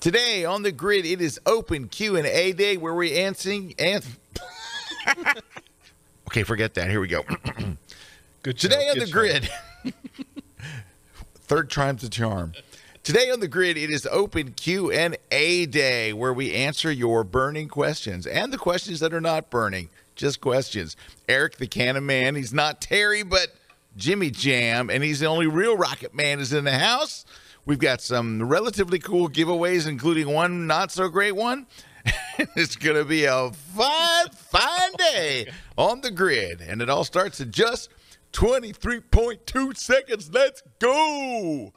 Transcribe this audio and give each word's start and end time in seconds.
Today 0.00 0.44
on 0.44 0.62
the 0.62 0.72
grid, 0.72 1.06
it 1.06 1.20
is 1.20 1.40
open 1.46 1.88
Q 1.88 2.16
and 2.16 2.26
A 2.26 2.52
day 2.52 2.76
where 2.76 2.94
we 2.94 3.14
answering 3.14 3.74
and. 3.78 4.04
okay, 6.28 6.42
forget 6.42 6.74
that. 6.74 6.90
Here 6.90 7.00
we 7.00 7.08
go. 7.08 7.22
Good 8.42 8.58
Today 8.58 8.88
on 8.90 8.96
good 8.96 9.08
the 9.08 9.10
grid, 9.10 9.50
third 11.34 11.70
time's 11.70 12.02
the 12.02 12.10
charm. 12.10 12.52
Today 13.02 13.30
on 13.30 13.40
the 13.40 13.48
grid, 13.48 13.78
it 13.78 13.88
is 13.88 14.06
open 14.10 14.52
Q 14.52 14.90
and 14.90 15.16
A 15.30 15.64
day 15.64 16.12
where 16.12 16.32
we 16.32 16.52
answer 16.52 16.92
your 16.92 17.24
burning 17.24 17.68
questions 17.68 18.26
and 18.26 18.52
the 18.52 18.58
questions 18.58 19.00
that 19.00 19.14
are 19.14 19.20
not 19.20 19.48
burning, 19.48 19.88
just 20.14 20.42
questions. 20.42 20.94
Erik 21.26 21.56
the 21.56 21.66
Cannon 21.66 22.04
Man, 22.04 22.34
he's 22.34 22.52
not 22.52 22.82
Terry, 22.82 23.22
but 23.22 23.54
Jimmy 23.96 24.30
Jam, 24.30 24.90
and 24.90 25.02
he's 25.02 25.20
the 25.20 25.26
only 25.26 25.46
real 25.46 25.76
Rocket 25.76 26.14
Man 26.14 26.38
is 26.38 26.52
in 26.52 26.64
the 26.64 26.78
house. 26.78 27.24
We've 27.66 27.78
got 27.78 28.00
some 28.02 28.42
relatively 28.42 28.98
cool 28.98 29.28
giveaways, 29.28 29.88
including 29.88 30.32
one 30.32 30.66
not 30.66 30.92
so 30.92 31.08
great 31.08 31.34
one. 31.34 31.66
it's 32.56 32.76
going 32.76 32.96
to 32.96 33.04
be 33.04 33.24
a 33.24 33.50
fine, 33.52 34.28
fine 34.30 34.92
day 34.98 35.50
on 35.78 36.02
the 36.02 36.10
grid, 36.10 36.60
and 36.60 36.82
it 36.82 36.90
all 36.90 37.04
starts 37.04 37.40
in 37.40 37.50
just 37.50 37.88
23.2 38.32 39.76
seconds. 39.76 40.30
Let's 40.32 40.62
go. 40.78 41.72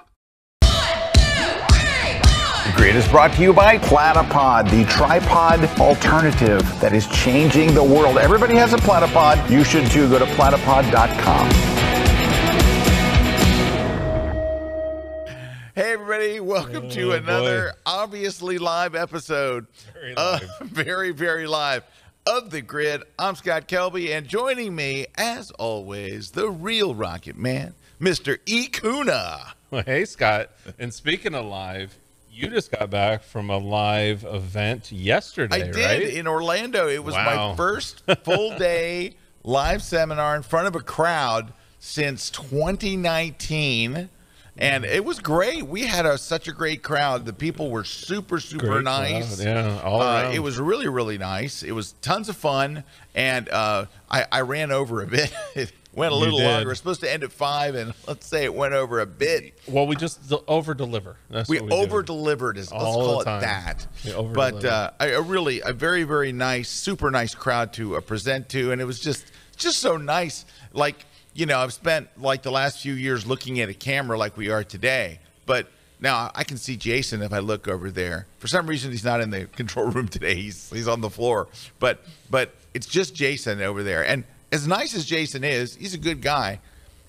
The 2.68 2.74
Grid 2.76 2.98
is 2.98 3.08
brought 3.08 3.32
to 3.34 3.42
you 3.42 3.54
by 3.54 3.78
Platypod, 3.78 4.70
the 4.70 4.84
tripod 4.92 5.64
alternative 5.80 6.62
that 6.82 6.92
is 6.92 7.08
changing 7.08 7.74
the 7.74 7.84
world. 7.84 8.18
Everybody 8.18 8.56
has 8.56 8.74
a 8.74 8.78
platypod. 8.78 9.50
You 9.50 9.64
should 9.64 9.90
too. 9.90 10.10
Go 10.10 10.20
to 10.20 10.26
platypod.com. 10.26 11.77
everybody, 16.18 16.40
welcome 16.40 16.90
to 16.90 17.12
Oh, 17.14 17.16
another 17.16 17.66
boy. 17.74 17.78
obviously 17.86 18.58
live 18.58 18.96
episode. 18.96 19.68
Very 19.94 20.16
uh, 20.18 20.40
very, 20.64 21.12
very 21.12 21.46
live 21.46 21.84
of 22.26 22.50
The 22.50 22.62
Grid. 22.64 23.04
I'm 23.20 23.36
Scott 23.36 23.68
Kelby, 23.68 24.10
and 24.10 24.28
joining 24.28 24.76
me, 24.76 25.06
as 25.16 25.52
always, 25.52 26.32
the 26.32 26.50
real 26.50 26.96
Rocket 26.96 27.38
Man, 27.38 27.76
Mr. 28.02 28.40
E. 28.48 28.66
Kuna. 28.68 29.54
Well, 29.70 29.84
hey, 29.86 30.06
Scott. 30.06 30.50
And 30.80 30.92
speaking 30.92 31.36
of 31.36 31.46
live, 31.46 31.96
you 32.32 32.50
just 32.50 32.72
got 32.72 32.90
back 32.90 33.22
from 33.22 33.52
a 33.52 33.58
live 33.60 34.24
event 34.24 34.92
yesterday, 34.92 35.56
I 35.56 35.72
did 35.72 35.76
right? 35.76 36.02
in 36.16 36.26
Orlando. 36.28 36.88
It 36.88 37.04
was 37.04 37.14
Wow. 37.14 37.50
my 37.52 37.56
first 37.56 38.02
full 38.24 38.58
day 38.58 39.14
live 39.44 39.84
seminar 39.84 40.36
in 40.36 40.42
front 40.42 40.66
of 40.68 40.76
a 40.76 40.82
crowd 40.82 41.54
since 41.78 42.32
2019. 42.32 44.10
And 44.58 44.86
it 44.86 45.06
was 45.06 45.20
great. 45.20 45.68
We 45.68 45.84
had 45.84 46.06
a, 46.06 46.18
such 46.18 46.48
a 46.48 46.52
great 46.52 46.82
crowd. 46.82 47.26
The 47.26 47.34
people 47.34 47.70
were 47.70 47.84
super, 47.84 48.40
super 48.40 48.68
Great 48.68 48.84
nice. 48.84 49.36
crowd, 49.36 49.46
yeah, 49.46 49.82
all 49.82 50.02
Uh, 50.02 50.32
it 50.32 50.40
was 50.40 50.60
really, 50.60 50.88
really 50.88 51.18
nice. 51.18 51.64
It 51.64 51.74
was 51.74 51.94
tons 52.02 52.28
of 52.30 52.36
fun. 52.36 52.84
And 53.14 53.50
uh, 53.50 53.86
I, 54.10 54.26
I 54.32 54.42
ran 54.42 54.72
over 54.72 55.02
a 55.02 55.08
bit. 55.08 55.32
it 55.56 55.72
went 55.94 56.12
a 56.12 56.16
little 56.16 56.40
longer. 56.42 56.70
Was 56.70 56.78
supposed 56.78 57.02
to 57.02 57.12
end 57.12 57.24
at 57.24 57.32
five, 57.32 57.76
and 57.76 57.94
let's 58.08 58.26
say 58.26 58.44
it 58.46 58.54
went 58.54 58.74
over 58.74 59.00
a 59.00 59.06
bit. 59.06 59.58
Well, 59.68 59.88
we 59.88 59.96
just 59.96 60.32
over 60.48 60.74
deliver. 60.74 61.18
We 61.50 61.60
we 61.60 61.72
over 61.72 62.04
delivered, 62.04 62.58
is 62.58 62.72
let's 62.72 62.84
All 62.84 63.06
call 63.06 63.22
it 63.22 63.26
that. 63.26 63.88
But 64.34 64.64
uh, 64.64 64.92
a, 65.00 65.14
a 65.14 65.22
really 65.22 65.62
a 65.62 65.74
very 65.74 66.04
very 66.04 66.32
nice, 66.32 66.70
super 66.70 67.10
nice 67.10 67.34
crowd 67.34 67.74
to 67.74 67.98
uh, 67.98 68.02
present 68.02 68.50
to, 68.50 68.72
and 68.72 68.80
it 68.80 68.86
was 68.86 69.00
just 69.00 69.32
just 69.58 69.80
so 69.80 69.98
nice. 69.98 70.46
Like 70.72 71.06
you 71.38 71.46
know, 71.46 71.60
I've 71.60 71.72
spent 71.72 72.10
like 72.20 72.42
the 72.42 72.52
last 72.52 72.82
few 72.82 72.94
years 72.94 73.28
looking 73.28 73.60
at 73.60 73.70
a 73.70 73.74
camera 73.74 74.18
like 74.18 74.36
we 74.36 74.50
are 74.50 74.64
today, 74.64 75.20
but 75.46 75.68
now 76.00 76.32
I 76.34 76.44
can 76.44 76.58
see 76.58 76.76
Jason 76.76 77.22
if 77.22 77.32
I 77.32 77.40
look 77.40 77.68
over 77.68 77.92
there. 77.92 78.26
For 78.40 78.48
some 78.48 78.66
reason, 78.66 78.90
he's 78.90 79.04
not 79.04 79.22
in 79.22 79.30
the 79.30 79.46
control 79.56 79.86
room 79.86 80.08
today. 80.08 80.34
He's 80.34 80.72
he's 80.72 80.88
on 80.88 81.02
the 81.02 81.12
floor, 81.12 81.48
but 81.80 82.04
but 82.32 82.56
it's 82.74 82.88
just 82.88 83.14
Jason 83.14 83.62
over 83.62 83.84
there, 83.84 84.04
and 84.04 84.24
as 84.52 84.68
nice 84.68 84.96
as 84.96 85.06
Jason 85.06 85.44
is, 85.44 85.76
he's 85.76 85.94
a 85.94 86.00
good 86.00 86.22
guy. 86.24 86.60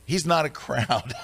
He's 0.05 0.27
not 0.27 0.45
a 0.45 0.51
crowd. 0.51 1.15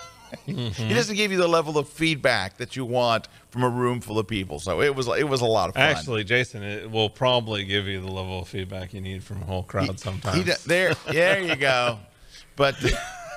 Mm-hmm. 0.49 0.83
He 0.89 0.95
doesn't 0.95 1.15
give 1.15 1.31
you 1.31 1.39
the 1.39 1.47
level 1.47 1.77
of 1.77 1.89
feedback 1.91 2.57
that 2.57 2.75
you 2.75 2.87
want 2.87 3.29
from 3.51 3.65
a 3.65 3.69
room 3.69 4.01
full 4.01 4.19
of 4.19 4.27
people. 4.27 4.61
So 4.61 4.81
it 4.81 4.97
was 4.97 5.09
it 5.09 5.29
was 5.29 5.43
a 5.43 5.47
lot 5.47 5.69
of 5.69 5.75
fun. 5.75 5.83
Actually, 5.83 6.25
Jason, 6.25 6.63
it 6.63 6.91
will 6.91 7.11
probably 7.11 7.67
give 7.67 7.87
you 7.87 8.01
the 8.01 8.11
level 8.11 8.41
of 8.41 8.49
feedback 8.49 8.95
you 8.95 9.03
need 9.03 9.23
from 9.23 9.43
a 9.43 9.45
whole 9.45 9.63
crowd 9.63 10.01
sometimes. 10.01 10.39
He 10.39 10.43
there, 10.67 10.95
there 11.07 11.43
you 11.43 11.57
go. 11.57 11.99
But 12.57 12.77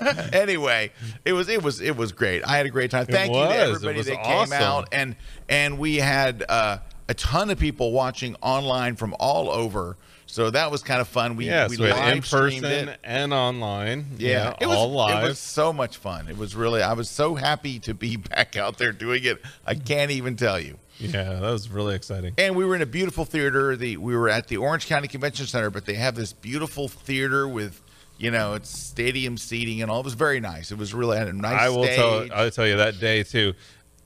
anyway, 0.34 0.92
it 1.26 1.34
was 1.34 1.50
it 1.50 1.64
was 1.64 1.82
it 1.82 1.96
was 1.96 2.12
great. 2.12 2.44
I 2.46 2.58
had 2.58 2.66
a 2.66 2.70
great 2.70 2.92
time. 2.92 3.06
Thank 3.06 3.34
you 3.34 3.42
to 3.42 3.56
everybody 3.56 4.02
that 4.02 4.20
awesome. 4.20 4.52
came 4.52 4.62
out 4.62 4.90
and 4.92 5.16
and 5.50 5.80
we 5.80 5.98
had 5.98 6.44
uh, 6.48 6.80
a 7.10 7.14
ton 7.14 7.50
of 7.50 7.60
people 7.60 7.92
watching 7.92 8.36
online 8.42 8.96
from 8.96 9.16
all 9.20 9.50
over. 9.50 9.98
So 10.30 10.50
that 10.52 10.72
was 10.72 10.84
kind 10.84 11.00
of 11.00 11.08
fun. 11.08 11.38
We 11.38 11.46
yes, 11.46 11.70
we 11.70 11.78
in 11.78 11.90
live 11.90 12.26
streamed 12.26 12.64
person 12.64 12.90
it. 12.90 13.00
and 13.04 13.34
online. 13.34 14.08
Yeah, 14.18 14.56
it 14.60 14.68
was 14.68 14.78
all 14.78 14.92
live. 14.92 15.24
it 15.24 15.28
was 15.30 15.40
so 15.40 15.72
much 15.72 15.98
fun. 15.98 16.28
It 16.28 16.38
was 16.38 16.54
really 16.54 16.82
I 16.82 16.94
was 16.94 17.10
so 17.10 17.36
happy 17.36 17.80
to 17.80 17.94
be 17.94 18.16
back 18.36 18.58
out 18.58 18.78
there 18.78 18.92
doing 18.92 19.24
it. 19.24 19.42
I 19.66 19.76
can't 19.76 20.12
even 20.12 20.36
tell 20.36 20.60
you. 20.60 20.78
yeah, 21.00 21.36
that 21.36 21.42
was 21.42 21.70
really 21.70 21.96
exciting. 21.96 22.34
And 22.38 22.56
we 22.56 22.66
were 22.66 22.76
in 22.76 22.82
a 22.82 22.88
beautiful 22.88 23.24
theater. 23.24 23.78
The 23.78 23.98
we 23.98 24.18
were 24.18 24.30
at 24.30 24.48
the 24.48 24.58
Orange 24.58 24.88
County 24.88 25.08
Convention 25.08 25.46
Center, 25.46 25.70
but 25.70 25.86
they 25.86 25.94
have 25.94 26.16
this 26.16 26.34
beautiful 26.34 26.90
theater 26.90 27.48
with, 27.48 27.82
you 28.18 28.32
know, 28.32 28.56
it's 28.56 28.70
stadium 28.70 29.38
seating 29.38 29.82
and 29.82 29.92
all. 29.92 30.00
It 30.00 30.06
was 30.06 30.16
very 30.16 30.40
nice. 30.40 30.72
It 30.72 30.78
was 30.78 30.94
really 30.94 31.18
had 31.18 31.28
a 31.28 31.34
nice 31.34 31.62
I 31.62 31.70
will 31.70 31.84
stage. 31.84 31.96
tell. 31.96 32.28
I'll 32.34 32.52
tell 32.52 32.68
you 32.68 32.78
that 32.78 33.00
day 33.00 33.24
too. 33.24 33.54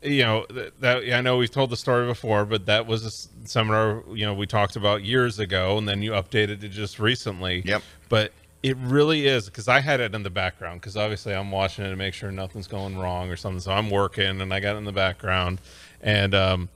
You 0.04 0.24
know 0.24 0.46
th- 0.46 0.74
that 0.80 1.14
I 1.14 1.22
know 1.22 1.38
we've 1.38 1.52
told 1.52 1.70
the 1.70 1.78
story 1.78 2.08
before, 2.08 2.46
but 2.46 2.66
that 2.66 2.88
was 2.88 3.06
a 3.06 3.48
seminar 3.48 4.04
you 4.14 4.26
know 4.26 4.34
we 4.34 4.48
talked 4.48 4.76
about 4.76 5.04
years 5.04 5.40
ago, 5.40 5.78
and 5.78 5.88
then 5.88 6.02
you 6.02 6.12
updated 6.12 6.64
it 6.64 6.70
just 6.70 7.00
recently. 7.00 7.62
Yep. 7.66 7.84
But 8.10 8.34
it 8.64 8.78
really 8.78 9.28
is 9.28 9.46
because 9.46 9.68
I 9.68 9.80
had 9.80 10.00
it 10.00 10.14
in 10.14 10.24
the 10.24 10.30
background 10.30 10.82
because 10.82 10.98
obviously 10.98 11.34
I'm 11.34 11.52
watching 11.52 11.86
it 11.86 11.90
to 11.90 11.96
make 11.96 12.14
sure 12.14 12.32
nothing's 12.32 12.68
going 12.68 12.98
wrong 12.98 13.30
or 13.30 13.36
something. 13.36 13.60
So 13.60 13.72
I'm 13.72 13.90
working 13.90 14.42
and 14.42 14.54
I 14.54 14.60
got 14.60 14.76
it 14.76 14.80
in 14.80 14.86
the 14.86 14.92
background, 14.92 15.62
and 16.02 16.34
um, 16.34 16.70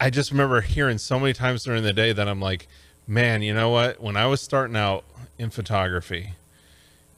I 0.00 0.10
just 0.10 0.30
remember 0.30 0.60
hearing 0.60 0.98
so 0.98 1.18
many 1.18 1.32
times 1.32 1.64
during 1.64 1.82
the 1.82 1.92
day 1.92 2.12
that 2.12 2.28
I'm 2.28 2.40
like, 2.40 2.68
man, 3.06 3.42
you 3.42 3.54
know 3.54 3.70
what? 3.70 4.00
When 4.00 4.16
I 4.16 4.26
was 4.26 4.40
starting 4.40 4.76
out 4.76 5.04
in 5.38 5.50
photography, 5.50 6.34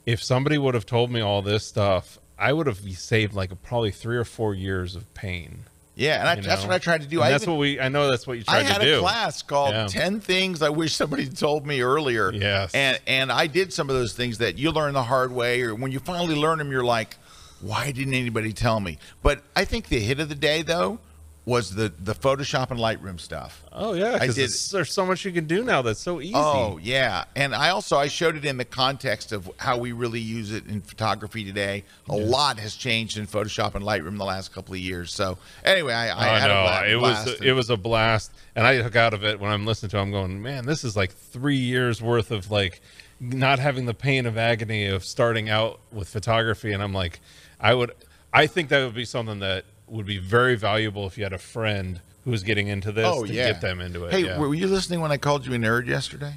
if 0.05 0.23
somebody 0.23 0.59
would 0.59 0.75
have 0.75 0.87
told 0.87 1.11
me 1.11 1.21
all 1.21 1.43
this 1.43 1.67
stuff, 1.67 2.19
I 2.39 2.53
would 2.53 2.67
have 2.67 2.79
saved 2.79 3.35
like 3.35 3.51
probably 3.63 3.91
three 3.91 4.17
or 4.17 4.25
four 4.25 4.55
years 4.55 4.95
of 4.95 5.13
pain. 5.15 5.61
yeah, 5.95 6.21
and 6.21 6.29
I, 6.29 6.35
that's 6.37 6.63
know? 6.63 6.69
what 6.69 6.75
I 6.75 6.79
tried 6.79 7.03
to 7.03 7.09
do. 7.09 7.17
And 7.19 7.25
I 7.27 7.31
that's 7.31 7.45
even, 7.45 7.55
what 7.55 7.61
we. 7.61 7.81
I 7.81 7.89
know 7.89 8.11
that's 8.11 8.27
what 8.27 8.37
you 8.39 8.45
tried 8.45 8.63
to 8.63 8.69
do. 8.69 8.69
I 8.69 8.85
had 8.85 8.89
a 8.95 9.01
class 9.01 9.43
called 9.43 9.73
Yeah. 9.73 9.87
10 9.87 10.21
Things 10.21 10.61
I 10.63 10.69
Wish 10.69 10.95
Somebody 10.95 11.27
Told 11.29 11.67
Me 11.67 11.81
Earlier. 11.81 12.33
Yes. 12.33 12.75
And 12.75 13.01
and 13.07 13.33
I 13.33 13.47
did 13.47 13.73
some 13.73 13.89
of 13.91 13.97
those 13.97 14.13
things 14.13 14.39
that 14.39 14.59
you 14.59 14.71
learn 14.71 14.93
the 14.95 15.03
hard 15.03 15.33
way 15.33 15.63
or 15.63 15.75
when 15.75 15.93
you 15.93 15.99
finally 15.99 16.35
learn 16.37 16.59
them 16.59 16.71
you're 16.71 16.85
like, 16.85 17.17
why 17.63 17.91
didn't 17.91 18.15
anybody 18.15 18.53
tell 18.53 18.79
me? 18.81 18.99
But 19.23 19.43
I 19.57 19.65
think 19.65 19.89
the 19.89 19.99
hit 19.99 20.21
of 20.21 20.29
the 20.29 20.35
day 20.35 20.61
though 20.63 20.99
was 21.47 21.75
the 21.77 21.93
the 22.01 22.13
Photoshop 22.15 22.73
and 22.73 22.79
Lightroom 22.81 23.19
stuff. 23.21 23.63
Oh 23.73 23.95
yeah, 23.95 24.17
I 24.21 24.27
because 24.27 24.35
did- 24.35 24.51
there's 24.77 24.93
so 24.93 25.07
much 25.07 25.25
you 25.25 25.31
can 25.31 25.47
do 25.47 25.63
now 25.63 25.81
that's 25.81 26.01
so 26.01 26.21
easy. 26.21 26.33
Oh 26.35 26.79
yeah, 26.83 27.25
and 27.37 27.55
I 27.55 27.71
also 27.71 27.97
I 27.97 28.09
showed 28.09 28.35
it 28.37 28.45
in 28.45 28.57
the 28.57 28.65
context 28.65 29.31
of 29.33 29.49
how 29.59 29.79
we 29.79 29.93
really 29.93 30.21
use 30.21 30.51
it 30.53 30.67
in 30.67 30.81
photography 30.81 31.45
today. 31.45 31.85
A 32.09 32.17
lot 32.17 32.59
has 32.59 32.75
changed 32.75 33.17
in 33.17 33.27
Photoshop 33.29 33.77
and 33.77 33.85
Lightroom 33.85 34.19
the 34.19 34.25
last 34.25 34.53
couple 34.53 34.75
of 34.75 34.81
years. 34.81 35.15
So 35.15 35.39
anyway, 35.65 35.95
I, 35.95 36.09
I 36.09 36.35
I 36.35 36.39
had 36.41 36.49
know 36.49 36.61
a 36.61 36.65
bla- 36.65 36.89
it 36.89 36.97
was 37.01 37.41
it 37.41 37.53
was 37.53 37.71
a 37.71 37.77
blast, 37.77 38.33
and 38.57 38.67
I 38.67 38.83
took 38.83 38.97
out 38.97 39.15
of 39.15 39.25
it 39.25 39.39
when 39.39 39.51
I'm 39.53 39.65
listening 39.65 39.91
to. 39.91 39.99
it, 39.99 40.03
I'm 40.03 40.11
going, 40.11 40.43
man, 40.43 40.67
this 40.67 40.83
is 40.83 40.97
like 40.97 41.13
three 41.13 41.57
years 41.57 42.03
worth 42.03 42.33
of 42.33 42.51
like 42.51 42.81
not 43.21 43.61
having 43.61 43.87
the 43.87 43.95
pain 43.95 44.27
of 44.27 44.37
agony 44.37 44.87
of 44.87 45.05
starting 45.05 45.49
out 45.49 45.79
with 45.93 46.09
photography, 46.09 46.73
and 46.73 46.83
I'm 46.83 46.93
like, 46.93 47.21
I 47.61 47.73
would, 47.73 47.93
I 48.33 48.47
think 48.49 48.69
that 48.71 48.85
would 48.85 48.95
be 48.97 49.05
something 49.07 49.39
that 49.39 49.65
would 49.89 50.07
be 50.07 50.19
very 50.19 50.57
valuable 50.57 51.07
if 51.07 51.17
you 51.17 51.25
had 51.25 51.33
a 51.33 51.39
friend 51.39 52.01
who 52.25 52.31
was 52.31 52.43
getting 52.43 52.69
into 52.69 52.91
this 52.93 53.07
oh 53.07 53.25
to 53.25 53.33
yeah, 53.33 53.53
get 53.53 53.61
them 53.61 53.81
into 53.81 54.05
it. 54.05 54.13
Hey, 54.13 54.25
yeah. 54.25 54.39
were 54.39 54.55
you 54.55 54.67
listening 54.67 55.01
when 55.01 55.13
I 55.13 55.17
called 55.17 55.47
you 55.47 55.55
a 55.55 55.59
nerd 55.59 55.87
yesterday? 55.87 56.35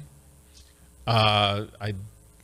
uh, 1.06 1.66
I 1.80 1.94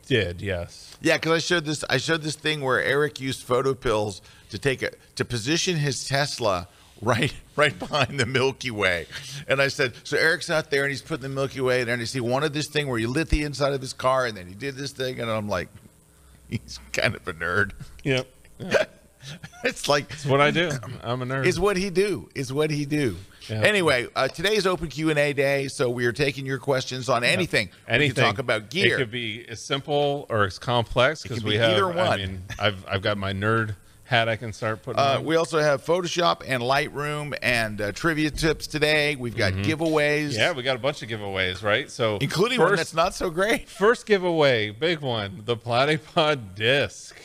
did, 0.07 0.41
yes. 0.41 0.97
Yeah, 1.01 1.17
because 1.17 1.33
I 1.33 1.39
showed 1.39 1.65
this. 1.65 1.85
I 1.89 1.99
showed 1.99 2.23
this 2.23 2.37
thing 2.37 2.61
where 2.61 2.83
Erik 2.83 3.21
used 3.21 3.47
PhotoPills 3.47 4.21
to 4.51 4.59
take 4.59 4.83
a 4.83 4.91
to 5.17 5.25
position 5.25 5.77
his 5.77 6.07
Tesla 6.07 6.69
right 7.03 7.35
right 7.57 7.79
behind 7.79 8.19
the 8.19 8.27
Milky 8.27 8.71
Way, 8.71 9.07
and 9.49 9.61
I 9.61 9.69
said, 9.69 9.95
so 10.05 10.17
Erik's 10.17 10.51
out 10.51 10.71
there 10.71 10.83
and 10.83 10.91
he's 10.91 11.03
putting 11.03 11.23
the 11.23 11.29
Milky 11.29 11.61
Way 11.61 11.85
there, 11.85 11.95
and 11.95 12.03
he 12.03 12.21
wanted 12.21 12.53
this 12.53 12.69
thing 12.69 12.89
where 12.89 12.99
he 12.99 13.07
lit 13.07 13.29
the 13.29 13.43
inside 13.43 13.73
of 13.73 13.81
his 13.81 13.93
car, 13.93 14.27
and 14.27 14.37
then 14.37 14.47
he 14.47 14.55
did 14.55 14.77
this 14.77 14.93
thing, 14.93 15.21
and 15.21 15.31
I'm 15.31 15.49
like, 15.49 15.69
he's 16.49 16.79
kind 16.93 17.15
of 17.15 17.27
a 17.27 17.33
nerd. 17.33 17.73
Yep, 18.05 18.29
It's 19.65 19.89
like 19.89 20.13
it's 20.13 20.25
what 20.25 20.41
I 20.41 20.51
do. 20.51 20.71
I'm 21.03 21.23
a 21.23 21.27
nerd. 21.27 21.47
is 21.47 21.59
what 21.59 21.77
he 21.77 21.91
do 21.91 22.29
is 22.35 22.53
what 22.53 22.71
he 22.71 22.85
do. 22.85 23.17
Yeah. 23.49 23.63
Anyway, 23.63 24.07
uh, 24.15 24.29
today 24.29 24.55
is 24.55 24.67
open 24.67 24.89
Q 24.89 25.11
and 25.11 25.19
A 25.19 25.33
day, 25.33 25.69
so 25.69 25.89
we 25.91 26.07
are 26.07 26.13
taking 26.13 26.47
your 26.47 26.59
questions 26.59 27.09
on 27.09 27.25
anything. 27.25 27.71
Anything. 27.89 28.11
We 28.11 28.15
can 28.15 28.25
talk 28.25 28.39
about 28.39 28.71
gear. 28.71 28.95
It 28.95 28.99
could 28.99 29.11
be 29.11 29.45
as 29.49 29.61
simple 29.61 30.27
or 30.29 30.45
as 30.45 30.59
complex 30.59 31.23
because 31.23 31.43
we 31.43 31.53
be 31.53 31.57
have. 31.59 31.73
either 31.73 31.87
one. 31.89 31.99
I 31.99 32.09
one. 32.09 32.19
mean, 32.19 32.43
I've 32.59 32.85
I've 32.89 33.03
got 33.03 33.19
my 33.19 33.33
nerd 33.33 33.77
hat 34.07 34.29
I 34.29 34.37
can 34.37 34.53
start 34.53 34.83
putting. 34.83 35.01
Uh, 35.01 35.17
on. 35.19 35.25
we 35.25 35.37
also 35.37 35.59
have 35.59 35.85
Photoshop 35.85 36.43
and 36.47 36.63
Lightroom 36.63 37.37
and 37.43 37.81
uh, 37.81 37.93
trivia 37.93 38.31
tips 38.31 38.67
today. 38.67 39.17
We've 39.17 39.37
got 39.37 39.53
giveaways. 39.53 40.31
Mm-hmm. 40.31 40.39
yeah, 40.39 40.53
we 40.53 40.63
got 40.63 40.77
a 40.77 40.81
bunch 40.81 41.03
of 41.03 41.09
giveaways, 41.09 41.63
right? 41.63 41.91
So 41.91 42.19
including 42.21 42.61
one 42.61 42.71
first, 42.71 42.79
that's 42.79 42.95
not 42.95 43.15
so 43.15 43.31
great. 43.31 43.69
first 43.69 44.07
giveaway, 44.07 44.71
big 44.71 45.01
one, 45.01 45.43
the 45.45 45.57
Platypod 45.57 46.55
disc. 46.55 47.17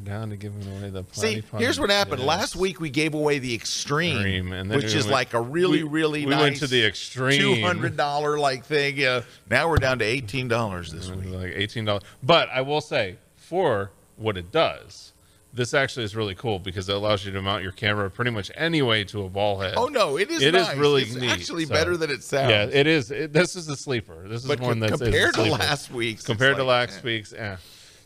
We're 0.00 0.10
down 0.10 0.30
to 0.30 0.36
giving 0.36 0.62
away 0.66 0.88
the 0.90 1.04
Platypod. 1.04 1.14
See, 1.14 1.42
here's 1.58 1.78
what 1.78 1.90
happened. 1.90 2.18
disc. 2.18 2.26
Last 2.28 2.56
week 2.56 2.80
we 2.80 2.88
gave 2.90 3.12
away 3.14 3.38
the 3.38 3.54
Extreme, 3.54 4.16
Extreme, 4.16 4.52
and 4.52 4.70
which 4.70 4.84
we 4.84 4.98
is 4.98 5.04
went- 5.04 5.10
like 5.10 5.34
a 5.34 5.40
really, 5.40 5.82
we- 5.82 5.88
really 5.88 6.24
we 6.26 6.30
nice. 6.30 6.40
went 6.40 6.56
to 6.58 6.66
the 6.66 6.84
Extreme. 6.84 7.38
two 7.40 7.60
hundred 7.62 7.96
dollar 7.96 8.38
like 8.38 8.64
thing. 8.64 8.96
Yeah, 8.96 9.22
now 9.50 9.68
we're 9.68 9.76
down 9.76 9.98
to 9.98 10.04
eighteen 10.04 10.48
dollars 10.48 10.90
this 10.92 11.10
week. 11.10 11.26
like 11.30 11.52
eighteen 11.54 11.84
dollars. 11.84 12.02
But 12.22 12.48
I 12.50 12.62
will 12.62 12.80
say, 12.80 13.16
for 13.36 13.90
what 14.16 14.36
it 14.38 14.50
does, 14.50 15.12
this 15.52 15.74
actually 15.74 16.04
is 16.04 16.16
really 16.16 16.34
cool 16.34 16.58
because 16.58 16.88
it 16.88 16.94
allows 16.96 17.26
you 17.26 17.32
to 17.32 17.42
mount 17.42 17.62
your 17.62 17.72
camera 17.72 18.10
pretty 18.10 18.30
much 18.30 18.50
any 18.54 18.80
way 18.80 19.04
to 19.04 19.24
a 19.24 19.28
ball 19.28 19.60
head. 19.60 19.74
Oh 19.76 19.86
no, 19.88 20.16
it 20.16 20.30
is. 20.30 20.40
It 20.42 20.54
is 20.54 20.66
nice. 20.68 20.76
really 20.78 21.02
it's 21.02 21.14
neat, 21.14 21.30
Actually, 21.30 21.66
so- 21.66 21.74
better 21.74 21.96
than 21.98 22.10
it 22.10 22.22
sounds. 22.22 22.50
Yeah, 22.50 22.64
it 22.64 22.86
is. 22.86 23.10
It, 23.10 23.34
this 23.34 23.54
is 23.54 23.68
a 23.68 23.76
sleeper. 23.76 24.26
This 24.28 24.42
is 24.42 24.48
but 24.48 24.60
one 24.60 24.80
that's 24.80 24.94
is 24.94 25.00
compared 25.00 25.34
to 25.34 25.42
last 25.42 25.90
week's, 25.92 26.24
compared 26.24 26.56
to 26.56 26.64
like, 26.64 26.88
last 26.88 26.98
eh. 27.00 27.06
week's. 27.06 27.32
Yeah. 27.32 27.58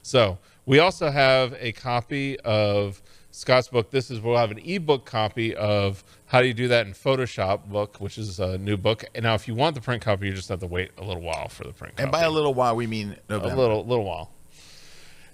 So 0.02 0.38
we 0.66 0.78
also 0.78 1.11
have 1.11 1.55
a 1.58 1.72
copy 1.72 2.38
of 2.40 3.02
Scott's 3.31 3.69
book. 3.69 3.90
This 3.90 4.11
is 4.11 4.20
we'll 4.20 4.37
have 4.37 4.50
an 4.50 4.61
ebook 4.64 5.05
copy 5.05 5.55
of 5.55 6.05
how 6.26 6.40
do 6.40 6.46
you 6.46 6.55
do 6.55 6.69
that 6.69 6.87
in 6.87 6.93
Photoshop 6.93 7.66
book, 7.66 7.96
which 8.00 8.16
is 8.16 8.38
a 8.38 8.58
new 8.58 8.76
book. 8.76 9.05
And 9.14 9.25
now, 9.25 9.34
if 9.34 9.49
you 9.49 9.55
want 9.55 9.75
the 9.75 9.81
print 9.81 10.02
copy, 10.02 10.26
you 10.26 10.32
just 10.32 10.49
have 10.49 10.61
to 10.61 10.66
wait 10.66 10.93
a 10.99 11.05
little 11.05 11.22
while 11.22 11.49
for 11.49 11.64
the 11.64 11.72
print. 11.72 11.96
Copy. 11.96 12.05
And 12.05 12.12
copy. 12.12 12.22
by 12.22 12.26
a 12.26 12.31
little 12.31 12.55
while, 12.55 12.76
we 12.76 12.87
mean 12.87 13.16
November. 13.28 13.55
a 13.55 13.58
little 13.58 13.84
little 13.84 14.05
while. 14.05 14.31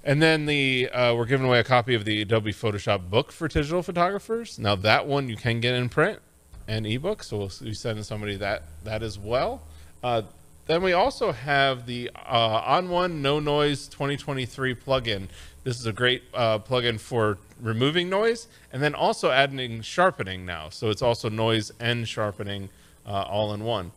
And 0.03 0.23
then 0.23 0.47
the 0.47 0.89
uh, 0.89 1.15
we're 1.15 1.27
giving 1.27 1.47
away 1.47 1.59
a 1.59 1.65
copy 1.65 1.95
of 1.95 2.05
the 2.05 2.23
Adobe 2.23 2.53
Photoshop 2.53 3.11
book 3.11 3.31
for 3.31 3.49
digital 3.49 3.83
photographers. 3.83 4.59
Now 4.59 4.77
that 4.77 5.07
one 5.07 5.29
you 5.29 5.37
can 5.37 5.61
get 5.61 5.75
in 5.75 5.91
print 5.91 6.21
and 6.67 6.87
ebook, 6.87 7.23
so 7.23 7.37
we'll 7.37 7.53
be 7.63 7.75
sending 7.75 8.03
somebody 8.03 8.37
that 8.37 8.63
that 8.85 9.03
as 9.03 9.19
well. 9.19 9.63
Uh, 10.03 10.23
then 10.71 10.83
we 10.83 10.93
also 10.93 11.33
have 11.33 11.87
the 11.87 12.09
uh, 12.15 12.79
ON1 12.81 13.21
NoNoise 13.21 13.91
2023 13.91 14.77
plugin. 14.77 15.27
This 15.65 15.81
is 15.81 15.87
a 15.87 15.93
great 15.93 16.23
uh, 16.33 16.61
plugin 16.61 17.01
for 17.01 17.39
removing 17.61 18.09
noise 18.09 18.47
and 18.73 18.81
then 18.81 18.95
also 18.95 19.33
adding 19.33 19.83
sharpening 19.83 20.47
now. 20.47 20.69
So 20.69 20.89
it's 20.89 21.03
also 21.03 21.29
noise 21.29 21.73
and 21.81 22.07
sharpening 22.07 22.69
uh, 23.05 23.23
all 23.23 23.53
in 23.53 23.65
one. 23.65 23.91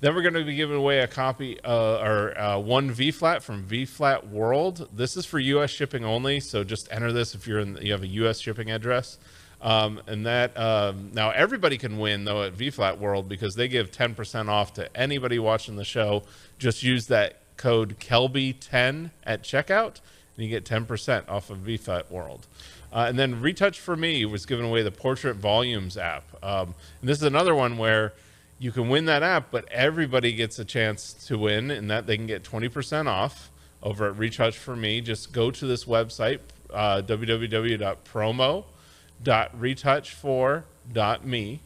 Then 0.00 0.14
we're 0.14 0.20
going 0.20 0.34
to 0.34 0.44
be 0.44 0.54
giving 0.54 0.76
away 0.76 0.98
a 0.98 1.06
copy 1.06 1.58
uh, 1.64 1.98
or 1.98 2.38
uh, 2.38 2.58
one 2.58 2.90
V 2.90 3.10
flat 3.10 3.42
from 3.42 3.62
V 3.62 3.86
Flat 3.86 4.28
World. 4.28 4.86
This 4.94 5.16
is 5.16 5.24
for 5.24 5.38
U.S. 5.38 5.70
shipping 5.70 6.04
only, 6.04 6.40
so 6.40 6.62
just 6.62 6.88
enter 6.92 7.10
this 7.10 7.34
if 7.34 7.46
you're 7.46 7.60
in 7.60 7.78
you 7.80 7.92
have 7.92 8.02
a 8.02 8.06
U.S. 8.06 8.38
shipping 8.38 8.70
address. 8.70 9.16
Um, 9.60 10.00
and 10.06 10.24
that 10.26 10.56
um, 10.56 11.10
now 11.12 11.30
everybody 11.30 11.78
can 11.78 11.98
win 11.98 12.24
though 12.24 12.44
at 12.44 12.52
V 12.52 12.70
Flat 12.70 12.98
World 12.98 13.28
because 13.28 13.54
they 13.56 13.66
give 13.66 13.90
10% 13.90 14.48
off 14.48 14.72
to 14.74 14.96
anybody 14.96 15.38
watching 15.38 15.76
the 15.76 15.84
show. 15.84 16.22
Just 16.58 16.82
use 16.82 17.08
that 17.08 17.40
code 17.56 17.98
Kelby10 17.98 19.10
at 19.24 19.42
checkout, 19.42 20.00
and 20.36 20.46
you 20.46 20.48
get 20.48 20.64
10% 20.64 21.28
off 21.28 21.50
of 21.50 21.58
V 21.58 21.76
Flat 21.76 22.10
World. 22.10 22.46
Uh, 22.92 23.06
and 23.08 23.18
then 23.18 23.42
Retouch4me 23.42 24.30
was 24.30 24.46
giving 24.46 24.64
away 24.64 24.82
the 24.82 24.90
Portrait 24.90 25.36
Volumes 25.36 25.98
app. 25.98 26.24
Um, 26.42 26.74
and 27.00 27.08
this 27.08 27.18
is 27.18 27.24
another 27.24 27.54
one 27.54 27.76
where 27.76 28.14
you 28.58 28.72
can 28.72 28.88
win 28.88 29.04
that 29.04 29.22
app, 29.22 29.50
but 29.50 29.70
everybody 29.70 30.32
gets 30.32 30.58
a 30.58 30.64
chance 30.64 31.12
to 31.26 31.36
win, 31.36 31.70
and 31.70 31.90
that 31.90 32.06
they 32.06 32.16
can 32.16 32.26
get 32.26 32.42
20% 32.44 33.06
off 33.06 33.50
over 33.82 34.08
at 34.08 34.16
Retouch4me. 34.16 35.04
Just 35.04 35.32
go 35.32 35.50
to 35.50 35.66
this 35.66 35.84
website, 35.84 36.40
uh, 36.72 37.02
www.promo.retouch4.me, 39.22 41.60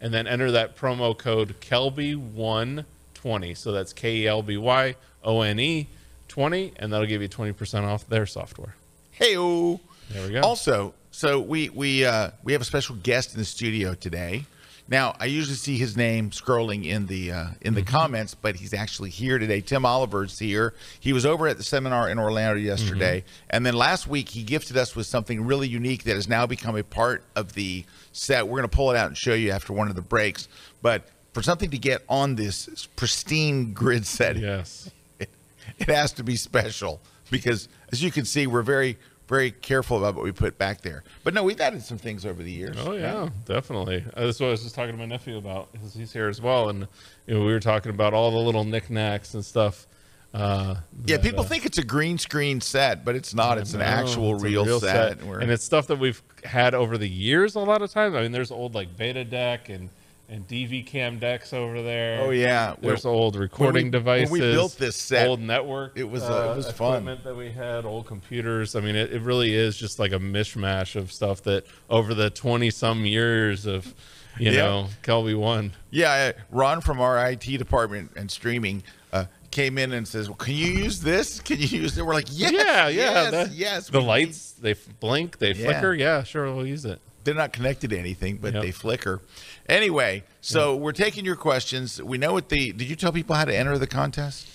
and 0.00 0.14
then 0.14 0.26
enter 0.26 0.50
that 0.50 0.76
promo 0.76 1.16
code 1.16 1.54
KelbyOne20. 1.60 3.56
So 3.56 3.72
that's 3.72 3.92
K 3.92 4.16
E 4.18 4.26
L 4.26 4.42
B 4.42 4.56
Y 4.56 4.94
O 5.24 5.42
N 5.42 5.58
E 5.58 5.86
20, 6.28 6.72
and 6.76 6.92
that'll 6.92 7.06
give 7.06 7.22
you 7.22 7.28
20% 7.28 7.84
off 7.84 8.08
their 8.08 8.26
software. 8.26 8.74
Hey, 9.12 9.34
There 9.34 10.26
we 10.26 10.32
go. 10.32 10.40
Also, 10.42 10.94
so 11.10 11.40
we 11.40 11.70
we 11.70 12.04
uh, 12.04 12.30
we 12.44 12.52
have 12.52 12.60
a 12.60 12.66
special 12.66 12.96
guest 12.96 13.32
in 13.32 13.38
the 13.38 13.44
studio 13.44 13.94
today. 13.94 14.44
Now, 14.88 15.16
I 15.18 15.24
usually 15.24 15.56
see 15.56 15.78
his 15.78 15.96
name 15.96 16.30
scrolling 16.30 16.86
in 16.86 17.06
the 17.06 17.32
uh, 17.32 17.46
in 17.60 17.74
the 17.74 17.82
comments, 17.82 18.34
but 18.34 18.56
he's 18.56 18.72
actually 18.72 19.10
here 19.10 19.38
today. 19.38 19.60
Tim 19.60 19.84
Oliver's 19.84 20.38
here. 20.38 20.74
He 21.00 21.12
was 21.12 21.26
over 21.26 21.48
at 21.48 21.56
the 21.56 21.64
seminar 21.64 22.08
in 22.08 22.18
Orlando 22.20 22.60
yesterday, 22.60 23.24
and 23.50 23.66
then 23.66 23.74
last 23.74 24.06
week 24.06 24.28
he 24.28 24.44
gifted 24.44 24.76
us 24.76 24.94
with 24.94 25.06
something 25.06 25.44
really 25.44 25.66
unique 25.66 26.04
that 26.04 26.14
has 26.14 26.28
now 26.28 26.46
become 26.46 26.76
a 26.76 26.84
part 26.84 27.24
of 27.34 27.54
the 27.54 27.84
set. 28.12 28.46
We're 28.46 28.58
going 28.58 28.70
to 28.70 28.76
pull 28.76 28.92
it 28.92 28.96
out 28.96 29.08
and 29.08 29.16
show 29.16 29.34
you 29.34 29.50
after 29.50 29.72
one 29.72 29.88
of 29.88 29.96
the 29.96 30.02
breaks. 30.02 30.46
But 30.82 31.02
for 31.32 31.42
something 31.42 31.70
to 31.70 31.78
get 31.78 32.02
on 32.08 32.36
this 32.36 32.86
pristine 32.94 33.72
grid 33.72 34.06
set, 34.06 34.36
yes. 34.36 34.88
it, 35.18 35.30
it 35.78 35.88
has 35.88 36.12
to 36.12 36.22
be 36.22 36.36
special 36.36 37.00
because 37.30 37.68
as 37.90 38.02
you 38.02 38.12
can 38.12 38.24
see 38.24 38.46
we're 38.46 38.62
very 38.62 38.96
very 39.28 39.50
careful 39.50 39.98
about 39.98 40.14
what 40.14 40.22
we 40.24 40.30
put 40.32 40.56
back 40.58 40.80
there 40.82 41.02
but 41.24 41.34
no 41.34 41.42
we've 41.42 41.60
added 41.60 41.82
some 41.82 41.98
things 41.98 42.24
over 42.24 42.42
the 42.42 42.50
years 42.50 42.76
Oh 42.78 42.92
yeah, 42.92 43.28
definitely. 43.44 44.04
Uh, 44.14 44.26
that's 44.26 44.38
what 44.40 44.46
I 44.46 44.50
was 44.50 44.62
just 44.62 44.74
talking 44.74 44.92
to 44.92 44.98
my 44.98 45.06
nephew 45.06 45.36
about. 45.38 45.68
'cause 45.72 45.94
He's 45.94 46.12
here 46.12 46.28
as 46.28 46.40
well, 46.40 46.68
and 46.68 46.86
you 47.26 47.34
know 47.34 47.40
we 47.44 47.52
were 47.52 47.60
talking 47.60 47.90
about 47.90 48.14
all 48.14 48.30
the 48.30 48.36
little 48.38 48.64
knickknacks 48.64 49.34
and 49.34 49.44
stuff. 49.44 49.86
Uh, 50.34 50.76
yeah 51.06 51.16
that, 51.16 51.22
people 51.22 51.40
uh, 51.44 51.48
think 51.48 51.64
it's 51.64 51.78
a 51.78 51.84
green 51.84 52.18
screen 52.18 52.60
set 52.60 53.04
but 53.06 53.14
it's 53.14 53.32
not 53.32 53.56
it's 53.56 53.72
an 53.72 53.80
actual 53.80 54.34
it's 54.34 54.42
a 54.42 54.46
real, 54.46 54.80
set, 54.80 55.22
We're- 55.22 55.42
and 55.42 55.50
it's 55.50 55.64
stuff 55.64 55.86
that 55.86 55.98
we've 55.98 56.22
had 56.44 56.74
over 56.74 56.98
the 56.98 57.08
years. 57.08 57.54
A 57.54 57.60
lot 57.60 57.80
of 57.80 57.90
times, 57.90 58.14
I 58.14 58.22
mean, 58.22 58.32
there's 58.32 58.50
old 58.50 58.74
like 58.74 58.96
beta 58.96 59.24
deck 59.24 59.68
and 59.70 59.88
and 60.28 60.46
DV 60.48 60.84
cam 60.86 61.18
decks 61.18 61.52
over 61.52 61.82
there. 61.82 62.20
oh 62.20 62.30
yeah 62.30 62.74
There's 62.80 63.04
When- 63.04 63.14
old 63.14 63.36
recording 63.36 63.86
when 63.86 63.90
devices. 63.92 64.30
we 64.30 64.40
built 64.40 64.76
this 64.78 64.96
set, 64.96 65.28
old 65.28 65.40
network. 65.40 65.96
it 65.96 66.04
was, 66.08 66.22
uh, 66.24 66.50
it 66.52 66.56
was 66.56 66.70
fun. 66.72 66.94
equipment 66.94 67.24
that 67.24 67.36
we 67.36 67.50
had, 67.50 67.84
old 67.84 68.06
computers. 68.06 68.74
I 68.74 68.80
mean, 68.80 68.96
it, 68.96 69.12
it 69.12 69.22
really 69.22 69.54
is 69.54 69.76
just 69.76 69.98
like 69.98 70.12
a 70.12 70.18
mishmash 70.18 70.96
of 70.96 71.12
stuff 71.12 71.42
that 71.44 71.64
over 71.88 72.12
the 72.14 72.30
twenty 72.30 72.70
some 72.70 73.04
years 73.06 73.66
of, 73.66 73.94
you 74.38 74.50
Yeah. 74.50 74.62
know, 74.62 74.88
KelbyOne. 75.02 75.70
yeah 75.90 76.32
uh, 76.36 76.40
ron 76.50 76.80
from 76.80 77.00
our 77.00 77.16
it 77.18 77.58
department 77.58 78.10
and 78.16 78.30
streaming 78.30 78.82
uh, 79.12 79.26
came 79.52 79.78
in 79.78 79.92
and 79.92 80.06
says 80.06 80.28
well 80.28 80.36
can 80.36 80.52
you 80.54 80.66
use 80.66 81.00
this 81.00 81.40
can 81.40 81.58
you 81.58 81.66
use 81.68 81.96
it 81.96 82.04
we're 82.04 82.12
like 82.12 82.26
yes 82.30 82.52
yeah, 82.52 82.88
yeah. 82.88 82.88
yes, 82.88 83.30
that- 83.30 83.50
yes 83.52 83.88
The 83.88 84.02
lights 84.02 84.52
they 84.60 84.74
blink, 85.00 85.38
they 85.38 85.52
Yeah. 85.52 85.66
flicker. 85.70 85.94
Yeah, 85.94 86.22
sure, 86.24 86.52
we'll 86.54 86.66
use 86.66 86.84
it. 86.84 87.00
They're 87.26 87.34
not 87.34 87.52
connected 87.52 87.90
to 87.90 87.98
anything, 87.98 88.38
but 88.38 88.54
Yep. 88.54 88.62
they 88.62 88.70
flicker. 88.70 89.20
Anyway, 89.68 90.22
so 90.40 90.74
we're 90.74 90.92
taking 90.92 91.24
your 91.26 91.36
questions. 91.36 92.02
We 92.02 92.16
know 92.16 92.32
what 92.32 92.48
the. 92.48 92.72
Did 92.72 92.88
you 92.88 92.96
tell 92.96 93.12
people 93.12 93.36
how 93.36 93.44
to 93.44 93.54
enter 93.54 93.76
the 93.76 93.86
contest? 93.86 94.48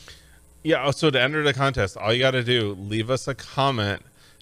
Yeah. 0.63 0.83
oh, 0.85 0.91
So 0.91 1.09
to 1.11 1.21
enter 1.21 1.43
the 1.43 1.53
contest, 1.53 1.97
all 1.97 2.11
you 2.11 2.19
got 2.19 2.31
to 2.31 2.43
do 2.43 2.73
leave 2.73 3.09
us 3.11 3.27
a 3.27 3.35
comment. 3.35 4.01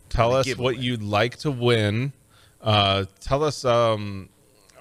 Tell 0.09 0.33
us 0.33 0.55
what 0.57 0.77
you'd 0.79 1.03
like 1.03 1.35
to 1.39 1.51
win. 1.51 2.13
Uh, 2.61 3.05
tell 3.21 3.43
us 3.43 3.63
um, 3.63 4.29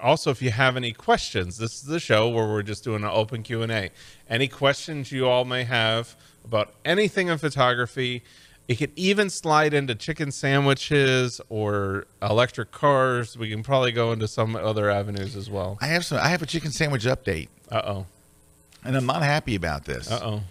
also 0.01 0.31
if 0.31 0.41
you 0.41 0.51
have 0.51 0.75
any 0.77 0.91
questions. 0.91 1.57
This 1.57 1.75
is 1.75 1.83
the 1.83 1.99
show 1.99 2.29
where 2.29 2.47
we're 2.47 2.63
just 2.63 2.83
doing 2.83 3.03
an 3.03 3.09
open 3.11 3.43
Q 3.43 3.61
and 3.61 3.71
A. 3.71 3.89
Any 4.29 4.47
questions 4.47 5.11
you 5.11 5.27
all 5.27 5.45
may 5.45 5.63
have 5.65 6.15
about 6.43 6.73
anything 6.83 7.27
in 7.27 7.37
photography. 7.37 8.23
It 8.69 8.77
could 8.77 8.91
even 8.95 9.31
slide 9.31 9.73
into 9.73 9.95
chicken 9.95 10.31
sandwiches 10.31 11.41
or 11.49 12.05
electric 12.21 12.71
cars. 12.71 13.35
We 13.35 13.49
can 13.49 13.63
probably 13.63 13.91
go 13.91 14.11
into 14.11 14.27
some 14.27 14.55
other 14.55 14.91
avenues 14.91 15.35
as 15.35 15.49
well. 15.49 15.79
I 15.81 15.87
have 15.87 16.05
some. 16.05 16.19
I 16.19 16.27
have 16.29 16.43
a 16.43 16.45
chicken 16.45 16.69
sandwich 16.69 17.05
update, 17.05 17.47
Uh 17.71 17.81
oh. 17.83 18.05
and 18.85 18.95
I'm 18.95 19.07
not 19.07 19.23
happy 19.23 19.55
about 19.55 19.85
this. 19.85 20.11
Uh 20.11 20.19
oh. 20.23 20.41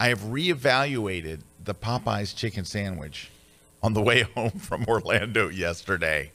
I 0.00 0.08
have 0.08 0.22
reevaluated 0.22 1.42
the 1.64 1.72
Popeyes 1.72 2.34
chicken 2.36 2.64
sandwich 2.64 3.30
on 3.80 3.92
the 3.94 4.02
way 4.02 4.22
home 4.34 4.50
from 4.58 4.84
Orlando 4.88 5.48
yesterday. 5.48 6.32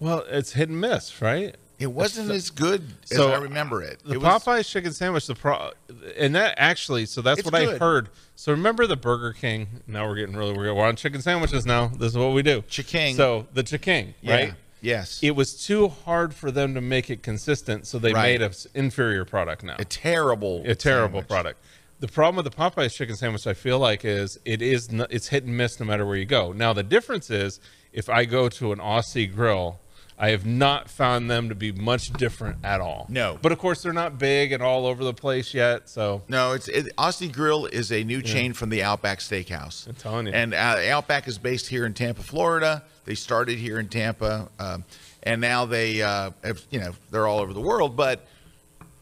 Well, 0.00 0.24
it's 0.30 0.54
hit 0.54 0.70
and 0.70 0.80
miss, 0.80 1.20
right? 1.20 1.56
It 1.82 1.90
wasn't 1.92 2.30
as 2.30 2.50
good 2.50 2.82
as 3.10 3.16
So, 3.16 3.32
I 3.32 3.38
remember 3.38 3.82
it. 3.82 4.00
The 4.04 4.14
it 4.14 4.20
was, 4.22 4.44
Popeyes 4.44 4.68
chicken 4.70 4.92
sandwich, 4.92 5.26
the 5.26 5.34
pro, 5.34 5.72
and 6.16 6.34
that 6.36 6.54
actually, 6.56 7.06
so 7.06 7.20
that's 7.22 7.44
what 7.44 7.54
I 7.54 7.76
heard. 7.76 8.08
So 8.36 8.52
remember 8.52 8.86
the 8.86 8.96
Burger 8.96 9.32
King? 9.32 9.66
Now 9.86 10.06
we're 10.06 10.14
getting 10.16 10.36
really 10.36 10.52
we're 10.54 10.80
on 10.80 10.96
chicken 10.96 11.20
sandwiches 11.22 11.66
now. 11.66 11.88
This 11.88 12.12
is 12.12 12.18
what 12.18 12.32
we 12.34 12.42
do. 12.42 12.62
Ch'King. 12.62 13.16
So 13.16 13.46
the 13.52 13.62
chicken, 13.64 14.14
yeah, 14.20 14.34
right? 14.34 14.54
Yes. 14.80 15.20
It 15.22 15.32
was 15.36 15.64
too 15.64 15.88
hard 15.88 16.34
for 16.34 16.50
them 16.50 16.74
to 16.74 16.80
make 16.80 17.10
it 17.10 17.22
consistent, 17.22 17.86
so 17.86 17.98
they 17.98 18.12
Right. 18.12 18.40
made 18.40 18.42
an 18.42 18.52
inferior 18.74 19.24
product 19.24 19.62
now. 19.62 19.76
a 19.78 19.84
terrible, 19.84 20.62
a 20.64 20.74
terrible 20.74 21.20
sandwich. 21.20 21.28
product. 21.28 21.64
The 22.00 22.08
problem 22.08 22.44
with 22.44 22.52
the 22.52 22.56
Popeyes 22.56 22.94
chicken 22.94 23.14
sandwich, 23.16 23.46
I 23.46 23.54
feel 23.54 23.78
like, 23.78 24.04
is 24.04 24.38
it 24.44 24.60
is 24.62 24.88
it's 25.10 25.28
hit 25.28 25.44
and 25.44 25.56
miss 25.56 25.78
no 25.78 25.86
matter 25.86 26.04
where 26.06 26.16
you 26.16 26.24
go. 26.24 26.52
Now 26.52 26.72
the 26.72 26.82
difference 26.82 27.30
is 27.30 27.60
if 27.92 28.08
I 28.08 28.24
go 28.24 28.48
to 28.48 28.72
an 28.72 28.78
Aussie 28.80 29.32
grill, 29.32 29.78
I 30.18 30.30
have 30.30 30.46
not 30.46 30.88
found 30.88 31.30
them 31.30 31.48
to 31.48 31.54
be 31.54 31.72
much 31.72 32.12
different 32.12 32.58
at 32.64 32.80
all. 32.80 33.06
No. 33.08 33.38
But 33.40 33.50
of 33.52 33.58
course, 33.58 33.82
they're 33.82 33.92
not 33.92 34.18
big 34.18 34.52
and 34.52 34.62
all 34.62 34.86
over 34.86 35.02
the 35.02 35.14
place 35.14 35.52
yet. 35.54 35.88
So 35.88 36.22
No, 36.28 36.52
it's 36.52 36.68
it, 36.68 36.94
Aussie 36.96 37.32
Grill 37.32 37.66
is 37.66 37.90
a 37.90 38.04
new 38.04 38.22
chain 38.22 38.52
from 38.52 38.68
the 38.68 38.82
Outback 38.82 39.18
Steakhouse. 39.18 39.86
I'm 39.86 39.94
telling 39.94 40.26
you. 40.26 40.32
And 40.32 40.54
uh, 40.54 40.78
Outback 40.90 41.26
is 41.26 41.38
based 41.38 41.68
here 41.68 41.84
in 41.86 41.94
Tampa, 41.94 42.22
Florida. 42.22 42.84
They 43.04 43.14
started 43.14 43.58
here 43.58 43.80
in 43.80 43.88
Tampa, 43.88 44.48
um, 44.60 44.84
and 45.24 45.40
now 45.40 45.64
they, 45.64 46.02
uh, 46.02 46.30
have, 46.44 46.62
you 46.70 46.78
know, 46.78 46.92
they're 47.10 47.26
all 47.26 47.40
over 47.40 47.52
the 47.52 47.60
world. 47.60 47.96
But 47.96 48.24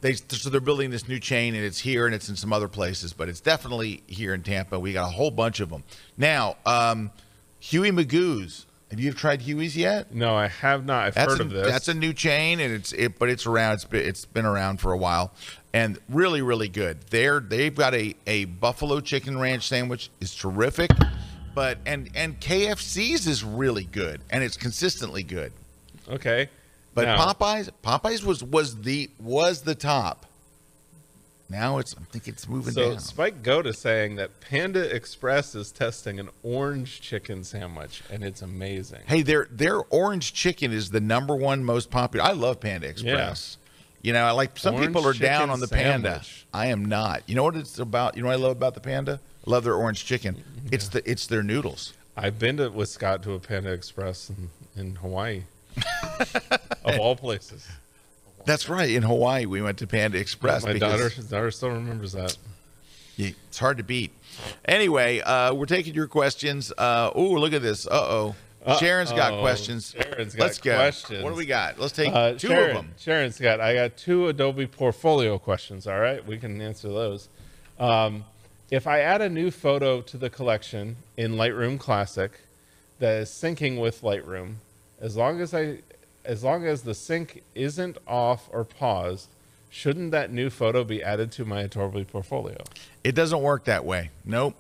they 0.00 0.14
so 0.14 0.49
they're 0.49 0.61
building 0.61 0.90
this 0.90 1.07
new 1.07 1.19
chain, 1.19 1.55
and 1.55 1.64
it's 1.64 1.79
here 1.79 2.07
and 2.07 2.14
it's 2.14 2.29
in 2.29 2.37
some 2.37 2.52
other 2.52 2.69
places, 2.69 3.12
but 3.12 3.29
it's 3.29 3.40
definitely 3.40 4.02
here 4.07 4.33
in 4.33 4.43
Tampa. 4.43 4.79
We 4.79 4.93
got 4.93 5.07
a 5.07 5.12
whole 5.12 5.31
bunch 5.31 5.61
of 5.61 5.69
them 5.69 5.85
now. 6.17 6.57
Um, 6.64 7.11
Huey 7.59 7.90
Magoo's. 7.90 8.64
Have 8.90 8.99
you 8.99 9.12
tried 9.12 9.42
Huey's 9.42 9.76
yet? 9.76 10.12
no, 10.12 10.35
I 10.35 10.49
have 10.49 10.85
not. 10.85 11.06
I've 11.06 11.14
That's 11.14 11.32
heard 11.32 11.40
a, 11.40 11.44
of 11.44 11.50
this. 11.50 11.66
That's 11.66 11.88
a 11.88 11.94
new 11.94 12.12
chain, 12.12 12.59
and 12.59 12.75
it's 12.75 12.92
it, 12.92 13.18
but 13.18 13.28
it's 13.28 13.47
around. 13.47 13.75
It's 13.75 13.85
been, 13.85 14.04
it's 14.04 14.25
been 14.25 14.44
around 14.47 14.80
for 14.80 14.92
a 14.92 14.97
while, 14.97 15.32
and 15.73 15.99
really, 16.09 16.42
really 16.42 16.68
good. 16.68 17.00
They're 17.11 17.38
they've 17.40 17.75
got 17.75 17.94
a 17.94 18.16
a 18.26 18.47
buffalo 18.47 19.00
chicken 19.00 19.38
ranch 19.38 19.68
sandwich 19.68 20.11
is 20.20 20.35
terrific, 20.35 20.90
but 21.54 21.78
and 21.87 22.11
and 22.16 22.40
KFC's 22.40 23.26
is 23.28 23.44
really 23.44 23.85
good, 23.85 24.23
and 24.30 24.42
it's 24.42 24.56
consistently 24.56 25.23
good. 25.23 25.52
okay. 26.09 26.49
But 26.92 27.04
Now- 27.04 27.32
Popeyes 27.32 27.70
Popeyes 27.85 28.25
was 28.25 28.42
was 28.42 28.80
the 28.82 29.09
was 29.20 29.62
the 29.62 29.76
top. 29.76 30.26
Now 31.50 31.78
it's 31.78 31.97
I 31.99 32.04
think 32.12 32.28
it's 32.28 32.49
moving 32.49 32.73
So 32.73 32.90
down. 32.90 33.00
Spike 33.00 33.42
Goat 33.42 33.66
is 33.66 33.76
saying 33.76 34.16
that 34.16 34.40
Panda 34.40 34.95
Express 34.95 35.57
is 35.57 35.73
testing 35.73 36.21
an 36.21 36.30
orange 36.45 37.00
chicken 37.00 37.42
sandwich, 37.42 38.02
and 38.09 38.23
it's 38.23 38.40
amazing. 38.40 39.00
Hey, 39.07 39.23
their 39.23 39.49
their 39.50 39.78
orange 39.78 40.33
chicken 40.33 40.73
is 40.73 40.90
the 40.90 41.00
number 41.00 41.35
one 41.35 41.64
most 41.64 41.90
popular. 41.90 42.25
I 42.25 42.33
love 42.33 42.61
Panda 42.61 42.88
Express. 42.88 43.57
Yeah. 43.59 43.66
You 44.02 44.12
know, 44.14 44.25
I 44.25 44.30
like 44.30 44.57
some 44.57 44.76
Orange 44.76 44.88
people 44.88 45.07
are 45.07 45.12
down 45.12 45.50
on 45.50 45.61
the 45.61 45.69
panda. 45.69 46.23
I 46.54 46.66
am 46.66 46.87
not. 46.87 47.23
You 47.26 47.35
know 47.35 47.42
what 47.42 47.57
it's 47.57 47.78
about? 47.78 48.16
You 48.16 48.23
know 48.23 48.28
what 48.28 48.38
I 48.38 48.40
love 48.40 48.52
about 48.52 48.73
the 48.73 48.80
panda? 48.80 49.21
I 49.47 49.50
love 49.50 49.64
their 49.64 49.75
orange 49.75 50.07
chicken. 50.07 50.37
Mm-hmm. 50.37 50.69
It's 50.73 50.88
the 50.88 51.11
it's 51.11 51.26
their 51.26 51.42
noodles. 51.42 51.92
I've 52.16 52.38
been 52.38 52.57
to 52.59 52.71
with 52.71 52.88
Scott 52.88 53.23
to 53.25 53.33
a 53.33 53.38
Panda 53.38 53.73
Express 53.73 54.30
in, 54.30 54.50
in 54.76 54.97
Hawaii, 54.97 55.42
of 56.85 56.99
all 56.99 57.16
places. 57.16 57.69
That's 58.50 58.69
right. 58.69 58.90
In 58.90 59.04
Hawaii, 59.04 59.47
we 59.47 59.62
went 59.62 59.78
to 59.78 59.87
Panda 59.87 60.19
Express. 60.19 60.64
My 60.64 60.76
daughter, 60.76 61.09
daughter 61.09 61.52
still 61.52 61.69
remembers 61.69 62.11
that. 62.14 62.37
it's 63.16 63.59
hard 63.61 63.76
to 63.76 63.85
beat. 63.85 64.11
Anyway, 64.64 65.21
uh, 65.21 65.54
we're 65.54 65.66
taking 65.66 65.95
your 65.95 66.09
questions. 66.09 66.73
Uh, 66.76 67.12
oh, 67.14 67.30
look 67.35 67.52
at 67.52 67.62
this. 67.62 67.87
Uh 67.87 67.90
oh. 67.92 68.35
Sharon's 68.80 69.12
got 69.12 69.35
Uh-oh. 69.35 69.40
questions. 69.40 69.95
Sharon's 69.97 70.35
got 70.35 70.42
Let's 70.42 70.59
go. 70.59 70.75
questions. 70.75 71.23
What 71.23 71.30
do 71.30 71.37
we 71.37 71.47
got? 71.47 71.78
Let's 71.78 71.92
take 71.92 72.12
Uh, 72.12 72.33
two 72.33 72.49
Sharon, 72.49 72.71
of 72.71 72.76
them. 72.83 72.95
Sharon's 72.99 73.38
got. 73.38 73.61
I 73.61 73.73
got 73.75 73.97
two 73.97 74.26
Adobe 74.26 74.66
portfolio 74.66 75.38
questions. 75.38 75.87
All 75.87 76.00
right, 76.00 76.26
we 76.26 76.37
can 76.37 76.61
answer 76.61 76.88
those. 76.88 77.28
Um, 77.78 78.25
if 78.73 78.88
I 78.88 78.99
add 78.99 79.23
a 79.23 79.28
new 79.28 79.52
photo 79.52 80.00
to 80.00 80.16
the 80.16 80.28
collection 80.28 80.97
in 81.16 81.35
Lightroom 81.37 81.78
Classic 81.78 82.33
that 82.99 83.16
is 83.23 83.30
syncing 83.30 83.80
with 83.80 84.02
Lightroom, 84.02 84.54
as 85.00 85.16
long 85.16 85.40
as 85.40 85.54
I, 85.54 85.78
as 86.24 86.42
long 86.44 86.66
as 86.66 86.82
the 86.82 86.94
sync 86.94 87.42
isn't 87.54 87.98
off 88.06 88.48
or 88.52 88.64
paused, 88.64 89.28
shouldn't 89.70 90.10
that 90.12 90.32
new 90.32 90.50
photo 90.50 90.84
be 90.84 91.02
added 91.02 91.32
to 91.32 91.44
my 91.44 91.62
Adobe 91.62 92.04
portfolio? 92.04 92.58
It 93.04 93.14
doesn't 93.14 93.40
work 93.40 93.64
that 93.64 93.84
way. 93.84 94.10
Nope. 94.24 94.54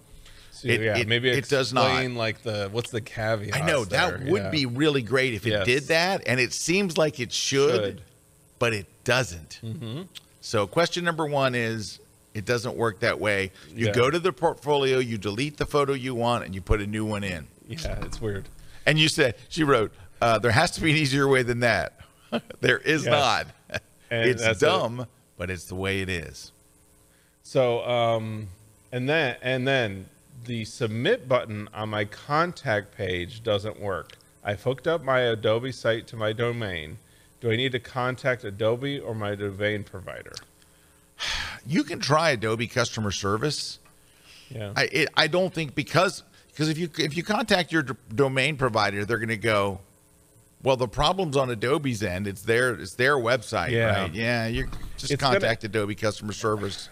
So 0.52 0.68
It- 0.68 0.80
yeah, 0.80 0.98
it- 0.98 1.08
maybe 1.08 1.30
it 1.30 1.48
does 1.48 1.72
not. 1.72 2.04
Like 2.12 2.42
the 2.42 2.68
what's 2.72 2.90
the 2.90 3.00
caveat? 3.00 3.54
I 3.56 3.66
know 3.66 3.84
that 3.86 4.24
would 4.24 4.50
be 4.50 4.66
really 4.66 5.02
great 5.02 5.34
if 5.34 5.46
it 5.46 5.50
Yes. 5.50 5.64
did 5.66 5.82
that, 5.88 6.22
and 6.26 6.38
it 6.40 6.52
seems 6.52 6.98
like 6.98 7.18
it 7.20 7.32
should, 7.32 7.74
Should. 7.74 8.02
but 8.58 8.72
it 8.74 8.86
doesn't. 9.04 9.60
Mm-hmm. 9.64 10.02
So, 10.42 10.66
question 10.66 11.04
number 11.04 11.26
one 11.26 11.54
is 11.54 11.98
it 12.34 12.44
doesn't 12.44 12.76
work 12.76 13.00
that 13.00 13.18
way. 13.20 13.52
You 13.74 13.86
Yeah. 13.86 13.92
go 13.92 14.10
to 14.10 14.18
the 14.18 14.32
portfolio, 14.32 14.98
you 14.98 15.18
delete 15.18 15.56
the 15.56 15.66
photo 15.66 15.92
you 15.92 16.14
want, 16.14 16.44
and 16.44 16.54
you 16.54 16.60
put 16.60 16.80
a 16.80 16.86
new 16.86 17.04
one 17.04 17.24
in. 17.24 17.46
Yeah, 17.68 18.04
it's 18.04 18.20
weird. 18.20 18.48
And 18.86 18.98
you 18.98 19.08
said, 19.08 19.34
she 19.48 19.62
wrote, 19.64 19.92
uh, 20.20 20.38
there 20.38 20.50
has 20.52 20.70
to 20.72 20.80
be 20.80 20.90
an 20.90 20.96
easier 20.96 21.26
way 21.28 21.42
than 21.42 21.60
that. 21.60 21.98
there 22.60 22.78
is 22.78 23.04
Yes. 23.04 23.10
not. 23.70 23.80
And 24.12 24.28
it's 24.28 24.42
that's 24.42 24.60
it. 24.60 24.66
dumb, 24.66 25.06
but 25.38 25.50
it's 25.50 25.66
the 25.66 25.76
way 25.76 26.00
it 26.00 26.08
is. 26.08 26.50
So, 27.44 27.86
um, 27.88 28.48
and 28.90 29.08
then 29.08 29.36
and 29.40 29.68
then 29.68 30.06
the 30.46 30.64
submit 30.64 31.28
button 31.28 31.68
on 31.72 31.90
my 31.90 32.06
contact 32.06 32.96
page 32.96 33.44
doesn't 33.44 33.78
work. 33.78 34.16
I've 34.42 34.62
hooked 34.64 34.88
up 34.88 35.04
my 35.04 35.20
Adobe 35.20 35.70
site 35.70 36.08
to 36.08 36.16
my 36.16 36.32
domain. 36.32 36.98
Do 37.40 37.52
I 37.52 37.56
need 37.56 37.70
to 37.70 37.78
contact 37.78 38.42
Adobe 38.42 38.98
or 38.98 39.14
my 39.14 39.36
domain 39.36 39.84
provider? 39.84 40.32
You 41.66 41.84
can 41.84 42.00
try 42.00 42.30
Adobe 42.30 42.66
customer 42.66 43.10
service. 43.12 43.78
Yeah. 44.48 44.72
I 44.74 44.84
it, 44.90 45.08
I 45.16 45.26
don't 45.28 45.54
think 45.54 45.74
because 45.76 46.24
because 46.48 46.68
if 46.68 46.78
you 46.78 46.90
if 46.98 47.16
you 47.16 47.22
contact 47.22 47.70
your 47.70 47.82
d- 47.82 47.94
domain 48.14 48.56
provider, 48.56 49.04
they're 49.04 49.18
going 49.18 49.28
to 49.28 49.36
go, 49.36 49.78
well, 50.62 50.76
the 50.76 50.88
problem's 50.88 51.36
on 51.36 51.50
Adobe's 51.50 52.02
end. 52.02 52.26
It's 52.26 52.42
their 52.42 52.74
it's 52.74 52.94
their 52.94 53.16
website, 53.16 53.70
Yeah. 53.70 54.02
right? 54.02 54.14
Yeah, 54.14 54.46
you 54.46 54.68
just 54.96 55.10
It's 55.12 55.20
gonna- 55.20 55.34
contact 55.40 55.64
Adobe 55.64 55.94
customer 55.94 56.32
service. 56.32 56.88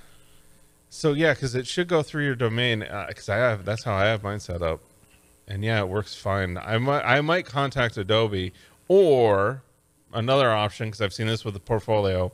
so 0.91 1.13
yeah, 1.13 1.35
because 1.35 1.55
it 1.55 1.67
should 1.67 1.89
go 1.89 2.03
through 2.03 2.25
your 2.25 2.35
domain. 2.35 2.83
Uh, 2.83 3.07
because 3.09 3.29
I 3.29 3.37
have 3.37 3.65
that's 3.65 3.85
how 3.85 3.95
I 3.95 4.07
have 4.07 4.23
mine 4.23 4.41
set 4.41 4.63
up, 4.63 4.81
and 5.47 5.63
yeah, 5.65 5.81
it 5.81 5.89
works 5.89 6.15
fine. 6.15 6.57
I 6.59 6.79
might 6.79 7.03
I 7.05 7.21
might 7.21 7.47
contact 7.47 7.97
Adobe 7.97 8.53
or 8.89 9.63
another 10.15 10.51
option 10.51 10.89
because 10.89 11.01
I've 11.03 11.13
seen 11.13 11.27
this 11.27 11.45
with 11.45 11.55
the 11.55 11.61
portfolio. 11.61 12.33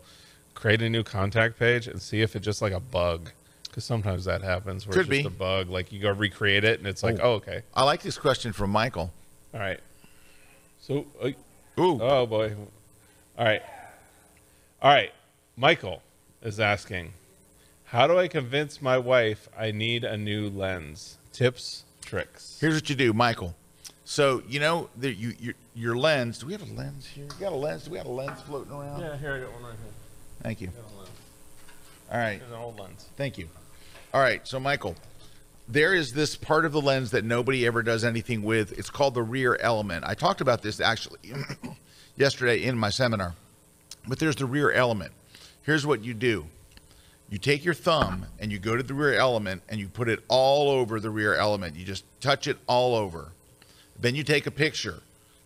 Create 0.54 0.82
a 0.82 0.88
new 0.88 1.02
contact 1.02 1.58
page 1.58 1.88
and 1.88 2.00
see 2.00 2.20
if 2.22 2.36
it's 2.36 2.44
just 2.44 2.62
like 2.62 2.72
a 2.72 2.78
bug. 2.80 3.30
Because 3.64 3.84
sometimes 3.84 4.24
that 4.26 4.40
happens 4.42 4.86
where 4.86 4.92
Could 4.94 5.12
it's 5.12 5.22
just 5.24 5.28
be. 5.30 5.34
a 5.34 5.38
bug. 5.38 5.68
Like 5.68 5.90
you 5.90 5.98
go 5.98 6.12
recreate 6.12 6.62
it 6.62 6.78
and 6.78 6.86
it's 6.86 7.02
like, 7.02 7.18
oh, 7.20 7.32
okay, 7.34 7.62
I 7.74 7.82
like 7.82 8.02
this 8.02 8.16
question 8.16 8.52
from 8.52 8.70
Michael. 8.70 9.12
all 9.52 9.58
right. 9.58 9.80
So, 10.86 11.06
uh, 11.22 11.28
Ooh, 11.80 11.98
oh 12.02 12.26
boy, 12.26 12.54
all 13.38 13.44
right, 13.46 13.62
all 14.82 14.92
right. 14.92 15.12
Michael 15.56 16.02
is 16.42 16.60
asking, 16.60 17.14
how 17.84 18.06
do 18.06 18.18
I 18.18 18.28
convince 18.28 18.82
my 18.82 18.98
wife 18.98 19.48
I 19.58 19.70
need 19.70 20.04
a 20.04 20.18
new 20.18 20.50
lens? 20.50 21.16
Tips, 21.32 21.84
tricks. 22.04 22.58
here's 22.60 22.74
what 22.74 22.90
you 22.90 22.96
do, 22.96 23.14
Michael. 23.14 23.54
So 24.04 24.42
you 24.46 24.60
know 24.60 24.90
that 24.98 25.14
you 25.14 25.32
your, 25.40 25.54
your 25.74 25.96
lens. 25.96 26.36
Do 26.40 26.48
we 26.48 26.52
have 26.52 26.60
a 26.60 26.74
lens 26.74 27.06
here? 27.06 27.24
You 27.24 27.40
got 27.40 27.52
a 27.52 27.56
lens? 27.56 27.84
Do 27.84 27.92
we 27.92 27.96
have 27.96 28.06
a 28.06 28.10
lens 28.10 28.42
floating 28.42 28.72
around? 28.72 29.00
Yeah, 29.00 29.16
here 29.16 29.36
I 29.36 29.40
got 29.40 29.52
one 29.54 29.62
right 29.62 29.72
here. 29.72 29.92
Thank 30.42 30.60
you. 30.60 30.66
Got 30.66 30.76
a 30.76 30.98
lens. 30.98 31.10
All 32.12 32.18
right. 32.18 32.38
Here's 32.40 32.52
an 32.52 32.58
old 32.58 32.78
lens. 32.78 33.08
Thank 33.16 33.38
you. 33.38 33.48
All 34.12 34.20
right, 34.20 34.46
so 34.46 34.60
Michael, 34.60 34.94
there 35.66 35.94
is 35.94 36.12
this 36.12 36.36
part 36.36 36.64
of 36.64 36.72
the 36.72 36.80
lens 36.80 37.10
that 37.12 37.24
nobody 37.24 37.66
ever 37.66 37.82
does 37.82 38.04
anything 38.04 38.42
with. 38.42 38.78
It's 38.78 38.90
called 38.90 39.14
the 39.14 39.22
rear 39.22 39.56
element. 39.60 40.04
I 40.06 40.14
talked 40.14 40.40
about 40.40 40.62
this 40.62 40.80
actually 40.80 41.20
yesterday 42.16 42.64
in 42.64 42.76
my 42.76 42.90
seminar. 42.90 43.34
But 44.06 44.18
there's 44.18 44.36
the 44.36 44.46
rear 44.46 44.70
element. 44.70 45.12
Here's 45.62 45.86
what 45.86 46.04
you 46.04 46.12
do. 46.12 46.46
You 47.30 47.38
take 47.38 47.64
your 47.64 47.74
thumb 47.74 48.26
and 48.38 48.52
you 48.52 48.58
go 48.58 48.76
to 48.76 48.82
the 48.82 48.92
rear 48.92 49.14
element 49.14 49.62
and 49.68 49.80
you 49.80 49.88
put 49.88 50.08
it 50.08 50.22
all 50.28 50.68
over 50.68 51.00
the 51.00 51.10
rear 51.10 51.34
element. 51.34 51.76
You 51.76 51.84
just 51.84 52.04
touch 52.20 52.46
it 52.46 52.58
all 52.66 52.94
over. 52.94 53.32
Then 53.98 54.14
you 54.14 54.22
take 54.22 54.46
a 54.46 54.50
picture. 54.50 55.00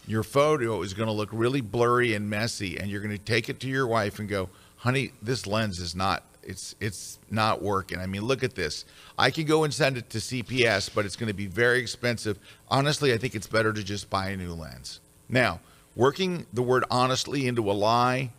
Your 0.06 0.24
photo 0.24 0.82
is 0.82 0.94
going 0.94 1.06
to 1.06 1.12
look 1.12 1.28
really 1.32 1.60
blurry 1.60 2.14
and 2.14 2.28
messy 2.28 2.78
and 2.78 2.90
you're 2.90 3.00
going 3.00 3.16
to 3.16 3.22
take 3.22 3.48
it 3.48 3.60
to 3.60 3.68
your 3.68 3.86
wife 3.86 4.18
and 4.18 4.28
go, 4.28 4.48
"Honey, 4.78 5.12
this 5.22 5.46
lens 5.46 5.78
is 5.78 5.94
not 5.94 6.24
it's 6.48 6.74
it's 6.80 7.18
not 7.30 7.62
working. 7.62 8.00
I 8.00 8.06
mean, 8.06 8.22
look 8.22 8.42
at 8.42 8.54
this. 8.54 8.86
I 9.18 9.30
can 9.30 9.44
go 9.44 9.64
and 9.64 9.72
send 9.72 9.98
it 9.98 10.08
to 10.10 10.18
CPS, 10.18 10.90
but 10.92 11.04
it's 11.04 11.14
going 11.14 11.28
to 11.28 11.34
be 11.34 11.46
very 11.46 11.78
expensive. 11.78 12.38
Honestly, 12.68 13.12
I 13.12 13.18
think 13.18 13.34
it's 13.34 13.46
better 13.46 13.72
to 13.72 13.84
just 13.84 14.08
buy 14.08 14.30
a 14.30 14.36
new 14.36 14.54
lens." 14.54 15.00
Now, 15.28 15.60
working 15.94 16.46
the 16.52 16.62
word 16.62 16.84
honestly 16.90 17.46
into 17.46 17.70
a 17.70 17.72
lie 17.72 18.30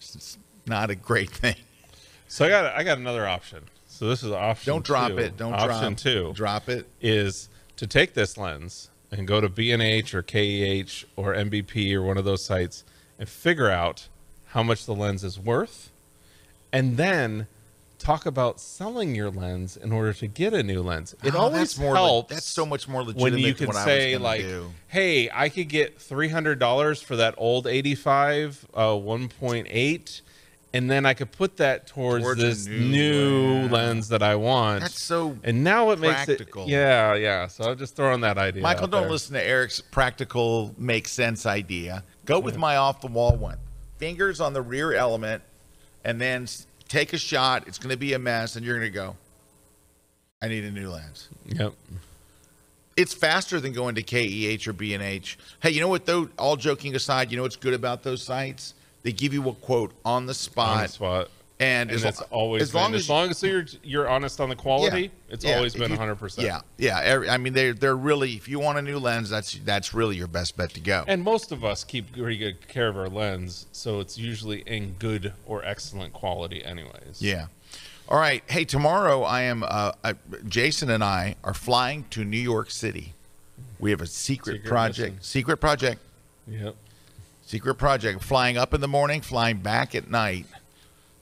is 0.00 0.38
not 0.66 0.90
a 0.90 0.94
great 0.94 1.30
thing. 1.30 1.56
So 2.28 2.46
I 2.46 2.48
got 2.48 2.74
I 2.74 2.82
got 2.82 2.96
another 2.96 3.28
option. 3.28 3.64
So 3.88 4.08
this 4.08 4.22
is 4.22 4.32
option. 4.32 4.72
Don't 4.72 4.84
drop 4.84 5.10
two. 5.10 5.18
it. 5.18 5.36
Don't 5.36 5.52
option 5.52 5.92
drop. 5.92 5.96
two. 5.98 6.32
Drop 6.34 6.68
it. 6.68 6.88
is 7.00 7.48
to 7.76 7.86
take 7.86 8.14
this 8.14 8.38
lens 8.38 8.90
and 9.12 9.28
go 9.28 9.40
to 9.40 9.48
B&H 9.48 10.14
or 10.14 10.22
KEH 10.22 11.04
or 11.14 11.34
MBP 11.34 11.94
or 11.94 12.02
one 12.02 12.16
of 12.16 12.24
those 12.24 12.44
sites 12.44 12.82
and 13.20 13.28
figure 13.28 13.70
out 13.70 14.08
how 14.46 14.64
much 14.64 14.86
the 14.86 14.94
lens 14.94 15.22
is 15.22 15.38
worth 15.38 15.90
and 16.74 16.96
then 16.98 17.46
talk 17.98 18.26
about 18.26 18.60
selling 18.60 19.14
your 19.14 19.30
lens 19.30 19.78
in 19.78 19.90
order 19.90 20.12
to 20.12 20.26
get 20.26 20.52
a 20.52 20.62
new 20.62 20.82
lens. 20.82 21.14
It 21.24 21.34
Oh, 21.34 21.38
always 21.38 21.60
that's 21.60 21.78
more 21.78 21.94
le- 21.94 21.98
helps. 22.00 22.34
that's 22.34 22.44
so 22.46 22.66
much 22.66 22.86
more 22.86 23.02
legitimate 23.02 23.32
when 23.32 23.38
you 23.40 23.54
can 23.54 23.72
say 23.72 24.18
like, 24.18 24.42
do. 24.42 24.70
"Hey, 24.88 25.30
I 25.32 25.48
could 25.48 25.68
get 25.70 25.98
three 26.00 26.28
hundred 26.28 26.58
dollars 26.58 27.00
for 27.00 27.16
that 27.16 27.34
old 27.38 27.66
eighty-five 27.66 28.66
uh, 28.74 28.94
one 28.96 29.28
point 29.28 29.68
eight, 29.70 30.20
and 30.74 30.90
then 30.90 31.06
I 31.06 31.14
could 31.14 31.32
put 31.32 31.56
that 31.58 31.86
towards, 31.86 32.24
Towards 32.24 32.40
this 32.42 32.66
new 32.66 32.78
new, 32.90 33.52
lens. 33.60 33.72
lens 33.72 34.08
that 34.10 34.22
I 34.22 34.34
want." 34.34 34.80
That's 34.82 35.00
so 35.02 35.38
and 35.42 35.64
now 35.64 35.90
it 35.92 35.98
makes 35.98 36.24
practical. 36.26 36.64
it 36.64 36.70
yeah 36.70 37.14
yeah 37.14 37.46
so 37.46 37.70
i'm 37.70 37.78
just 37.78 37.96
throwing 37.96 38.20
that 38.22 38.36
idea 38.36 38.60
Michael, 38.62 38.88
don't 38.88 39.02
there. 39.02 39.10
listen 39.12 39.32
to 39.34 39.42
Erik's 39.42 39.80
practical 39.80 40.74
make 40.76 41.08
sense 41.08 41.46
idea. 41.46 42.04
Go 42.26 42.38
with 42.38 42.58
my 42.58 42.76
off 42.76 43.00
the 43.00 43.06
wall 43.06 43.36
one. 43.36 43.58
Fingers 43.98 44.40
on 44.40 44.52
the 44.52 44.60
rear 44.62 44.92
element, 44.92 45.42
and 46.04 46.20
then 46.20 46.46
take 46.88 47.12
a 47.12 47.18
shot. 47.18 47.64
It's 47.66 47.78
going 47.78 47.90
to 47.90 47.96
be 47.96 48.12
a 48.12 48.18
mess, 48.18 48.56
and 48.56 48.64
you're 48.64 48.78
going 48.78 48.90
to 48.90 48.94
go. 48.94 49.16
I 50.42 50.48
need 50.48 50.64
a 50.64 50.70
new 50.70 50.90
lens. 50.90 51.28
Yep. 51.46 51.72
It's 52.96 53.14
faster 53.14 53.60
than 53.60 53.72
going 53.72 53.96
to 53.96 54.02
KEH 54.02 54.68
or 54.68 54.72
B&H. 54.72 55.38
Hey, 55.60 55.70
you 55.70 55.80
know 55.80 55.88
what 55.88 56.06
though? 56.06 56.28
All 56.38 56.56
joking 56.56 56.94
aside, 56.94 57.30
you 57.30 57.36
know 57.36 57.42
what's 57.42 57.56
good 57.56 57.74
about 57.74 58.02
those 58.02 58.22
sites? 58.22 58.74
They 59.02 59.12
give 59.12 59.34
you 59.34 59.48
a 59.48 59.54
quote 59.54 59.92
on 60.04 60.26
the 60.26 60.34
spot, 60.34 60.76
On 60.76 60.82
the 60.82 60.88
spot. 60.88 61.30
And, 61.64 61.90
And 61.90 62.04
as, 62.04 62.20
always 62.30 62.62
as 62.62 62.70
been, 62.72 62.80
long 62.80 62.94
as, 62.94 63.00
as 63.02 63.10
long 63.10 63.30
as 63.30 63.42
you're 63.42 63.64
you're 63.82 64.08
honest 64.08 64.40
on 64.40 64.48
the 64.48 64.56
quality, 64.56 65.02
Yeah. 65.02 65.08
it's 65.34 65.44
Yeah, 65.44 65.56
always 65.56 65.74
been 65.74 65.90
100. 65.90 66.16
percent 66.16 66.46
Yeah, 66.46 66.60
yeah. 66.78 67.24
I 67.30 67.38
mean, 67.38 67.52
they're 67.52 67.72
they're 67.72 67.96
really. 67.96 68.32
If 68.32 68.48
you 68.48 68.58
want 68.60 68.78
a 68.78 68.82
new 68.82 68.98
lens, 68.98 69.30
that's 69.30 69.52
that's 69.64 69.94
really 69.94 70.16
your 70.16 70.26
best 70.28 70.56
bet 70.56 70.70
to 70.74 70.80
go. 70.80 71.04
And 71.06 71.22
most 71.22 71.52
of 71.52 71.64
us 71.64 71.84
keep 71.84 72.12
pretty 72.12 72.36
good 72.38 72.66
care 72.68 72.88
of 72.88 72.96
our 72.96 73.08
lens, 73.08 73.66
so 73.72 74.00
it's 74.00 74.16
usually 74.18 74.60
in 74.66 74.94
good 74.98 75.32
or 75.46 75.64
excellent 75.64 76.12
quality, 76.12 76.64
anyways. 76.64 77.20
Yeah. 77.20 77.46
All 78.08 78.18
right. 78.18 78.42
Hey, 78.46 78.64
tomorrow 78.66 79.22
I 79.22 79.42
am. 79.42 79.62
Uh, 79.62 79.92
uh, 80.04 80.12
Jason 80.46 80.90
and 80.90 81.02
I 81.02 81.36
are 81.42 81.54
flying 81.54 82.04
to 82.10 82.24
New 82.24 82.36
York 82.38 82.70
City. 82.70 83.14
We 83.78 83.90
have 83.90 84.00
a 84.02 84.06
secret, 84.06 84.56
Secret 84.56 84.68
project. 84.68 84.98
mission. 85.14 85.22
Secret 85.22 85.56
project. 85.56 86.00
Yep. 86.46 86.76
Secret 87.46 87.74
project. 87.76 88.22
Flying 88.22 88.56
up 88.58 88.74
in 88.74 88.80
the 88.80 88.88
morning, 88.88 89.20
flying 89.20 89.58
back 89.58 89.94
at 89.94 90.10
night. 90.10 90.46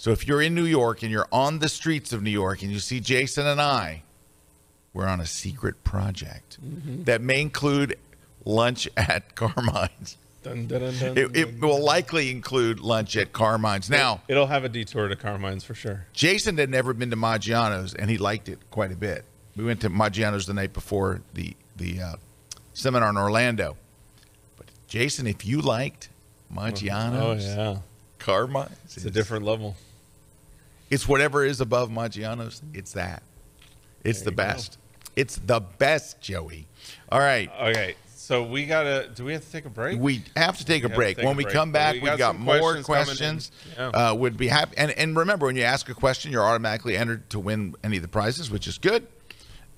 So 0.02 0.10
if 0.10 0.26
you're 0.26 0.42
in 0.42 0.52
New 0.56 0.64
York 0.64 1.04
and 1.04 1.12
you're 1.12 1.28
on 1.30 1.60
the 1.60 1.68
streets 1.68 2.12
of 2.12 2.24
New 2.24 2.30
York 2.32 2.62
and 2.62 2.72
you 2.72 2.80
see 2.80 2.98
Jason 2.98 3.46
and 3.46 3.60
I, 3.60 4.02
we're 4.92 5.06
on 5.06 5.20
a 5.20 5.26
secret 5.26 5.84
project 5.84 6.58
Mm-hmm. 6.60 7.04
that 7.04 7.20
may 7.20 7.40
include 7.40 7.96
lunch 8.44 8.88
at 8.96 9.36
Carmine's. 9.36 10.16
Dun, 10.42 10.66
dun, 10.66 10.80
dun, 10.80 10.98
dun, 10.98 11.16
It, 11.16 11.36
it 11.36 11.60
will 11.60 11.80
likely 11.80 12.32
include 12.32 12.80
lunch 12.80 13.16
at 13.16 13.32
Carmine's. 13.32 13.88
Now, 13.88 14.22
It'll 14.26 14.48
have 14.48 14.64
a 14.64 14.68
detour 14.68 15.06
to 15.06 15.14
Carmine's 15.14 15.62
for 15.62 15.76
sure. 15.76 16.08
Jason 16.12 16.58
had 16.58 16.68
never 16.68 16.92
been 16.94 17.10
to 17.10 17.16
Maggiano's, 17.16 17.94
and 17.94 18.10
he 18.10 18.18
liked 18.18 18.48
it 18.48 18.58
quite 18.72 18.90
a 18.90 18.96
bit. 18.96 19.24
We 19.54 19.62
went 19.62 19.82
to 19.82 19.88
Maggiano's 19.88 20.46
the 20.46 20.54
night 20.54 20.72
before 20.72 21.20
the 21.34 21.54
the 21.76 22.00
uh, 22.00 22.14
seminar 22.74 23.10
in 23.10 23.16
Orlando. 23.16 23.76
But 24.56 24.66
Jason, 24.88 25.28
if 25.28 25.46
you 25.46 25.60
liked 25.60 26.08
Oh 27.22 27.34
yeah, 27.34 27.78
Carmine's, 28.18 28.96
it's 28.96 29.04
a 29.04 29.10
different 29.10 29.44
level. 29.44 29.76
It's 30.92 31.08
whatever 31.08 31.42
is 31.44 31.60
above 31.62 31.88
Maggiano's. 31.90 32.62
It's 32.74 32.92
that. 32.92 33.22
It's 34.04 34.20
There 34.20 34.26
the 34.26 34.30
you 34.32 34.36
go. 34.36 34.42
best. 34.42 34.78
It's 35.16 35.36
the 35.36 35.60
best, 35.60 36.20
Joey. 36.20 36.68
All 37.10 37.18
right. 37.18 37.50
Okay, 37.60 37.94
so 38.14 38.42
we 38.42 38.66
gotta. 38.66 39.08
Do 39.14 39.24
we 39.24 39.32
have 39.32 39.44
to 39.44 39.50
take 39.50 39.64
a 39.64 39.70
break? 39.70 39.98
We 39.98 40.22
have 40.36 40.58
to 40.58 40.64
take 40.66 40.84
a 40.84 40.88
have 40.88 40.94
break. 40.96 41.16
take 41.16 41.24
when 41.24 41.34
a 41.34 41.38
we 41.38 41.44
break, 41.44 41.54
come 41.54 41.72
back, 41.72 41.94
we 41.94 42.00
we 42.00 42.08
have 42.10 42.18
got 42.18 42.32
got 42.34 42.40
more 42.40 42.58
questions 42.82 42.86
questions. 42.86 43.50
Yeah. 43.76 43.88
Uh, 43.88 44.14
would 44.14 44.36
be 44.36 44.48
happy. 44.48 44.76
And 44.76 44.90
and 44.92 45.16
remember, 45.16 45.46
when 45.46 45.56
you 45.56 45.62
ask 45.62 45.88
a 45.88 45.94
question, 45.94 46.30
you're 46.30 46.44
automatically 46.44 46.96
entered 46.96 47.28
to 47.30 47.38
win 47.38 47.74
any 47.82 47.96
of 47.96 48.02
the 48.02 48.08
prizes, 48.08 48.50
which 48.50 48.66
is 48.66 48.76
good. 48.78 49.06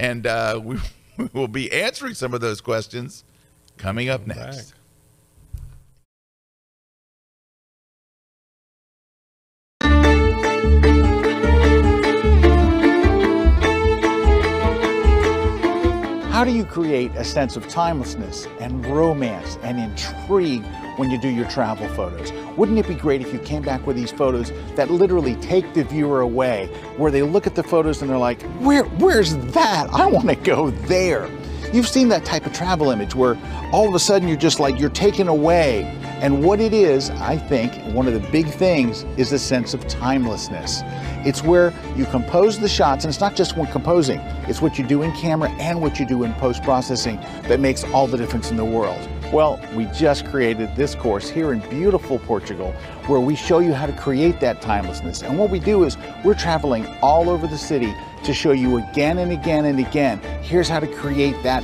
And 0.01 0.27
uh, 0.27 0.61
we, 0.63 0.79
we 1.17 1.29
will 1.33 1.47
be 1.49 1.71
answering 1.73 2.15
some 2.15 2.35
of 2.35 2.41
those 2.41 2.61
questions 2.61 3.23
coming 3.77 4.09
up 4.09 4.27
Come 4.27 4.37
next. 4.37 4.71
back. 4.73 4.79
How 16.35 16.43
do 16.43 16.51
you 16.51 16.65
create 16.65 17.13
a 17.15 17.23
sense 17.23 17.57
of 17.57 17.69
timelessness 17.69 18.49
and 18.59 18.85
romance 18.87 19.57
and 19.63 19.79
intrigue 19.79 20.65
when 20.97 21.09
you 21.09 21.17
do 21.17 21.29
your 21.29 21.49
travel 21.49 21.87
photos? 21.91 22.33
Wouldn't 22.57 22.77
it 22.77 22.89
be 22.89 22.97
great 22.97 23.21
if 23.21 23.33
you 23.33 23.39
came 23.39 23.63
back 23.63 23.87
with 23.87 23.95
these 23.95 24.11
photos 24.11 24.51
that 24.75 24.91
literally 24.91 25.37
take 25.37 25.75
the 25.75 25.85
viewer 25.85 26.23
away, 26.23 26.67
where 26.97 27.13
they 27.13 27.23
look 27.23 27.47
at 27.47 27.55
the 27.55 27.63
photos 27.63 28.03
and 28.03 28.11
they're 28.11 28.19
like, 28.19 28.43
Where, 28.59 28.83
where's 28.83 29.37
that? 29.53 29.89
I 29.93 30.07
want 30.07 30.29
to 30.29 30.35
go 30.35 30.71
there. 30.71 31.31
You've 31.75 31.89
seen 31.89 32.09
that 32.11 32.25
type 32.25 32.47
of 32.47 32.53
travel 32.53 32.91
image 32.91 33.17
where 33.17 33.37
all 33.73 33.89
of 33.89 33.97
a 33.97 33.99
sudden 33.99 34.29
you're 34.29 34.37
just 34.37 34.61
like, 34.61 34.79
you're 34.79 34.91
taken 34.91 35.27
away. 35.27 35.83
And 36.21 36.45
what 36.45 36.61
it 36.61 36.73
is, 36.73 37.11
I 37.11 37.37
think, 37.37 37.75
one 37.93 38.07
of 38.07 38.15
the 38.15 38.21
big 38.31 38.47
things 38.47 39.03
is 39.17 39.31
the 39.31 39.41
sense 39.41 39.75
of 39.75 39.85
timelessness. 39.89 40.83
It's 41.27 41.43
where 41.43 41.75
you 41.97 42.05
compose 42.05 42.61
the 42.61 42.69
shots, 42.69 43.05
and 43.05 43.11
it's 43.11 43.21
not 43.21 43.35
just 43.35 43.57
when 43.57 43.67
composing, 43.73 44.21
it's 44.47 44.63
what 44.63 44.79
you 44.79 44.87
do 44.87 45.03
in 45.03 45.11
camera 45.17 45.51
and 45.59 45.83
what 45.83 45.99
you 45.99 46.07
do 46.07 46.23
in 46.23 46.33
post 46.35 46.63
processing 46.63 47.17
that 47.49 47.59
makes 47.59 47.83
all 47.87 48.07
the 48.07 48.19
difference 48.19 48.53
in 48.53 48.57
the 48.57 48.65
world. 48.65 49.09
Well, 49.33 49.61
we 49.75 49.87
just 49.87 50.27
created 50.27 50.77
this 50.77 50.95
course 50.95 51.29
here 51.29 51.53
in 51.53 51.59
beautiful 51.71 52.21
Portugal 52.21 52.71
where 53.09 53.19
we 53.19 53.35
show 53.35 53.59
you 53.59 53.73
how 53.73 53.87
to 53.87 53.93
create 53.95 54.39
that 54.39 54.63
timelessness. 54.63 55.23
And 55.23 55.37
what 55.37 55.51
we 55.51 55.59
do 55.59 55.83
is 55.83 55.97
we're 56.23 56.35
traveling 56.35 56.87
all 57.03 57.29
over 57.29 57.49
the 57.49 57.59
city 57.59 57.93
to 58.25 58.35
show 58.35 58.53
you 58.53 58.79
again 58.79 59.19
and 59.19 59.33
again 59.33 59.65
and 59.65 59.79
again 59.79 60.19
here's 60.43 60.69
how 60.69 60.81
to 60.81 60.87
create 60.87 61.41
that 61.43 61.63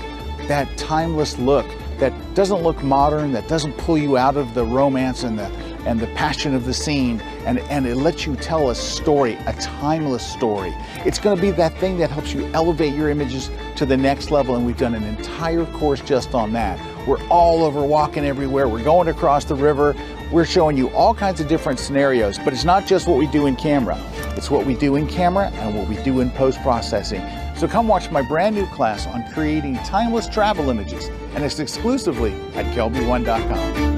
that 0.49 0.69
timeless 0.77 1.39
look 1.39 1.67
that 2.01 2.15
doesn't 2.35 2.63
look 2.63 2.83
modern, 2.83 3.33
that 3.33 3.47
doesn't 3.47 3.75
pull 3.75 3.99
you 3.99 4.17
out 4.17 4.37
of 4.37 4.55
the 4.55 4.65
romance 4.65 5.23
and 5.23 5.39
the 5.39 5.47
and 5.87 5.99
the 5.99 6.07
passion 6.09 6.55
of 6.55 6.67
the 6.67 6.75
scene, 6.75 7.21
and, 7.47 7.59
and 7.71 7.87
it 7.87 7.95
lets 7.95 8.27
you 8.27 8.37
tell 8.37 8.69
a 8.69 8.75
story, 8.75 9.35
a 9.47 9.53
timeless 9.55 10.27
story. 10.27 10.75
It's 11.07 11.19
to 11.19 11.37
be 11.37 11.51
that 11.53 11.75
thing 11.79 11.97
that 11.99 12.11
helps 12.11 12.35
you 12.35 12.45
elevate 12.53 12.95
your 12.95 13.09
images 13.09 13.51
to 13.77 13.87
the 13.87 13.97
next 13.97 14.31
level, 14.31 14.57
and 14.57 14.67
we've 14.67 14.77
done 14.77 14.95
an 14.95 15.05
entire 15.05 15.65
course 15.65 16.03
just 16.03 16.35
on 16.35 16.53
that. 16.53 16.79
We're 17.07 17.27
all 17.29 17.65
over 17.65 17.83
walking 17.83 18.27
everywhere, 18.27 18.69
we're 18.69 18.85
going 18.85 19.09
across 19.09 19.47
the 19.47 19.55
river, 19.55 19.95
we're 20.33 20.45
showing 20.45 20.77
you 20.77 20.89
all 20.91 21.15
kinds 21.15 21.41
of 21.41 21.49
different 21.49 21.79
scenarios, 21.79 22.39
but 22.39 22.53
it's 22.53 22.65
not 22.65 22.87
just 22.87 23.09
what 23.09 23.19
we 23.19 23.27
do 23.27 23.47
in 23.47 23.57
camera, 23.57 23.99
it's 24.37 24.51
what 24.51 24.65
we 24.65 24.75
do 24.75 24.97
in 24.97 25.07
camera 25.07 25.49
and 25.55 25.77
what 25.77 25.89
we 25.89 25.97
do 26.03 26.21
in 26.21 26.31
post 26.31 26.61
processing. 26.63 27.23
So 27.57 27.67
come 27.69 27.89
watch 27.89 28.11
my 28.11 28.23
brand 28.23 28.55
new 28.55 28.67
class 28.67 29.07
on 29.07 29.25
creating 29.33 29.77
timeless 29.79 30.29
travel 30.29 30.71
images, 30.71 31.09
and 31.35 31.45
it's 31.45 31.59
exclusively 31.59 32.33
at 32.55 32.67
kelby1.com. 32.75 33.91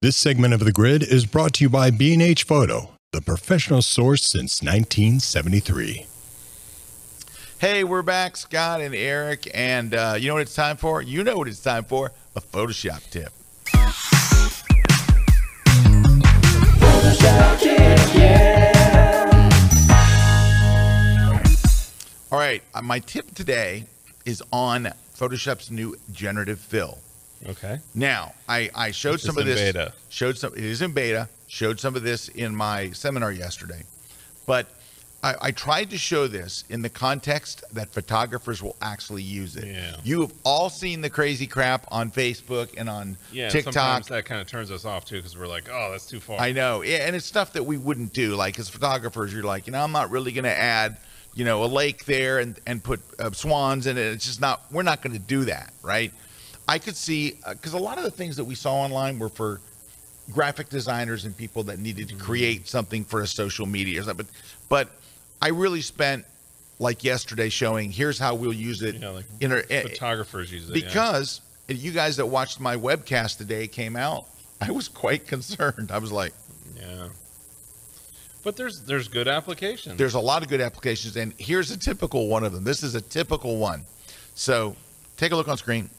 This 0.00 0.16
segment 0.16 0.54
of 0.54 0.60
The 0.60 0.70
Grid 0.70 1.02
is 1.02 1.26
brought 1.26 1.54
to 1.54 1.64
you 1.64 1.68
by 1.68 1.90
B&H 1.90 2.44
Photo, 2.44 2.90
the 3.12 3.20
professional 3.20 3.82
source 3.82 4.22
since 4.22 4.62
1973. 4.62 6.06
Hey, 7.60 7.82
we're 7.82 8.02
back, 8.02 8.36
Scott 8.36 8.80
and 8.80 8.94
Erik, 8.94 9.50
and 9.52 9.92
uh, 9.92 10.14
you 10.16 10.28
know 10.28 10.34
what 10.34 10.42
it's 10.42 10.54
time 10.54 10.76
for? 10.76 11.02
You 11.02 11.24
know 11.24 11.36
what 11.36 11.48
it's 11.48 11.60
time 11.60 11.82
for? 11.82 12.12
A 12.36 12.40
Photoshop 12.40 13.10
tip. 13.10 13.32
All 22.30 22.38
right, 22.38 22.62
uh, 22.74 22.82
my 22.82 22.98
tip 22.98 23.34
today 23.34 23.84
is 24.26 24.42
on 24.52 24.92
Photoshop's 25.16 25.70
new 25.70 25.96
generative 26.12 26.60
fill. 26.60 26.98
Okay. 27.48 27.78
Now, 27.94 28.34
I, 28.48 28.68
I 28.74 28.90
showed 28.90 29.12
Which 29.12 29.22
some 29.22 29.36
is 29.38 29.42
of 29.42 29.48
in 29.48 29.54
this. 29.54 29.60
beta. 29.60 29.92
Showed 30.10 30.36
some. 30.36 30.52
It 30.52 30.64
is 30.64 30.82
in 30.82 30.92
beta. 30.92 31.28
Showed 31.46 31.80
some 31.80 31.96
of 31.96 32.02
this 32.02 32.28
in 32.28 32.54
my 32.54 32.90
seminar 32.90 33.32
yesterday, 33.32 33.82
but 34.44 34.66
I, 35.22 35.34
I 35.40 35.50
tried 35.50 35.90
to 35.90 35.98
show 35.98 36.28
this 36.28 36.62
in 36.68 36.80
the 36.80 36.88
context 36.88 37.64
that 37.72 37.88
photographers 37.88 38.62
will 38.62 38.76
actually 38.80 39.22
use 39.24 39.56
it. 39.56 39.66
Yeah. 39.66 39.96
You 40.04 40.20
have 40.20 40.32
all 40.44 40.70
seen 40.70 41.00
the 41.00 41.10
crazy 41.10 41.46
crap 41.46 41.86
on 41.90 42.10
Facebook 42.10 42.68
and 42.78 42.88
on 42.88 43.16
Yeah. 43.32 43.48
TikTok. 43.48 43.74
Sometimes 43.74 44.06
that 44.08 44.24
kind 44.26 44.40
of 44.40 44.46
turns 44.46 44.70
us 44.70 44.84
off 44.84 45.04
too, 45.04 45.16
because 45.16 45.36
we're 45.36 45.48
like, 45.48 45.68
oh, 45.72 45.90
that's 45.90 46.06
too 46.06 46.20
far. 46.20 46.40
I 46.40 46.52
know, 46.52 46.82
yeah, 46.82 47.06
and 47.06 47.16
it's 47.16 47.26
stuff 47.26 47.52
that 47.54 47.64
we 47.64 47.76
wouldn't 47.76 48.12
do. 48.12 48.36
Like 48.36 48.58
as 48.60 48.68
photographers, 48.68 49.32
you're 49.32 49.42
like, 49.42 49.66
you 49.66 49.72
know, 49.72 49.82
I'm 49.82 49.92
not 49.92 50.10
really 50.10 50.30
going 50.30 50.44
to 50.44 50.56
add, 50.56 50.98
you 51.34 51.44
know, 51.44 51.64
a 51.64 51.66
lake 51.66 52.04
there 52.04 52.38
and 52.38 52.58
and 52.66 52.82
put 52.82 53.00
uh, 53.18 53.32
swans 53.32 53.88
in 53.88 53.98
it. 53.98 54.06
It's 54.06 54.26
just 54.26 54.40
not. 54.40 54.62
We're 54.70 54.84
not 54.84 55.02
going 55.02 55.14
to 55.14 55.18
do 55.18 55.46
that, 55.46 55.72
right? 55.82 56.12
I 56.68 56.78
could 56.78 56.96
see 56.96 57.38
because 57.48 57.72
a 57.72 57.78
lot 57.78 57.98
of 57.98 58.04
the 58.04 58.10
things 58.10 58.36
that 58.36 58.44
we 58.44 58.54
saw 58.54 58.74
online 58.74 59.18
were 59.18 59.30
for 59.30 59.60
graphic 60.30 60.68
designers 60.68 61.24
and 61.24 61.36
people 61.36 61.62
that 61.64 61.78
needed 61.78 62.08
to 62.10 62.14
create 62.14 62.68
something 62.68 63.04
for 63.04 63.22
a 63.22 63.26
social 63.26 63.66
media 63.66 64.00
or 64.00 64.04
something. 64.04 64.26
But, 64.68 64.86
but 64.86 64.90
I 65.40 65.48
really 65.48 65.80
spent 65.80 66.24
like 66.78 67.02
yesterday 67.04 67.48
showing 67.48 67.90
here's 67.90 68.18
how 68.18 68.34
we'll 68.34 68.52
use 68.52 68.82
it 68.82 68.96
Yeah, 68.96 69.10
like 69.10 69.26
in 69.40 69.52
our, 69.52 69.64
eh, 69.70 69.82
Photographers 69.82 70.52
use 70.52 70.68
it 70.70 70.76
yeah. 70.76 70.84
because 70.84 71.40
you 71.66 71.92
guys 71.92 72.16
that 72.16 72.26
watched 72.26 72.60
my 72.60 72.76
webcast 72.76 73.38
today 73.38 73.66
came 73.66 73.96
out. 73.96 74.26
I 74.60 74.70
was 74.70 74.88
quite 74.88 75.26
concerned. 75.26 75.90
I 75.92 75.98
was 75.98 76.12
like, 76.12 76.32
Yeah. 76.76 77.08
But 78.44 78.56
there's 78.56 78.80
there's 78.82 79.08
good 79.08 79.28
applications. 79.28 79.96
there's 79.98 80.14
a 80.14 80.20
lot 80.20 80.42
of 80.42 80.48
good 80.48 80.60
applications, 80.60 81.16
and 81.16 81.34
here's 81.38 81.70
a 81.70 81.76
typical 81.76 82.28
one 82.28 82.44
of 82.44 82.52
them. 82.52 82.64
This 82.64 82.82
is 82.82 82.94
a 82.94 83.00
typical 83.00 83.58
one. 83.58 83.84
So 84.34 84.76
take 85.16 85.32
a 85.32 85.36
look 85.36 85.48
on 85.48 85.56
screen. 85.56 85.90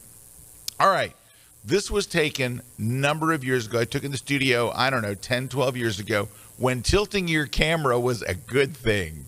All 0.78 0.90
right. 0.90 1.14
This 1.62 1.90
was 1.90 2.06
taken 2.06 2.62
number 2.78 3.32
of 3.32 3.44
years 3.44 3.66
ago. 3.66 3.80
I 3.80 3.84
took 3.84 4.02
it 4.02 4.06
in 4.06 4.12
the 4.12 4.16
studio, 4.16 4.70
I 4.70 4.88
don't 4.88 5.02
know, 5.02 5.14
10, 5.14 5.48
12 5.50 5.76
years 5.76 6.00
ago 6.00 6.28
when 6.56 6.82
tilting 6.82 7.28
your 7.28 7.46
camera 7.46 8.00
was 8.00 8.22
a 8.22 8.34
good 8.34 8.74
thing. 8.76 9.26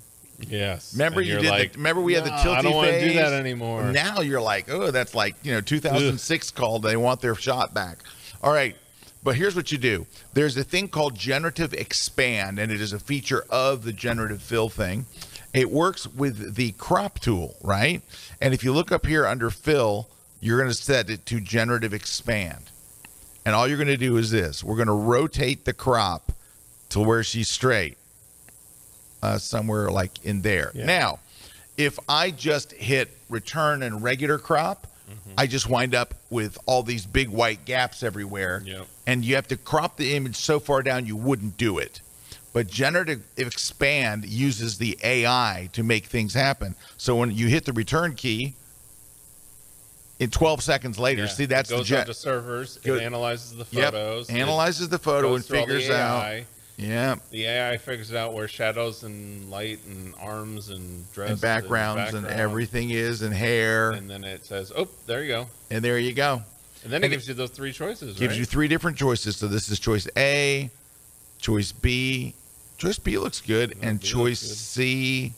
Yes. 0.48 0.94
Remember 0.94 1.20
And 1.20 1.28
you 1.28 1.38
did. 1.40 1.50
like, 1.50 1.72
the, 1.72 1.78
remember 1.78 2.02
we 2.02 2.14
had 2.14 2.24
the 2.24 2.30
"No, 2.30 2.36
tilty 2.36 2.56
I 2.56 2.62
don't 2.62 2.74
want 2.74 2.90
to 2.90 3.00
do 3.00 3.14
that 3.14 3.32
anymore. 3.32 3.92
Now 3.92 4.20
you're 4.20 4.40
like, 4.40 4.70
oh, 4.70 4.90
that's 4.90 5.14
like 5.14 5.36
you 5.42 5.52
know 5.52 5.60
2006 5.60 6.50
called. 6.52 6.82
They 6.82 6.96
want 6.96 7.20
their 7.20 7.34
shot 7.34 7.72
back. 7.74 7.98
All 8.42 8.52
right, 8.52 8.76
but 9.22 9.36
here's 9.36 9.54
what 9.54 9.70
you 9.72 9.78
do. 9.78 10.06
There's 10.32 10.56
a 10.56 10.64
thing 10.64 10.88
called 10.88 11.14
generative 11.14 11.72
expand, 11.72 12.58
and 12.58 12.72
it 12.72 12.80
is 12.80 12.92
a 12.92 12.98
feature 12.98 13.44
of 13.50 13.84
the 13.84 13.92
generative 13.92 14.42
fill 14.42 14.68
thing. 14.68 15.06
It 15.54 15.70
works 15.70 16.06
with 16.06 16.54
the 16.54 16.72
crop 16.72 17.18
tool, 17.20 17.56
right? 17.62 18.02
And 18.40 18.54
if 18.54 18.64
you 18.64 18.72
look 18.72 18.90
up 18.90 19.06
here 19.06 19.26
under 19.26 19.50
fill, 19.50 20.08
you're 20.40 20.58
going 20.58 20.70
to 20.70 20.74
set 20.74 21.10
it 21.10 21.26
to 21.26 21.40
generative 21.40 21.92
expand. 21.92 22.70
And 23.44 23.54
all 23.54 23.68
you're 23.68 23.76
going 23.76 23.88
to 23.88 23.96
do 23.96 24.16
is 24.16 24.30
this: 24.30 24.64
we're 24.64 24.76
going 24.76 24.86
to 24.88 24.92
rotate 24.94 25.64
the 25.64 25.72
crop 25.72 26.32
to 26.90 27.00
where 27.00 27.22
she's 27.22 27.48
straight, 27.48 27.96
uh, 29.22 29.38
somewhere 29.38 29.90
like 29.90 30.24
in 30.24 30.42
there. 30.42 30.72
Yeah. 30.74 30.84
Now, 30.86 31.18
if 31.76 31.98
I 32.08 32.30
just 32.30 32.72
hit 32.72 33.16
return 33.28 33.82
and 33.82 34.02
regular 34.02 34.38
crop, 34.38 34.86
Mm-hmm. 35.10 35.32
I 35.36 35.46
just 35.46 35.68
wind 35.68 35.94
up 35.94 36.14
with 36.30 36.56
all 36.64 36.82
these 36.82 37.04
big 37.04 37.28
white 37.28 37.66
gaps 37.66 38.02
everywhere. 38.02 38.62
Yep. 38.64 38.86
And 39.06 39.22
you 39.22 39.34
have 39.34 39.46
to 39.48 39.58
crop 39.58 39.98
the 39.98 40.14
image 40.14 40.36
so 40.36 40.58
far 40.58 40.82
down 40.82 41.04
you 41.04 41.16
wouldn't 41.16 41.58
do 41.58 41.76
it. 41.76 42.00
But 42.54 42.66
generative 42.68 43.20
expand 43.36 44.24
uses 44.24 44.78
the 44.78 44.96
AI 45.04 45.68
to 45.74 45.82
make 45.82 46.06
things 46.06 46.32
happen. 46.32 46.76
So 46.96 47.16
when 47.16 47.30
you 47.30 47.48
hit 47.48 47.66
the 47.66 47.74
return 47.74 48.14
key, 48.14 48.54
in 50.18 50.30
12 50.30 50.62
seconds 50.62 50.98
later, 50.98 51.22
Yeah, 51.22 51.28
see 51.28 51.44
that's 51.46 51.68
it 51.70 51.74
the 51.74 51.78
goes 51.80 51.88
gen- 51.88 52.00
out 52.00 52.06
to 52.06 52.14
servers. 52.14 52.78
Go- 52.78 52.94
It 52.94 53.02
analyzes 53.02 53.54
the 53.54 53.64
photos. 53.66 54.30
it 54.30 54.36
analyzes 54.36 54.88
the 54.88 54.98
photo 54.98 55.34
and 55.34 55.44
the 55.44 55.48
figures 55.48 55.90
out. 55.90 56.42
Yeah, 56.78 57.16
The 57.30 57.44
AI 57.46 57.76
figures 57.76 58.12
out 58.14 58.32
where 58.32 58.48
shadows 58.48 59.02
and 59.04 59.50
light 59.50 59.78
and 59.86 60.14
arms 60.20 60.70
and 60.70 61.10
dress 61.12 61.30
and 61.30 61.40
backgrounds 61.40 62.14
and 62.14 62.24
background. 62.24 62.40
everything 62.40 62.90
is, 62.90 63.22
and 63.22 63.32
hair, 63.34 63.90
And 63.92 64.08
then 64.10 64.24
it 64.24 64.44
says, 64.44 64.72
"Oh, 64.74 64.88
there 65.06 65.22
you 65.22 65.28
go." 65.28 65.46
and 65.70 65.84
there 65.84 65.98
you 65.98 66.12
go. 66.14 66.42
And 66.82 66.92
then 66.92 67.02
it 67.02 67.04
And 67.06 67.12
it 67.12 67.16
gives 67.16 67.28
you 67.28 67.34
those 67.34 67.50
three 67.50 67.72
choices. 67.72 68.18
gives 68.18 68.32
right? 68.32 68.38
you 68.40 68.44
three 68.44 68.66
different 68.68 68.96
choices. 68.96 69.36
So 69.36 69.46
this 69.48 69.68
is 69.68 69.78
choice 69.78 70.08
A, 70.16 70.70
choice 71.38 71.70
B. 71.72 72.34
Choice 72.78 72.98
B 72.98 73.16
looks 73.18 73.40
good, 73.40 73.74
Yeah, 73.80 73.88
and 73.90 74.00
B 74.00 74.06
choice. 74.08 74.40
C, 74.40 75.32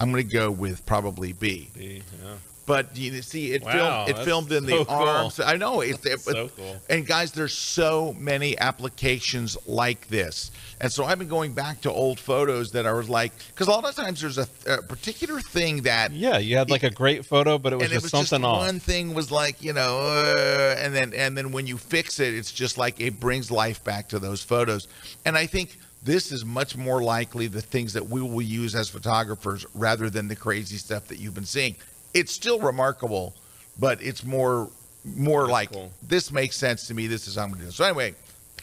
I'm 0.00 0.12
going 0.12 0.26
to 0.26 0.30
go 0.34 0.50
with 0.50 0.84
probably 0.84 1.32
B. 1.32 1.70
B, 1.74 2.02
yeah. 2.22 2.34
But 2.64 2.96
you 2.96 3.22
see, 3.22 3.52
it 3.52 3.62
Wow, 3.64 4.04
filmed. 4.06 4.08
It 4.20 4.24
filmed 4.24 4.52
in 4.52 4.68
so 4.68 4.78
the 4.78 4.84
cool. 4.84 4.94
arms. 4.94 5.40
I 5.40 5.56
know 5.56 5.80
it's 5.80 6.06
it, 6.06 6.20
but, 6.24 6.32
so 6.32 6.48
cool. 6.48 6.76
And 6.88 7.04
guys, 7.04 7.32
there's 7.32 7.52
so 7.52 8.14
many 8.18 8.56
applications 8.58 9.56
like 9.66 10.06
this. 10.08 10.50
And 10.80 10.90
so 10.92 11.04
I've 11.04 11.18
been 11.18 11.28
going 11.28 11.54
back 11.54 11.80
to 11.82 11.90
old 11.90 12.20
photos 12.20 12.70
that 12.72 12.86
I 12.86 12.92
was 12.92 13.08
like, 13.08 13.32
because 13.48 13.66
a 13.66 13.70
lot 13.70 13.84
of 13.84 13.94
times 13.96 14.20
there's 14.20 14.38
a, 14.38 14.46
a 14.66 14.82
particular 14.82 15.40
thing 15.40 15.82
that 15.82 16.12
Yeah, 16.12 16.38
you 16.38 16.56
had 16.56 16.70
like 16.70 16.82
a 16.84 16.90
great 16.90 17.24
photo, 17.26 17.58
but 17.58 17.72
it 17.72 17.76
was 17.76 17.84
and 17.84 17.92
just 17.92 18.04
it 18.04 18.04
was 18.04 18.28
something 18.28 18.42
just 18.44 18.48
off. 18.54 18.58
one 18.66 18.78
thing 18.80 19.14
was 19.14 19.30
like 19.32 19.62
you 19.62 19.72
know 19.72 19.98
uh, 20.00 20.76
and 20.78 20.94
then 20.94 21.12
and 21.14 21.36
then 21.36 21.52
when 21.52 21.66
you 21.66 21.76
fix 21.78 22.20
it 22.20 22.34
it's 22.34 22.52
just 22.52 22.78
like 22.78 23.00
it 23.00 23.18
brings 23.20 23.50
life 23.50 23.82
back 23.84 24.08
to 24.08 24.18
those 24.18 24.42
photos 24.42 24.88
and 25.24 25.36
i 25.36 25.46
think 25.46 25.78
this 26.02 26.32
is 26.32 26.44
much 26.44 26.76
more 26.76 27.02
likely 27.02 27.46
the 27.46 27.60
things 27.60 27.92
that 27.92 28.08
we 28.08 28.20
will 28.20 28.42
use 28.42 28.74
as 28.74 28.88
photographers 28.88 29.64
rather 29.74 30.10
than 30.10 30.28
the 30.28 30.36
crazy 30.36 30.76
stuff 30.76 31.06
that 31.08 31.18
you've 31.18 31.34
been 31.34 31.44
seeing 31.46 31.74
it's 32.14 32.32
still 32.32 32.58
remarkable 32.60 33.34
but 33.78 34.02
it's 34.02 34.24
more 34.24 34.70
more 35.04 35.42
That's 35.42 35.50
like 35.52 35.72
cool. 35.72 35.90
this 36.06 36.30
makes 36.32 36.56
sense 36.56 36.86
to 36.88 36.94
me 36.94 37.06
this 37.06 37.26
is 37.26 37.36
how 37.36 37.42
i'm 37.44 37.50
gonna 37.50 37.62
do 37.62 37.68
it 37.68 37.72
so 37.72 37.84
anyway 37.84 38.14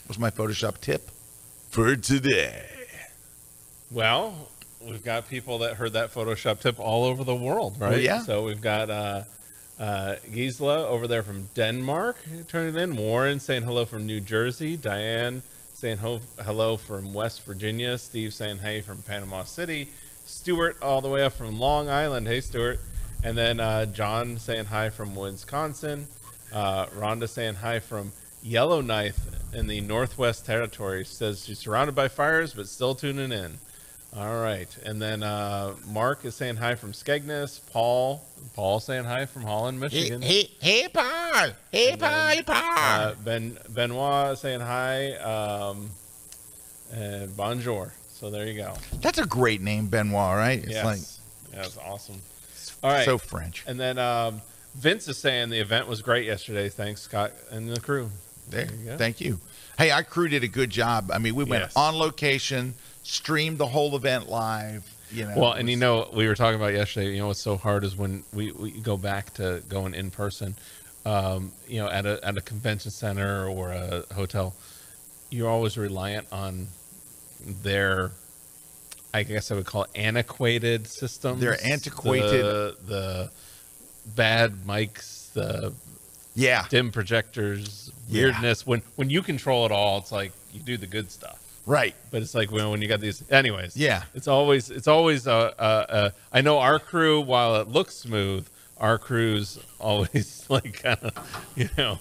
was 0.08 0.18
my 0.20 0.30
photoshop 0.32 0.80
tip 0.82 1.10
for 1.70 1.96
today 1.96 2.66
Well, 3.92 4.50
we've 4.82 5.04
got 5.04 5.28
people 5.30 5.60
that 5.60 5.76
heard 5.76 5.94
that 5.94 6.14
Photoshop 6.14 6.60
tip 6.62 6.80
all 6.80 7.06
over 7.06 7.24
the 7.24 7.36
world, 7.36 7.76
right? 7.80 7.90
Well, 7.92 8.00
yeah. 8.00 8.22
So 8.22 8.44
we've 8.44 8.62
got 8.62 8.90
uh, 8.90 9.24
uh, 9.80 10.16
Gisela 10.32 10.86
over 10.88 11.08
there 11.08 11.24
from 11.24 11.50
Denmark 11.56 12.18
turning 12.48 12.76
in. 12.76 12.96
Warren 12.96 13.40
saying 13.40 13.64
hello 13.64 13.86
from 13.86 14.06
New 14.06 14.20
Jersey. 14.20 14.78
Diane 14.78 15.42
saying 15.74 15.98
ho- 15.98 16.22
hello 16.44 16.78
from 16.78 17.14
West 17.14 17.44
Virginia. 17.46 17.98
Steve 17.98 18.34
saying 18.34 18.60
hey 18.60 18.82
from 18.82 19.02
Panama 19.02 19.44
City. 19.44 19.90
Stuart 20.26 20.78
all 20.84 21.02
the 21.02 21.10
way 21.10 21.24
up 21.24 21.34
from 21.34 21.60
Long 21.60 21.90
Island. 21.90 22.28
Hey, 22.28 22.42
Stuart. 22.42 22.80
And 23.24 23.38
then 23.38 23.60
uh, 23.60 23.86
John 23.88 24.38
saying 24.38 24.66
hi 24.66 24.90
from 24.90 25.16
Wisconsin. 25.16 26.08
Uh, 26.54 26.86
Rhonda 26.88 27.28
saying 27.28 27.56
hi 27.56 27.80
from 27.80 28.12
Yellowknife 28.42 29.20
in 29.54 29.68
the 29.68 29.82
Northwest 29.82 30.46
Territory. 30.46 31.04
Says 31.06 31.46
she's 31.46 31.60
surrounded 31.60 31.96
by 31.96 32.08
fires, 32.08 32.54
but 32.54 32.68
still 32.68 32.96
tuning 32.96 33.32
in. 33.32 33.58
All 34.16 34.42
right. 34.42 34.76
And 34.86 35.02
then 35.02 35.22
uh, 35.22 35.76
Mark 35.92 36.26
is 36.26 36.34
saying 36.36 36.56
hi 36.56 36.76
from 36.76 36.94
Skegness. 36.94 37.60
Paul, 37.72 38.24
Paul 38.56 38.80
saying 38.80 39.04
hi 39.04 39.26
from 39.26 39.44
Holland, 39.44 39.80
Michigan. 39.80 40.22
hey 40.22 40.50
hey 40.60 40.88
paul 40.92 41.50
hey 41.72 41.92
And 41.92 42.00
paul 42.00 42.10
then, 42.10 42.38
hey 42.38 42.42
paul 42.42 42.56
Uh, 42.78 43.14
ben 43.24 43.58
Benoit 43.70 44.38
saying 44.38 44.62
hi. 44.62 45.14
Um, 45.18 45.90
and 46.92 47.36
bonjour. 47.38 47.94
So 48.12 48.32
there 48.32 48.48
you 48.48 48.56
go. 48.56 48.74
that's 49.02 49.20
a 49.20 49.26
great 49.26 49.62
name 49.62 49.88
benoit 49.88 50.36
right 50.36 50.60
it's 50.60 50.70
yes. 50.72 50.84
like 50.86 51.00
That's 51.56 51.78
awesome. 51.78 52.20
All 52.84 52.92
right. 52.92 53.06
so 53.06 53.18
french 53.18 53.64
and 53.68 53.80
then 53.80 53.98
um, 53.98 54.42
Vince 54.76 55.08
is 55.08 55.18
saying 55.18 55.50
the 55.50 55.60
event 55.60 55.88
was 55.88 56.02
great 56.02 56.26
yesterday. 56.26 56.70
Thanks, 56.70 57.02
Scott 57.02 57.32
and 57.52 57.70
the 57.70 57.80
crew. 57.82 58.10
There, 58.50 58.66
There 58.66 58.76
you 58.78 58.86
go. 58.86 58.98
thank 58.98 59.20
you. 59.20 59.40
Hey, 59.78 59.92
our 59.92 60.04
crew 60.04 60.28
did 60.30 60.44
a 60.44 60.48
good 60.48 60.70
job. 60.70 61.10
I 61.14 61.18
mean, 61.18 61.36
we 61.36 61.44
went 61.44 61.64
Yes. 61.64 61.74
on 61.76 61.96
location, 61.96 62.74
streamed 63.04 63.58
the 63.58 63.68
whole 63.68 63.96
event 63.96 64.30
live. 64.30 64.84
You 65.12 65.26
know, 65.26 65.34
Well, 65.38 65.52
and 65.54 65.68
you 65.70 65.76
know, 65.76 66.08
we 66.14 66.28
were 66.28 66.36
talking 66.36 66.56
about 66.60 66.74
yesterday. 66.74 67.12
You 67.14 67.20
know, 67.20 67.28
what's 67.28 67.42
so 67.42 67.58
hard 67.58 67.84
is 67.84 67.96
when 67.96 68.24
we, 68.34 68.52
we 68.52 68.72
go 68.72 68.96
back 68.96 69.34
to 69.36 69.64
going 69.70 69.94
in 69.96 70.12
person. 70.12 70.56
Um, 71.06 71.52
you 71.68 71.80
know, 71.82 71.90
at 71.90 72.06
a 72.06 72.20
at 72.24 72.38
a 72.38 72.42
convention 72.42 72.92
center 72.92 73.48
or 73.48 73.72
a 73.72 74.04
hotel, 74.14 74.54
you're 75.32 75.50
always 75.50 75.78
reliant 75.78 76.28
on 76.32 76.68
their, 77.64 78.12
I 79.14 79.24
guess 79.24 79.52
I 79.52 79.56
would 79.56 79.66
call 79.66 79.84
it 79.84 79.90
antiquated 79.96 80.88
systems. 80.88 81.42
They're 81.42 81.58
antiquated- 81.66 82.44
the, 82.46 82.76
the 82.88 83.32
bad 84.16 84.54
mics, 84.68 85.32
the 85.34 85.74
yeah, 86.36 86.66
dim 86.70 86.92
projectors, 86.92 87.92
Yeah. 88.08 88.26
weirdness. 88.26 88.66
When 88.66 88.82
when 88.96 89.10
you 89.10 89.22
control 89.22 89.66
it 89.66 89.72
all, 89.72 89.98
it's 89.98 90.12
like 90.12 90.32
you 90.54 90.60
do 90.62 90.78
the 90.78 90.88
good 90.88 91.12
stuff. 91.12 91.38
right. 91.66 91.94
But 92.12 92.22
it's 92.22 92.34
like 92.34 92.52
when, 92.52 92.70
when 92.70 92.82
you 92.82 92.88
got 92.88 93.00
these, 93.02 93.24
anyways. 93.32 93.76
Yeah. 93.76 94.04
It's 94.14 94.28
always 94.28 94.70
it's 94.70 94.88
always 94.88 95.28
uh, 95.28 95.54
uh, 95.60 95.62
uh 95.90 96.10
I 96.32 96.42
know 96.42 96.60
our 96.60 96.80
crew 96.80 97.20
while 97.22 97.56
it 97.58 97.68
looks 97.68 97.96
smooth, 97.96 98.48
our 98.78 98.98
crew's 98.98 99.60
always 99.80 100.46
like 100.50 100.82
kind 100.84 101.00
of 101.04 101.52
you 101.56 101.70
know 101.78 102.00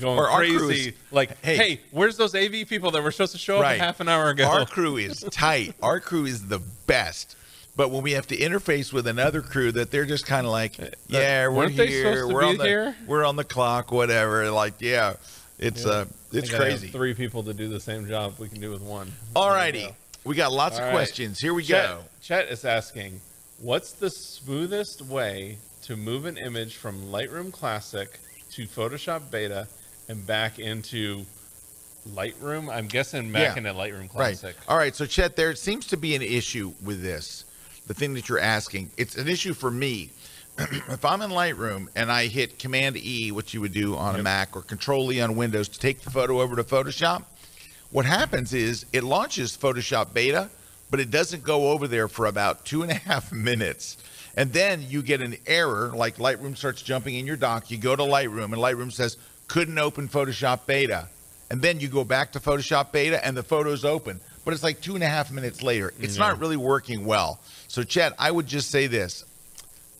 going 0.00 0.18
Or 0.18 0.28
our 0.28 0.44
crew 0.44 0.66
crazy. 0.66 0.88
is- 0.90 0.94
like, 1.10 1.42
hey. 1.44 1.56
hey, 1.56 1.80
where's 1.90 2.16
those 2.16 2.34
AV 2.34 2.64
people 2.68 2.90
that 2.92 3.02
were 3.02 3.10
supposed 3.12 3.32
to 3.32 3.38
show 3.38 3.56
up 3.56 3.62
Right. 3.62 3.80
a 3.80 3.82
half 3.82 4.00
an 4.00 4.08
hour 4.08 4.30
ago? 4.30 4.44
Our 4.48 4.66
crew 4.66 4.96
is 4.96 5.24
tight. 5.30 5.74
Our 5.82 6.00
crew 6.00 6.26
is 6.26 6.46
the 6.48 6.58
best. 6.86 7.36
But 7.76 7.90
when 7.90 8.02
we 8.02 8.12
have 8.12 8.26
to 8.28 8.36
interface 8.36 8.92
with 8.92 9.06
another 9.08 9.40
crew, 9.42 9.72
that 9.72 9.90
they're 9.90 10.04
just 10.06 10.26
kind 10.26 10.46
of 10.46 10.52
like, 10.52 10.76
yeah, 11.08 11.48
we're 11.48 11.64
Uh, 11.66 11.68
they 11.70 11.86
here, 11.88 12.02
supposed 12.12 12.28
to 12.30 12.34
we're 12.34 12.44
on 12.44 12.56
the, 12.56 12.64
here? 12.64 12.96
we're 13.06 13.24
on 13.24 13.34
the 13.36 13.42
clock, 13.44 13.90
whatever. 13.90 14.48
Like, 14.50 14.74
yeah, 14.78 15.14
it's 15.58 15.84
Yeah. 15.84 15.90
uh, 15.90 16.04
it's 16.32 16.48
I 16.50 16.52
gotta 16.52 16.70
have 16.70 16.78
crazy. 16.80 16.88
Three 16.92 17.14
people 17.14 17.42
to 17.44 17.52
do 17.52 17.68
the 17.68 17.80
same 17.80 18.06
job 18.08 18.34
we 18.38 18.48
can 18.48 18.60
do 18.60 18.70
with 18.70 18.80
one. 18.82 19.12
All 19.34 19.50
righty, 19.50 19.86
go. 19.86 19.96
we 20.24 20.36
got 20.36 20.52
lots 20.52 20.76
All 20.76 20.82
of 20.82 20.86
right. 20.88 20.92
questions. 20.94 21.40
Here 21.40 21.52
we 21.54 21.64
Chet, 21.64 21.88
go. 21.88 22.04
Chet 22.22 22.48
is 22.48 22.64
asking, 22.64 23.20
what's 23.58 23.90
the 23.92 24.08
smoothest 24.10 25.02
way 25.02 25.58
to 25.82 25.96
move 25.96 26.26
an 26.26 26.36
image 26.38 26.76
from 26.76 27.06
Lightroom 27.06 27.52
Classic 27.52 28.20
to 28.52 28.66
Photoshop 28.68 29.32
Beta 29.32 29.66
and 30.08 30.26
back 30.26 30.58
into 30.58 31.24
Lightroom? 32.10 32.72
I'm 32.72 32.86
guessing 32.86 33.32
back 33.32 33.56
Yeah. 33.56 33.68
into 33.68 33.72
Lightroom 33.72 34.08
Classic. 34.10 34.56
Right. 34.56 34.68
All 34.68 34.76
right. 34.76 34.94
So, 34.94 35.06
Chet, 35.06 35.36
there 35.36 35.54
seems 35.54 35.86
to 35.88 35.96
be 35.96 36.14
an 36.14 36.22
issue 36.22 36.72
with 36.82 37.02
this. 37.02 37.44
The 37.86 37.94
thing 37.94 38.14
that 38.14 38.28
you're 38.28 38.40
asking, 38.40 38.90
it's 38.96 39.16
an 39.16 39.28
issue 39.28 39.54
for 39.54 39.70
me. 39.70 40.10
if 40.58 41.04
I'm 41.04 41.20
in 41.22 41.30
Lightroom 41.30 41.88
and 41.96 42.10
I 42.12 42.26
hit 42.26 42.58
Command 42.58 42.96
E, 42.96 43.32
which 43.32 43.52
you 43.54 43.60
would 43.60 43.72
do 43.72 43.96
on 43.96 44.18
a 44.18 44.22
Mac, 44.22 44.54
or 44.56 44.62
Control 44.62 45.10
E 45.12 45.20
on 45.20 45.36
Windows 45.36 45.68
to 45.68 45.78
take 45.78 46.00
the 46.02 46.10
photo 46.10 46.40
over 46.40 46.56
to 46.56 46.64
Photoshop, 46.64 47.24
what 47.90 48.06
happens 48.06 48.52
is 48.54 48.86
it 48.92 49.04
launches 49.04 49.56
Photoshop 49.56 50.12
Beta, 50.14 50.48
but 50.90 51.00
it 51.00 51.10
doesn't 51.10 51.42
go 51.42 51.70
over 51.72 51.88
there 51.88 52.08
for 52.08 52.26
about 52.26 52.64
two 52.64 52.82
and 52.82 52.90
a 52.90 52.94
half 53.08 53.32
minutes. 53.32 53.96
And 54.36 54.52
then 54.52 54.84
you 54.88 55.02
get 55.02 55.20
an 55.20 55.36
error, 55.46 55.92
like 55.94 56.16
Lightroom 56.16 56.56
starts 56.56 56.82
jumping 56.82 57.16
in 57.16 57.26
your 57.26 57.36
dock. 57.36 57.70
You 57.70 57.78
go 57.78 57.94
to 57.96 58.02
Lightroom, 58.02 58.44
and 58.44 58.54
Lightroom 58.54 58.92
says, 58.92 59.16
couldn't 59.48 59.78
open 59.78 60.08
Photoshop 60.08 60.66
Beta. 60.66 61.08
And 61.50 61.60
then 61.60 61.78
you 61.80 61.88
go 61.88 62.04
back 62.04 62.32
to 62.32 62.40
Photoshop 62.40 62.90
Beta, 62.92 63.24
and 63.24 63.36
the 63.36 63.42
photo's 63.42 63.84
open. 63.84 64.20
But 64.44 64.54
it's 64.54 64.62
like 64.62 64.80
two 64.80 64.94
and 64.94 65.04
a 65.04 65.06
half 65.08 65.30
minutes 65.30 65.62
later. 65.62 65.92
It's 66.00 66.18
not 66.18 66.38
really 66.38 66.56
working 66.56 67.04
well. 67.06 67.38
So, 67.68 67.82
Chet, 67.82 68.12
I 68.18 68.30
would 68.30 68.46
just 68.46 68.70
say 68.70 68.86
this 68.86 69.24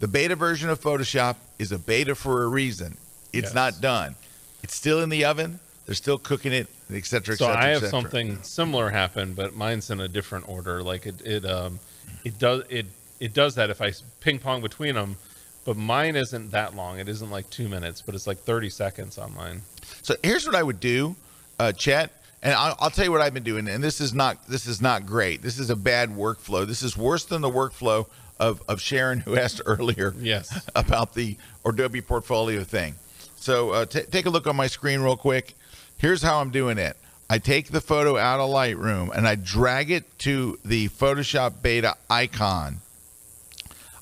the 0.00 0.08
beta 0.08 0.36
version 0.36 0.68
of 0.68 0.80
Photoshop 0.80 1.36
is 1.58 1.72
a 1.72 1.78
beta 1.78 2.14
for 2.14 2.42
a 2.42 2.48
reason. 2.48 2.96
It's 3.32 3.46
Yes. 3.48 3.54
not 3.54 3.80
done. 3.80 4.16
It's 4.62 4.74
still 4.74 5.02
in 5.02 5.08
the 5.08 5.24
oven. 5.24 5.60
They're 5.86 5.94
still 5.94 6.18
cooking 6.18 6.52
it, 6.52 6.66
et 6.92 7.04
cetera, 7.04 7.34
et 7.34 7.38
So 7.38 7.46
cetera, 7.46 7.62
I 7.62 7.68
have 7.68 7.86
something 7.88 8.42
similar 8.42 8.88
happen, 8.90 9.34
but 9.34 9.54
mine's 9.54 9.90
in 9.90 10.00
a 10.00 10.08
different 10.08 10.48
order. 10.48 10.82
Like 10.82 11.06
it, 11.06 11.20
it, 11.24 11.44
um, 11.44 11.78
it 12.24 12.38
does 12.38 12.62
it 12.70 12.86
it 13.20 13.34
does 13.34 13.54
that 13.56 13.70
if 13.70 13.80
I 13.82 13.92
ping 14.20 14.38
pong 14.38 14.60
between 14.62 14.94
them. 14.94 15.16
But 15.64 15.76
mine 15.76 16.16
isn't 16.16 16.50
that 16.50 16.76
long. 16.76 16.98
It 16.98 17.08
isn't 17.08 17.30
like 17.30 17.48
two 17.50 17.68
minutes, 17.68 18.02
but 18.02 18.14
it's 18.14 18.26
like 18.26 18.38
30 18.38 18.68
seconds 18.70 19.16
on 19.18 19.34
mine. 19.34 19.62
So 20.02 20.14
here's 20.22 20.46
what 20.46 20.54
I 20.54 20.62
would 20.62 20.80
do, 20.80 21.16
uh, 21.58 21.72
Chet, 21.72 22.10
and 22.42 22.52
I'll, 22.52 22.76
I'll 22.78 22.90
tell 22.90 23.04
you 23.06 23.10
what 23.12 23.22
I've 23.22 23.32
been 23.32 23.42
doing. 23.42 23.66
And 23.68 23.82
this 23.82 24.00
is 24.00 24.12
not 24.12 24.46
this 24.46 24.66
is 24.66 24.82
not 24.82 25.06
great. 25.06 25.40
This 25.42 25.58
is 25.58 25.70
a 25.70 25.76
bad 25.76 26.10
workflow. 26.10 26.66
This 26.66 26.82
is 26.82 26.96
worse 26.96 27.24
than 27.24 27.40
the 27.40 27.50
workflow 27.50 28.06
of 28.38 28.62
of 28.68 28.80
Sharon, 28.80 29.20
who 29.20 29.36
asked 29.38 29.62
earlier, 29.64 30.14
Yes. 30.20 30.68
about 30.76 31.14
the 31.14 31.36
Adobe 31.64 32.02
portfolio 32.02 32.62
thing. 32.64 32.96
So 33.36 33.70
uh, 33.70 33.86
t- 33.86 34.02
take 34.02 34.26
a 34.26 34.30
look 34.30 34.46
on 34.46 34.56
my 34.56 34.66
screen 34.66 35.00
real 35.00 35.16
quick. 35.16 35.54
Here's 35.98 36.22
how 36.22 36.40
I'm 36.40 36.50
doing 36.50 36.76
it. 36.76 36.96
I 37.30 37.38
take 37.38 37.68
the 37.70 37.80
photo 37.80 38.18
out 38.18 38.40
of 38.40 38.50
Lightroom 38.50 39.10
and 39.16 39.26
I 39.26 39.34
drag 39.34 39.90
it 39.90 40.18
to 40.20 40.58
the 40.64 40.88
Photoshop 40.90 41.62
Beta 41.62 41.94
icon. 42.10 42.80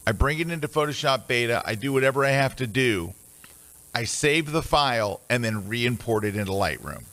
I 0.07 0.12
bring 0.12 0.38
it 0.41 0.51
into 0.51 0.69
Photoshop 0.69 1.27
Beta. 1.29 1.62
I 1.65 1.75
do 1.75 1.93
whatever 1.93 2.25
I 2.25 2.31
have 2.31 2.57
to 2.57 2.67
do. 2.67 3.15
I 3.95 4.05
save 4.05 4.51
the 4.53 4.62
file 4.62 5.21
and 5.29 5.45
then 5.45 5.69
re-import 5.69 6.25
it 6.25 6.35
into 6.37 6.53
Lightroom. 6.53 7.05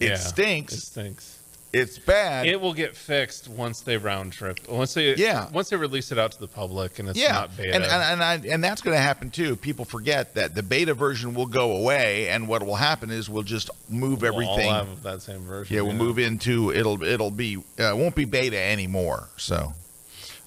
It 0.00 0.08
Yeah, 0.10 0.16
stinks. 0.16 0.74
It 0.74 0.80
stinks. 0.80 1.38
it's 1.72 1.98
bad. 1.98 2.46
It 2.46 2.60
will 2.60 2.74
get 2.74 2.96
fixed 2.96 3.46
once 3.48 3.80
they 3.80 3.96
round 3.96 4.32
trip. 4.32 4.58
Once 4.68 4.92
they 4.94 5.14
Yeah. 5.14 5.48
Once 5.52 5.70
they 5.70 5.76
release 5.76 6.10
it 6.10 6.18
out 6.18 6.32
to 6.32 6.40
the 6.40 6.48
public 6.48 6.98
and 6.98 7.08
it's 7.08 7.18
yeah, 7.18 7.32
not 7.32 7.56
beta. 7.56 7.74
and 7.76 7.84
and 7.84 7.92
and, 8.02 8.22
I, 8.24 8.34
and 8.52 8.64
that's 8.64 8.82
going 8.82 8.96
to 8.96 9.00
happen 9.00 9.30
too. 9.30 9.54
People 9.56 9.84
forget 9.84 10.34
that 10.34 10.54
the 10.56 10.62
beta 10.64 10.94
version 10.94 11.32
will 11.32 11.46
go 11.46 11.76
away, 11.76 12.28
and 12.28 12.48
what 12.48 12.62
will 12.64 12.74
happen 12.76 13.10
is 13.10 13.30
we'll 13.30 13.44
just 13.44 13.70
move 13.88 14.22
We'll 14.22 14.32
everything. 14.34 14.68
all 14.68 14.84
have 14.84 15.02
that 15.04 15.22
same 15.22 15.42
version. 15.42 15.76
yeah, 15.76 15.82
we'll 15.82 15.92
move 15.94 16.18
into 16.18 16.72
it'll 16.72 17.02
it'll 17.04 17.30
be 17.30 17.56
uh, 17.78 17.94
it 17.94 17.96
won't 17.96 18.16
be 18.16 18.24
beta 18.24 18.58
anymore. 18.58 19.28
So, 19.36 19.74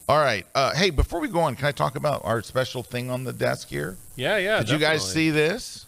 all 0.09 0.17
right. 0.19 0.45
Uh, 0.53 0.73
hey, 0.75 0.89
before 0.89 1.19
we 1.19 1.27
go 1.27 1.39
on, 1.41 1.55
can 1.55 1.65
I 1.65 1.71
talk 1.71 1.95
about 1.95 2.21
our 2.25 2.41
special 2.41 2.83
thing 2.83 3.09
on 3.09 3.23
the 3.23 3.33
desk 3.33 3.69
here? 3.69 3.97
Yeah, 4.15 4.37
yeah. 4.37 4.59
Did 4.59 4.69
you 4.69 4.77
guys 4.77 5.09
see 5.13 5.29
this? 5.29 5.85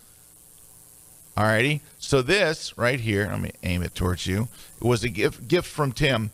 Alrighty. 1.38 1.82
So 2.00 2.22
this 2.22 2.78
right 2.78 3.00
here, 3.00 3.28
let 3.30 3.42
me 3.42 3.52
aim 3.64 3.84
it 3.84 3.94
towards 3.94 4.26
you. 4.26 4.48
It 4.82 4.86
was 4.88 5.04
a 5.04 5.10
gift 5.10 5.48
gift 5.48 5.68
from 5.68 5.92
Tim. 5.92 6.32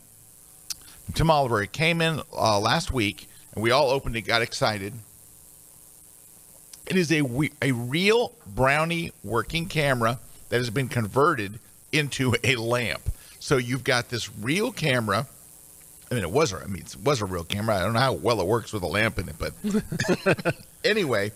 Tim 1.14 1.30
Oliver. 1.30 1.60
It 1.62 1.72
came 1.72 2.00
in 2.00 2.20
uh, 2.32 2.60
last 2.60 2.92
week, 2.92 3.28
and 3.54 3.62
we 3.64 3.72
all 3.72 3.90
opened 3.90 4.16
it, 4.16 4.22
got 4.22 4.42
excited. 4.42 4.92
It 6.86 6.96
is 6.96 7.10
a 7.10 7.22
we- 7.22 7.52
a 7.60 7.72
real 7.72 8.32
Brownie 8.46 9.12
working 9.24 9.66
camera 9.66 10.20
that 10.50 10.58
has 10.58 10.70
been 10.70 10.88
converted 10.88 11.58
into 11.90 12.34
a 12.44 12.54
lamp. 12.56 13.02
So 13.40 13.56
you've 13.56 13.84
got 13.84 14.08
this 14.08 14.30
real 14.38 14.70
camera. 14.70 15.26
I 16.12 16.14
mean, 16.14 16.22
it 16.24 16.30
was. 16.30 16.52
a- 16.52 16.58
I 16.58 16.66
mean, 16.66 16.82
it 16.82 16.96
was 17.02 17.20
a 17.20 17.24
real 17.24 17.44
camera. 17.44 17.76
I 17.76 17.80
don't 17.80 17.94
know 17.94 18.00
how 18.00 18.12
well 18.12 18.40
it 18.40 18.46
works 18.46 18.72
with 18.72 18.82
a 18.82 18.86
lamp 18.86 19.18
in 19.18 19.28
it, 19.28 19.36
but 19.38 19.52
anyway, 20.84 21.32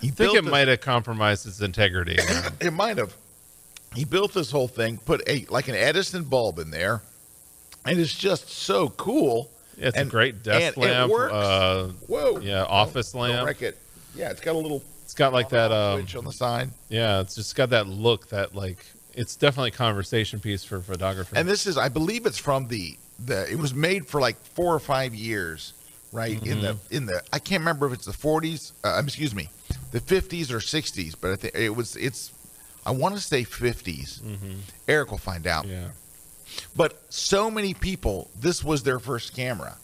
he 0.00 0.08
I 0.08 0.10
think 0.12 0.36
it 0.36 0.42
this- 0.44 0.50
might 0.50 0.68
have 0.68 0.80
compromised 0.80 1.46
its 1.46 1.60
integrity. 1.60 2.16
it 2.60 2.72
might 2.72 2.98
have. 2.98 3.14
He 3.94 4.04
built 4.04 4.32
this 4.32 4.50
whole 4.50 4.68
thing, 4.68 4.98
put 4.98 5.20
a 5.28 5.44
like 5.50 5.68
an 5.68 5.74
Edison 5.74 6.22
bulb 6.24 6.58
in 6.58 6.70
there, 6.70 7.02
and 7.84 7.98
it's 7.98 8.14
just 8.16 8.48
so 8.48 8.90
cool. 8.90 9.50
Yeah, 9.76 9.88
it's 9.88 9.96
And- 9.96 10.08
a 10.08 10.10
great 10.10 10.42
desk 10.42 10.76
lamp. 10.76 11.10
works. 11.10 11.32
Uh, 11.32 11.92
Whoa! 12.06 12.38
yeah, 12.40 12.62
office 12.64 13.12
Don't 13.12 13.22
lamp. 13.22 13.46
wreck 13.46 13.62
it. 13.62 13.76
Yeah, 14.14 14.30
it's 14.30 14.40
got 14.40 14.54
a 14.54 14.58
little 14.58 14.82
It's 15.04 15.14
got 15.14 15.32
like 15.32 15.48
that. 15.50 15.72
Um, 15.72 16.00
switch 16.00 16.16
on 16.16 16.24
the 16.24 16.32
side. 16.32 16.70
yeah, 16.88 17.20
it's 17.20 17.34
just 17.34 17.54
got 17.56 17.70
that 17.70 17.86
look 17.88 18.28
that 18.28 18.54
like 18.54 18.84
it's 19.20 19.36
definitely 19.36 19.68
a 19.68 19.72
conversation 19.72 20.40
piece 20.40 20.64
for 20.64 20.80
photographers. 20.80 21.36
And 21.36 21.46
this 21.48 21.66
is, 21.66 21.76
I 21.76 21.88
believe, 21.88 22.26
it's 22.26 22.38
from 22.38 22.68
the 22.68 22.96
the. 23.18 23.50
It 23.50 23.58
was 23.58 23.74
made 23.74 24.06
for 24.06 24.20
like 24.20 24.36
four 24.54 24.74
or 24.74 24.80
five 24.80 25.14
years, 25.14 25.74
right? 26.12 26.42
In 26.46 26.60
the 26.60 26.74
Mm-hmm. 26.74 26.94
in 26.96 27.06
the, 27.06 27.22
I 27.32 27.38
can't 27.38 27.60
remember 27.60 27.86
if 27.86 27.92
it's 27.92 28.06
the 28.06 28.12
40s. 28.12 28.72
Uh, 28.84 28.98
um, 28.98 29.04
excuse 29.06 29.34
me, 29.34 29.48
the 29.92 30.00
50s 30.00 30.50
or 30.50 30.58
60s, 30.58 31.14
but 31.20 31.32
I 31.32 31.36
think 31.36 31.54
it 31.54 31.74
was. 31.76 31.96
It's. 31.96 32.32
I 32.86 32.92
want 32.92 33.14
to 33.14 33.20
say 33.20 33.44
50s. 33.44 34.22
Erik 34.88 35.10
will 35.10 35.18
find 35.18 35.46
out. 35.46 35.64
Mm-hmm. 35.64 35.72
yeah. 35.82 35.88
But 36.74 37.00
so 37.10 37.50
many 37.50 37.74
people, 37.74 38.28
this 38.40 38.64
was 38.64 38.82
their 38.82 38.98
first 38.98 39.36
camera. 39.36 39.76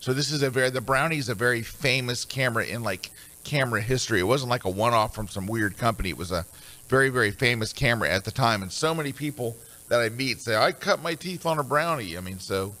So 0.00 0.12
this 0.12 0.30
is 0.30 0.42
a 0.42 0.50
very 0.50 0.70
the 0.70 0.80
Brownie 0.80 1.18
is 1.18 1.28
a 1.28 1.34
very 1.34 1.62
famous 1.62 2.24
camera 2.24 2.64
in 2.64 2.82
like 2.82 3.10
camera 3.42 3.80
history. 3.82 4.20
It 4.20 4.24
wasn't 4.24 4.50
like 4.50 4.64
a 4.64 4.70
one-off 4.70 5.14
from 5.14 5.28
some 5.28 5.46
weird 5.46 5.76
company. 5.76 6.10
It 6.10 6.16
was 6.16 6.30
a 6.32 6.46
very 6.94 7.08
very 7.08 7.32
famous 7.32 7.72
camera 7.72 8.08
at 8.08 8.24
the 8.24 8.30
time. 8.30 8.62
And 8.62 8.70
so 8.70 8.94
many 8.94 9.12
people 9.12 9.56
that 9.88 10.00
I 10.00 10.08
meet 10.10 10.40
say, 10.40 10.54
"I 10.56 10.70
cut 10.70 11.02
my 11.02 11.14
teeth 11.16 11.44
on 11.44 11.58
a 11.58 11.64
Brownie." 11.64 12.16
I 12.16 12.20
mean, 12.20 12.38
so 12.38 12.74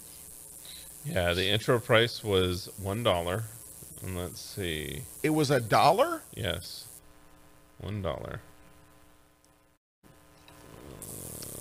Yeah, 1.04 1.32
the 1.34 1.46
intro 1.48 1.80
price 1.80 2.22
was 2.22 2.68
one 2.78 3.02
dollar, 3.02 3.42
and 4.02 4.16
let's 4.16 4.40
see. 4.40 5.02
it 5.24 5.30
was 5.30 5.50
a 5.50 5.58
dollar. 5.60 6.22
Yes, 6.34 6.84
one 7.78 8.02
dollar. 8.02 8.40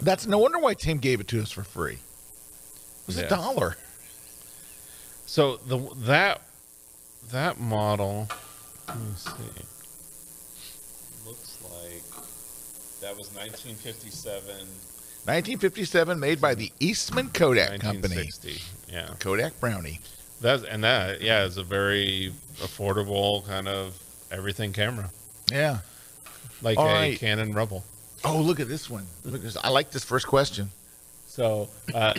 That's 0.02 0.28
no 0.28 0.38
wonder 0.38 0.60
why 0.60 0.76
Tim 0.76 1.00
gave 1.00 1.20
it 1.22 1.28
to 1.30 1.42
us 1.42 1.50
for 1.52 1.64
free. 1.64 1.94
It 1.94 3.08
was 3.08 3.18
Yeah. 3.18 3.24
a 3.24 3.30
dollar. 3.30 3.78
So 5.26 5.58
the 5.58 5.80
that 6.06 6.42
that 7.32 7.60
model, 7.60 8.28
let 8.88 8.98
me 8.98 9.14
see. 9.18 9.66
Looks 11.26 11.58
like 11.64 12.04
that 13.04 13.18
was 13.18 13.28
1957, 13.36 14.44
1957, 15.26 16.20
made 16.20 16.40
by 16.42 16.56
the 16.56 16.72
Eastman 16.80 17.30
Kodak 17.30 17.80
Company. 17.80 18.16
1960. 18.16 18.62
Yeah, 18.92 19.10
Kodak 19.20 19.60
Brownie. 19.60 20.00
that's 20.42 20.64
and 20.64 20.84
that 20.84 21.22
yeah 21.22 21.44
is 21.46 21.58
a 21.58 21.64
very 21.64 22.32
affordable 22.58 23.46
kind 23.48 23.68
of 23.68 23.98
everything 24.32 24.74
camera, 24.74 25.10
Yeah. 25.52 25.80
like 26.62 26.78
All 26.78 26.88
a 26.90 26.94
right. 26.94 27.20
Canon 27.20 27.54
Rebel. 27.54 27.84
Oh, 28.26 28.38
look 28.40 28.60
at 28.62 28.68
this 28.70 28.90
one. 28.90 29.06
Look 29.26 29.36
at 29.36 29.42
this. 29.42 29.58
I 29.62 29.70
like 29.70 29.92
this 29.92 30.04
first 30.06 30.28
question. 30.28 30.70
So 31.28 31.68
uh, 31.94 32.14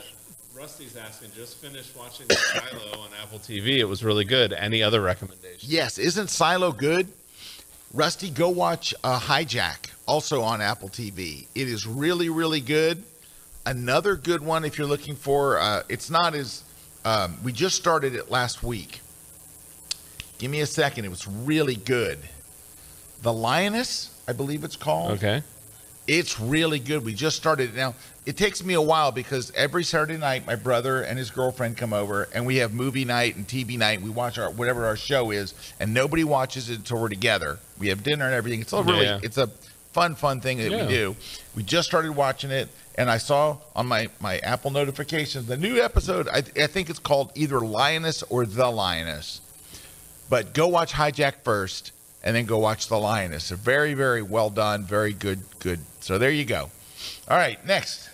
Rusty's 0.54 0.96
asking, 0.96 1.30
just 1.34 1.56
finished 1.56 1.96
watching 1.96 2.26
Silo 2.28 3.00
on 3.00 3.08
Apple 3.22 3.38
TV. 3.38 3.78
It 3.78 3.84
was 3.84 4.04
really 4.04 4.24
good. 4.24 4.52
Any 4.52 4.82
other 4.82 5.00
recommendations? 5.00 5.64
Yes, 5.72 5.96
isn't 5.98 6.28
Silo 6.28 6.72
good? 6.72 7.08
Rusty, 7.94 8.28
go 8.28 8.48
watch 8.50 8.92
uh, 9.04 9.18
Hijack, 9.20 9.90
also 10.06 10.42
on 10.42 10.60
Apple 10.60 10.88
TV. 10.88 11.46
It 11.54 11.68
is 11.68 11.86
really, 11.86 12.28
really 12.28 12.60
good. 12.60 13.02
Another 13.66 14.16
good 14.16 14.42
one 14.42 14.64
if 14.64 14.76
you're 14.78 14.86
looking 14.86 15.16
for. 15.16 15.58
Uh, 15.58 15.82
it's 15.88 16.10
not 16.10 16.34
as. 16.34 16.62
Um, 17.04 17.36
we 17.44 17.52
just 17.52 17.76
started 17.76 18.14
it 18.14 18.30
last 18.30 18.62
week. 18.62 19.00
Give 20.38 20.50
me 20.50 20.60
a 20.60 20.66
second. 20.66 21.04
It 21.04 21.10
was 21.10 21.26
really 21.26 21.76
good. 21.76 22.18
The 23.22 23.32
Lioness, 23.32 24.10
I 24.26 24.32
believe 24.32 24.64
it's 24.64 24.76
called. 24.76 25.12
Okay. 25.12 25.42
It's 26.06 26.38
really 26.38 26.78
good. 26.78 27.04
We 27.04 27.14
just 27.14 27.36
started 27.36 27.70
it 27.70 27.76
now. 27.76 27.94
It 28.26 28.36
takes 28.36 28.62
me 28.62 28.74
a 28.74 28.80
while 28.80 29.12
because 29.12 29.50
every 29.54 29.84
Saturday 29.84 30.18
night, 30.18 30.46
my 30.46 30.54
brother 30.56 31.02
and 31.02 31.18
his 31.18 31.30
girlfriend 31.30 31.76
come 31.78 31.92
over, 31.94 32.28
and 32.34 32.44
we 32.44 32.56
have 32.56 32.72
movie 32.74 33.04
night 33.06 33.36
and 33.36 33.46
TV 33.46 33.78
night. 33.78 34.02
We 34.02 34.10
watch 34.10 34.38
our 34.38 34.50
whatever 34.50 34.84
our 34.86 34.96
show 34.96 35.30
is, 35.30 35.54
and 35.80 35.94
nobody 35.94 36.24
watches 36.24 36.68
it 36.68 36.76
until 36.78 37.00
we're 37.00 37.08
together. 37.08 37.58
We 37.78 37.88
have 37.88 38.02
dinner 38.02 38.24
and 38.26 38.34
everything. 38.34 38.60
It's 38.60 38.72
a 38.74 38.82
really, 38.82 39.06
Yeah. 39.06 39.20
it's 39.22 39.38
a 39.38 39.48
fun, 39.94 40.14
fun 40.16 40.40
thing 40.40 40.58
that 40.58 40.70
Yeah. 40.70 40.82
we 40.86 40.88
do. 40.92 41.16
We 41.54 41.62
just 41.62 41.88
started 41.88 42.12
watching 42.12 42.50
it, 42.50 42.68
and 42.96 43.08
I 43.10 43.18
saw 43.18 43.56
on 43.74 43.86
my 43.86 44.08
my 44.20 44.38
Apple 44.40 44.70
notifications 44.70 45.46
the 45.46 45.56
new 45.56 45.80
episode. 45.80 46.28
I, 46.28 46.38
I 46.60 46.66
think 46.66 46.90
it's 46.90 46.98
called 46.98 47.30
either 47.34 47.60
Lioness 47.60 48.22
or 48.24 48.44
The 48.44 48.68
Lioness. 48.68 49.40
But 50.28 50.52
go 50.52 50.66
watch 50.68 50.92
Hijack 50.92 51.34
first, 51.44 51.92
and 52.22 52.34
then 52.34 52.44
go 52.44 52.58
watch 52.58 52.88
The 52.88 52.98
Lioness. 52.98 53.48
They're 53.50 53.56
very, 53.58 53.94
very 53.94 54.22
well 54.22 54.50
done. 54.50 54.84
Very 54.84 55.12
good, 55.12 55.40
good. 55.60 55.80
So 56.00 56.18
there 56.18 56.30
you 56.30 56.44
go. 56.44 56.70
All 57.28 57.36
right, 57.36 57.64
next. 57.66 58.10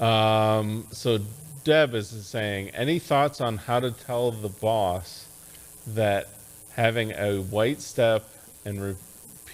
Um, 0.00 0.86
so 0.90 1.18
Deb 1.64 1.94
is 1.94 2.08
saying, 2.08 2.70
any 2.70 2.98
thoughts 2.98 3.40
on 3.40 3.58
how 3.58 3.80
to 3.80 3.90
tell 3.90 4.30
the 4.32 4.48
boss 4.48 5.26
that 5.88 6.28
having 6.74 7.12
a 7.12 7.38
white 7.38 7.80
step 7.80 8.28
and 8.64 8.96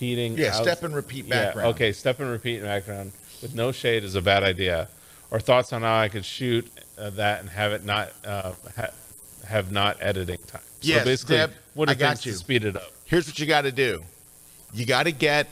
repeating? 0.00 0.38
Yeah, 0.38 0.56
out- 0.56 0.62
step 0.62 0.82
and 0.82 0.94
repeat 0.94 1.26
Yeah, 1.26 1.44
background. 1.46 1.74
okay, 1.74 1.92
step 1.92 2.20
and 2.20 2.30
repeat 2.30 2.62
background 2.62 3.12
with 3.42 3.54
no 3.54 3.72
shade 3.72 4.04
is 4.04 4.14
a 4.14 4.22
bad 4.22 4.42
idea. 4.42 4.88
Or 5.30 5.38
thoughts 5.38 5.72
on 5.72 5.82
how 5.82 5.96
I 5.98 6.08
could 6.08 6.24
shoot 6.24 6.68
uh, 6.98 7.10
that 7.10 7.40
and 7.40 7.48
have 7.50 7.72
it 7.72 7.84
not 7.84 8.10
uh, 8.24 8.52
ha- 8.76 8.90
have 9.46 9.70
not 9.70 9.96
editing 10.00 10.38
time. 10.46 10.62
So 10.80 10.88
Yes, 10.88 11.04
basically, 11.04 11.36
Deb, 11.36 11.52
what 11.74 11.88
I 11.88 11.94
got 11.94 12.24
you. 12.26 12.32
to 12.32 12.38
speed 12.38 12.64
it 12.64 12.76
up? 12.76 12.90
Here's 13.04 13.26
what 13.28 13.38
you 13.38 13.46
got 13.46 13.62
to 13.62 13.70
do. 13.72 14.02
You 14.72 14.86
got 14.86 15.04
to 15.04 15.12
get 15.12 15.46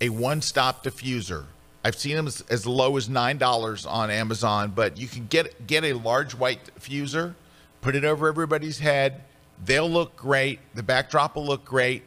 a 0.00 0.08
one-stop 0.10 0.84
diffuser. 0.84 1.44
I've 1.84 1.94
seen 1.96 2.16
them 2.16 2.26
as, 2.26 2.42
as 2.50 2.66
low 2.66 2.96
as 2.96 3.08
nine 3.08 3.38
dollars 3.38 3.86
on 3.86 4.10
Amazon, 4.10 4.72
but 4.74 4.98
you 4.98 5.06
can 5.06 5.26
get 5.26 5.66
get 5.66 5.84
a 5.84 5.92
large 5.94 6.34
white 6.34 6.60
diffuser, 6.78 7.34
put 7.80 7.94
it 7.94 8.04
over 8.04 8.28
everybody's 8.28 8.78
head. 8.80 9.22
They'll 9.64 9.88
look 9.90 10.16
great. 10.16 10.58
The 10.74 10.82
backdrop 10.82 11.36
will 11.36 11.46
look 11.46 11.64
great. 11.64 12.02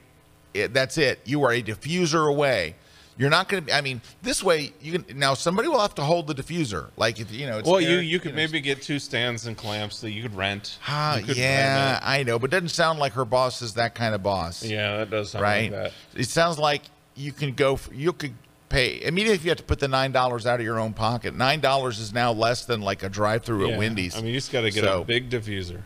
It, 0.58 0.74
that's 0.74 0.98
it. 0.98 1.20
You 1.26 1.44
are 1.44 1.52
a 1.52 1.62
diffuser 1.62 2.30
away. 2.30 2.76
You're 3.20 3.32
not 3.32 3.50
going 3.50 3.66
to. 3.66 3.76
I 3.76 3.82
mean, 3.82 4.02
this 4.22 4.44
way 4.44 4.74
you 4.80 5.00
can. 5.00 5.18
Now 5.18 5.34
somebody 5.34 5.68
will 5.68 5.80
have 5.80 5.96
to 5.96 6.04
hold 6.04 6.28
the 6.28 6.36
diffuser. 6.36 6.90
Like 6.98 7.20
if 7.20 7.32
you 7.32 7.48
know. 7.48 7.58
It's 7.60 7.68
Well, 7.68 7.82
you 7.82 7.90
Erik, 7.96 8.08
you 8.08 8.20
could 8.20 8.32
know, 8.34 8.36
maybe 8.36 8.62
get 8.62 8.82
two 8.84 9.00
stands 9.00 9.48
and 9.48 9.58
clamps 9.58 10.02
that 10.02 10.12
you 10.12 10.22
could 10.22 10.36
rent. 10.36 10.78
Ah, 10.88 11.18
You 11.18 11.26
could 11.26 11.38
yeah, 11.38 11.98
it. 11.98 12.04
I 12.06 12.24
know, 12.24 12.38
but 12.38 12.52
it 12.52 12.52
doesn't 12.52 12.70
sound 12.70 13.00
like 13.00 13.14
her 13.14 13.26
boss 13.26 13.62
is 13.64 13.74
that 13.74 13.96
kind 13.96 14.14
of 14.14 14.22
boss. 14.22 14.64
Yeah, 14.64 14.98
that 14.98 15.10
does 15.10 15.32
sound 15.32 15.42
right. 15.42 15.72
like 15.72 15.84
that. 15.84 15.94
It 16.16 16.30
sounds 16.30 16.60
like 16.60 16.84
you 17.16 17.32
can 17.32 17.54
go. 17.54 17.76
For, 17.76 17.92
you 17.92 18.14
could 18.14 18.36
pay 18.70 19.02
immediately 19.04 19.36
if 19.36 19.44
you 19.44 19.50
have 19.50 19.58
to 19.58 19.64
put 19.64 19.80
the 19.80 19.88
nine 19.88 20.12
dollars 20.12 20.46
out 20.46 20.60
of 20.60 20.66
your 20.66 20.80
own 20.80 20.94
pocket. 20.94 21.36
Nine 21.36 21.60
dollars 21.60 21.98
is 21.98 22.14
now 22.14 22.32
less 22.32 22.66
than 22.66 22.82
like 22.82 23.02
a 23.02 23.10
drive-through 23.10 23.66
Yeah. 23.66 23.74
at 23.74 23.80
Wendy's. 23.80 24.16
I 24.16 24.22
mean, 24.22 24.28
you 24.28 24.34
just 24.38 24.52
got 24.52 24.62
to 24.62 24.70
get 24.70 24.84
So- 24.84 25.02
a 25.02 25.06
big 25.06 25.30
diffuser. 25.32 25.82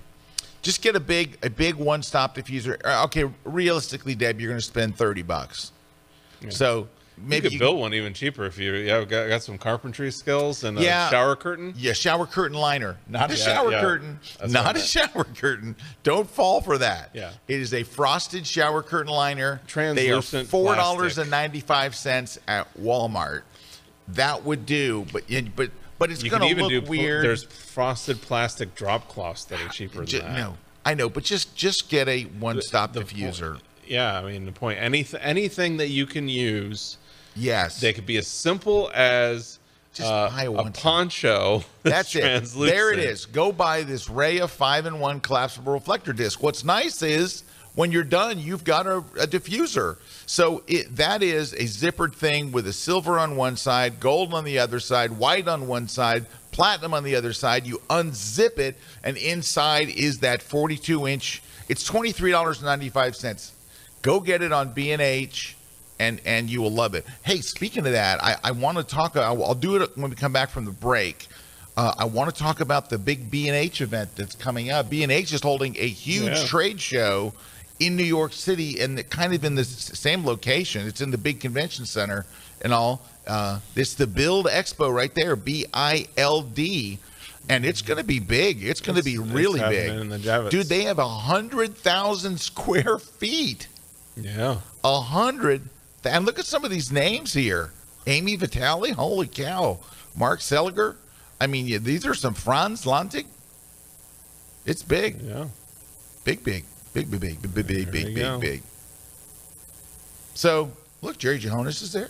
Just 0.61 0.81
get 0.81 0.95
a 0.95 0.99
big 0.99 1.37
a 1.43 1.49
big 1.49 1.75
one 1.75 2.03
stop 2.03 2.35
diffuser. 2.35 2.79
Uh, 2.85 3.03
Okay, 3.05 3.29
realistically, 3.43 4.15
Deb, 4.15 4.39
you're 4.39 4.49
going 4.49 4.59
to 4.59 4.65
spend 4.65 4.95
thirty 4.97 5.21
bucks. 5.21 5.71
So 6.49 6.87
maybe 7.17 7.45
you 7.49 7.51
could 7.51 7.59
build 7.59 7.79
one 7.79 7.93
even 7.93 8.13
cheaper 8.15 8.45
if 8.45 8.57
you, 8.57 8.73
yeah 8.73 9.03
got, 9.05 9.27
got 9.27 9.43
some 9.43 9.59
carpentry 9.59 10.11
skills 10.11 10.63
and 10.63 10.79
a 10.79 10.81
Yeah. 10.81 11.07
shower 11.09 11.35
curtain. 11.35 11.73
Yeah, 11.77 11.93
shower 11.93 12.25
curtain 12.25 12.57
liner, 12.57 12.97
not 13.07 13.29
a 13.29 13.35
Yeah, 13.37 13.43
shower 13.45 13.71
yeah. 13.71 13.81
curtain, 13.81 14.19
That's 14.39 14.51
not 14.51 14.75
a 14.75 14.79
shower 14.79 15.23
curtain. 15.25 15.75
Don't 16.01 16.27
fall 16.27 16.61
for 16.61 16.79
that. 16.79 17.11
Yeah. 17.13 17.31
it 17.47 17.59
is 17.59 17.75
a 17.75 17.83
frosted 17.83 18.47
shower 18.47 18.81
curtain 18.81 19.13
liner. 19.13 19.61
they 19.75 20.09
are 20.09 20.21
four 20.23 20.73
dollars 20.75 21.19
and 21.19 21.29
ninety 21.29 21.59
five 21.59 21.95
cents 21.95 22.39
at 22.47 22.67
Walmart. 22.75 23.43
That 24.07 24.43
would 24.43 24.65
do, 24.65 25.05
but 25.13 25.23
but 25.55 25.69
but 26.01 26.11
it's 26.11 26.23
going 26.23 26.55
to 26.55 26.63
look 26.65 26.89
weird. 26.89 27.23
There's 27.23 27.43
frosted 27.43 28.21
plastic 28.21 28.75
drop 28.75 29.07
cloths 29.07 29.45
that 29.45 29.61
are 29.61 29.69
cheaper 29.69 30.03
Ju- 30.03 30.19
than 30.19 30.33
that. 30.33 30.37
no, 30.39 30.57
I 30.83 30.95
know, 30.95 31.09
but 31.09 31.23
just 31.23 31.55
just 31.55 31.89
get 31.89 32.07
a 32.09 32.23
one 32.23 32.61
stop 32.61 32.93
the 32.93 33.01
diffuser. 33.01 33.59
Yeah, 33.87 34.17
I 34.19 34.23
mean 34.23 34.45
the 34.45 34.51
point. 34.51 34.79
Anything 34.81 35.19
anything 35.21 35.77
that 35.77 35.89
you 35.89 36.05
can 36.05 36.27
use 36.27 36.97
Yes, 37.35 37.79
They 37.79 37.93
could 37.93 38.05
be 38.05 38.17
as 38.17 38.27
simple 38.27 38.91
as 38.93 39.59
Just 39.93 40.09
uh, 40.11 40.29
buy 40.29 40.43
a 40.43 40.51
one. 40.51 40.73
poncho. 40.73 41.63
That's 41.83 42.13
it. 42.15 42.21
translucent. 42.21 42.75
There 42.75 42.91
it 42.91 42.99
is. 42.99 43.25
Go 43.25 43.51
buy 43.53 43.83
this 43.83 44.09
Raya 44.09 44.49
5 44.49 44.85
in 44.87 44.99
1 44.99 45.19
collapsible 45.21 45.71
reflector 45.73 46.11
disc. 46.13 46.43
What's 46.43 46.65
nice 46.65 47.01
is 47.01 47.43
when 47.75 47.91
you're 47.91 48.03
done, 48.03 48.39
you've 48.39 48.63
got 48.63 48.85
a, 48.85 48.97
a 48.97 49.27
diffuser. 49.27 49.97
So 50.25 50.63
it, 50.67 50.95
that 50.97 51.23
is 51.23 51.53
a 51.53 51.63
zippered 51.63 52.13
thing 52.13 52.51
with 52.51 52.67
a 52.67 52.73
silver 52.73 53.17
on 53.17 53.35
one 53.35 53.55
side, 53.57 53.99
gold 53.99 54.33
on 54.33 54.43
the 54.43 54.59
other 54.59 54.79
side, 54.79 55.11
white 55.17 55.47
on 55.47 55.67
one 55.67 55.87
side, 55.87 56.25
platinum 56.51 56.93
on 56.93 57.03
the 57.03 57.15
other 57.15 57.33
side. 57.33 57.65
You 57.65 57.81
unzip 57.89 58.59
it, 58.59 58.77
and 59.03 59.15
inside 59.17 59.89
is 59.89 60.19
that 60.19 60.41
42 60.41 61.07
inch. 61.07 61.41
It's 61.69 61.89
$23.95. 61.89 63.51
Go 64.01 64.19
get 64.19 64.41
it 64.41 64.51
on 64.51 64.73
B&H 64.73 65.55
and 65.99 66.19
and 66.25 66.49
you 66.49 66.61
will 66.63 66.71
love 66.71 66.95
it. 66.95 67.05
Hey, 67.23 67.41
speaking 67.41 67.85
of 67.85 67.91
that, 67.91 68.23
I, 68.23 68.35
I 68.43 68.51
want 68.51 68.77
to 68.77 68.83
talk. 68.83 69.15
I'll, 69.15 69.43
I'll 69.43 69.53
do 69.53 69.75
it 69.75 69.95
when 69.95 70.09
we 70.09 70.15
come 70.15 70.33
back 70.33 70.49
from 70.49 70.65
the 70.65 70.71
break. 70.71 71.27
Uh, 71.77 71.93
I 71.97 72.05
want 72.05 72.33
to 72.33 72.41
talk 72.41 72.59
about 72.59 72.89
the 72.89 72.97
big 72.97 73.29
B 73.29 73.47
and 73.47 73.55
H 73.55 73.81
event 73.81 74.15
that's 74.15 74.33
coming 74.35 74.71
up. 74.71 74.89
B 74.89 75.03
and 75.03 75.11
H 75.11 75.31
is 75.31 75.41
holding 75.41 75.75
a 75.77 75.87
huge 75.87 76.39
Yeah. 76.39 76.45
trade 76.47 76.81
show 76.81 77.33
in 77.81 77.95
New 77.95 78.03
York 78.03 78.31
City, 78.33 78.79
and 78.79 79.07
kind 79.09 79.33
of 79.33 79.43
in 79.43 79.55
the 79.55 79.63
same 79.65 80.23
location. 80.25 80.87
It's 80.87 81.01
in 81.01 81.11
the 81.11 81.17
big 81.17 81.39
convention 81.39 81.85
center 81.85 82.25
and 82.61 82.73
all. 82.73 83.01
Uh, 83.27 83.59
it's 83.75 83.93
the 83.95 84.07
BILD 84.07 84.45
Expo 84.47 84.93
right 84.93 85.13
there, 85.15 85.35
B 85.35 85.65
I 85.73 86.07
L 86.17 86.41
D, 86.41 86.99
and 87.49 87.65
it's 87.65 87.81
going 87.81 87.97
to 87.97 88.03
be 88.03 88.19
big. 88.19 88.63
It's 88.63 88.81
going 88.81 88.97
to 88.97 89.03
be 89.03 89.17
really 89.17 89.59
big, 89.59 90.09
the 90.09 90.47
dude. 90.49 90.67
They 90.67 90.83
have 90.83 90.99
a 90.99 91.07
hundred 91.07 91.75
thousand 91.75 92.39
square 92.39 92.97
feet 92.99 93.67
Yeah. 94.15 94.57
a 94.83 95.01
hundred. 95.01 95.61
And 96.03 96.25
look 96.25 96.39
at 96.39 96.45
some 96.45 96.63
of 96.65 96.71
these 96.71 96.91
names 96.91 97.33
here: 97.33 97.71
Ami 98.07 98.35
Vitale, 98.35 98.93
holy 98.93 99.27
cow! 99.27 99.79
Mark 100.15 100.39
Seliger. 100.39 100.95
I 101.39 101.47
mean, 101.47 101.67
yeah, 101.67 101.79
these 101.79 102.05
are 102.05 102.13
some 102.13 102.33
Frans 102.35 102.85
Lanting. 102.85 103.25
It's 104.65 104.83
big, 104.83 105.21
Yeah. 105.21 105.45
big, 106.23 106.43
big, 106.43 106.65
big, 106.93 107.09
big, 107.11 107.19
big, 107.21 107.41
big, 107.41 107.53
big, 107.67 107.91
big, 107.91 108.15
big, 108.15 108.39
big, 108.41 108.61
So 110.33 110.71
look, 111.01 111.17
Jerry 111.17 111.39
Johannes 111.39 111.81
is 111.81 111.93
there. 111.93 112.09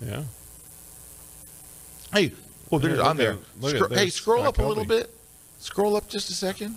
Yeah. 0.00 0.22
Hey, 2.12 2.32
well, 2.70 2.80
there's 2.80 2.98
on 2.98 3.16
there. 3.16 3.32
at- 3.62 3.70
Scro- 3.70 3.88
hey, 3.88 4.08
scroll 4.08 4.42
up 4.42 4.58
a 4.58 4.62
little 4.62 4.84
bit. 4.84 5.10
Scroll 5.58 5.96
up 5.96 6.08
just 6.08 6.30
a 6.30 6.32
second. 6.32 6.76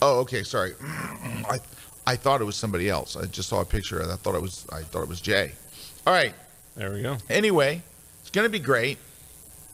Oh, 0.00 0.20
okay. 0.20 0.42
Sorry. 0.42 0.74
I 0.82 1.58
I 2.06 2.16
thought 2.16 2.40
it 2.40 2.44
was 2.44 2.56
somebody 2.56 2.88
else. 2.90 3.16
I 3.16 3.26
just 3.26 3.48
saw 3.48 3.60
a 3.60 3.64
picture. 3.64 4.00
And 4.00 4.10
I 4.10 4.16
thought 4.16 4.34
it 4.34 4.42
was 4.42 4.66
I 4.72 4.82
thought 4.82 5.02
it 5.02 5.08
was 5.08 5.20
Jay. 5.20 5.52
All 6.06 6.12
right. 6.12 6.34
There 6.74 6.92
we 6.92 7.02
go. 7.02 7.18
Anyway, 7.30 7.82
it's 8.20 8.30
going 8.30 8.46
to 8.46 8.50
be 8.50 8.58
great. 8.58 8.98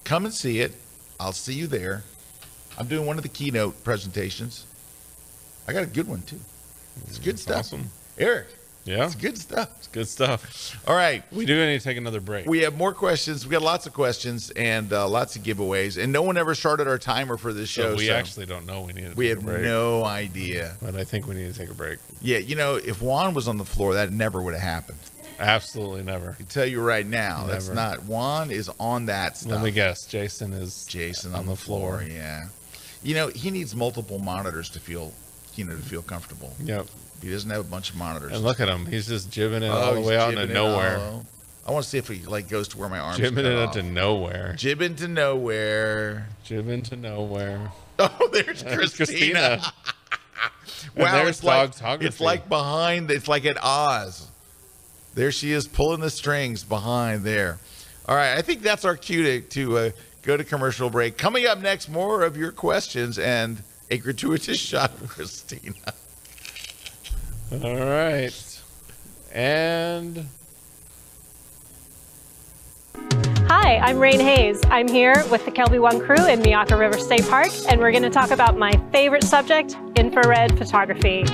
Come 0.05 0.25
and 0.27 0.35
see 0.35 0.61
it. 0.61 0.73
I'll 1.21 1.33
see 1.33 1.55
you 1.55 1.67
there. 1.67 2.03
I'm 2.79 2.87
doing 2.87 3.07
one 3.07 3.17
of 3.17 3.23
the 3.23 3.29
keynote 3.29 3.83
presentations. 3.85 4.65
I 5.67 5.73
got 5.73 5.83
a 5.83 5.87
good 5.87 6.09
one 6.09 6.23
too. 6.23 6.39
It's 7.09 7.19
good 7.19 7.33
That's 7.35 7.43
stuff. 7.43 7.57
awesome. 7.59 7.91
Erik, 8.19 8.47
Yeah. 8.85 9.05
it's 9.05 9.15
good 9.15 9.37
stuff. 9.37 9.69
It's 9.79 9.87
good 9.89 10.09
stuff. 10.09 10.77
All 10.89 10.95
right. 10.97 11.23
We 11.33 11.45
do 11.45 11.55
need 11.67 11.79
to 11.79 11.85
take 11.85 11.97
another 11.97 12.21
break. 12.21 12.47
We 12.47 12.61
have 12.61 12.77
more 12.77 12.93
questions. 12.95 13.47
We 13.47 13.53
got 13.53 13.63
lots 13.63 13.87
of 13.87 13.93
questions 13.93 14.51
and 14.51 14.93
uh, 14.93 15.09
lots 15.09 15.37
of 15.37 15.43
giveaways. 15.43 16.03
And 16.03 16.13
no 16.13 16.23
one 16.23 16.37
ever 16.39 16.55
started 16.55 16.89
our 16.89 16.99
timer 16.99 17.37
for 17.37 17.53
this 17.53 17.71
so 17.71 17.83
show. 17.83 17.97
we 17.97 18.07
so 18.07 18.15
actually 18.15 18.47
don't 18.47 18.65
know 18.67 18.83
we 18.83 18.93
need 18.95 19.11
to 19.11 19.15
we 19.17 19.27
take 19.29 19.37
have 19.39 19.45
a 19.45 19.51
break. 19.51 19.63
no 19.63 20.05
idea. 20.05 20.77
But 20.81 20.95
I 20.97 21.05
think 21.05 21.27
we 21.27 21.35
need 21.35 21.53
to 21.53 21.59
take 21.59 21.71
a 21.71 21.75
break. 21.75 21.99
Yeah, 22.23 22.39
you 22.39 22.57
know, 22.57 22.77
if 22.77 23.03
Juan 23.03 23.35
was 23.35 23.47
on 23.49 23.59
the 23.59 23.65
floor, 23.65 23.95
that 23.95 24.13
never 24.13 24.41
would 24.43 24.55
have 24.55 24.63
happened. 24.63 24.99
Absolutely 25.41 26.03
never. 26.03 26.37
I 26.41 26.43
tell 26.45 26.67
you 26.67 26.81
right 26.81 27.07
now, 27.07 27.45
that's 27.47 27.69
not. 27.69 28.03
Juan 28.05 28.51
is 28.51 28.69
on 28.81 29.07
that 29.07 29.37
stuff. 29.37 29.53
Let 29.53 29.63
me 29.63 29.71
guess. 29.71 30.05
Jason 30.07 30.53
is 30.53 30.85
Jason 30.87 31.33
on 31.37 31.47
the 31.47 31.55
floor. 31.55 32.03
Yeah, 32.09 32.47
you 33.03 33.15
know 33.15 33.29
he 33.29 33.51
needs 33.51 33.75
multiple 33.75 34.19
monitors 34.19 34.69
to 34.71 34.81
feel, 34.81 35.13
you 35.55 35.65
know, 35.65 35.77
to 35.77 35.83
feel 35.83 36.03
comfortable. 36.03 36.55
Yep. 36.63 36.87
He 37.23 37.31
doesn't 37.31 37.51
have 37.51 37.61
a 37.61 37.65
bunch 37.69 37.91
of 37.91 37.97
monitors. 37.97 38.33
And 38.33 38.43
look 38.45 38.61
at 38.61 38.69
him. 38.69 38.87
He's 38.87 39.09
just 39.09 39.31
jibbing 39.31 39.63
it 39.65 39.69
Oh, 39.69 39.73
all 39.73 39.95
the 39.95 40.01
way 40.01 40.17
out 40.17 40.35
into 40.35 40.47
nowhere. 40.53 40.99
all. 40.99 41.27
I 41.67 41.73
want 41.73 41.83
to 41.85 41.91
see 41.91 41.99
if 41.99 42.09
he 42.09 42.25
like 42.25 42.49
goes 42.49 42.69
to 42.69 42.79
where 42.79 42.89
my 42.89 42.99
arms. 42.99 43.19
Jibbing 43.19 43.45
it 43.45 43.55
off. 43.55 43.77
into 43.77 43.91
nowhere. 43.91 44.55
Jibbing 44.57 44.95
to 44.97 45.09
nowhere. 45.09 46.29
Jibbing 46.45 46.83
to 46.83 46.97
nowhere. 46.97 47.73
Oh, 48.01 48.29
there's 48.33 48.63
Christina. 48.63 48.95
Christina. 48.95 49.61
Wow, 50.97 51.27
it's 51.27 51.43
like 51.43 51.73
it's 52.01 52.21
like 52.21 52.49
behind. 52.49 53.11
It's 53.11 53.27
like 53.27 53.45
at 53.45 53.59
Oz. 53.63 54.29
There 55.15 55.33
she 55.33 55.51
is 55.53 55.67
pulling 55.67 56.01
the 56.01 56.11
strings 56.11 56.63
behind 56.63 57.25
there. 57.25 57.59
All 58.07 58.15
right, 58.15 58.35
I 58.39 58.43
think 58.43 58.63
that's 58.63 58.85
our 58.85 58.97
cue 58.97 59.23
to, 59.25 59.41
to 59.49 59.79
uh, 59.79 59.91
go 60.23 60.37
to 60.37 60.45
commercial 60.45 60.91
break. 60.91 61.17
Coming 61.17 61.47
up 61.47 61.61
next, 61.61 61.89
more 61.89 62.23
of 62.23 62.37
your 62.37 62.53
questions 62.53 63.19
and 63.19 63.63
a 63.91 63.99
gratuitous 63.99 64.59
shot 64.59 64.91
of 65.01 65.09
Christina. 65.09 65.75
All 67.53 67.77
right. 67.77 68.63
And 69.33 70.27
Hi, 73.49 73.79
I'm 73.79 73.99
Rain 73.99 74.21
Hayes. 74.21 74.61
I'm 74.67 74.89
here 74.89 75.25
with 75.31 75.47
the 75.47 75.51
KelbyOne 75.51 76.05
crew 76.05 76.27
in 76.27 76.41
Myakka 76.41 76.79
River 76.79 76.99
State 76.99 77.27
Park, 77.29 77.49
and 77.69 77.81
we're 77.81 77.93
going 77.93 78.03
to 78.03 78.11
talk 78.11 78.31
about 78.31 78.59
my 78.59 78.73
favorite 78.93 79.25
subject, 79.25 79.75
infrared 79.97 80.59
photography. 80.59 81.25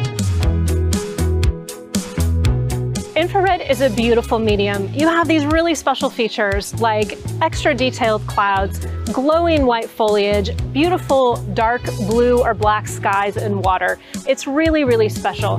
Infrared 3.17 3.61
is 3.61 3.81
a 3.81 3.89
beautiful 3.91 4.41
medium. 4.41 4.93
You 4.93 5.07
have 5.07 5.29
these 5.29 5.47
really 5.47 5.77
special 5.77 6.11
features 6.11 6.75
like 6.81 7.17
extra 7.41 7.73
detailed 7.73 8.27
clouds, 8.27 8.85
glowing 9.13 9.67
white 9.67 9.89
foliage, 9.89 10.51
beautiful 10.73 11.37
dark 11.55 11.85
blue 12.09 12.43
or 12.43 12.55
black 12.55 12.89
skies 12.89 13.37
and 13.37 13.65
water. 13.65 14.01
It's 14.27 14.49
really, 14.49 14.83
really 14.83 15.09
special. 15.09 15.59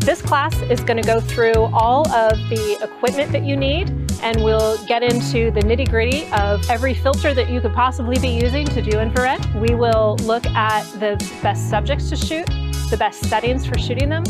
This 0.00 0.20
class 0.20 0.60
is 0.62 0.80
going 0.80 1.00
to 1.00 1.06
go 1.06 1.20
through 1.20 1.54
all 1.54 2.08
of 2.10 2.32
the 2.48 2.76
equipment 2.82 3.30
that 3.30 3.44
you 3.44 3.56
need 3.56 4.05
and 4.26 4.42
we'll 4.42 4.76
get 4.86 5.04
into 5.04 5.52
the 5.52 5.60
nitty 5.60 5.88
gritty 5.88 6.26
of 6.32 6.68
every 6.68 6.92
filter 6.92 7.32
that 7.32 7.48
you 7.48 7.60
could 7.60 7.72
possibly 7.72 8.18
be 8.18 8.28
using 8.28 8.66
to 8.66 8.82
do 8.82 8.98
infrared. 8.98 9.40
We 9.54 9.76
will 9.76 10.16
look 10.22 10.44
at 10.46 10.82
the 10.98 11.14
best 11.44 11.70
subjects 11.70 12.08
to 12.08 12.16
shoot, 12.16 12.44
the 12.90 12.96
best 12.98 13.24
settings 13.26 13.64
for 13.64 13.78
shooting 13.78 14.08
them, 14.08 14.24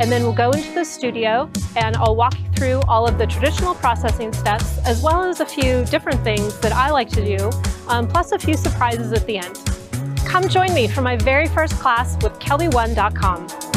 and 0.00 0.10
then 0.10 0.22
we'll 0.22 0.32
go 0.32 0.52
into 0.52 0.72
the 0.72 0.86
studio 0.86 1.50
and 1.76 1.96
I'll 1.96 2.16
walk 2.16 2.32
you 2.40 2.50
through 2.56 2.80
all 2.88 3.06
of 3.06 3.18
the 3.18 3.26
traditional 3.26 3.74
processing 3.74 4.32
steps 4.32 4.78
as 4.86 5.02
well 5.02 5.22
as 5.22 5.40
a 5.40 5.46
few 5.46 5.84
different 5.84 6.24
things 6.24 6.58
that 6.60 6.72
I 6.72 6.88
like 6.88 7.10
to 7.10 7.36
do, 7.36 7.50
um, 7.88 8.08
plus 8.08 8.32
a 8.32 8.38
few 8.38 8.56
surprises 8.56 9.12
at 9.12 9.26
the 9.26 9.36
end. 9.36 9.60
Come 10.24 10.48
join 10.48 10.72
me 10.72 10.88
for 10.88 11.02
my 11.02 11.16
very 11.16 11.46
first 11.46 11.74
class 11.74 12.14
with 12.22 12.38
kelby1.com. 12.38 13.71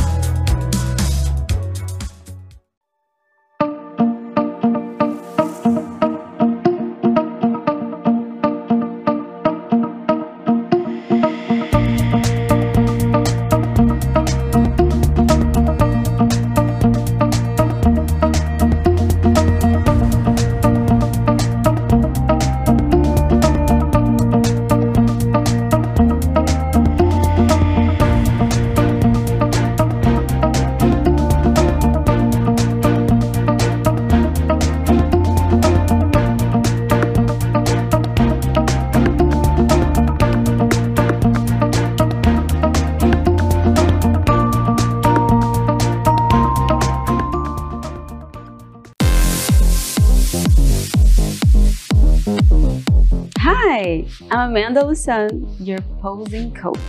Amanda 54.55 54.83
Lussan, 54.83 55.53
your 55.59 55.79
posing 55.99 56.49
coach. 56.53 56.79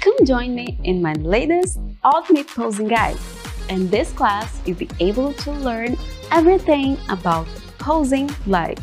Come 0.00 0.14
join 0.24 0.54
me 0.54 0.78
in 0.84 1.02
my 1.02 1.14
latest 1.14 1.80
Ultimate 2.04 2.46
Posing 2.46 2.86
Guide. 2.86 3.16
In 3.68 3.90
this 3.90 4.12
class, 4.12 4.60
you'll 4.64 4.76
be 4.76 4.88
able 5.00 5.32
to 5.32 5.50
learn 5.50 5.96
everything 6.30 6.96
about 7.08 7.48
posing 7.80 8.30
like 8.46 8.78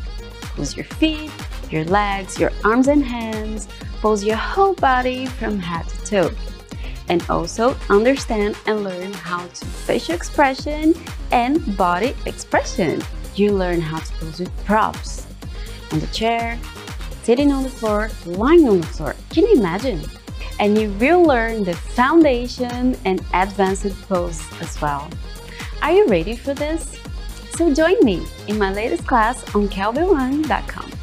pose 0.54 0.76
your 0.76 0.84
feet, 1.00 1.32
your 1.70 1.86
legs, 1.86 2.38
your 2.38 2.52
arms 2.66 2.90
and 2.90 3.06
hands, 3.06 3.70
pose 4.02 4.22
your 4.22 4.36
whole 4.36 4.74
body 4.74 5.26
from 5.26 5.58
head 5.58 5.88
to 5.88 6.06
toe. 6.06 6.32
And 7.08 7.26
also 7.30 7.78
understand 7.90 8.58
and 8.66 8.84
learn 8.84 9.14
how 9.14 9.48
to 9.48 9.66
facial 9.66 10.14
expression 10.14 10.94
and 11.32 11.78
body 11.78 12.14
expression. 12.26 13.02
You 13.36 13.54
learn 13.54 13.80
how 13.80 14.00
to 14.00 14.12
pose 14.16 14.42
with 14.42 14.66
props 14.66 15.26
on 15.94 16.02
the 16.02 16.08
chair, 16.08 16.60
sitting 17.30 17.52
on 17.52 17.62
the 17.62 17.70
floor, 17.70 18.10
lying 18.26 18.68
on 18.68 18.82
the 18.82 18.88
floor. 18.88 19.16
Can 19.30 19.46
you 19.46 19.54
imagine? 19.54 20.02
And 20.60 20.76
you 20.76 20.90
will 20.94 21.22
learn 21.22 21.64
the 21.64 21.76
foundation 21.76 22.98
and 23.06 23.24
advanced 23.36 24.02
pose 24.10 24.42
as 24.60 24.82
well. 24.82 25.08
Are 25.84 25.92
you 25.92 26.08
ready 26.08 26.36
for 26.36 26.56
this? 26.56 26.98
So 27.52 27.72
join 27.72 28.04
me 28.04 28.26
in 28.48 28.58
my 28.58 28.74
latest 28.74 29.06
class 29.06 29.44
on 29.54 29.70
kelbyone.com. 29.70 30.99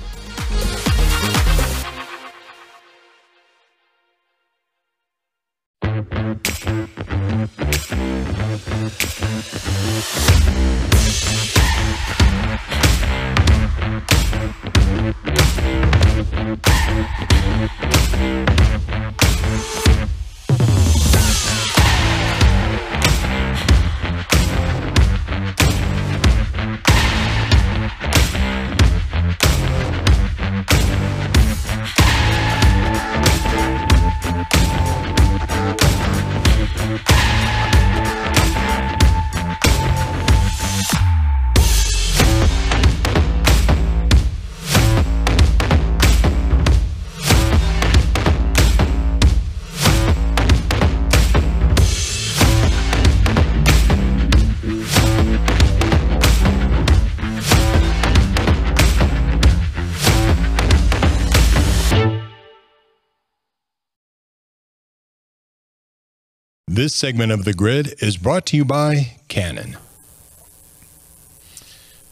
This 66.86 66.94
segment 66.94 67.32
of 67.32 67.44
The 67.44 67.52
Grid 67.52 68.00
is 68.00 68.16
brought 68.16 68.46
to 68.46 68.56
you 68.56 68.64
by 68.64 69.16
Canon. 69.26 69.76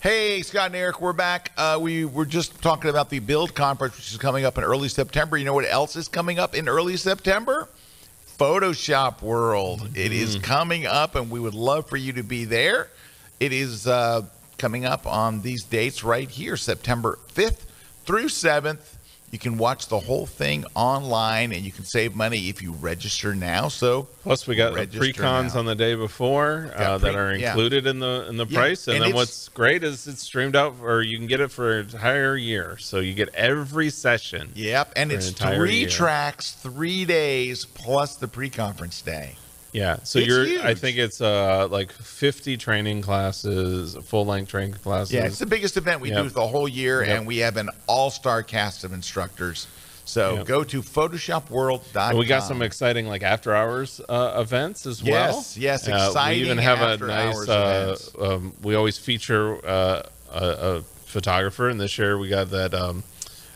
Hey, 0.01 0.43
Scott 0.43 0.67
and 0.67 0.75
Erik, 0.75 1.01
we're 1.01 1.13
back. 1.13 1.53
Uh, 1.57 1.79
we 1.81 2.05
were 2.05 2.25
just 2.25 2.61
talking 2.61 2.91
about 2.91 3.09
the 3.09 3.21
BILD 3.21 3.55
Conference, 3.55 3.95
which 3.95 4.11
is 4.11 4.19
coming 4.19 4.45
up 4.45 4.59
in 4.59 4.65
early 4.65 4.89
September. 4.89 5.37
You 5.37 5.45
know 5.45 5.55
what 5.55 5.71
else 5.71 5.95
is 5.95 6.09
coming 6.09 6.41
up 6.41 6.57
in 6.57 6.69
early 6.69 6.97
September? 6.97 7.69
Photoshop 8.37 9.23
World. 9.23 9.79
Mm-hmm. 9.79 9.97
It 9.97 10.11
is 10.11 10.39
coming 10.39 10.87
up, 10.87 11.15
and 11.15 11.31
we 11.31 11.39
would 11.39 11.55
love 11.55 11.89
for 11.89 11.97
you 11.97 12.13
to 12.15 12.25
be 12.25 12.45
there. 12.45 12.89
It 13.39 13.53
is 13.53 13.87
uh, 13.87 14.23
coming 14.59 14.85
up 14.85 15.07
on 15.07 15.43
these 15.43 15.63
dates 15.63 16.03
right 16.03 16.29
here, 16.29 16.57
September 16.57 17.21
5th 17.33 17.61
through 18.07 18.27
7th. 18.27 18.97
You 19.35 19.39
can 19.41 19.59
watch 19.59 19.89
the 19.89 19.99
whole 19.99 20.27
thing 20.27 20.65
online, 20.77 21.53
and 21.53 21.65
you 21.65 21.73
can 21.73 21.85
save 21.85 22.15
money 22.15 22.49
if 22.49 22.63
you 22.63 22.71
register 22.71 23.35
now. 23.35 23.67
So 23.67 24.07
plus 24.23 24.47
we 24.47 24.55
got 24.55 24.75
pre-cons 24.93 25.55
now. 25.55 25.59
on 25.59 25.67
the 25.67 25.75
day 25.75 25.97
before 25.97 26.71
uh, 26.73 27.01
pre- 27.01 27.11
that 27.11 27.19
are 27.19 27.33
included 27.33 27.83
yeah. 27.83 27.91
in 27.91 27.99
the 27.99 28.27
in 28.29 28.37
the 28.37 28.47
yeah. 28.47 28.57
price, 28.57 28.87
and, 28.87 28.99
and 28.99 29.07
then 29.07 29.15
what's 29.17 29.49
great 29.49 29.83
is 29.83 30.07
it's 30.07 30.23
streamed 30.23 30.55
out, 30.55 30.77
or 30.81 31.03
you 31.03 31.19
can 31.19 31.27
get 31.27 31.41
it 31.41 31.51
for 31.51 31.81
an 31.81 31.87
entire 31.87 32.37
year. 32.37 32.77
So 32.79 33.01
you 33.01 33.13
get 33.13 33.35
every 33.35 33.91
session. 33.91 34.53
Yep, 34.55 34.93
and 34.95 35.11
it's 35.11 35.31
three 35.31 35.81
year. 35.81 35.89
tracks, 35.89 36.53
three 36.53 37.05
days 37.05 37.65
plus 37.65 38.15
the 38.15 38.29
pre-conference 38.29 39.03
day. 39.03 39.35
Yeah, 39.75 39.97
so 40.05 40.21
it's 40.21 40.29
you're. 40.29 40.45
Huge. 40.45 40.65
I 40.65 40.75
think 40.75 40.99
it's 40.99 41.21
uh 41.21 41.67
like 41.69 41.91
50 41.91 42.57
training 42.57 43.03
classes, 43.03 43.97
full 44.05 44.25
length 44.25 44.51
training 44.51 44.75
classes. 44.75 45.13
Yeah, 45.13 45.27
it's 45.27 45.41
the 45.41 45.47
biggest 45.47 45.77
event 45.77 46.01
we 46.01 46.11
yep. 46.11 46.23
do 46.23 46.31
the 46.31 46.47
whole 46.47 46.69
year, 46.69 47.05
yep. 47.05 47.19
and 47.19 47.27
we 47.27 47.39
have 47.39 47.57
an 47.57 47.71
all 47.89 48.11
star 48.11 48.45
cast 48.45 48.85
of 48.85 48.93
instructors. 48.93 49.67
So 50.05 50.37
yep. 50.37 50.47
go 50.47 50.63
to 50.63 50.81
PhotoshopWorld.com. 50.81 52.11
And 52.11 52.19
we 52.19 52.27
got 52.27 52.45
some 52.45 52.63
exciting 52.63 53.09
like 53.09 53.25
after 53.25 53.53
hours 53.53 54.01
uh, 54.09 54.39
events 54.41 54.87
as 54.87 55.03
well. 55.03 55.35
Yes, 55.35 55.57
yes, 55.57 55.89
exciting. 55.89 56.17
Uh, 56.17 56.31
we 56.31 56.37
even 56.37 56.59
have 56.59 56.81
a 56.81 57.05
nice. 57.05 57.49
Uh, 57.49 57.97
um, 58.21 58.53
we 58.63 58.77
always 58.77 58.97
feature 58.97 59.57
uh, 59.67 60.03
a, 60.33 60.47
a, 60.47 60.83
photographer, 61.07 61.69
and 61.69 61.81
this 61.81 61.97
year 61.99 62.19
we 62.19 62.29
got 62.29 62.51
that. 62.51 62.75
Um, 62.75 63.03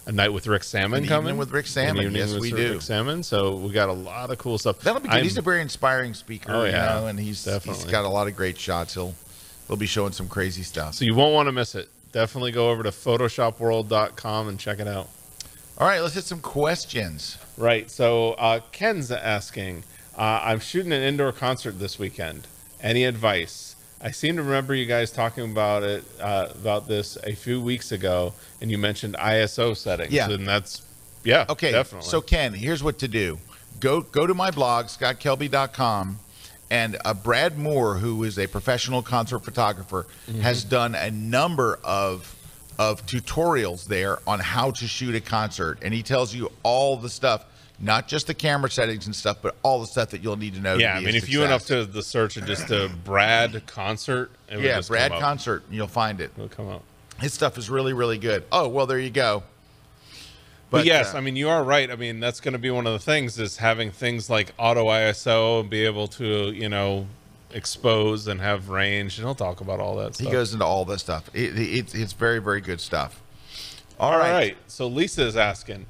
a 0.09 0.13
night 0.13 0.33
with 0.33 0.47
Rick 0.47 0.65
Sammon 0.65 1.03
An 1.03 1.09
coming. 1.09 1.37
with 1.37 1.51
Rick 1.53 1.67
Sammon. 1.67 2.15
Yes, 2.15 2.35
we 2.35 2.51
do. 2.51 2.73
Rick 2.73 2.83
Sammon. 2.83 3.23
So 3.23 3.57
we 3.57 3.73
got 3.73 3.91
a 3.91 3.93
lot 3.93 4.31
of 4.31 4.39
cool 4.39 4.57
stuff. 4.57 4.81
That'll 4.81 5.03
be 5.03 5.09
good. 5.09 5.19
I'm, 5.19 5.23
he's 5.23 5.37
a 5.37 5.43
very 5.43 5.61
inspiring 5.61 6.15
speaker. 6.15 6.51
Oh 6.51 6.65
yeah, 6.65 6.95
you 6.95 7.01
know, 7.01 7.07
and 7.09 7.21
he's 7.21 7.45
definitely. 7.45 7.83
he's 7.83 7.91
got 7.93 8.07
a 8.07 8.09
lot 8.09 8.27
of 8.27 8.35
great 8.35 8.59
shots. 8.59 8.95
He'll 8.95 9.15
he'll 9.69 9.77
be 9.77 9.87
showing 9.87 10.13
some 10.13 10.27
crazy 10.27 10.63
stuff. 10.63 10.95
So 10.95 11.05
you 11.05 11.15
won't 11.15 11.35
want 11.35 11.47
to 11.47 11.53
miss 11.53 11.75
it. 11.75 11.91
Definitely 12.11 12.53
go 12.53 12.71
over 12.71 12.83
to 12.83 12.89
photoshopworld.com 12.89 14.49
and 14.49 14.59
check 14.59 14.81
it 14.81 14.89
out. 14.89 15.09
All 15.77 15.87
right, 15.87 16.01
let's 16.01 16.15
hit 16.15 16.25
some 16.25 16.41
questions. 16.41 17.37
Right. 17.59 17.91
So 17.91 18.33
uh, 18.33 18.61
Ken's 18.73 19.13
asking, 19.13 19.85
uh, 20.17 20.41
I'm 20.43 20.59
shooting 20.59 20.93
an 20.93 21.03
indoor 21.03 21.33
concert 21.33 21.79
this 21.79 21.99
weekend. 21.99 22.49
Any 22.81 23.05
advice? 23.05 23.77
I 24.01 24.13
seem 24.13 24.37
to 24.37 24.43
remember 24.43 24.75
you 24.75 24.87
guys 24.87 25.11
talking 25.11 25.51
about 25.51 25.83
it 25.83 26.05
uh, 26.21 26.49
about 26.55 26.87
this 26.87 27.17
a 27.25 27.35
few 27.35 27.61
weeks 27.61 27.91
ago, 27.91 28.33
and 28.61 28.71
you 28.71 28.79
mentioned 28.79 29.17
ISO 29.17 29.77
settings. 29.77 30.13
Yeah, 30.13 30.31
and 30.31 30.47
that's 30.47 30.83
yeah. 31.25 31.47
Okay, 31.49 31.73
definitely. 31.73 32.09
So 32.09 32.21
Ken, 32.21 32.55
here's 32.55 32.83
what 32.83 32.99
to 33.01 33.09
do: 33.09 33.39
go 33.81 34.01
go 34.03 34.27
to 34.27 34.35
my 34.35 34.53
blog, 34.53 34.87
scottkelby.com, 34.87 36.19
and 36.71 36.97
uh, 37.05 37.15
Brad 37.15 37.59
Moore, 37.59 37.97
who 37.97 38.23
is 38.23 38.39
a 38.39 38.47
professional 38.47 39.03
concert 39.03 39.41
photographer, 39.41 40.07
mm-hmm. 40.29 40.41
has 40.41 40.63
done 40.63 40.95
a 40.95 41.11
number 41.11 41.81
of 41.83 42.37
of 42.79 43.05
tutorials 43.07 43.87
there 43.87 44.21
on 44.29 44.39
how 44.39 44.71
to 44.71 44.87
shoot 44.87 45.17
a 45.17 45.21
concert, 45.21 45.79
and 45.83 45.93
he 45.93 46.05
tells 46.05 46.33
you 46.33 46.53
all 46.63 46.97
the 46.97 47.09
stuff 47.09 47.47
not 47.81 48.09
just 48.09 48.27
the 48.27 48.35
camera 48.35 48.71
settings 48.71 49.07
and 49.07 49.15
stuff, 49.15 49.39
but 49.41 49.57
all 49.63 49.81
the 49.81 49.87
stuff 49.87 50.11
that 50.11 50.23
you'll 50.23 50.37
need 50.37 50.55
to 50.55 50.61
know. 50.61 50.77
Yeah, 50.77 50.95
to 50.95 50.99
I 50.99 51.05
mean, 51.05 51.15
if 51.15 51.29
you 51.29 51.41
went 51.41 51.53
up 51.53 51.63
to 51.63 51.85
the 51.85 52.03
search 52.03 52.37
and 52.37 52.47
just 52.47 52.69
to 52.69 52.91
Brad 53.05 53.63
concert, 53.67 54.31
yeah, 54.51 54.81
Brad 54.87 55.13
concert, 55.13 55.63
you'll 55.71 55.87
find 55.87 56.21
it. 56.21 56.33
It'll 56.37 56.49
come 56.49 56.69
up. 56.69 56.83
His 57.21 57.33
stuff 57.33 57.59
is 57.59 57.71
really, 57.71 57.93
really 57.93 58.19
good. 58.19 58.45
Oh, 58.53 58.69
well, 58.69 58.87
there 58.87 58.99
you 58.99 59.11
go. 59.11 59.43
But, 60.71 60.79
but 60.79 60.87
yes, 60.87 61.15
uh, 61.15 61.19
I 61.19 61.21
mean, 61.21 61.37
you 61.37 61.49
are 61.49 61.65
right. 61.65 61.91
I 61.91 61.97
mean, 61.97 62.21
that's 62.21 62.41
going 62.41 62.53
to 62.53 62.59
be 62.59 62.71
one 62.71 62.87
of 62.87 62.93
the 62.93 62.99
things 62.99 63.39
is 63.39 63.57
having 63.57 63.91
things 63.91 64.29
like 64.29 64.53
auto 64.59 64.87
ISO 64.87 65.61
and 65.61 65.71
be 65.71 65.85
able 65.85 66.09
to, 66.09 66.53
you 66.53 66.69
know, 66.69 67.07
expose 67.53 68.27
and 68.29 68.41
have 68.41 68.69
range. 68.69 69.19
And 69.19 69.27
he'll 69.27 69.35
talk 69.35 69.61
about 69.61 69.81
all 69.81 69.97
that. 69.97 70.15
Stuff. 70.15 70.27
He 70.27 70.31
goes 70.31 70.53
into 70.53 70.67
all 70.67 70.85
this 70.85 71.01
stuff. 71.01 71.31
It, 71.33 71.59
it, 71.59 71.95
it's 71.95 72.13
very, 72.13 72.39
very 72.39 72.61
good 72.61 72.81
stuff. 72.81 73.23
all, 73.99 74.13
all 74.13 74.19
right. 74.19 74.33
right. 74.33 74.57
So 74.67 74.87
Lisa 74.87 75.23
is 75.23 75.37
asking, 75.37 75.87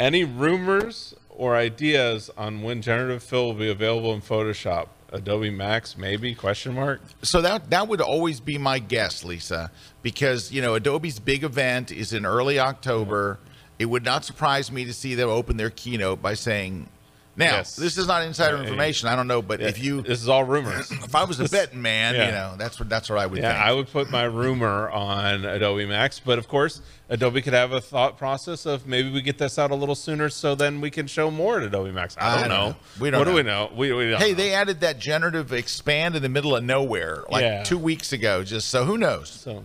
any 0.00 0.24
rumors 0.24 1.14
or 1.34 1.56
ideas 1.56 2.30
on 2.36 2.62
when 2.62 2.82
generative 2.82 3.22
fill 3.22 3.46
will 3.46 3.54
be 3.54 3.70
available 3.70 4.12
in 4.12 4.20
Photoshop? 4.20 4.88
Adobe 5.12 5.50
Max, 5.50 5.96
maybe? 5.96 6.34
Question 6.34 6.74
mark. 6.74 7.00
So 7.22 7.40
that 7.42 7.70
that 7.70 7.86
would 7.86 8.00
always 8.00 8.40
be 8.40 8.58
my 8.58 8.80
guess, 8.80 9.24
Lisa, 9.24 9.70
because 10.02 10.50
you 10.50 10.60
know 10.60 10.74
Adobe's 10.74 11.20
big 11.20 11.44
event 11.44 11.92
is 11.92 12.12
in 12.12 12.26
early 12.26 12.58
October. 12.58 13.38
It 13.78 13.86
would 13.86 14.04
not 14.04 14.24
surprise 14.24 14.70
me 14.72 14.84
to 14.84 14.92
see 14.92 15.14
them 15.14 15.28
open 15.28 15.56
their 15.56 15.70
keynote 15.70 16.20
by 16.20 16.34
saying 16.34 16.88
now, 17.36 17.56
yes. 17.56 17.74
this 17.74 17.98
is 17.98 18.06
not 18.06 18.22
insider 18.22 18.56
information. 18.58 19.08
I 19.08 19.16
don't 19.16 19.26
know, 19.26 19.42
but 19.42 19.60
yeah, 19.60 19.68
if 19.68 19.82
you 19.82 20.02
this 20.02 20.22
is 20.22 20.28
all 20.28 20.44
rumors. 20.44 20.90
if 20.92 21.14
I 21.14 21.24
was 21.24 21.40
a 21.40 21.48
betting 21.48 21.82
man, 21.82 22.14
yeah. 22.14 22.26
you 22.26 22.32
know, 22.32 22.54
that's 22.56 22.78
what 22.78 22.88
that's 22.88 23.10
what 23.10 23.18
I 23.18 23.26
would 23.26 23.40
yeah, 23.40 23.52
think. 23.52 23.64
I 23.64 23.72
would 23.72 23.88
put 23.88 24.10
my 24.10 24.24
rumor 24.24 24.88
on 24.90 25.44
Adobe 25.44 25.84
Max, 25.86 26.20
but 26.20 26.38
of 26.38 26.46
course, 26.46 26.80
Adobe 27.08 27.42
could 27.42 27.52
have 27.52 27.72
a 27.72 27.80
thought 27.80 28.16
process 28.18 28.66
of 28.66 28.86
maybe 28.86 29.10
we 29.10 29.20
get 29.20 29.38
this 29.38 29.58
out 29.58 29.70
a 29.70 29.74
little 29.74 29.96
sooner 29.96 30.28
so 30.28 30.54
then 30.54 30.80
we 30.80 30.90
can 30.90 31.06
show 31.06 31.30
more 31.30 31.58
at 31.58 31.64
Adobe 31.64 31.90
Max. 31.90 32.16
I 32.18 32.20
don't, 32.20 32.30
I 32.30 32.40
don't 32.40 32.48
know. 32.48 32.68
know. 32.70 32.76
We 33.00 33.10
don't. 33.10 33.18
What 33.20 33.24
know. 33.26 33.30
do 33.32 33.36
we 33.36 33.42
know? 33.42 33.70
We, 33.74 33.92
we 33.92 34.14
Hey, 34.16 34.30
know. 34.30 34.36
they 34.36 34.54
added 34.54 34.80
that 34.80 34.98
generative 34.98 35.52
expand 35.52 36.14
in 36.14 36.22
the 36.22 36.28
middle 36.28 36.54
of 36.54 36.62
nowhere 36.62 37.24
like 37.28 37.64
2 37.64 37.76
weeks 37.78 38.12
ago 38.12 38.44
just 38.44 38.68
so 38.68 38.84
who 38.84 38.96
knows. 38.96 39.28
So 39.28 39.64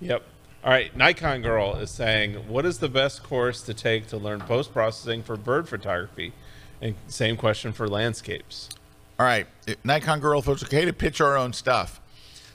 Yep. 0.00 0.22
All 0.62 0.70
right, 0.70 0.94
Nikon 0.94 1.40
Girl 1.40 1.76
is 1.76 1.90
saying, 1.90 2.34
"What 2.48 2.66
is 2.66 2.78
the 2.78 2.88
best 2.88 3.22
course 3.22 3.62
to 3.62 3.72
take 3.72 4.08
to 4.08 4.18
learn 4.18 4.40
post 4.40 4.72
processing 4.74 5.22
for 5.22 5.36
bird 5.36 5.68
photography?" 5.68 6.32
And 6.82 6.94
same 7.08 7.36
question 7.36 7.72
for 7.72 7.88
landscapes. 7.88 8.68
All 9.18 9.26
right, 9.26 9.46
Nikon 9.84 10.20
Girl, 10.20 10.38
it's 10.46 10.62
okay 10.64 10.86
to 10.86 10.92
pitch 10.92 11.20
our 11.20 11.36
own 11.36 11.52
stuff. 11.52 12.00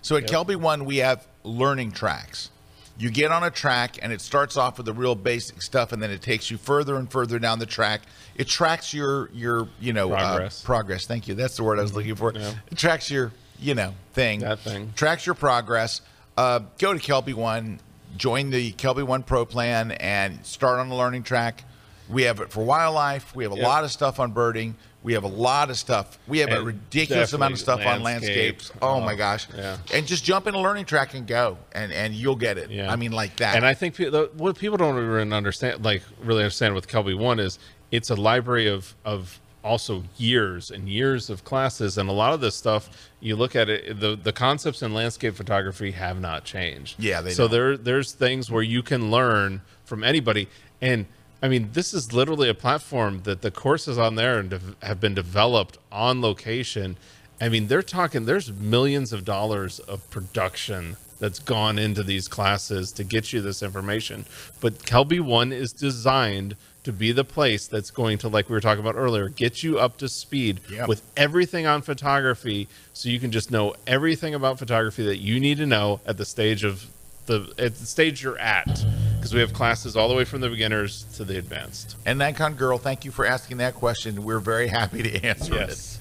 So 0.02 0.16
at 0.16 0.24
Yep. 0.24 0.48
KelbyOne, 0.48 0.86
we 0.86 0.98
have 0.98 1.28
learning 1.44 1.92
tracks. 1.92 2.50
You 2.98 3.12
get 3.12 3.32
on 3.32 3.44
a 3.44 3.52
track, 3.52 3.98
and 4.02 4.14
it 4.14 4.22
starts 4.22 4.56
off 4.56 4.78
with 4.78 4.86
the 4.86 4.94
real 4.94 5.16
basic 5.16 5.62
stuff, 5.62 5.92
and 5.92 6.02
then 6.02 6.12
it 6.12 6.22
takes 6.22 6.50
you 6.50 6.58
further 6.58 6.96
and 6.96 7.12
further 7.12 7.40
down 7.40 7.60
the 7.60 7.66
track. 7.66 8.02
It 8.36 8.48
tracks 8.48 8.94
your 8.94 9.30
your 9.34 9.68
you 9.80 9.94
know 9.94 10.12
uh, 10.14 10.18
Progress. 10.18 10.62
progress. 10.64 11.06
Thank 11.06 11.28
you. 11.28 11.36
That's 11.36 11.58
the 11.58 11.64
word 11.64 11.78
I 11.78 11.82
was 11.82 11.94
looking 11.94 12.16
for. 12.16 12.32
Yeah. 12.34 12.54
It 12.72 12.78
tracks 12.78 13.12
your 13.12 13.32
you 13.60 13.76
know 13.76 13.94
thing. 14.14 14.40
That 14.40 14.60
thing. 14.60 14.94
Tracks 14.96 15.26
your 15.26 15.36
progress. 15.36 16.02
Uh, 16.38 16.62
go 16.80 16.94
to 16.94 17.00
KelbyOne, 17.00 17.80
join 18.18 18.50
the 18.50 18.72
KelbyOne 18.74 19.26
Pro 19.26 19.46
plan, 19.46 19.92
and 19.92 20.46
start 20.46 20.80
on 20.80 20.90
a 20.90 20.96
learning 20.96 21.24
track. 21.24 21.64
We 22.10 22.24
have 22.24 22.40
it 22.40 22.52
for 22.52 22.64
wildlife. 22.64 23.36
We 23.36 23.44
have 23.44 23.54
a 23.54 23.58
Yep. 23.58 23.64
lot 23.66 23.84
of 23.84 23.92
stuff 23.92 24.20
on 24.20 24.32
birding. 24.32 24.76
We 25.04 25.14
have 25.14 25.24
a 25.24 25.28
lot 25.28 25.70
of 25.70 25.78
stuff. 25.78 26.18
We 26.28 26.40
have 26.40 26.50
a 26.52 26.64
ridiculous 26.64 27.32
amount 27.34 27.54
of 27.54 27.60
stuff 27.60 27.78
definitely 27.80 27.98
on 28.00 28.04
landscapes. 28.04 28.72
Oh 28.82 28.88
Oh, 28.96 29.00
my 29.00 29.08
uh-huh. 29.08 29.16
gosh! 29.16 29.48
yeah. 29.56 29.78
And 29.94 30.08
just 30.08 30.24
jump 30.24 30.48
in 30.48 30.56
a 30.56 30.60
learning 30.60 30.86
track 30.86 31.14
and 31.14 31.28
go, 31.28 31.60
and 31.74 31.92
and 31.92 32.14
you'll 32.16 32.36
get 32.36 32.58
it. 32.58 32.72
Yeah. 32.72 32.92
I 32.92 32.96
mean, 32.96 33.12
like 33.12 33.36
that. 33.38 33.56
And 33.56 33.66
I 33.66 33.76
think 33.76 33.98
what 34.36 34.58
people 34.58 34.78
don't 34.78 34.98
even 35.04 35.32
understand, 35.32 35.86
like 35.86 36.02
really 36.24 36.42
understand 36.44 36.74
with 36.74 36.88
KelbyOne, 36.88 37.40
is 37.40 37.60
it's 37.92 38.10
a 38.10 38.16
library 38.16 38.68
of 38.68 38.96
of 39.06 39.40
also 39.64 40.04
years 40.18 40.70
and 40.72 40.90
years 40.90 41.30
of 41.30 41.44
classes, 41.44 41.98
and 42.00 42.10
a 42.10 42.14
lot 42.14 42.34
of 42.34 42.42
this 42.42 42.56
stuff 42.56 42.90
you 43.20 43.36
look 43.36 43.56
at 43.56 43.70
it, 43.70 44.00
the 44.00 44.16
the 44.16 44.34
concepts 44.34 44.82
in 44.82 44.94
landscape 44.96 45.36
photography 45.36 45.92
have 45.92 46.20
not 46.20 46.46
changed. 46.46 46.96
Yeah, 46.98 47.22
they 47.22 47.30
so 47.32 47.44
don't. 47.44 47.52
there 47.52 47.78
there's 47.78 48.12
things 48.12 48.50
where 48.50 48.64
you 48.64 48.82
can 48.82 49.12
learn 49.12 49.62
from 49.84 50.04
anybody, 50.04 50.48
and 50.82 51.06
I 51.46 51.48
mean 51.48 51.70
this 51.74 51.94
is 51.94 52.12
literally 52.12 52.50
a 52.50 52.56
platform 52.56 53.22
that 53.24 53.42
the 53.44 53.52
courses 53.52 54.00
on 54.00 54.16
there 54.16 54.40
and 54.40 54.76
have 54.82 55.00
been 55.00 55.14
developed 55.14 55.78
on 55.92 56.20
location. 56.20 56.98
I 57.40 57.50
mean, 57.50 57.68
they're 57.68 57.84
talking. 57.84 58.26
There's 58.26 58.52
millions 58.52 59.14
of 59.14 59.26
dollars 59.26 59.80
of 59.80 60.10
production 60.10 60.98
that's 61.20 61.38
gone 61.40 61.78
into 61.78 62.02
these 62.02 62.28
classes 62.28 62.92
to 62.94 63.04
get 63.04 63.32
you 63.32 63.42
this 63.42 63.62
information. 63.62 64.26
But 64.60 64.80
KelbyOne 64.80 65.52
is 65.54 65.72
designed 65.72 66.56
to 66.84 66.92
be 66.92 67.12
the 67.12 67.24
place 67.24 67.68
that's 67.68 67.92
going 67.92 68.18
to, 68.20 68.28
like 68.28 68.50
we 68.50 68.54
were 68.54 68.62
talking 68.62 68.84
about 68.84 68.96
earlier, 68.96 69.30
get 69.30 69.64
you 69.64 69.80
up 69.80 69.98
to 69.98 70.08
speed 70.10 70.62
Yep. 70.72 70.88
with 70.88 71.02
everything 71.18 71.66
on 71.66 71.82
photography, 71.82 72.68
so 72.94 73.10
you 73.10 73.20
can 73.20 73.32
just 73.32 73.52
know 73.52 73.76
everything 73.86 74.34
about 74.34 74.58
photography 74.60 75.04
that 75.06 75.18
you 75.18 75.40
need 75.40 75.58
to 75.58 75.66
know 75.66 76.00
at 76.06 76.18
the 76.18 76.26
stage 76.26 76.64
of 76.64 76.86
the 77.26 77.52
at 77.58 77.76
the 77.76 77.86
stage 77.86 78.24
you're 78.24 78.38
at. 78.40 78.84
Because 79.16 79.34
we 79.34 79.40
have 79.40 79.54
classes 79.54 79.96
all 79.98 80.08
the 80.08 80.14
way 80.14 80.24
from 80.24 80.42
the 80.42 80.50
beginners 80.50 81.04
to 81.16 81.24
the 81.24 81.38
advanced. 81.40 81.96
and 82.06 82.20
Nikon 82.20 82.54
Girl, 82.54 82.78
thank 82.78 83.06
you 83.06 83.12
for 83.12 83.26
asking 83.26 83.58
that 83.58 83.74
question. 83.74 84.24
We're 84.24 84.40
very 84.40 84.68
happy 84.68 85.02
to 85.02 85.26
answer 85.26 85.56
Yes. 85.56 86.00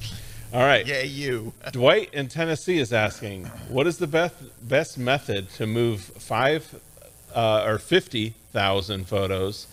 All 0.52 0.60
right. 0.60 0.82
it. 0.82 0.86
Yeah, 0.88 1.02
you. 1.02 1.54
Dwight 1.72 2.12
in 2.12 2.28
Tennessee 2.28 2.78
is 2.78 2.92
asking, 2.92 3.46
what 3.68 3.86
is 3.86 3.96
the 3.96 4.06
best 4.06 4.34
best 4.68 4.98
method 4.98 5.48
to 5.52 5.66
move 5.66 6.02
five 6.02 6.78
uh, 7.34 7.64
or 7.66 7.78
fifty 7.78 8.34
thousand 8.52 9.08
photos 9.08 9.68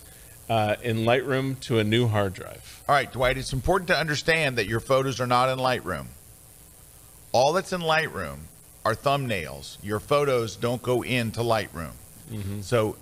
uh, 0.50 0.76
in 0.82 1.00
Lightroom 1.00 1.60
to 1.62 1.78
a 1.80 1.84
new 1.84 2.08
hard 2.08 2.34
drive? 2.34 2.84
All 2.88 2.96
right, 2.96 3.12
Dwight, 3.12 3.38
it's 3.38 3.52
important 3.52 3.90
to 3.90 3.98
understand 3.98 4.58
that 4.58 4.66
your 4.68 4.80
photos 4.80 5.20
are 5.20 5.28
not 5.28 5.50
in 5.50 5.60
Lightroom. 5.60 6.06
All 7.34 7.52
that's 7.54 7.74
in 7.74 7.82
Lightroom 7.82 8.40
are 8.86 8.96
thumbnails. 8.96 9.78
Your 9.84 10.00
photos 10.00 10.56
don't 10.56 10.82
go 10.82 11.02
into 11.04 11.42
Lightroom. 11.42 11.92
So 12.64 12.96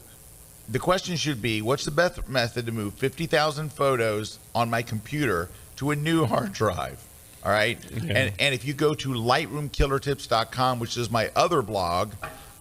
the 0.68 0.80
question 0.80 1.16
should 1.16 1.42
be 1.42 1.62
what's 1.62 1.86
the 1.86 1.92
best 1.92 2.28
method 2.28 2.66
to 2.66 2.72
move 2.72 2.94
50,000 2.96 3.72
photos 3.72 4.40
on 4.54 4.70
my 4.70 4.82
computer 4.82 5.50
to 5.78 5.92
a 5.92 5.96
new 5.96 6.26
hard 6.26 6.52
drive? 6.54 7.04
All 7.46 7.52
right. 7.52 7.78
And, 7.94 8.34
and 8.40 8.54
if 8.54 8.66
you 8.66 8.74
go 8.74 8.94
to 8.96 9.10
lightroomkillertips.com, 9.10 10.80
which 10.80 10.98
is 10.98 11.10
my 11.10 11.32
other 11.36 11.62
blog, 11.62 12.14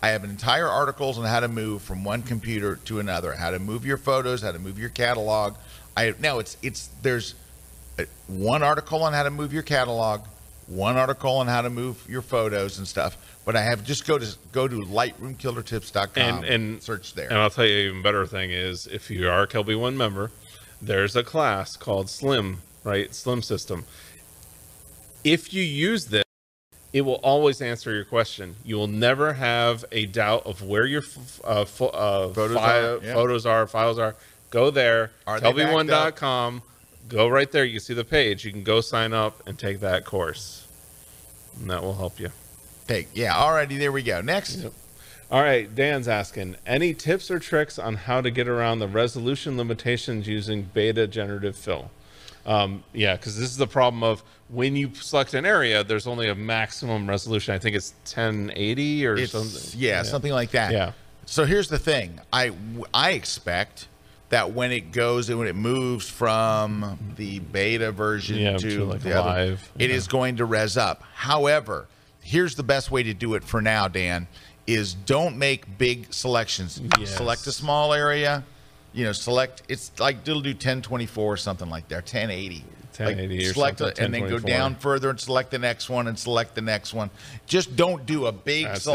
I 0.03 0.11
have 0.11 0.23
entire 0.25 0.69
articles 0.69 1.19
on 1.19 1.25
how 1.25 1.41
to 1.41 1.49
move 1.49 1.83
from 1.83 2.05
one 2.05 2.23
computer 2.23 2.77
to 2.85 3.01
another, 3.01 3.33
how 3.33 3.51
to 3.51 3.59
move 3.59 3.85
your 3.85 3.97
photos, 3.97 4.43
how 4.43 4.53
to 4.53 4.59
move 4.61 4.79
your 4.79 4.91
catalog. 4.91 5.57
I 5.97 6.15
now 6.21 6.39
it's 6.39 6.57
it's 6.63 6.89
there's 7.03 7.35
uh, 7.99 8.05
one 8.29 8.63
article 8.63 9.03
on 9.03 9.13
how 9.13 9.25
to 9.25 9.31
move 9.31 9.53
your 9.53 9.65
catalog, 9.65 10.21
one 10.69 10.97
article 10.97 11.37
on 11.39 11.47
how 11.47 11.63
to 11.63 11.71
move 11.71 12.05
your 12.09 12.23
photos 12.23 12.79
and 12.79 12.87
stuff. 12.87 13.17
But 13.45 13.57
I 13.57 13.63
have 13.63 13.83
just 13.85 14.07
go 14.07 14.19
to 14.19 14.37
go 14.53 14.69
to 14.69 14.77
lightroomkillertips.com 14.77 16.11
And 16.17 16.45
and 16.45 16.83
search 16.83 17.15
there. 17.15 17.29
And 17.29 17.39
I'll 17.39 17.51
tell 17.51 17.65
you, 17.67 17.75
an 17.81 17.87
even 17.89 18.03
better 18.03 18.27
thing 18.27 18.51
is 18.51 18.87
if 18.87 19.11
you 19.11 19.29
are 19.29 19.43
a 19.43 19.47
KelbyOne 19.49 19.95
member, 19.97 20.31
there's 20.83 21.17
a 21.17 21.25
class 21.25 21.77
called 21.77 22.11
Slim, 22.11 22.59
right? 22.85 23.15
Slim 23.15 23.43
System. 23.43 23.85
If 25.25 25.53
you 25.53 25.63
use 25.63 26.07
this, 26.07 26.25
it 26.93 27.03
will 27.03 27.21
always 27.23 27.61
answer 27.61 27.95
your 27.95 28.05
question. 28.05 28.57
You 28.65 28.77
will 28.77 28.87
never 28.87 29.33
have 29.35 29.85
a 29.93 30.07
doubt 30.07 30.47
of 30.47 30.63
where 30.63 30.87
your 30.87 31.03
f- 31.03 31.41
uh, 31.45 31.65
fo- 31.65 31.87
uh, 31.89 32.29
Photos 32.33 32.57
fi- 32.57 32.79
are, 32.81 32.99
yeah. 33.03 33.15
photos 33.15 33.47
are, 33.47 33.67
files 33.67 33.99
are. 33.99 34.15
Go 34.51 34.71
there, 34.71 35.11
Are 35.27 35.39
they 35.41 35.53
backed 35.53 35.91
up? 35.91 36.15
kelby1.com. 36.17 36.63
Go 37.09 37.29
right 37.29 37.51
there. 37.51 37.65
You 37.65 37.73
can 37.75 37.81
see 37.81 37.95
the 37.95 38.05
page. 38.05 38.45
You 38.45 38.53
can 38.53 38.63
go 38.63 38.81
sign 38.81 39.13
up 39.13 39.47
and 39.47 39.59
take 39.59 39.81
that 39.81 40.05
course. 40.05 40.67
And 41.59 41.71
that 41.71 41.83
will 41.83 41.95
help 41.95 42.21
you. 42.21 42.31
Take 42.87 43.09
yeah, 43.15 43.35
alrighty, 43.35 43.79
there 43.79 43.93
we 43.93 44.03
go. 44.03 44.21
Next. 44.21 44.67
All 45.31 45.43
right, 45.43 45.73
Dan's 45.75 46.09
asking 46.09 46.57
any 46.67 46.95
tips 46.95 47.31
or 47.31 47.39
tricks 47.39 47.79
on 47.79 47.95
how 47.97 48.23
to 48.23 48.31
get 48.31 48.49
around 48.49 48.79
the 48.79 48.89
resolution 48.89 49.59
limitations 49.59 50.27
using 50.27 50.63
beta 50.73 51.07
generative 51.07 51.55
fill? 51.55 51.91
Um, 52.47 52.83
yeah, 52.95 53.15
because 53.17 53.39
this 53.39 53.51
is 53.51 53.59
the 53.59 53.67
problem 53.67 54.03
of 54.03 54.23
when 54.49 54.75
you 54.75 54.91
select 54.95 55.35
an 55.35 55.45
area, 55.45 55.85
there's 55.85 56.07
only 56.07 56.29
a 56.29 56.35
maximum 56.35 57.07
resolution. 57.07 57.55
I 57.55 57.59
think 57.59 57.77
it's 57.77 57.93
1080 58.05 59.07
or 59.07 59.17
It's 59.19 59.33
something. 59.33 59.79
yeah, 59.79 60.03
something 60.03 60.33
like 60.33 60.53
that. 60.53 60.73
Yeah. 60.73 60.93
So 61.27 61.45
here's 61.45 61.69
the 61.69 61.79
thing. 61.79 62.21
I 62.33 62.53
I 62.95 63.11
expect 63.11 63.87
that 64.31 64.53
when 64.53 64.73
it 64.73 64.93
goes 64.93 65.31
and 65.31 65.39
when 65.39 65.49
it 65.49 65.57
moves 65.57 66.09
from 66.09 66.99
the 67.17 67.39
beta 67.39 67.93
version 67.93 68.37
Yeah, 68.39 68.57
to, 68.59 68.71
to, 68.71 68.85
like, 68.85 69.01
the 69.01 69.19
other, 69.19 69.29
live, 69.29 69.73
it 69.79 69.91
yeah. 69.91 69.97
is 69.97 70.07
going 70.07 70.37
to 70.37 70.45
res 70.45 70.77
up. 70.77 71.03
However, 71.15 71.87
here's 72.21 72.55
the 72.55 72.63
best 72.63 72.91
way 72.91 73.03
to 73.03 73.15
do 73.15 73.35
it 73.35 73.45
for 73.45 73.63
now, 73.63 73.89
Dan, 73.89 74.27
is 74.67 74.93
don't 74.93 75.39
make 75.39 75.79
big 75.79 76.13
selections. 76.13 76.81
Yes. 76.99 77.17
Select 77.17 77.47
a 77.47 77.53
small 77.53 77.95
area. 77.95 78.45
You 78.93 79.05
know, 79.05 79.13
select 79.13 79.63
it's 79.69 79.93
like 79.99 80.17
it'll 80.29 80.41
do 80.41 80.51
1024 80.51 81.33
or 81.33 81.37
something 81.37 81.71
like 81.71 81.89
that, 81.89 82.05
1080. 82.05 82.65
1080 82.97 83.47
or 83.47 83.53
select 83.53 83.79
something, 83.79 83.93
it 83.97 84.05
and 84.05 84.13
then 84.13 84.29
go 84.29 84.39
down 84.39 84.75
further 84.75 85.09
and 85.09 85.21
select 85.21 85.51
the 85.51 85.59
next 85.59 85.89
one 85.89 86.09
and 86.09 86.19
select 86.19 86.55
the 86.55 86.61
next 86.61 86.93
one. 86.93 87.11
Just 87.47 87.77
don't 87.77 88.05
do 88.07 88.27
a 88.27 88.33
big 88.33 88.65
That's 88.65 88.87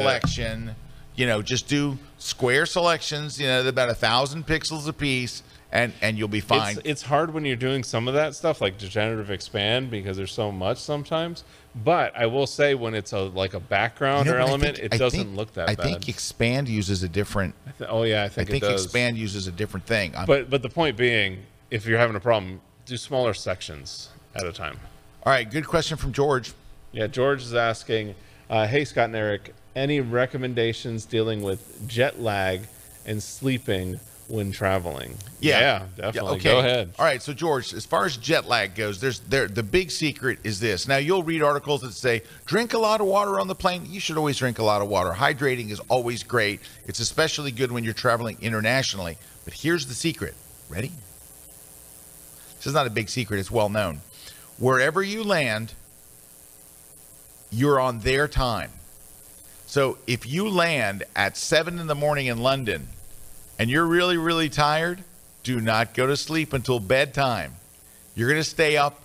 it. 0.70 0.76
You 1.16 1.28
know, 1.28 1.42
just 1.42 1.68
do 1.68 1.98
square 2.18 2.66
selections. 2.66 3.40
You 3.40 3.48
know, 3.48 3.68
about 3.68 3.90
a 3.90 3.94
thousand 3.94 4.48
pixels 4.48 4.88
a 4.88 4.94
piece, 4.94 5.44
and 5.72 5.94
and 6.02 6.18
you'll 6.18 6.28
be 6.28 6.40
fine. 6.40 6.78
It's, 6.78 6.88
it's 6.88 7.02
hard 7.04 7.34
when 7.34 7.46
you're 7.46 7.56
doing 7.56 7.84
some 7.84 8.08
of 8.08 8.14
that 8.16 8.34
stuff 8.36 8.62
like 8.62 8.78
degenerative 8.80 9.30
expand 9.30 9.92
because 9.92 10.18
there's 10.18 10.32
so 10.32 10.52
much 10.52 10.80
sometimes. 10.80 11.44
But 11.76 12.16
I 12.16 12.26
will 12.28 12.48
say 12.48 12.74
when 12.76 12.94
it's 12.96 13.14
a 13.14 13.20
like 13.22 13.54
a 13.54 13.60
background 13.60 14.26
You 14.26 14.32
know 14.34 14.38
or 14.38 14.42
element, 14.42 14.78
think- 14.78 14.92
it 14.92 14.96
I 14.96 14.98
doesn't 14.98 15.20
think- 15.20 15.38
look 15.38 15.54
that 15.54 15.70
I 15.70 15.76
bad. 15.76 15.86
think 15.86 16.10
expand 16.10 16.68
uses 16.68 17.04
a 17.04 17.10
different. 17.10 17.54
I 17.68 17.72
th- 17.72 17.90
oh 17.92 18.04
yeah, 18.04 18.22
I 18.22 18.26
I 18.26 18.30
think, 18.30 18.50
think 18.50 18.64
it 18.64 18.68
does. 18.68 18.84
expand 18.84 19.18
uses 19.18 19.48
a 19.48 19.52
different 19.52 19.86
thing. 19.86 20.16
I'm- 20.16 20.26
But 20.26 20.50
but 20.50 20.62
the 20.64 20.70
point 20.70 20.98
being, 20.98 21.44
if 21.70 21.86
you're 21.86 22.00
having 22.00 22.16
a 22.16 22.20
problem, 22.20 22.60
do 22.86 22.98
smaller 22.98 23.34
sections 23.36 24.10
at 24.36 24.46
a 24.46 24.52
time. 24.52 24.80
all 25.26 25.32
right, 25.32 25.50
good 25.50 25.68
question 25.68 25.96
from 25.98 26.12
George. 26.12 26.54
Yeah, 26.92 27.08
George 27.08 27.42
is 27.44 27.54
asking, 27.56 28.14
uh, 28.50 28.68
hey 28.68 28.86
Scott 28.86 29.06
and 29.06 29.16
Erik, 29.16 29.54
any 29.76 30.02
recommendations 30.02 31.06
dealing 31.06 31.42
with 31.42 31.88
jet 31.88 32.20
lag 32.20 32.62
and 33.06 33.22
sleeping 33.22 34.00
when 34.28 34.52
traveling? 34.52 35.16
Yeah. 35.40 35.60
yeah 35.60 35.86
definitely. 35.96 36.38
okay. 36.38 36.44
Go 36.52 36.60
ahead. 36.60 36.94
All 36.98 37.06
right. 37.06 37.22
So 37.22 37.34
George, 37.34 37.74
as 37.74 37.86
far 37.86 38.06
as 38.06 38.18
jet 38.18 38.48
lag 38.48 38.76
goes, 38.76 39.00
there's 39.00 39.20
there 39.22 39.48
the 39.48 39.64
big 39.64 39.92
secret 39.92 40.40
is 40.44 40.60
this. 40.60 40.88
Now 40.88 40.98
you'll 40.98 41.24
read 41.24 41.42
articles 41.42 41.82
that 41.82 41.94
say 41.94 42.22
drink 42.46 42.74
a 42.74 42.80
lot 42.80 43.02
of 43.02 43.08
water 43.08 43.40
on 43.40 43.48
the 43.48 43.56
plane. 43.56 43.86
You 43.88 44.00
should 44.00 44.18
always 44.18 44.38
drink 44.38 44.60
a 44.60 44.64
lot 44.64 44.82
of 44.82 44.88
water. 44.88 45.12
Hydrating 45.12 45.70
is 45.70 45.80
always 45.82 46.24
great. 46.24 46.60
It's 46.86 47.00
especially 47.00 47.52
good 47.52 47.72
when 47.72 47.84
you're 47.84 47.94
traveling 47.94 48.38
internationally. 48.42 49.18
But 49.46 49.54
here's 49.54 49.88
the 49.88 49.94
secret. 49.94 50.36
Ready? 50.70 50.92
This 52.58 52.68
is 52.68 52.74
not 52.74 52.88
a 52.88 52.90
big 52.90 53.10
secret. 53.10 53.40
It's 53.40 53.52
well 53.52 53.70
known. 53.70 54.00
Wherever 54.58 55.04
you 55.04 55.24
land, 55.24 55.74
you're 57.54 57.80
on 57.80 58.00
their 58.00 58.28
time. 58.28 58.72
So 59.66 59.98
if 60.08 60.26
you 60.26 60.50
land 60.50 61.04
at 61.16 61.38
seven 61.38 61.80
in 61.80 61.88
the 61.88 61.96
morning 61.96 62.28
in 62.28 62.40
London 62.40 62.88
and 63.58 63.70
you're 63.70 63.86
really, 63.86 64.18
really 64.18 64.50
tired, 64.50 65.04
do 65.44 65.60
not 65.60 65.94
go 65.94 66.08
to 66.08 66.18
sleep 66.18 66.54
until 66.54 66.80
bedtime. 66.80 67.54
You're 68.16 68.30
going 68.30 68.42
to 68.42 68.50
stay 68.50 68.78
up 68.78 69.02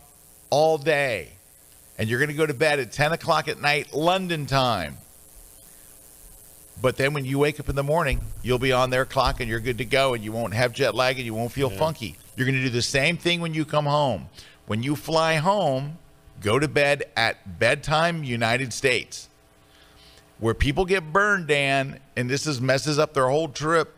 all 0.50 0.78
day 0.78 1.30
and 1.98 2.08
you're 2.08 2.18
going 2.18 2.30
to 2.30 2.34
go 2.34 2.46
to 2.46 2.54
bed 2.54 2.78
at 2.78 2.92
10 2.92 3.12
o'clock 3.12 3.48
at 3.48 3.60
night, 3.60 3.92
London 3.92 4.46
time. 4.46 4.96
But 6.80 6.96
then 6.96 7.12
when 7.12 7.24
you 7.24 7.38
wake 7.38 7.58
up 7.58 7.68
in 7.68 7.74
the 7.74 7.82
morning, 7.82 8.20
you'll 8.42 8.58
be 8.58 8.72
on 8.72 8.90
their 8.90 9.04
clock 9.04 9.40
and 9.40 9.48
you're 9.48 9.60
good 9.60 9.78
to 9.78 9.84
go 9.84 10.14
and 10.14 10.22
you 10.22 10.30
won't 10.30 10.54
have 10.54 10.72
jet 10.72 10.94
lag 10.94 11.16
and 11.16 11.26
you 11.26 11.34
won't 11.34 11.50
feel 11.50 11.70
funky. 11.70 12.16
You're 12.36 12.46
going 12.46 12.54
to 12.56 12.62
do 12.62 12.70
the 12.70 12.82
same 12.82 13.16
thing 13.16 13.40
when 13.40 13.52
you 13.52 13.64
come 13.64 13.86
home. 13.86 14.28
When 14.66 14.82
you 14.82 14.94
fly 14.94 15.36
home, 15.36 15.98
go 16.40 16.58
to 16.58 16.68
bed 16.68 17.04
at 17.16 17.58
bedtime, 17.58 18.24
United 18.24 18.72
States. 18.72 19.28
Where 20.38 20.54
people 20.54 20.84
get 20.84 21.12
burned, 21.12 21.48
Dan, 21.48 21.98
and 22.16 22.30
this 22.30 22.46
is 22.46 22.60
messes 22.60 22.98
up 22.98 23.12
their 23.14 23.28
whole 23.28 23.48
trip, 23.48 23.96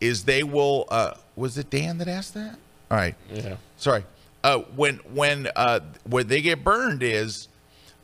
is 0.00 0.24
they 0.24 0.42
will. 0.42 0.86
Uh, 0.88 1.14
was 1.36 1.56
it 1.58 1.70
Dan 1.70 1.98
that 1.98 2.08
asked 2.08 2.34
that? 2.34 2.56
All 2.90 2.96
right. 2.96 3.14
Yeah. 3.32 3.56
Sorry. 3.76 4.04
Uh, 4.42 4.58
when 4.74 4.96
when 5.12 5.48
uh, 5.56 5.80
where 6.04 6.24
they 6.24 6.40
get 6.40 6.62
burned 6.64 7.02
is 7.02 7.48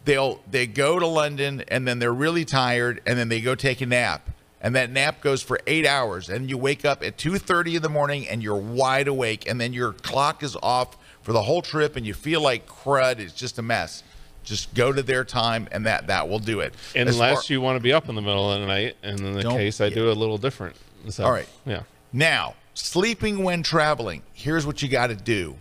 they'll 0.04 0.40
they 0.50 0.66
go 0.66 0.98
to 0.98 1.06
London 1.06 1.64
and 1.68 1.86
then 1.86 1.98
they're 1.98 2.12
really 2.12 2.44
tired 2.44 3.00
and 3.06 3.18
then 3.18 3.28
they 3.28 3.40
go 3.40 3.54
take 3.54 3.80
a 3.80 3.86
nap 3.86 4.28
and 4.60 4.74
that 4.74 4.90
nap 4.90 5.20
goes 5.20 5.42
for 5.42 5.60
eight 5.66 5.86
hours 5.86 6.28
and 6.28 6.48
you 6.50 6.58
wake 6.58 6.84
up 6.84 7.02
at 7.04 7.18
two 7.18 7.38
thirty 7.38 7.76
in 7.76 7.82
the 7.82 7.88
morning 7.88 8.26
and 8.28 8.42
you're 8.42 8.56
wide 8.56 9.08
awake 9.08 9.48
and 9.48 9.60
then 9.60 9.72
your 9.72 9.92
clock 9.92 10.42
is 10.42 10.56
off 10.62 10.96
for 11.22 11.32
the 11.32 11.42
whole 11.42 11.62
trip 11.62 11.96
and 11.96 12.06
you 12.06 12.14
feel 12.14 12.40
like 12.40 12.66
crud. 12.66 13.18
It's 13.18 13.32
just 13.32 13.58
a 13.58 13.62
mess. 13.62 14.02
Just 14.44 14.74
go 14.74 14.92
to 14.92 15.02
their 15.02 15.24
time 15.24 15.68
and 15.70 15.86
that 15.86 16.08
that 16.08 16.28
will 16.28 16.40
do 16.40 16.60
it. 16.60 16.74
Unless 16.96 17.46
far- 17.46 17.52
you 17.52 17.60
want 17.60 17.76
to 17.76 17.80
be 17.80 17.92
up 17.92 18.08
in 18.08 18.14
the 18.14 18.22
middle 18.22 18.52
of 18.52 18.60
the 18.60 18.66
night, 18.66 18.96
and 19.02 19.20
in 19.20 19.32
the 19.34 19.42
case, 19.42 19.80
I 19.80 19.88
do 19.88 20.10
a 20.10 20.12
little 20.12 20.38
different. 20.38 20.74
So, 21.08 21.24
All 21.24 21.32
right. 21.32 21.48
Yeah. 21.64 21.82
Now, 22.12 22.54
sleeping 22.74 23.44
when 23.44 23.62
traveling, 23.62 24.22
here's 24.32 24.66
what 24.66 24.82
you 24.82 24.88
got 24.88 25.08
to 25.08 25.14
do. 25.16 25.56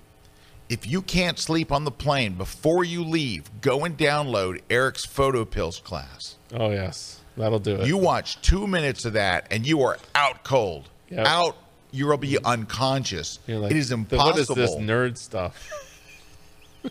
If 0.69 0.87
you 0.87 1.01
can't 1.01 1.37
sleep 1.37 1.71
on 1.71 1.83
the 1.83 1.91
plane 1.91 2.35
before 2.35 2.83
you 2.83 3.03
leave, 3.03 3.49
go 3.59 3.83
and 3.83 3.97
download 3.97 4.61
Erik's 4.69 5.05
Photo 5.05 5.43
Pills 5.43 5.79
class. 5.79 6.37
Oh 6.53 6.71
yes, 6.71 7.19
that'll 7.35 7.59
do 7.59 7.75
it. 7.75 7.87
You 7.87 7.97
watch 7.97 8.41
two 8.41 8.65
minutes 8.67 9.03
of 9.05 9.13
that 9.13 9.47
and 9.51 9.67
you 9.67 9.81
are 9.81 9.97
out 10.15 10.43
cold. 10.43 10.89
Yep. 11.09 11.27
Out, 11.27 11.57
you'll 11.91 12.17
be 12.17 12.37
unconscious. 12.43 13.39
You're 13.47 13.59
like, 13.59 13.71
it 13.71 13.77
is 13.77 13.91
impossible. 13.91 14.25
What 14.31 14.39
is 14.39 14.47
this 14.47 14.75
nerd 14.75 15.17
stuff? 15.17 15.69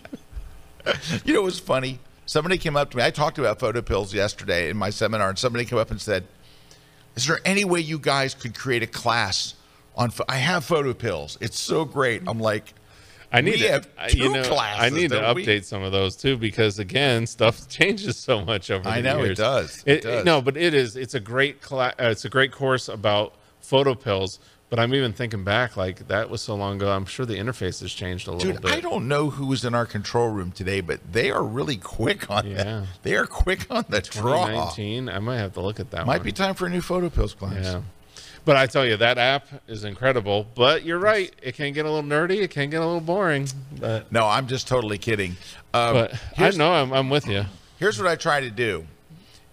You 1.25 1.35
know, 1.35 1.41
it 1.41 1.45
was 1.45 1.61
funny. 1.61 1.99
Somebody 2.27 2.57
came 2.57 2.77
up 2.77 2.91
to 2.93 2.97
me. 2.97 3.03
I 3.03 3.11
talked 3.11 3.39
about 3.39 3.59
PhotoPills 3.59 4.15
yesterday 4.15 4.71
in 4.71 4.77
my 4.77 4.91
seminar, 4.91 5.29
and 5.29 5.39
somebody 5.39 5.65
came 5.65 5.79
up 5.79 5.91
and 5.91 6.01
said, 6.01 6.25
"Is 7.17 7.27
there 7.27 7.39
any 7.45 7.65
way 7.65 7.81
you 7.81 7.99
guys 7.99 8.35
could 8.35 8.55
create 8.57 8.83
a 8.83 8.87
class 8.87 9.55
on? 9.95 10.11
I 10.29 10.37
have 10.37 10.65
PhotoPills. 10.67 11.37
It's 11.41 11.61
so 11.61 11.85
great." 11.85 12.23
I'm 12.27 12.41
like, 12.41 12.73
I 13.31 13.43
need 13.43 13.53
We 13.57 13.59
to, 13.59 13.73
have 13.73 13.89
I- 13.99 14.09
two 14.09 14.19
you 14.19 14.29
know, 14.33 14.57
I 14.59 14.89
need 14.91 15.11
to 15.11 15.33
we? 15.35 15.45
update 15.45 15.65
some 15.65 15.83
of 15.83 15.93
those 15.93 16.17
too 16.17 16.37
because 16.39 16.79
again, 16.79 17.27
stuff 17.27 17.69
changes 17.69 18.17
so 18.17 18.43
much 18.45 18.71
over 18.71 18.85
the 18.85 18.91
I 18.91 19.01
know, 19.03 19.23
it 19.23 19.37
does. 19.37 19.83
It 19.85 19.99
It, 19.99 20.03
does. 20.03 20.25
No, 20.25 20.41
but 20.41 20.57
it 20.57 20.73
is. 20.73 20.97
It's 20.97 21.15
a 21.15 21.21
great 21.21 21.61
class. 21.61 21.95
Uh, 22.01 22.05
it's 22.11 22.25
a 22.25 22.31
great 22.31 22.53
course 22.53 22.89
about 22.89 23.35
PhotoPills. 23.63 24.39
But 24.71 24.79
I'm 24.79 24.95
even 24.95 25.13
thinking 25.13 25.43
back, 25.43 25.77
like 25.77 26.07
that 26.07 26.31
was 26.31 26.41
so 26.43 26.55
long 26.55 26.77
ago. 26.77 26.93
I'm 26.93 27.05
sure 27.05 27.27
the 27.27 27.35
interface 27.35 27.81
has 27.81 27.93
changed 27.93 28.29
a 28.29 28.33
little 28.33 28.53
dude, 28.53 28.63
bit. 28.63 28.71
I 28.71 28.81
don't 28.81 29.09
know 29.09 29.29
who 29.31 29.47
was 29.47 29.65
in 29.65 29.75
our 29.75 29.85
control 29.85 30.29
room 30.29 30.53
today, 30.53 30.81
but 30.81 31.01
they 31.13 31.33
are 31.33 31.43
really 31.43 31.77
quick 31.77 32.31
on 32.31 32.47
Yeah. 32.47 32.63
that. 32.63 32.85
They 33.03 33.17
are 33.17 33.27
quick 33.27 33.67
on 33.69 33.85
the 33.89 34.01
draw. 34.01 34.47
2019. 34.47 35.09
I 35.09 35.19
might 35.19 35.39
have 35.39 35.55
to 35.55 35.61
look 35.61 35.81
at 35.81 35.91
that. 35.91 36.07
Might 36.07 36.19
one. 36.19 36.25
be 36.25 36.31
time 36.33 36.55
for 36.55 36.67
a 36.67 36.71
new 36.71 36.81
PhotoPills 36.83 37.37
class. 37.37 37.65
Yeah. 37.65 37.81
But 38.45 38.57
I 38.57 38.67
tell 38.67 38.87
you, 38.87 38.97
that 38.97 39.19
app 39.19 39.49
is 39.67 39.83
incredible. 39.85 40.47
But 40.55 40.85
you're 40.85 40.99
right; 41.01 41.35
it 41.43 41.57
can 41.57 41.73
get 41.73 41.85
a 41.85 41.91
little 41.91 42.09
nerdy. 42.09 42.41
It 42.41 42.51
can 42.53 42.71
get 42.71 42.81
a 42.81 42.87
little 42.87 43.01
boring. 43.01 43.49
But 43.79 44.11
No, 44.13 44.27
I'm 44.27 44.47
just 44.47 44.67
totally 44.69 44.99
kidding. 44.99 45.33
Um, 45.75 45.95
but 45.95 46.15
I 46.39 46.51
know 46.51 46.73
I'm, 46.73 46.93
I'm 46.93 47.11
with 47.11 47.27
you. 47.27 47.45
here's 47.81 47.99
what 47.99 48.07
I 48.07 48.15
try 48.17 48.41
to 48.41 48.51
do 48.51 48.87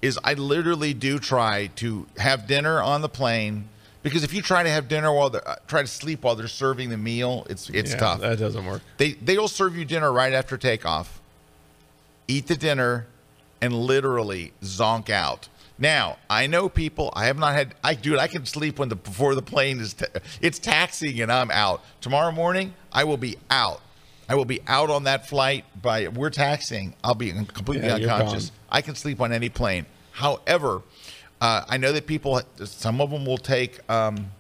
is 0.02 0.18
I 0.24 0.36
literally 0.36 0.94
do 0.94 1.18
try 1.20 1.68
to 1.78 2.06
have 2.18 2.46
dinner 2.48 2.82
on 2.82 3.02
the 3.02 3.10
plane 3.10 3.68
because 4.10 4.24
if 4.24 4.34
you 4.34 4.42
try 4.42 4.64
to 4.64 4.70
have 4.70 4.88
dinner 4.88 5.12
while 5.14 5.30
they're 5.30 5.48
uh, 5.48 5.56
try 5.68 5.82
to 5.82 5.88
sleep 5.88 6.24
while 6.24 6.36
they're 6.36 6.48
serving 6.48 6.90
the 6.90 6.98
meal, 6.98 7.46
it's 7.50 7.70
it's 7.70 7.92
Yeah, 7.92 7.98
tough. 8.00 8.22
That 8.22 8.40
doesn't 8.40 8.66
work. 8.66 8.82
They 8.98 9.14
they'll 9.14 9.48
serve 9.48 9.76
you 9.78 9.86
dinner 9.86 10.12
right 10.12 10.34
after 10.34 10.58
takeoff. 10.58 11.22
Eat 12.28 12.48
the 12.48 12.56
dinner 12.56 13.08
and 13.62 13.74
literally 13.74 14.54
zonk 14.62 15.10
out. 15.10 15.48
Now, 15.80 16.18
I 16.30 16.48
know 16.48 16.70
people, 16.70 17.14
I 17.16 17.26
have 17.28 17.38
not 17.38 17.54
had 17.54 17.76
I 17.84 17.94
dude, 17.94 18.18
I 18.20 18.28
can 18.28 18.46
sleep 18.46 18.80
when 18.80 18.90
the 18.90 18.96
before 18.96 19.36
the 19.36 19.42
plane 19.42 19.80
is 19.80 19.94
ta- 19.94 20.06
it's 20.42 20.60
taxiing 20.60 21.22
and 21.22 21.32
I'm 21.32 21.52
out. 21.52 21.84
Tomorrow 22.02 22.32
morning, 22.32 22.74
I 22.92 23.04
will 23.04 23.18
be 23.18 23.38
out. 23.50 23.82
I 24.30 24.36
will 24.36 24.46
be 24.46 24.60
out 24.68 24.90
on 24.90 25.04
that 25.06 25.30
flight 25.30 25.64
by 25.82 26.08
we're 26.10 26.32
taxiing. 26.32 26.96
I'll 27.04 27.16
be 27.16 27.32
completely 27.32 27.88
Yeah, 27.88 27.96
unconscious. 27.96 28.52
I 28.70 28.82
can 28.82 28.96
sleep 28.96 29.22
on 29.22 29.32
any 29.32 29.50
plane. 29.50 29.86
However, 30.12 30.82
uh, 31.42 31.64
I 31.68 31.78
know 31.78 31.92
that 31.92 32.08
people 32.08 32.42
some 32.66 33.00
of 33.02 33.12
them 33.12 33.26
will 33.26 33.38
take 33.38 33.80
um, 33.90 34.32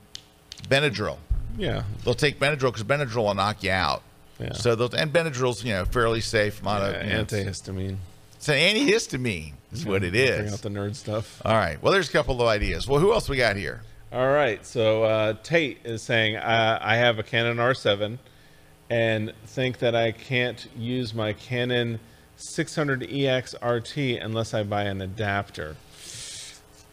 Benadryl 0.69 1.17
Yeah. 1.57 1.83
they'll 2.03 2.13
take 2.15 2.39
Benadryl 2.39 2.73
because 2.73 2.83
Benadryl 2.83 3.25
will 3.25 3.33
knock 3.35 3.63
you 3.63 3.71
out. 3.71 4.01
Yeah. 4.39 4.53
So 4.53 4.75
they'll 4.75 4.93
and 4.95 5.11
Benadryl's 5.11 5.63
you 5.63 5.73
know 5.73 5.85
fairly 5.85 6.21
safe. 6.21 6.61
A 6.61 6.65
lot 6.65 6.81
Yeah, 6.91 7.21
it's, 7.21 7.33
antihistamine. 7.33 7.97
it's 8.35 8.49
an 8.49 8.55
antihistamine 8.55 9.53
is 9.73 9.85
what 9.85 10.03
it 10.03 10.15
is. 10.15 10.39
Bring 10.41 10.53
out 10.53 10.61
the 10.61 10.69
nerd 10.69 10.95
stuff. 10.95 11.41
All 11.45 11.53
right. 11.55 11.81
Well, 11.81 11.91
there's 11.93 12.09
a 12.09 12.11
couple 12.11 12.41
of 12.41 12.47
ideas. 12.47 12.87
Well, 12.87 12.99
who 12.99 13.13
else 13.13 13.27
we 13.29 13.37
got 13.37 13.55
here? 13.55 13.81
All 14.13 14.27
right. 14.31 14.65
So 14.65 15.03
uh, 15.03 15.33
Tate 15.43 15.79
is 15.83 16.01
saying 16.01 16.37
uh, 16.37 16.79
I 16.81 16.95
have 16.95 17.19
a 17.19 17.23
Canon 17.23 17.57
R7 17.57 18.17
and 18.89 19.33
think 19.47 19.79
that 19.79 19.95
I 19.95 20.11
can't 20.13 20.65
use 20.77 21.13
my 21.13 21.33
Canon 21.33 21.99
600EX 22.37 23.55
RT 23.61 24.21
unless 24.21 24.53
I 24.53 24.63
buy 24.63 24.83
an 24.83 25.01
adapter. 25.01 25.75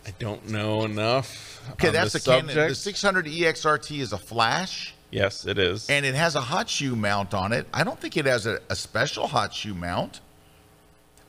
I 0.07 0.13
don't 0.19 0.49
know 0.51 0.85
enough. 0.85 1.63
Okay, 1.73 1.91
that's 1.91 2.13
the 2.13 2.19
a 2.33 2.41
Canon. 2.43 2.55
The 2.69 2.75
600 2.75 3.27
EXRT 3.27 4.01
is 4.01 4.13
a 4.13 4.19
flash, 4.19 4.95
Yes, 5.11 5.47
it 5.47 5.59
is. 5.59 5.89
and 5.89 6.05
it 6.05 6.15
has 6.15 6.35
a 6.35 6.41
hot 6.41 6.69
shoe 6.69 6.95
mount 6.95 7.33
on 7.33 7.53
it. 7.53 7.67
I 7.73 7.85
don't 7.85 7.99
think 7.99 8.17
it 8.17 8.27
has 8.27 8.47
a, 8.47 8.61
a 8.69 8.77
special 8.77 9.27
hot 9.27 9.55
shoe 9.55 9.75
mount. 9.75 10.21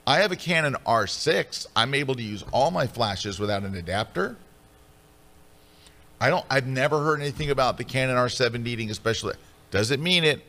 I 0.07 0.17
have 0.19 0.31
a 0.31 0.35
Canon 0.35 0.75
R6. 0.85 1.67
I'm 1.75 1.93
able 1.93 2.15
to 2.15 2.21
use 2.21 2.43
all 2.51 2.69
my 2.69 2.85
flashes 2.85 3.39
without 3.39 3.63
an 3.63 3.75
adapter. 3.75 4.35
I 6.19 6.29
don't. 6.29 6.45
I've 6.49 6.67
never 6.67 7.03
heard 7.03 7.21
anything 7.21 7.49
about 7.49 7.77
the 7.77 7.83
Canon 7.83 8.15
R7 8.15 8.61
needing 8.61 8.89
a 8.89 8.93
special. 8.93 9.31
Doesn't 9.71 10.01
mean 10.01 10.23
it. 10.23 10.41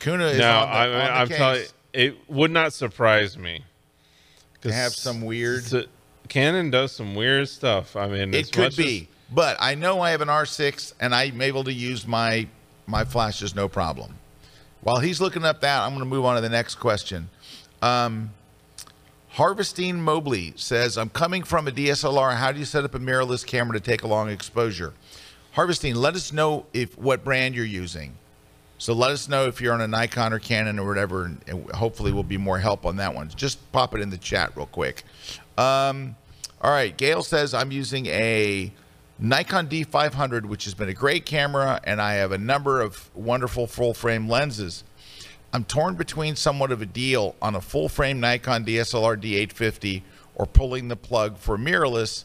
Kuna 0.00 0.24
is 0.26 0.38
no, 0.38 0.50
on 0.50 0.68
the, 0.68 0.74
I, 0.74 0.84
on 0.86 0.90
the 0.92 1.12
I'm 1.12 1.28
case. 1.28 1.36
telling 1.36 1.60
you, 1.60 1.66
it 1.92 2.16
would 2.28 2.50
not 2.50 2.72
surprise 2.72 3.36
me. 3.36 3.64
To 4.62 4.72
have 4.72 4.92
some 4.92 5.22
weird- 5.22 5.64
Canon 6.32 6.70
does 6.70 6.92
some 6.92 7.14
weird 7.14 7.46
stuff. 7.46 7.94
I 7.94 8.08
mean, 8.08 8.34
as 8.34 8.48
It 8.48 8.52
could 8.54 8.74
be, 8.74 9.06
but 9.30 9.58
I 9.60 9.74
know 9.74 10.00
I 10.00 10.12
have 10.12 10.22
an 10.22 10.28
R6 10.28 10.94
and 10.98 11.14
I'm 11.14 11.42
able 11.42 11.62
to 11.64 11.72
use 11.72 12.06
my 12.06 12.48
my 12.86 13.04
flashes 13.04 13.54
no 13.54 13.68
problem. 13.68 14.14
While 14.80 15.00
he's 15.00 15.20
looking 15.20 15.44
up 15.44 15.60
that, 15.60 15.82
I'm 15.82 15.90
going 15.90 16.00
to 16.00 16.06
move 16.06 16.24
on 16.24 16.36
to 16.36 16.40
the 16.40 16.48
next 16.48 16.76
question. 16.76 17.28
Um, 17.82 18.30
Harvesting 19.32 20.00
Mobley 20.00 20.54
says, 20.56 20.96
"I'm 20.96 21.10
coming 21.10 21.42
from 21.42 21.68
a 21.68 21.70
DSLR. 21.70 22.34
How 22.36 22.50
do 22.50 22.58
you 22.58 22.64
set 22.64 22.82
up 22.82 22.94
a 22.94 22.98
mirrorless 22.98 23.44
camera 23.44 23.78
to 23.78 23.84
take 23.84 24.02
a 24.02 24.08
long 24.08 24.30
exposure?" 24.30 24.94
Harvesting, 25.50 25.94
let 25.96 26.14
us 26.14 26.32
know 26.32 26.64
if 26.72 26.96
what 26.96 27.24
brand 27.24 27.54
you're 27.54 27.66
using. 27.66 28.14
So 28.78 28.94
let 28.94 29.10
us 29.10 29.28
know 29.28 29.48
if 29.48 29.60
you're 29.60 29.74
on 29.74 29.82
a 29.82 29.86
Nikon 29.86 30.32
or 30.32 30.38
Canon 30.38 30.78
or 30.78 30.88
whatever, 30.88 31.26
and, 31.26 31.40
and 31.46 31.70
hopefully 31.72 32.10
we'll 32.10 32.22
be 32.22 32.38
more 32.38 32.58
help 32.58 32.86
on 32.86 32.96
that 32.96 33.14
one. 33.14 33.28
Just 33.36 33.70
pop 33.70 33.94
it 33.94 34.00
in 34.00 34.08
the 34.08 34.16
chat 34.16 34.56
real 34.56 34.64
quick. 34.64 35.04
Um, 35.58 36.16
all 36.62 36.70
right, 36.70 36.96
Gail 36.96 37.22
says 37.24 37.54
I'm 37.54 37.72
using 37.72 38.06
a 38.06 38.72
Nikon 39.18 39.66
D500, 39.66 40.46
which 40.46 40.64
has 40.64 40.74
been 40.74 40.88
a 40.88 40.94
great 40.94 41.26
camera, 41.26 41.80
and 41.84 42.00
I 42.00 42.14
have 42.14 42.30
a 42.30 42.38
number 42.38 42.80
of 42.80 43.10
wonderful 43.14 43.66
full 43.66 43.94
frame 43.94 44.28
lenses. 44.28 44.84
I'm 45.52 45.64
torn 45.64 45.96
between 45.96 46.36
somewhat 46.36 46.70
of 46.70 46.80
a 46.80 46.86
deal 46.86 47.34
on 47.42 47.54
a 47.56 47.60
full 47.60 47.88
frame 47.88 48.20
Nikon 48.20 48.64
DSLR 48.64 49.20
D850 49.20 50.02
or 50.34 50.46
pulling 50.46 50.88
the 50.88 50.96
plug 50.96 51.36
for 51.36 51.58
mirrorless, 51.58 52.24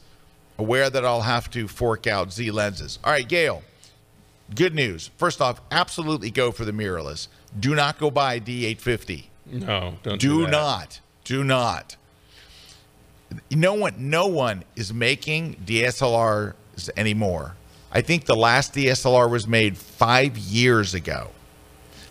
aware 0.58 0.90
that 0.90 1.04
I'll 1.04 1.22
have 1.22 1.50
to 1.52 1.68
fork 1.68 2.08
out 2.08 2.32
Z 2.32 2.52
lenses. 2.52 3.00
All 3.04 3.12
right, 3.12 3.28
Gail, 3.28 3.64
good 4.56 4.74
news. 4.74 5.10
First 5.18 5.42
off, 5.42 5.62
absolutely 5.72 6.32
go 6.32 6.52
for 6.52 6.64
the 6.64 6.72
mirrorless. 6.72 7.28
Do 7.60 7.76
not 7.76 7.98
go 7.98 8.12
buy 8.12 8.36
a 8.36 8.40
D850. 8.40 9.26
no, 9.48 9.96
don't 10.04 10.22
do, 10.22 10.42
that. 10.42 10.46
Do 10.46 10.52
not. 10.52 11.00
Do 11.26 11.44
not. 11.44 11.96
No 13.52 13.74
one 13.74 13.94
no 13.98 14.28
one 14.28 14.64
is 14.76 14.94
making 14.94 15.56
DSLRs 15.66 16.54
anymore. 16.96 17.56
I 17.92 18.02
think 18.02 18.26
the 18.26 18.36
last 18.36 18.74
DSLR 18.74 19.30
was 19.30 19.48
made 19.48 19.78
5 19.78 20.38
years 20.38 20.94
ago. 20.94 21.30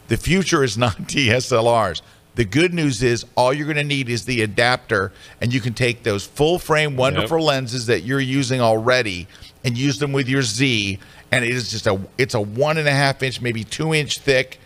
The 0.09 0.17
future 0.17 0.65
is 0.65 0.79
not 0.79 0.97
DSLRs. 1.03 2.03
The 2.37 2.45
good 2.45 2.75
news 2.75 3.03
is 3.03 3.25
all 3.35 3.53
you're 3.53 3.65
going 3.65 3.79
to 3.79 3.85
need 3.85 4.11
is 4.11 4.27
the 4.27 4.43
adapter, 4.43 5.11
and 5.41 5.55
you 5.55 5.61
can 5.61 5.73
take 5.73 6.03
those 6.03 6.27
full 6.27 6.59
frame, 6.59 6.95
wonderful 6.95 7.41
lenses 7.43 7.87
that 7.87 8.03
you're 8.03 8.21
using 8.21 8.61
already 8.61 9.27
and 9.65 9.77
use 9.77 9.99
them 9.99 10.13
with 10.13 10.29
your 10.29 10.43
Z. 10.43 10.99
And 11.33 11.45
it 11.45 11.51
is 11.51 11.71
just 11.71 11.87
a 11.87 11.99
it's 12.19 12.35
a 12.35 12.41
one 12.41 12.77
and 12.77 12.87
a 12.87 12.93
half 12.93 13.23
inch, 13.23 13.41
maybe 13.41 13.65
two 13.65 13.95
inch 13.95 14.19
thick, 14.19 14.61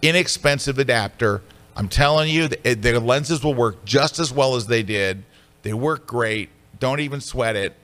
inexpensive 0.00 0.78
adapter. 0.78 1.42
I'm 1.76 1.88
telling 1.88 2.30
you, 2.30 2.48
the, 2.48 2.74
the 2.74 2.98
lenses 3.00 3.44
will 3.44 3.54
work 3.54 3.84
just 3.84 4.18
as 4.18 4.32
well 4.32 4.56
as 4.56 4.66
they 4.66 4.82
did. 4.82 5.22
They 5.62 5.72
work 5.72 6.06
great. 6.06 6.50
Don't 6.78 7.00
even 7.00 7.20
sweat 7.20 7.56
it. 7.56 7.76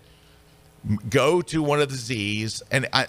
Go 1.11 1.43
to 1.43 1.63
one 1.63 1.81
of 1.81 1.89
the 1.89 1.97
Z's, 1.97 2.63
and 2.71 2.89
I, 2.93 3.07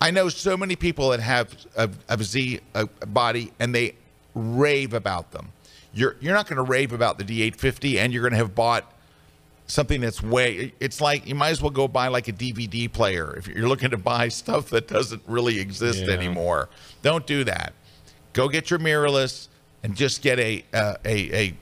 I 0.00 0.10
know 0.10 0.28
so 0.30 0.56
many 0.56 0.76
people 0.76 1.10
that 1.10 1.20
have 1.20 1.54
a, 1.76 1.90
a 2.08 2.22
Z 2.24 2.60
a, 2.74 2.86
body, 3.06 3.52
and 3.60 3.74
they 3.74 3.94
rave 4.34 4.94
about 4.94 5.32
them. 5.32 5.52
You're 5.92 6.16
you're 6.20 6.34
not 6.34 6.46
going 6.46 6.56
to 6.56 6.62
rave 6.62 6.92
about 6.92 7.18
the 7.18 7.24
D850, 7.24 7.98
and 7.98 8.12
you're 8.14 8.22
going 8.22 8.32
to 8.32 8.38
have 8.38 8.54
bought 8.54 8.90
something 9.66 10.00
that's 10.00 10.22
way. 10.22 10.72
It's 10.80 11.02
like 11.02 11.26
you 11.26 11.34
might 11.34 11.50
as 11.50 11.60
well 11.60 11.70
go 11.70 11.86
buy 11.86 12.08
like 12.08 12.28
a 12.28 12.32
DVD 12.32 12.90
player 12.90 13.34
if 13.36 13.46
you're 13.46 13.68
looking 13.68 13.90
to 13.90 13.98
buy 13.98 14.28
stuff 14.28 14.70
that 14.70 14.88
doesn't 14.88 15.22
really 15.26 15.60
exist 15.60 16.06
Yeah. 16.06 16.14
anymore. 16.14 16.70
Don't 17.02 17.26
do 17.26 17.44
that. 17.44 17.74
Go 18.32 18.48
get 18.48 18.70
your 18.70 18.78
mirrorless 18.78 19.48
and 19.82 19.94
just 19.94 20.22
get 20.22 20.38
a 20.38 20.64
uh, 20.72 20.94
a 21.04 21.34
a 21.34 21.54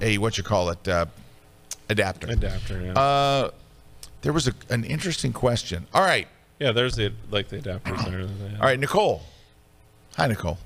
a 0.00 0.18
what 0.18 0.38
you 0.38 0.44
call 0.44 0.70
it 0.70 0.88
uh, 0.88 1.04
adapter. 1.90 2.28
Adapter. 2.28 2.80
Yeah. 2.80 2.92
Uh, 2.92 3.50
there 4.22 4.32
was 4.32 4.48
a, 4.48 4.54
an 4.68 4.84
interesting 4.84 5.32
question. 5.32 5.86
All 5.92 6.02
right, 6.02 6.28
yeah. 6.58 6.72
There's 6.72 6.96
the 6.96 7.12
like 7.30 7.48
the 7.48 7.58
adapters 7.58 8.04
there. 8.04 8.20
all 8.60 8.66
right, 8.66 8.78
Nicole. 8.78 9.22
Hi, 10.16 10.26
Nicole. 10.26 10.58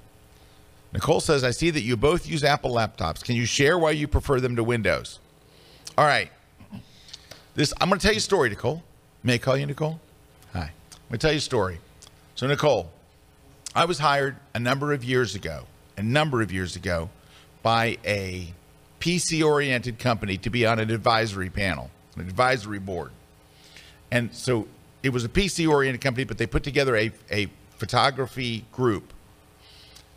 Nicole 0.93 1.20
says, 1.20 1.43
I 1.43 1.51
see 1.51 1.70
that 1.70 1.83
you 1.83 1.97
both 1.97 2.27
use 2.27 2.45
Apple 2.45 2.72
laptops. 2.72 3.22
Can 3.22 3.35
you 3.35 3.47
share 3.47 3.79
why 3.79 3.91
you 3.91 4.07
prefer 4.07 4.39
them 4.39 4.55
to 4.57 4.62
Windows? 4.62 5.18
All 5.99 6.07
right. 6.07 6.31
This 7.57 7.72
I'm 7.81 7.89
going 7.89 7.99
to 7.99 8.07
tell 8.07 8.14
you 8.14 8.18
a 8.18 8.22
story, 8.22 8.49
Nicole. 8.49 8.83
May 9.22 9.35
I 9.35 9.39
call 9.39 9.57
you 9.57 9.66
Nicole? 9.66 10.01
Hi. 10.53 10.61
I'm 10.61 10.70
going 11.09 11.12
to 11.12 11.18
tell 11.18 11.33
you 11.33 11.39
a 11.39 11.41
story. 11.41 11.79
So, 12.37 12.47
Nicole, 12.47 12.91
I 13.75 13.85
was 13.85 13.99
hired 13.99 14.37
a 14.55 14.61
number 14.61 14.93
of 14.93 15.05
years 15.05 15.35
ago, 15.35 15.64
a 15.97 16.03
number 16.03 16.43
of 16.43 16.53
years 16.53 16.77
ago, 16.77 17.11
by 17.62 17.99
a 18.05 18.53
PC 19.05 19.45
oriented 19.45 19.99
company 19.99 20.39
to 20.39 20.49
be 20.49 20.65
on 20.65 20.79
an 20.79 20.91
advisory 20.91 21.51
panel, 21.51 21.91
an 22.17 22.23
advisory 22.23 22.79
board. 22.79 23.11
And 24.11 24.35
so 24.35 24.67
it 25.03 25.11
was 25.11 25.27
a 25.27 25.29
PC 25.29 25.69
oriented 25.69 26.01
company, 26.01 26.25
but 26.25 26.39
they 26.39 26.47
put 26.47 26.63
together 26.63 26.97
a, 26.97 27.13
a 27.31 27.49
photography 27.77 28.65
group. 28.73 29.13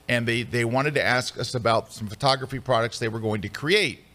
And 0.08 0.26
they, 0.26 0.44
they 0.44 0.64
wanted 0.64 0.94
to 0.94 1.04
ask 1.04 1.38
us 1.38 1.54
about 1.54 1.92
some 1.92 2.08
photography 2.08 2.60
products 2.60 2.98
they 2.98 3.10
were 3.10 3.20
going 3.20 3.42
to 3.42 3.50
create. 3.50 4.06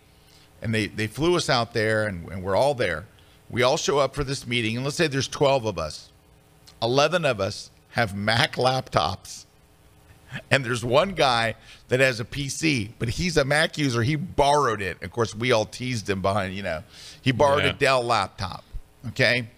And 0.63 0.75
they, 0.75 0.87
they 0.87 1.07
flew 1.07 1.37
us 1.37 1.51
out 1.51 1.75
there, 1.75 2.07
and, 2.07 2.27
and 2.31 2.43
we're 2.43 2.57
all 2.57 2.73
there. 2.73 3.05
We 3.51 3.63
all 3.63 3.77
show 3.77 3.99
up 3.99 4.15
for 4.15 4.25
this 4.25 4.47
meeting, 4.47 4.77
and 4.77 4.87
let's 4.87 4.97
say 4.97 5.07
there's 5.07 5.29
12 5.29 5.67
of 5.67 5.79
us. 5.79 6.09
11 6.81 7.27
of 7.27 7.43
us 7.43 7.71
have 7.91 8.17
Mac 8.17 8.55
laptops. 8.55 9.45
And 10.51 10.65
there's 10.65 10.85
one 10.85 11.13
guy 11.13 11.55
that 11.89 12.01
has 12.01 12.21
a 12.21 12.25
PC, 12.25 12.91
but 12.99 13.09
he's 13.11 13.37
a 13.37 13.45
Mac 13.45 13.77
user. 13.79 14.03
He 14.03 14.17
borrowed 14.17 14.81
it. 14.81 15.03
Of 15.03 15.11
course, 15.11 15.35
we 15.35 15.53
all 15.53 15.67
teased 15.67 16.09
him 16.09 16.23
behind, 16.23 16.55
you 16.55 16.63
know, 16.63 16.83
he 17.21 17.33
borrowed 17.33 17.65
Yeah. 17.65 17.71
a 17.71 17.75
Dell 17.75 18.03
laptop. 18.03 18.65
Okay. 19.09 19.49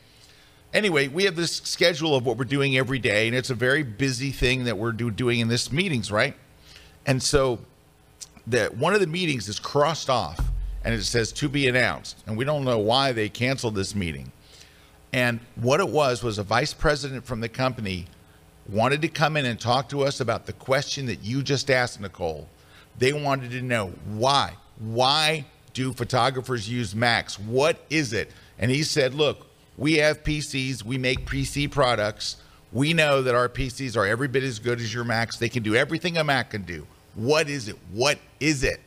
Anyway, 0.73 1.07
we 1.07 1.25
have 1.25 1.37
this 1.37 1.53
schedule 1.59 2.17
of 2.17 2.27
what 2.27 2.37
we're 2.37 2.45
doing 2.45 2.77
every 2.77 2.99
day, 2.99 3.29
and 3.29 3.37
it's 3.37 3.51
a 3.51 3.55
very 3.55 3.85
busy 3.85 4.33
thing 4.33 4.65
that 4.65 4.77
we're 4.77 4.91
do, 4.91 5.11
doing 5.11 5.39
in 5.39 5.47
this 5.49 5.71
meetings, 5.71 6.11
right? 6.11 6.35
And 7.07 7.23
so 7.23 7.61
the 8.47 8.67
one 8.77 8.95
of 8.95 9.01
the 9.01 9.07
meetings 9.07 9.49
is 9.49 9.59
crossed 9.61 10.11
off 10.11 10.41
and 10.85 10.93
it 10.93 11.03
says 11.05 11.33
to 11.33 11.49
be 11.49 11.69
announced. 11.69 12.23
And 12.27 12.37
we 12.37 12.45
don't 12.45 12.65
know 12.65 12.79
why 12.79 13.13
they 13.13 13.29
canceled 13.29 13.75
this 13.75 13.95
meeting. 13.95 14.33
And 15.13 15.41
what 15.55 15.81
it 15.81 15.89
was 15.89 16.23
was 16.23 16.39
a 16.39 16.43
vice 16.43 16.75
president 16.75 17.25
from 17.25 17.41
the 17.41 17.49
company 17.49 18.07
wanted 18.69 19.03
to 19.03 19.09
come 19.09 19.37
in 19.37 19.45
and 19.45 19.61
talk 19.61 19.89
to 19.91 20.03
us 20.03 20.21
about 20.21 20.47
the 20.47 20.53
question 20.53 21.07
that 21.07 21.23
you 21.23 21.43
just 21.43 21.71
asked, 21.71 22.01
Nicole. 22.01 22.49
They 22.99 23.13
wanted 23.13 23.51
to 23.53 23.63
know 23.63 23.93
why. 24.07 24.55
Why 24.79 25.45
do 25.73 25.93
photographers 25.93 26.69
use 26.69 26.95
Macs? 26.95 27.39
What 27.39 27.79
is 27.91 28.13
it? 28.13 28.31
And 28.59 28.71
he 28.71 28.83
said, 28.83 29.15
look, 29.15 29.47
we 29.77 29.95
have 29.95 30.23
PCs, 30.23 30.85
we 30.85 30.99
make 30.99 31.27
PC 31.27 31.71
products. 31.71 32.37
We 32.73 32.93
know 32.93 33.23
that 33.23 33.35
our 33.35 33.49
PCs 33.49 33.97
are 33.97 34.07
every 34.07 34.29
bit 34.29 34.43
as 34.43 34.59
good 34.59 34.81
as 34.81 34.93
your 34.93 35.05
Macs. 35.05 35.37
They 35.37 35.49
can 35.49 35.63
do 35.63 35.75
everything 35.75 36.17
a 36.17 36.25
Mac 36.25 36.51
can 36.51 36.63
do. 36.63 36.87
What 37.15 37.49
is 37.49 37.69
it? 37.69 37.77
What 37.93 38.19
is 38.41 38.65
it? 38.65 38.81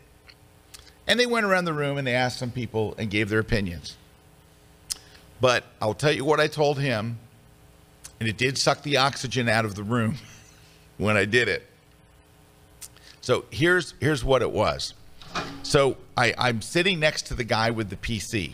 And 1.07 1.19
they 1.19 1.25
went 1.25 1.45
around 1.45 1.65
the 1.65 1.73
room 1.73 1.97
and 1.97 2.05
they 2.05 2.13
asked 2.13 2.37
some 2.37 2.51
people 2.51 2.95
and 2.97 3.09
gave 3.09 3.29
their 3.29 3.39
opinions. 3.39 3.95
But 5.39 5.63
I'll 5.81 5.93
tell 5.93 6.11
you 6.11 6.25
what 6.25 6.39
I 6.39 6.47
told 6.47 6.79
him, 6.79 7.19
and 8.19 8.27
it 8.27 8.37
did 8.37 8.57
suck 8.57 8.83
the 8.83 8.97
oxygen 8.97 9.47
out 9.49 9.65
of 9.65 9.75
the 9.75 9.83
room 9.83 10.17
when 10.97 11.17
I 11.17 11.25
did 11.25 11.47
it. 11.47 11.65
So 13.21 13.45
here's 13.49 13.93
here's 13.99 14.23
what 14.23 14.41
it 14.41 14.51
was. 14.51 14.93
So 15.63 15.97
I, 16.15 16.33
I'm 16.37 16.61
sitting 16.61 16.99
next 16.99 17.27
to 17.27 17.35
the 17.35 17.43
guy 17.43 17.69
with 17.71 17.89
the 17.89 17.97
PC, 17.97 18.53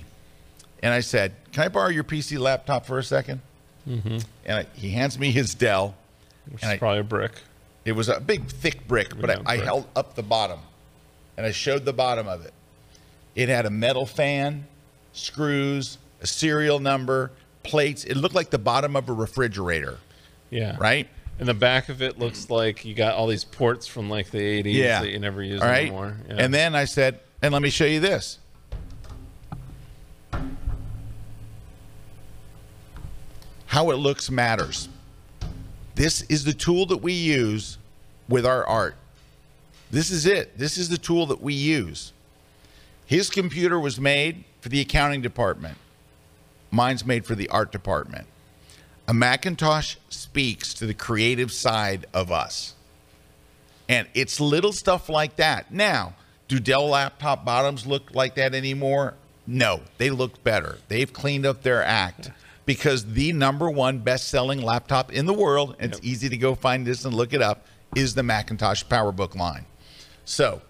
and 0.81 0.93
I 0.93 0.99
said, 0.99 1.33
"Can 1.51 1.63
I 1.63 1.67
borrow 1.67 1.89
your 1.89 2.03
PC 2.03 2.39
laptop 2.39 2.85
for 2.85 2.97
a 2.97 3.01
2nd 3.01 3.39
Mm-hmm. 3.87 4.19
And 4.45 4.59
I, 4.59 4.65
he 4.75 4.91
hands 4.91 5.19
me 5.19 5.31
his 5.31 5.53
Dell. 5.55 5.95
Which 6.49 6.63
is 6.63 6.69
I- 6.69 6.77
probably 6.77 6.99
a 6.99 7.03
brick. 7.03 7.33
It 7.85 7.91
was 7.91 8.07
a 8.07 8.21
big, 8.21 8.47
thick 8.47 8.87
brick, 8.87 9.19
but 9.19 9.29
I, 9.29 9.41
I 9.45 9.57
held 9.57 9.85
up 9.93 10.15
the 10.15 10.23
bottom 10.23 10.59
and 11.35 11.45
I 11.45 11.51
showed 11.51 11.83
the 11.83 11.91
bottom 11.91 12.29
of 12.29 12.45
it. 12.45 12.53
It 13.35 13.49
had 13.49 13.65
a 13.65 13.69
metal 13.69 14.05
fan, 14.05 14.65
screws, 15.11 15.97
a 16.21 16.27
serial 16.27 16.79
number, 16.79 17.31
plates. 17.63 18.03
It 18.03 18.15
looked 18.15 18.35
like 18.35 18.49
the 18.49 18.57
bottom 18.59 18.95
of 18.95 19.09
a 19.09 19.13
refrigerator, 19.13 19.97
Yeah. 20.49 20.75
right? 20.79 21.07
And 21.39 21.47
the 21.47 21.53
back 21.53 21.89
of 21.89 22.01
it 22.01 22.19
looks 22.19 22.49
like 22.49 22.85
you 22.85 22.93
got 22.93 23.15
all 23.15 23.27
these 23.27 23.43
ports 23.43 23.87
from 23.87 24.09
like 24.09 24.29
the 24.31 24.39
80s 24.39 24.75
Yeah. 24.75 25.01
that 25.01 25.09
you 25.09 25.19
never 25.19 25.41
use 25.41 25.61
All 25.61 25.67
right. 25.67 25.83
anymore. 25.87 26.17
Yeah. 26.27 26.35
And 26.37 26.53
then 26.53 26.75
I 26.75 26.85
said, 26.85 27.19
and 27.41 27.51
let 27.53 27.61
me 27.61 27.69
show 27.69 27.85
you 27.85 27.99
this. 27.99 28.39
How 33.67 33.89
it 33.91 33.95
looks 33.95 34.29
matters. 34.29 34.89
This 35.95 36.21
is 36.23 36.43
the 36.43 36.53
tool 36.53 36.85
that 36.87 36.97
we 36.97 37.13
use 37.13 37.77
with 38.29 38.45
our 38.45 38.65
art. 38.65 38.95
This 39.91 40.09
is 40.11 40.25
it. 40.25 40.57
This 40.57 40.77
is 40.77 40.89
the 40.89 40.97
tool 40.97 41.25
that 41.27 41.41
we 41.41 41.53
use. 41.53 42.13
His 43.05 43.29
computer 43.29 43.79
was 43.79 43.99
made 43.99 44.43
for 44.61 44.69
the 44.69 44.79
accounting 44.81 45.21
department. 45.21 45.77
Mine's 46.73 47.05
made 47.05 47.25
for 47.25 47.35
the 47.35 47.47
art 47.49 47.71
department. 47.71 48.25
A 49.07 49.13
Macintosh 49.13 49.97
speaks 50.09 50.73
to 50.73 50.87
the 50.87 50.93
creative 50.95 51.51
side 51.51 52.07
of 52.15 52.31
us. 52.31 52.73
And 53.87 54.07
it's 54.15 54.39
little 54.39 54.73
stuff 54.73 55.07
like 55.07 55.35
that. 55.35 55.71
Now, 55.71 56.15
do 56.47 56.59
Dell 56.59 56.87
laptop 56.87 57.45
bottoms 57.45 57.85
look 57.85 58.15
like 58.15 58.35
that 58.35 58.55
anymore? 58.55 59.13
No, 59.45 59.81
they 59.99 60.09
look 60.09 60.43
better. 60.43 60.79
They've 60.87 61.11
cleaned 61.11 61.45
up 61.45 61.61
their 61.61 61.83
act 61.83 62.31
because 62.65 63.05
the 63.05 63.33
number 63.33 63.69
one 63.69 63.99
best 63.99 64.29
selling 64.29 64.61
laptop 64.61 65.11
in 65.11 65.27
the 65.27 65.33
world, 65.33 65.75
and 65.79 65.91
it's 65.91 66.03
easy 66.03 66.27
to 66.29 66.37
go 66.37 66.55
find 66.55 66.87
this 66.87 67.05
and 67.05 67.13
look 67.13 67.33
it 67.33 67.41
up, 67.41 67.67
is 67.95 68.15
the 68.15 68.23
Macintosh 68.23 68.83
PowerBook 68.85 69.35
line. 69.35 69.65
So 70.25 70.63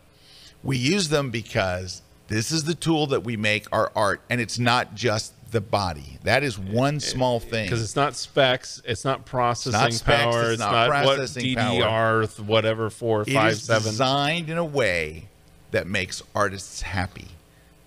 we 0.64 0.76
use 0.76 1.08
them 1.08 1.30
because 1.30 2.02
this 2.28 2.52
is 2.52 2.66
the 2.66 2.76
tool 2.76 3.08
that 3.08 3.24
we 3.24 3.38
make 3.38 3.68
our 3.72 3.92
art, 3.96 4.22
and 4.30 4.42
it's 4.42 4.60
not 4.60 4.96
just 4.96 5.34
the 5.54 5.62
body. 5.62 6.18
That 6.24 6.44
is 6.44 6.60
one 6.60 7.00
small 7.00 7.40
thing. 7.40 7.66
because 7.66 7.82
it's 7.82 7.96
not 7.96 8.16
specs, 8.16 8.82
it's 8.84 9.06
not 9.06 9.26
processing 9.26 9.94
specs, 9.94 10.24
power, 10.24 10.42
it's 10.42 10.52
it's, 10.54 10.60
not 10.60 10.90
not, 10.90 11.06
what 11.06 11.20
DDR, 11.20 12.36
th- 12.36 12.46
whatever 12.46 12.90
four, 12.90 13.22
It 13.22 13.30
five, 13.30 13.54
is 13.54 13.64
seven. 13.64 13.84
designed 13.84 14.50
in 14.50 14.58
a 14.58 14.66
way 14.66 15.30
that 15.72 15.88
makes 15.88 16.22
artists 16.36 16.82
happy. 16.82 17.28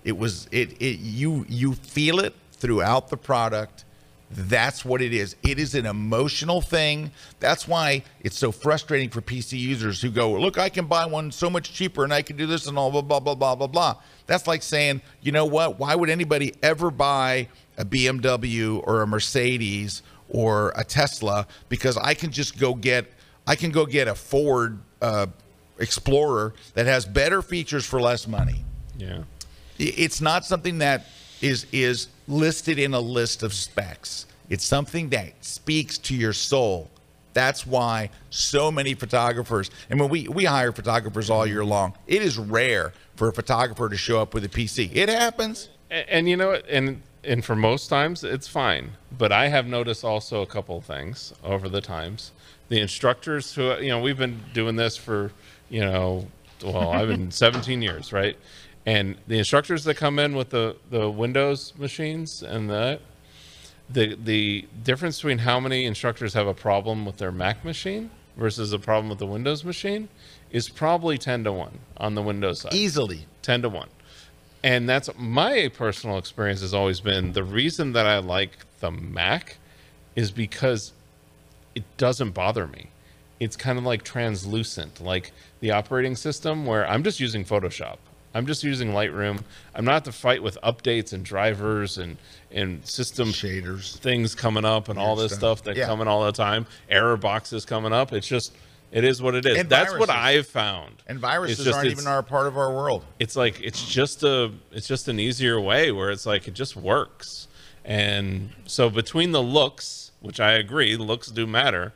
It 0.03 0.17
was 0.17 0.47
it 0.51 0.81
it 0.81 0.99
you 0.99 1.45
you 1.47 1.75
feel 1.75 2.19
it 2.19 2.33
throughout 2.53 3.09
the 3.09 3.17
product. 3.17 3.83
That's 4.29 4.83
what 4.83 5.01
it 5.01 5.13
is. 5.13 5.35
It 5.41 5.57
is 5.57 5.73
an 5.73 5.85
emotional 5.85 6.59
thing. 6.61 7.11
That's 7.39 7.67
why 7.67 8.03
it's 8.21 8.37
so 8.37 8.51
frustrating 8.51 9.09
for 9.09 9.21
PC 9.21 9.57
users 9.57 10.01
who 10.01 10.09
go, 10.09 10.33
"Look, 10.33 10.57
I 10.57 10.67
can 10.69 10.85
buy 10.85 11.05
one 11.05 11.31
so 11.31 11.49
much 11.49 11.73
cheaper 11.73 12.03
and 12.03 12.13
I 12.13 12.21
can 12.21 12.35
do 12.35 12.45
this 12.45 12.67
and 12.67 12.77
all 12.77 12.91
blah 12.91 13.01
blah 13.01 13.19
blah 13.21 13.35
blah 13.35 13.55
blah 13.55 13.67
blah." 13.67 13.95
That's 14.25 14.45
like 14.45 14.63
saying, 14.63 15.01
"You 15.21 15.31
know 15.31 15.45
what? 15.45 15.79
Why 15.79 15.95
would 15.95 16.09
anybody 16.09 16.53
ever 16.61 16.91
buy 16.91 17.47
a 17.77 17.85
BMW 17.85 18.81
or 18.85 19.01
a 19.01 19.07
Mercedes 19.07 20.01
or 20.29 20.73
a 20.75 20.83
Tesla 20.83 21.47
because 21.69 21.95
I 21.95 22.13
can 22.13 22.31
just 22.31 22.57
go 22.57 22.73
get 22.73 23.05
I 23.45 23.55
can 23.55 23.71
go 23.71 23.85
get 23.85 24.07
a 24.07 24.15
Ford 24.15 24.79
uh, 25.01 25.27
Explorer 25.79 26.53
that 26.73 26.85
has 26.85 27.05
better 27.05 27.41
features 27.41 27.85
for 27.85 28.01
less 28.01 28.27
money. 28.27 28.65
yeah. 28.97 29.19
It's 29.79 30.21
not 30.21 30.43
something 30.43 30.79
that 30.79 31.05
is 31.41 31.65
is 31.71 32.07
listed 32.27 32.79
in 32.79 32.93
a 32.93 32.99
list 32.99 33.43
of 33.43 33.53
specs. 33.53 34.25
It's 34.49 34.65
something 34.65 35.09
that 35.09 35.43
speaks 35.43 35.97
to 35.99 36.15
your 36.15 36.33
soul. 36.33 36.89
That's 37.33 37.67
why 37.67 38.09
so 38.31 38.71
many 38.71 38.95
photographers, 38.95 39.69
and 39.91 39.99
when 39.99 40.09
we, 40.09 40.27
we 40.27 40.45
hire 40.45 40.71
photographers 40.71 41.29
all 41.29 41.45
year 41.45 41.63
long, 41.63 41.93
it 42.07 42.23
is 42.23 42.39
rare 42.39 42.93
for 43.15 43.27
a 43.27 43.33
photographer 43.33 43.89
to 43.89 43.97
show 43.97 44.19
up 44.19 44.33
with 44.33 44.43
a 44.43 44.49
PC. 44.49 44.89
It 44.95 45.07
happens. 45.07 45.69
And, 45.91 46.09
and 46.09 46.29
you 46.29 46.37
know 46.37 46.47
what? 46.49 46.67
And 46.67 47.01
and 47.23 47.43
for 47.43 47.55
most 47.55 47.89
times 47.89 48.23
it's 48.23 48.47
fine. 48.47 48.91
But 49.15 49.31
I 49.31 49.49
have 49.49 49.67
noticed 49.67 50.03
also 50.03 50.41
a 50.41 50.45
couple 50.45 50.77
of 50.77 50.85
things 50.85 51.33
over 51.43 51.69
the 51.69 51.81
times. 51.81 52.31
The 52.69 52.79
instructors 52.79 53.53
who 53.53 53.77
you 53.79 53.89
know 53.89 53.99
we've 54.01 54.17
been 54.17 54.39
doing 54.53 54.75
this 54.75 54.97
for 54.97 55.31
you 55.69 55.81
know 55.81 56.27
well 56.63 56.91
I've 56.91 57.09
been 57.09 57.29
17 57.45 57.81
years 57.81 58.11
right, 58.11 58.37
and 58.87 59.17
the 59.27 59.37
instructors 59.37 59.83
that 59.83 59.95
come 59.95 60.17
in 60.17 60.35
with 60.35 60.49
the 60.49 60.75
the 60.89 61.11
Windows 61.11 61.73
machines 61.77 62.41
and 62.41 62.69
that 62.71 63.01
the 63.89 64.15
the 64.15 64.65
difference 64.83 65.17
between 65.17 65.39
how 65.39 65.59
many 65.59 65.85
instructors 65.85 66.33
have 66.33 66.47
a 66.47 66.53
problem 66.53 67.05
with 67.05 67.17
their 67.17 67.31
Mac 67.31 67.63
machine 67.63 68.09
versus 68.37 68.71
a 68.71 68.79
problem 68.79 69.09
with 69.09 69.19
the 69.19 69.27
Windows 69.27 69.63
machine 69.63 70.07
is 70.51 70.69
probably 70.69 71.17
10 71.17 71.43
to 71.43 71.51
1 71.51 71.79
on 71.97 72.15
the 72.15 72.21
Windows 72.21 72.61
side. 72.61 72.73
Easily. 72.73 73.25
10 73.41 73.63
to 73.63 73.69
1. 73.69 73.89
And 74.63 74.87
that's 74.87 75.09
my 75.17 75.69
personal 75.73 76.17
experience 76.17 76.61
has 76.61 76.73
always 76.73 77.01
been 77.01 77.33
the 77.33 77.43
reason 77.43 77.93
that 77.93 78.05
I 78.05 78.19
like 78.19 78.51
the 78.79 78.91
Mac 78.91 79.57
is 80.15 80.31
because 80.31 80.93
it 81.75 81.83
doesn't 81.97 82.31
bother 82.31 82.67
me. 82.67 82.89
It's 83.39 83.55
kind 83.55 83.77
of 83.77 83.83
like 83.83 84.03
translucent, 84.03 85.01
like 85.01 85.31
the 85.59 85.71
operating 85.71 86.15
system 86.15 86.65
where 86.65 86.87
I'm 86.87 87.03
just 87.03 87.19
using 87.19 87.43
Photoshop. 87.43 87.97
I'm 88.33 88.45
just 88.45 88.63
using 88.63 88.89
Lightroom. 88.91 89.41
I'm 89.73 89.85
not 89.85 90.05
to 90.05 90.11
fight 90.11 90.43
with 90.43 90.57
updates 90.63 91.13
and 91.13 91.23
drivers 91.25 91.97
and 91.97 92.17
and 92.51 92.85
system 92.85 93.29
Shaders. 93.29 93.97
things 93.97 94.35
coming 94.35 94.63
up 94.65 94.89
and 94.89 94.97
all 94.99 95.15
this 95.15 95.31
stuff. 95.33 95.59
stuff 95.59 95.63
that 95.63 95.77
Yeah. 95.77 95.85
coming 95.87 96.07
all 96.07 96.23
the 96.25 96.31
time. 96.31 96.65
Error 96.89 97.17
boxes 97.17 97.65
coming 97.65 97.93
up. 97.93 98.13
It's 98.13 98.27
just 98.27 98.53
it 98.91 99.03
is 99.03 99.21
what 99.21 99.35
it 99.35 99.45
is. 99.45 99.57
And 99.57 99.69
That's 99.69 99.91
what. 99.97 100.09
I've 100.09 100.47
found. 100.47 101.03
And 101.07 101.19
viruses 101.19 101.65
just- 101.65 101.75
aren't 101.77 101.89
even 101.91 102.07
our 102.07 102.23
part 102.23 102.47
of 102.47 102.57
our 102.57 102.73
world. 102.73 103.03
it's 103.19 103.35
like 103.35 103.59
it's 103.61 103.85
just 103.87 104.23
a 104.23 104.51
it's 104.71 104.87
just 104.87 105.07
an 105.07 105.19
easier 105.19 105.59
way 105.59 105.91
where 105.91 106.09
it's 106.11 106.25
like 106.25 106.47
it 106.47 106.53
just 106.53 106.75
works 106.75 107.47
and 107.83 108.49
so 108.65 108.89
between 108.89 109.31
the 109.31 109.41
looks 109.41 110.11
which 110.19 110.39
i 110.41 110.51
agree 110.53 110.95
looks 110.97 111.27
do 111.29 111.47
matter 111.47 111.93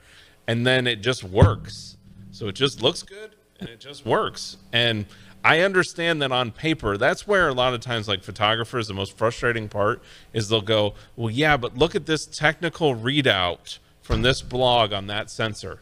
and 0.48 0.66
then 0.66 0.88
it 0.88 1.02
just 1.02 1.24
works 1.24 1.98
so 2.32 2.48
it 2.48 2.56
just 2.56 2.82
looks 2.82 3.04
good 3.04 3.36
and 3.60 3.68
it 3.70 3.80
just 3.80 4.06
works 4.06 4.58
and 4.72 5.06
i 5.44 5.60
understand 5.60 6.22
that 6.22 6.32
on 6.32 6.52
paper 6.52 6.98
that's 6.98 7.28
where 7.28 7.48
a 7.48 7.54
lot 7.54 7.74
of 7.74 7.80
times 7.80 8.08
like 8.08 8.24
photographers 8.24 8.88
the 8.88 8.94
most 8.94 9.18
frustrating 9.18 9.68
part 9.68 10.02
is 10.34 10.50
they'll 10.50 10.62
go 10.62 10.94
well 11.16 11.30
yeah 11.30 11.58
but 11.58 11.78
look 11.78 11.96
at 11.96 12.06
this 12.06 12.26
technical 12.26 12.96
readout 12.96 13.80
from 14.02 14.22
this 14.22 14.42
blog 14.42 14.94
on 14.94 15.08
that 15.08 15.30
sensor 15.30 15.80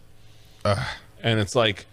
and 1.22 1.40
it's 1.40 1.56
like 1.56 1.86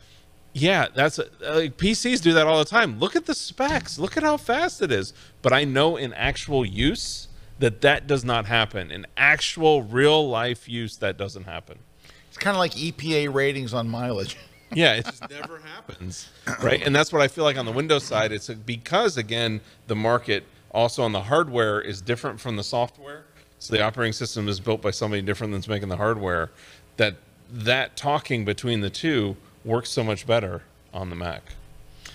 yeah, 0.58 0.86
that's 0.94 1.18
like 1.18 1.76
PCs 1.76 2.22
do 2.22 2.32
that 2.32 2.46
all 2.46 2.58
the 2.58 2.64
time. 2.64 2.98
Look 2.98 3.14
at 3.14 3.26
the 3.26 3.34
specs. 3.34 3.98
Look 3.98 4.16
at 4.16 4.22
how 4.22 4.38
fast 4.38 4.80
it 4.80 4.90
is. 4.90 5.12
But 5.42 5.52
I 5.52 5.64
know 5.64 5.98
in 5.98 6.14
actual 6.14 6.64
use 6.64 7.28
that 7.58 7.82
that 7.82 8.06
does 8.06 8.24
not 8.24 8.46
happen. 8.46 8.90
In 8.90 9.06
actual 9.18 9.82
real 9.82 10.26
life 10.26 10.66
use, 10.66 10.96
that 10.96 11.18
doesn't 11.18 11.44
happen. 11.44 11.80
It's 12.28 12.38
kind 12.38 12.56
of 12.56 12.58
like 12.58 12.72
EPA 12.72 13.34
ratings 13.34 13.74
on 13.74 13.86
mileage. 13.86 14.38
Yeah, 14.72 14.94
it 14.94 15.04
just 15.04 15.28
never 15.30 15.58
happens. 15.58 16.28
Right. 16.62 16.82
And 16.82 16.94
that's 16.94 17.12
what 17.12 17.20
I 17.22 17.28
feel 17.28 17.44
like 17.44 17.56
on 17.58 17.66
the 17.66 17.72
Windows 17.72 18.04
side. 18.04 18.32
It's 18.32 18.48
because, 18.48 19.16
again, 19.16 19.60
the 19.88 19.96
market 19.96 20.44
also 20.70 21.02
on 21.02 21.12
the 21.12 21.22
hardware 21.22 21.80
is 21.80 22.00
different 22.00 22.40
from 22.40 22.56
the 22.56 22.62
software. 22.62 23.24
So 23.58 23.74
the 23.74 23.82
operating 23.82 24.12
system 24.12 24.48
is 24.48 24.60
built 24.60 24.80
by 24.80 24.90
somebody 24.90 25.22
different 25.22 25.52
than's 25.52 25.66
making 25.68 25.88
the 25.88 25.96
hardware. 25.96 26.50
That 26.98 27.16
that 27.50 27.96
talking 27.96 28.44
between 28.44 28.80
the 28.80 28.90
two 28.90 29.36
works 29.64 29.90
so 29.90 30.04
much 30.04 30.26
better 30.26 30.62
on 30.94 31.10
the 31.10 31.16
Mac. 31.16 31.42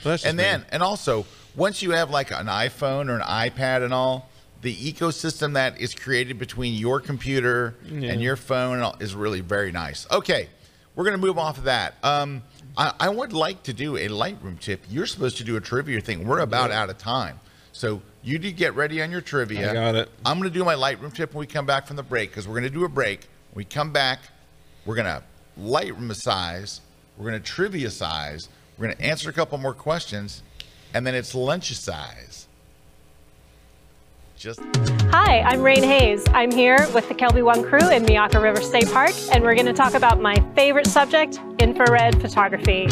That's 0.04 0.24
just 0.24 0.26
and 0.26 0.38
me. 0.38 0.44
then, 0.44 0.66
and 0.72 0.82
also, 0.82 1.26
once 1.56 1.82
you 1.82 1.92
have 1.92 2.10
like 2.10 2.32
an 2.32 2.48
iPhone 2.48 3.10
or 3.10 3.16
an 3.16 3.22
iPad 3.22 3.84
and 3.84 3.94
all, 3.94 4.30
the 4.62 4.76
ecosystem 4.76 5.54
that 5.54 5.80
is 5.80 5.94
created 5.94 6.38
between 6.40 6.74
your 6.74 7.00
computer 7.00 7.76
and 7.90 8.22
your 8.22 8.36
phone 8.36 8.76
and 8.76 8.84
all 8.84 8.96
is 9.00 9.16
really 9.16 9.42
very 9.42 9.72
nice. 9.72 10.08
Okay, 10.12 10.50
we're 11.02 11.06
going 11.06 11.20
to 11.20 11.26
move 11.26 11.40
off 11.40 11.58
of 11.58 11.64
that. 11.64 11.96
Um, 12.04 12.44
I, 12.78 12.94
I 13.00 13.10
would 13.10 13.34
like 13.34 13.64
to 13.64 13.74
do 13.74 13.98
a 13.98 14.08
Lightroom 14.08 14.60
tip. 14.60 14.84
You're 14.88 15.08
supposed 15.08 15.38
to 15.38 15.44
do 15.44 15.56
a 15.56 15.60
trivia 15.60 16.00
thing. 16.00 16.28
We're 16.28 16.42
about 16.42 16.70
out 16.70 16.92
of 16.92 17.00
time. 17.00 17.40
So 17.72 18.04
you 18.22 18.38
do 18.38 18.52
get 18.52 18.76
ready 18.76 19.02
on 19.02 19.10
your 19.10 19.22
trivia. 19.22 19.72
I 19.72 19.74
got 19.74 19.96
it. 19.96 20.12
I'm 20.24 20.38
going 20.38 20.48
to 20.48 20.54
do 20.54 20.64
my 20.64 20.76
Lightroom 20.76 21.12
tip 21.12 21.34
when 21.34 21.40
we 21.40 21.48
come 21.48 21.66
back 21.66 21.88
from 21.88 21.96
the 21.96 22.04
break 22.04 22.30
because 22.30 22.48
we're 22.48 22.54
going 22.54 22.72
to 22.72 22.80
do 22.80 22.86
a 22.86 22.90
break. 22.90 23.22
When 23.54 23.62
we 23.62 23.66
come 23.66 23.92
back, 23.92 24.20
we're 24.86 24.94
going 24.94 25.08
to 25.08 25.24
Lightroom 25.60 26.16
size, 26.16 26.82
we're 27.18 27.32
going 27.32 27.42
to 27.42 27.48
trivia 27.52 27.90
size, 27.90 28.48
we're 28.78 28.86
going 28.86 28.98
to 28.98 29.04
answer 29.04 29.28
a 29.28 29.34
couple 29.34 29.58
more 29.58 29.74
questions, 29.74 30.44
and 30.94 31.08
then 31.08 31.16
it's 31.16 31.34
lunch 31.34 31.74
size. 31.74 32.48
Just 34.42 34.60
Hi, 35.12 35.42
I'm 35.42 35.62
Rain 35.62 35.84
Hayes. 35.84 36.26
I'm 36.30 36.50
here 36.50 36.88
with 36.96 37.08
the 37.08 37.14
KelbyOne 37.14 37.64
crew 37.64 37.92
in 37.92 38.04
Myakka 38.04 38.42
River 38.42 38.60
State 38.60 38.90
Park, 38.92 39.12
and 39.32 39.44
we're 39.44 39.54
going 39.54 39.68
to 39.68 39.74
talk 39.74 39.94
about 39.94 40.20
my 40.20 40.34
favorite 40.56 40.88
subject, 40.88 41.40
infrared 41.60 42.20
photography. 42.20 42.88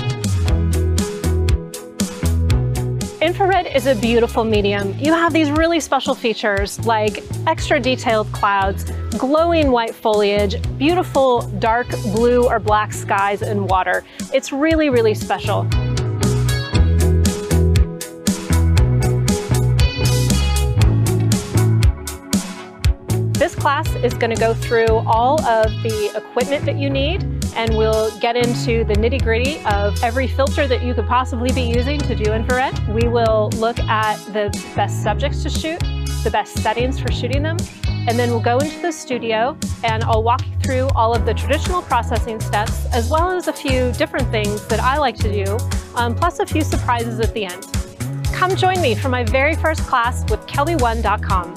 Infrared 3.19 3.65
is 3.75 3.87
a 3.87 3.95
beautiful 3.95 4.43
medium. 4.43 4.93
You 4.99 5.11
have 5.11 5.33
these 5.33 5.49
really 5.49 5.79
special 5.79 6.13
features 6.13 6.79
like 6.85 7.23
extra 7.47 7.79
detailed 7.79 8.31
clouds, 8.31 8.83
glowing 9.17 9.71
white 9.71 9.95
foliage, 9.95 10.61
beautiful 10.77 11.41
dark 11.57 11.89
blue 12.13 12.47
or 12.47 12.59
black 12.59 12.93
skies 12.93 13.41
and 13.41 13.67
water. 13.67 14.05
It's 14.31 14.51
really, 14.51 14.91
really 14.91 15.15
special. 15.15 15.67
This 23.39 23.55
class 23.55 23.87
is 23.95 24.13
going 24.15 24.35
to 24.35 24.39
go 24.39 24.53
through 24.53 24.87
all 25.07 25.41
of 25.45 25.71
the 25.81 26.11
equipment 26.13 26.65
that 26.65 26.75
you 26.75 26.89
need 26.89 27.23
and 27.55 27.77
we'll 27.77 28.11
get 28.19 28.35
into 28.35 28.83
the 28.83 28.93
nitty 28.95 29.23
gritty 29.23 29.61
of 29.63 29.97
every 30.03 30.27
filter 30.27 30.67
that 30.67 30.83
you 30.83 30.93
could 30.93 31.07
possibly 31.07 31.49
be 31.53 31.61
using 31.61 32.01
to 32.01 32.15
do 32.15 32.33
infrared. 32.33 32.77
We 32.89 33.07
will 33.07 33.49
look 33.51 33.79
at 33.79 34.17
the 34.33 34.49
best 34.75 35.03
subjects 35.03 35.41
to 35.43 35.49
shoot, 35.49 35.79
the 36.25 36.29
best 36.29 36.57
settings 36.57 36.99
for 36.99 37.09
shooting 37.13 37.41
them, 37.41 37.55
and 38.09 38.19
then 38.19 38.29
we'll 38.29 38.41
go 38.41 38.57
into 38.57 38.77
the 38.81 38.91
studio 38.91 39.57
and 39.85 40.03
I'll 40.03 40.21
walk 40.21 40.45
you 40.45 40.59
through 40.59 40.89
all 40.89 41.15
of 41.15 41.25
the 41.25 41.33
traditional 41.33 41.81
processing 41.81 42.41
steps 42.41 42.87
as 42.87 43.09
well 43.09 43.31
as 43.31 43.47
a 43.47 43.53
few 43.53 43.93
different 43.93 44.29
things 44.31 44.67
that 44.67 44.81
I 44.81 44.97
like 44.97 45.15
to 45.15 45.45
do, 45.45 45.57
um, 45.95 46.13
plus 46.13 46.39
a 46.39 46.45
few 46.45 46.61
surprises 46.61 47.21
at 47.21 47.33
the 47.33 47.45
end. 47.45 47.65
Come 48.33 48.57
join 48.57 48.81
me 48.81 48.95
for 48.95 49.07
my 49.07 49.23
very 49.23 49.55
first 49.55 49.83
class 49.83 50.29
with 50.29 50.45
kelby1.com. 50.45 51.55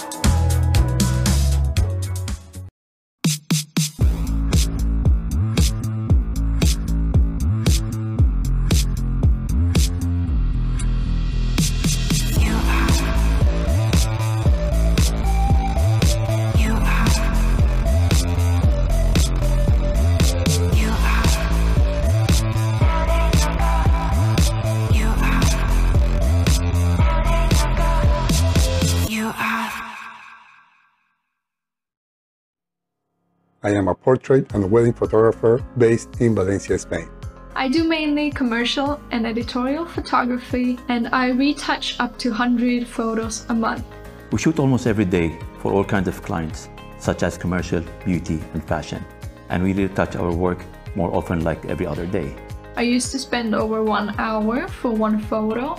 I 33.64 33.70
am 33.70 33.86
a 33.86 33.94
portrait 33.94 34.52
and 34.54 34.68
wedding 34.68 34.92
photographer 34.92 35.64
based 35.78 36.20
in 36.20 36.34
Valencia, 36.34 36.76
Spain. 36.76 37.08
I 37.54 37.68
do 37.68 37.84
mainly 37.84 38.32
commercial 38.32 39.00
and 39.12 39.24
editorial 39.24 39.86
photography, 39.86 40.80
and 40.88 41.06
I 41.12 41.28
retouch 41.28 41.94
up 42.00 42.18
to 42.18 42.30
100 42.30 42.88
photos 42.88 43.46
a 43.50 43.54
month. 43.54 43.84
We 44.32 44.38
shoot 44.38 44.58
almost 44.58 44.88
every 44.88 45.04
day 45.04 45.38
for 45.60 45.72
all 45.72 45.84
kinds 45.84 46.08
of 46.08 46.22
clients, 46.24 46.70
such 46.98 47.22
as 47.22 47.38
commercial, 47.38 47.84
beauty, 48.04 48.40
and 48.52 48.64
fashion. 48.64 49.04
And 49.48 49.62
we 49.62 49.74
retouch 49.74 50.16
our 50.16 50.34
work 50.34 50.64
more 50.96 51.14
often 51.14 51.44
like 51.44 51.64
every 51.66 51.86
other 51.86 52.06
day. 52.06 52.34
I 52.74 52.82
used 52.82 53.12
to 53.12 53.18
spend 53.20 53.54
over 53.54 53.84
one 53.84 54.18
hour 54.18 54.66
for 54.66 54.90
one 54.90 55.20
photo. 55.20 55.76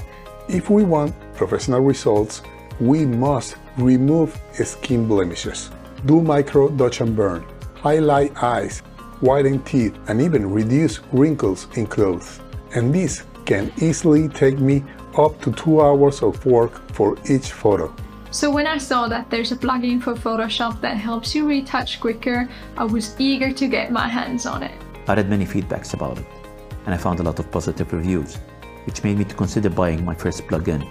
If 0.48 0.70
we 0.70 0.86
want 0.86 1.14
professional 1.34 1.82
results, 1.82 2.44
we 2.80 3.06
must 3.06 3.58
remove 3.78 4.40
skin 4.54 5.06
blemishes, 5.06 5.70
do 6.06 6.22
micro 6.22 6.70
dodge 6.70 7.02
and 7.02 7.14
burn, 7.14 7.44
highlight 7.84 8.32
eyes, 8.42 8.80
whiten 9.20 9.62
teeth, 9.64 9.94
and 10.08 10.22
even 10.22 10.50
reduce 10.50 11.02
wrinkles 11.12 11.68
in 11.76 11.86
clothes. 11.86 12.40
And 12.76 12.96
this 12.96 13.24
can 13.44 13.74
easily 13.78 14.30
take 14.30 14.58
me 14.58 14.86
up 15.18 15.42
to 15.42 15.52
two 15.52 15.82
hours 15.82 16.24
of 16.24 16.44
work 16.46 16.90
for 16.94 17.18
each 17.30 17.52
photo. 17.52 17.94
So 18.32 18.50
when 18.50 18.68
I 18.68 18.78
saw 18.78 19.10
that 19.10 19.30
there's 19.30 19.52
a 19.52 19.58
plugin 19.58 20.02
for 20.02 20.16
Photoshop 20.16 20.80
that 20.80 20.96
helps 20.96 21.36
you 21.36 21.46
retouch 21.46 22.00
quicker, 22.00 22.50
I 22.78 22.86
was 22.86 23.20
eager 23.20 23.52
to 23.52 23.68
get 23.68 23.92
my 23.92 24.08
hands 24.08 24.46
on 24.46 24.64
it. 24.64 24.72
I 25.08 25.16
read 25.16 25.30
many 25.30 25.46
feedbacks 25.46 25.94
about 25.94 26.18
it, 26.18 26.26
and 26.86 26.96
I 26.96 26.98
found 26.98 27.20
a 27.20 27.24
lot 27.24 27.38
of 27.38 27.52
positive 27.52 27.92
reviews, 27.92 28.38
which 28.86 29.04
made 29.04 29.18
me 29.18 29.26
to 29.26 29.36
consider 29.36 29.70
buying 29.70 30.06
my 30.06 30.16
first 30.16 30.48
plugin. 30.48 30.88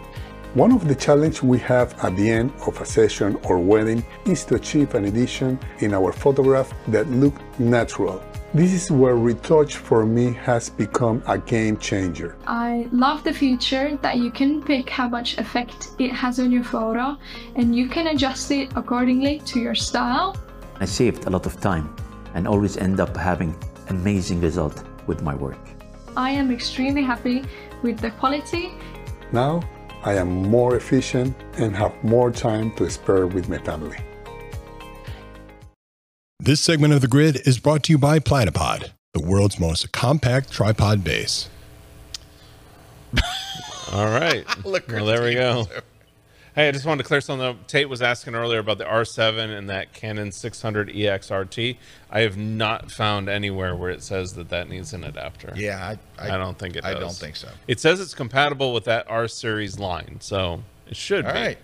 One 0.54 0.72
of 0.72 0.86
the 0.86 0.94
challenges 0.94 1.42
we 1.42 1.58
have 1.60 1.94
at 2.04 2.14
the 2.14 2.30
end 2.30 2.52
of 2.66 2.78
a 2.78 2.84
session 2.84 3.38
or 3.44 3.58
wedding 3.58 4.04
is 4.26 4.44
to 4.44 4.56
achieve 4.56 4.94
an 4.94 5.06
edition 5.06 5.58
in 5.78 5.94
our 5.94 6.12
photograph 6.12 6.70
that 6.88 7.08
look 7.08 7.32
natural. 7.58 8.22
This 8.52 8.74
is 8.74 8.90
where 8.90 9.14
Retouch4me 9.14 10.36
has 10.36 10.68
become 10.68 11.22
a 11.26 11.38
game 11.38 11.78
changer. 11.78 12.36
I 12.46 12.86
love 12.92 13.24
the 13.24 13.32
feature 13.32 13.96
that 14.02 14.18
you 14.18 14.30
can 14.30 14.62
pick 14.62 14.90
how 14.90 15.08
much 15.08 15.38
effect 15.38 15.92
it 15.98 16.12
has 16.12 16.38
on 16.38 16.52
your 16.52 16.64
photo 16.64 17.16
and 17.56 17.74
you 17.74 17.88
can 17.88 18.08
adjust 18.08 18.50
it 18.50 18.72
accordingly 18.76 19.38
to 19.46 19.58
your 19.58 19.74
style. 19.74 20.36
I 20.78 20.84
saved 20.84 21.24
a 21.24 21.30
lot 21.30 21.46
of 21.46 21.62
time 21.62 21.96
and 22.34 22.46
always 22.46 22.76
end 22.76 23.00
up 23.00 23.16
having 23.16 23.56
amazing 23.88 24.42
result 24.42 24.84
with 25.06 25.22
my 25.22 25.34
work. 25.34 25.64
I 26.14 26.30
am 26.32 26.52
extremely 26.52 27.02
happy 27.02 27.42
with 27.82 28.00
the 28.00 28.10
quality. 28.10 28.74
Now 29.32 29.62
I 30.04 30.14
am 30.14 30.28
more 30.28 30.76
efficient 30.76 31.36
and 31.58 31.76
have 31.76 31.92
more 32.02 32.30
time 32.32 32.72
to 32.76 32.90
spare 32.90 33.26
with 33.26 33.48
my 33.48 33.58
family. 33.58 33.98
This 36.40 36.60
segment 36.60 36.92
of 36.92 37.00
the 37.00 37.08
grid 37.08 37.40
is 37.46 37.60
brought 37.60 37.84
to 37.84 37.92
you 37.92 37.98
by 37.98 38.18
Platypod, 38.18 38.90
the 39.14 39.22
world's 39.22 39.60
most 39.60 39.92
compact 39.92 40.50
tripod 40.50 41.04
base. 41.04 41.48
All 43.92 44.06
right. 44.06 44.44
Look, 44.64 44.88
well, 44.88 45.06
there 45.06 45.22
we 45.22 45.34
go. 45.34 45.66
Hey, 46.54 46.68
I 46.68 46.72
just 46.72 46.84
wanted 46.84 47.02
to 47.02 47.08
clear 47.08 47.22
something 47.22 47.46
up. 47.46 47.66
Tate 47.66 47.88
was 47.88 48.02
asking 48.02 48.34
earlier 48.34 48.58
about 48.58 48.76
the 48.76 48.84
R7 48.84 49.56
and 49.56 49.70
that 49.70 49.94
Canon 49.94 50.28
600EX 50.28 51.30
RT. 51.30 51.78
I 52.10 52.20
have 52.20 52.36
not 52.36 52.90
found 52.90 53.30
anywhere 53.30 53.74
where 53.74 53.88
it 53.88 54.02
says 54.02 54.34
that 54.34 54.50
that 54.50 54.68
needs 54.68 54.92
an 54.92 55.02
adapter. 55.02 55.54
Yeah, 55.56 55.96
I, 56.18 56.34
I, 56.34 56.36
don't 56.36 56.58
think 56.58 56.76
it 56.76 56.82
does. 56.82 56.94
I 56.94 57.00
don't 57.00 57.14
think 57.14 57.36
so. 57.36 57.48
It 57.68 57.80
says 57.80 58.00
it's 58.00 58.12
compatible 58.12 58.74
with 58.74 58.84
that 58.84 59.06
R 59.08 59.28
series 59.28 59.78
line, 59.78 60.18
so 60.20 60.62
it 60.86 60.94
should 60.94 61.24
All 61.24 61.32
be. 61.32 61.38
right. 61.38 61.58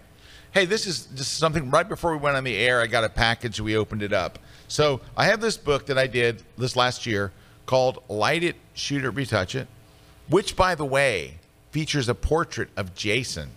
Hey, 0.52 0.64
this 0.64 0.86
is 0.86 1.04
just 1.14 1.36
something 1.36 1.70
right 1.70 1.86
before 1.86 2.12
we 2.12 2.18
went 2.18 2.38
on 2.38 2.44
the 2.44 2.56
air. 2.56 2.80
I 2.80 2.86
got 2.86 3.04
a 3.04 3.10
package. 3.10 3.60
We 3.60 3.76
opened 3.76 4.02
it 4.02 4.14
up. 4.14 4.38
So 4.68 5.02
I 5.18 5.26
have 5.26 5.42
this 5.42 5.58
book 5.58 5.84
that 5.86 5.98
I 5.98 6.06
did 6.06 6.42
this 6.56 6.76
last 6.76 7.04
year 7.04 7.30
called 7.66 8.02
Light 8.08 8.42
It, 8.42 8.56
Shoot 8.72 9.04
It, 9.04 9.10
Retouch 9.10 9.54
It, 9.54 9.68
which, 10.30 10.56
by 10.56 10.74
the 10.74 10.86
way, 10.86 11.34
features 11.72 12.08
a 12.08 12.14
portrait 12.14 12.70
of 12.74 12.94
Jason. 12.94 13.50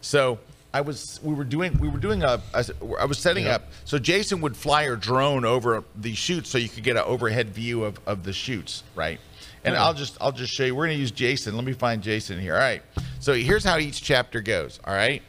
So 0.00 0.38
I 0.74 0.80
was, 0.80 1.20
we 1.22 1.34
were 1.34 1.44
doing, 1.44 1.76
we 1.78 1.88
were 1.88 1.98
doing 1.98 2.22
a, 2.22 2.40
a 2.54 2.64
I 2.98 3.04
was 3.04 3.18
setting 3.18 3.44
Yep. 3.44 3.54
up. 3.54 3.68
So 3.84 3.98
Jason 3.98 4.40
would 4.40 4.56
fly 4.56 4.84
your 4.84 4.96
drone 4.96 5.44
over 5.44 5.84
the 5.96 6.14
shoots, 6.14 6.48
so 6.48 6.56
you 6.58 6.68
could 6.68 6.82
get 6.82 6.96
an 6.96 7.02
overhead 7.04 7.50
view 7.50 7.84
of, 7.84 7.98
of 8.06 8.24
the 8.24 8.32
shoots, 8.32 8.82
right? 8.94 9.20
And 9.64 9.76
I'll 9.76 9.94
just, 9.94 10.16
I'll 10.20 10.32
just 10.32 10.52
show 10.52 10.64
you. 10.64 10.74
We're 10.74 10.86
gonna 10.86 10.98
use 10.98 11.12
Jason. 11.12 11.54
Let 11.54 11.64
me 11.64 11.72
find 11.72 12.02
Jason 12.02 12.40
here. 12.40 12.54
All 12.54 12.60
right. 12.60 12.82
So 13.20 13.32
here's 13.34 13.62
how 13.62 13.78
each 13.78 14.02
chapter 14.02 14.40
goes. 14.40 14.80
All 14.84 14.92
right. 14.94 15.22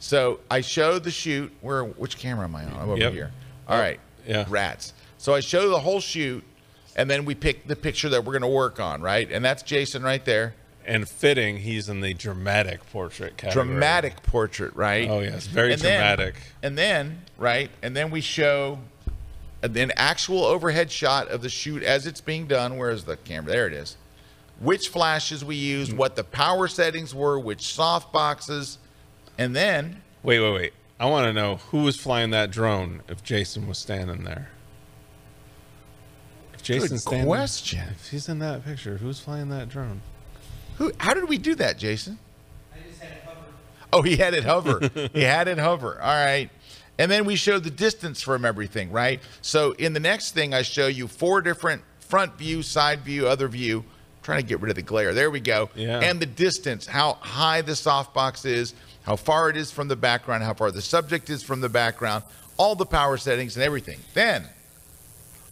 So 0.00 0.40
I 0.50 0.60
show 0.60 0.98
the 0.98 1.10
shoot. 1.12 1.52
Where, 1.60 1.84
which 1.84 2.18
camera 2.18 2.44
am 2.46 2.56
I 2.56 2.64
on? 2.64 2.72
I'm 2.74 2.88
over 2.90 2.96
Yep. 2.98 3.12
here. 3.12 3.30
All 3.68 3.78
right. 3.78 4.00
Oh, 4.00 4.22
yeah. 4.26 4.44
Rats. 4.48 4.92
So 5.18 5.34
I 5.34 5.40
show 5.40 5.68
the 5.68 5.78
whole 5.78 6.00
shoot, 6.00 6.42
and 6.96 7.08
then 7.08 7.24
we 7.24 7.34
pick 7.36 7.68
the 7.68 7.76
picture 7.76 8.08
that 8.08 8.24
we're 8.24 8.32
gonna 8.32 8.48
work 8.48 8.80
on, 8.80 9.02
right? 9.02 9.30
And 9.30 9.44
that's 9.44 9.62
Jason 9.62 10.02
right 10.02 10.24
there. 10.24 10.54
And 10.86 11.08
fitting, 11.08 11.58
he's 11.58 11.88
in 11.88 12.00
the 12.00 12.14
dramatic 12.14 12.88
portrait 12.92 13.36
category. 13.36 13.66
dramatic 13.66 14.22
portrait, 14.22 14.74
right? 14.76 15.08
Oh, 15.10 15.18
yes, 15.18 15.46
very 15.46 15.72
And 15.72 15.82
then- 15.82 15.98
dramatic. 15.98 16.34
and 16.62 16.78
then, 16.78 17.22
right, 17.36 17.70
and 17.82 17.96
then 17.96 18.10
we 18.10 18.20
show 18.20 18.78
an 19.62 19.92
actual 19.96 20.44
overhead 20.44 20.92
shot 20.92 21.26
of 21.28 21.42
the 21.42 21.48
shoot 21.48 21.82
as 21.82 22.06
it's 22.06 22.20
being 22.20 22.46
done. 22.46 22.76
Where's 22.76 23.02
the 23.04 23.16
camera? 23.16 23.50
There 23.50 23.66
it 23.66 23.72
is. 23.72 23.96
Which 24.60 24.88
flashes 24.88 25.44
we 25.44 25.56
used, 25.56 25.92
mm. 25.92 25.96
what 25.96 26.14
the 26.14 26.24
power 26.24 26.68
settings 26.68 27.12
were, 27.14 27.38
which 27.38 27.74
soft 27.74 28.12
boxes, 28.12 28.78
and 29.36 29.56
then 29.56 30.02
Wait, 30.22 30.40
wait, 30.40 30.52
wait. 30.52 30.72
I 30.98 31.06
want 31.06 31.26
to 31.26 31.32
know 31.32 31.56
who 31.56 31.82
was 31.82 31.96
flying 31.96 32.30
that 32.30 32.50
drone 32.50 33.02
if 33.08 33.22
Jason 33.22 33.68
was 33.68 33.78
standing 33.78 34.24
there. 34.24 34.50
If 36.54 36.62
Jason's 36.62 37.02
standing, 37.02 37.26
question. 37.26 37.82
If 37.90 38.10
he's 38.10 38.28
in 38.28 38.38
that 38.38 38.64
picture, 38.64 38.96
who's 38.96 39.20
flying 39.20 39.48
that 39.50 39.68
drone? 39.68 40.00
Who? 40.78 40.92
How 40.98 41.14
did 41.14 41.28
we 41.28 41.38
do 41.38 41.54
that, 41.56 41.78
Jason? 41.78 42.18
Oh, 43.92 44.02
he 44.02 44.16
had 44.16 44.34
it 44.34 44.44
hover. 44.44 44.90
he 45.12 45.22
had 45.22 45.48
it 45.48 45.58
hover. 45.58 46.00
All 46.00 46.08
right. 46.08 46.50
And 46.98 47.10
then 47.10 47.24
we 47.24 47.36
showed 47.36 47.62
the 47.62 47.70
distance 47.70 48.22
from 48.22 48.44
everything, 48.44 48.90
right? 48.90 49.20
So 49.42 49.72
in 49.72 49.92
the 49.92 50.00
next 50.00 50.32
thing, 50.32 50.54
I 50.54 50.62
show 50.62 50.86
you 50.86 51.06
four 51.08 51.40
different 51.40 51.82
front 52.00 52.36
view, 52.38 52.62
side 52.62 53.00
view, 53.00 53.28
other 53.28 53.48
view. 53.48 53.84
trying 54.22 54.42
to 54.42 54.46
get 54.46 54.60
rid 54.60 54.70
of 54.70 54.76
the 54.76 54.82
glare. 54.82 55.14
There 55.14 55.30
we 55.30 55.40
go. 55.40 55.70
Yeah. 55.76 56.00
And 56.00 56.18
the 56.18 56.26
distance, 56.26 56.84
how 56.86 57.14
high 57.20 57.62
the 57.62 57.72
softbox 57.72 58.44
is, 58.44 58.74
how 59.04 59.14
far 59.14 59.48
it 59.50 59.56
is 59.56 59.70
from 59.70 59.86
the 59.86 59.94
background, 59.96 60.42
how 60.42 60.52
far 60.54 60.72
the 60.72 60.82
subject 60.82 61.30
is 61.30 61.44
from 61.44 61.60
the 61.60 61.68
background, 61.68 62.24
all 62.56 62.74
the 62.74 62.86
power 62.86 63.18
settings 63.18 63.56
and 63.56 63.62
everything. 63.64 64.00
Then 64.14 64.44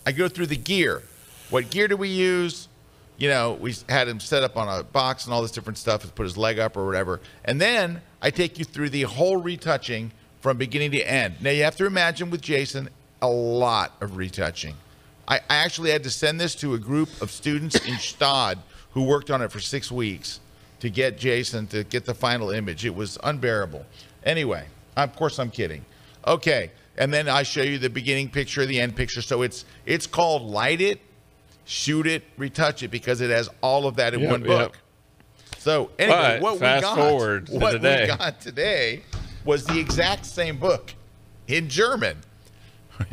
I 0.04 0.12
go 0.12 0.28
through 0.28 0.46
the 0.46 0.56
gear. 0.56 1.02
What 1.50 1.70
gear 1.70 1.86
do 1.86 1.96
we 1.96 2.08
use? 2.08 2.68
You 3.16 3.28
know, 3.28 3.52
we 3.60 3.74
had 3.88 4.08
him 4.08 4.18
set 4.18 4.42
up 4.42 4.56
on 4.56 4.68
a 4.68 4.82
box 4.82 5.24
and 5.24 5.32
all 5.32 5.42
this 5.42 5.52
different 5.52 5.78
stuff, 5.78 6.12
put 6.14 6.24
his 6.24 6.36
leg 6.36 6.58
up 6.58 6.76
or 6.76 6.84
whatever. 6.84 7.20
And 7.44 7.60
then 7.60 8.02
I 8.20 8.30
take 8.30 8.58
you 8.58 8.64
through 8.64 8.90
the 8.90 9.02
whole 9.02 9.36
retouching 9.36 10.10
from 10.40 10.56
beginning 10.56 10.90
to 10.92 11.00
end. 11.00 11.36
Now, 11.40 11.50
you 11.50 11.62
have 11.62 11.76
to 11.76 11.86
imagine 11.86 12.30
with 12.30 12.42
Jason, 12.42 12.88
a 13.22 13.28
lot 13.28 13.92
of 14.00 14.16
retouching. 14.16 14.74
I, 15.26 15.36
I 15.48 15.56
actually 15.56 15.90
had 15.90 16.02
to 16.04 16.10
send 16.10 16.40
this 16.40 16.54
to 16.56 16.74
a 16.74 16.78
group 16.78 17.08
of 17.22 17.30
students 17.30 17.76
in 17.86 17.96
Stad 17.98 18.58
who 18.90 19.04
worked 19.04 19.30
on 19.30 19.42
it 19.42 19.50
for 19.50 19.60
six 19.60 19.90
weeks 19.90 20.40
to 20.80 20.90
get 20.90 21.18
Jason 21.18 21.66
to 21.68 21.84
get 21.84 22.04
the 22.04 22.14
final 22.14 22.50
image. 22.50 22.84
It 22.84 22.94
was 22.94 23.18
unbearable. 23.22 23.86
Anyway, 24.24 24.66
of 24.96 25.16
course, 25.16 25.38
I'm 25.38 25.50
kidding. 25.50 25.84
Okay, 26.26 26.70
and 26.96 27.12
then 27.12 27.28
I 27.28 27.42
show 27.42 27.62
you 27.62 27.78
the 27.78 27.90
beginning 27.90 28.28
picture, 28.28 28.64
the 28.66 28.80
end 28.80 28.96
picture. 28.96 29.22
So 29.22 29.42
it's 29.42 29.64
it's 29.86 30.06
called 30.06 30.42
Light 30.42 30.80
It, 30.80 31.00
Shoot 31.64 32.06
It, 32.06 32.24
Retouch 32.36 32.82
It 32.82 32.88
because 32.88 33.20
it 33.20 33.30
has 33.30 33.48
all 33.60 33.86
of 33.86 33.96
that 33.96 34.14
in 34.14 34.20
Yep, 34.20 34.30
one 34.30 34.42
book. 34.42 34.78
So 35.58 35.90
anyway, 35.98 36.40
what 36.40 36.54
we 36.54 36.60
got, 36.60 36.96
forward 36.96 37.48
what 37.48 37.70
today. 37.70 38.02
we 38.10 38.16
got 38.18 38.40
today 38.40 39.02
was 39.44 39.64
the 39.64 39.78
exact 39.78 40.26
same 40.26 40.58
book 40.58 40.94
in 41.48 41.68
German, 41.68 42.18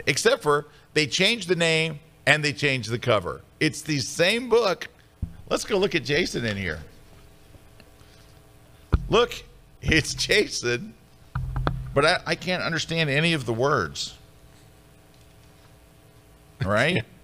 except 0.05 0.43
for 0.43 0.67
they 0.93 1.07
changed 1.07 1.47
the 1.47 1.55
name 1.55 1.99
and 2.25 2.43
they 2.43 2.53
changed 2.53 2.89
the 2.89 2.99
cover. 2.99 3.41
It's 3.59 3.81
the 3.81 3.99
same 3.99 4.49
book. 4.49 4.87
Let's 5.49 5.63
go 5.63 5.77
look 5.77 5.95
at 5.95 6.03
Jason 6.03 6.45
in 6.45 6.57
here. 6.57 6.79
Look, 9.09 9.43
it's 9.81 10.13
Jason, 10.13 10.93
but 11.93 12.05
I, 12.05 12.21
I 12.25 12.35
can't 12.35 12.63
understand 12.63 13.09
any 13.09 13.33
of 13.33 13.45
the 13.45 13.53
words. 13.53 14.15
All 16.63 16.71
right? 16.71 17.03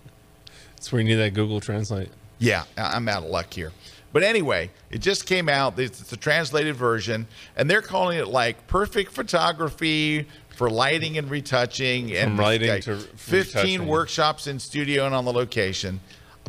That's 0.87 0.93
where 0.93 1.01
you 1.01 1.07
need 1.09 1.15
that 1.15 1.33
Google 1.33 1.59
Translate. 1.59 2.07
Yeah, 2.39 2.63
I'm 2.77 3.09
out 3.09 3.23
of 3.23 3.29
luck 3.29 3.53
here. 3.53 3.73
But 4.13 4.23
anyway, 4.23 4.71
it 4.89 4.99
just 4.99 5.25
came 5.25 5.49
out. 5.49 5.77
It's 5.77 6.13
a 6.13 6.15
translated 6.15 6.77
version, 6.77 7.27
and 7.57 7.69
they're 7.69 7.81
calling 7.81 8.17
it 8.17 8.29
like 8.29 8.67
perfect 8.67 9.11
photography 9.11 10.25
for 10.55 10.69
lighting 10.69 11.17
and 11.17 11.29
retouching, 11.29 12.15
and 12.15 12.37
From 12.37 12.37
lighting 12.37 12.69
like 12.69 12.83
to 12.83 12.99
15 12.99 13.33
retouching. 13.33 13.87
workshops 13.89 14.47
in 14.47 14.59
studio 14.59 15.05
and 15.05 15.13
on 15.13 15.25
the 15.25 15.33
location. 15.33 15.99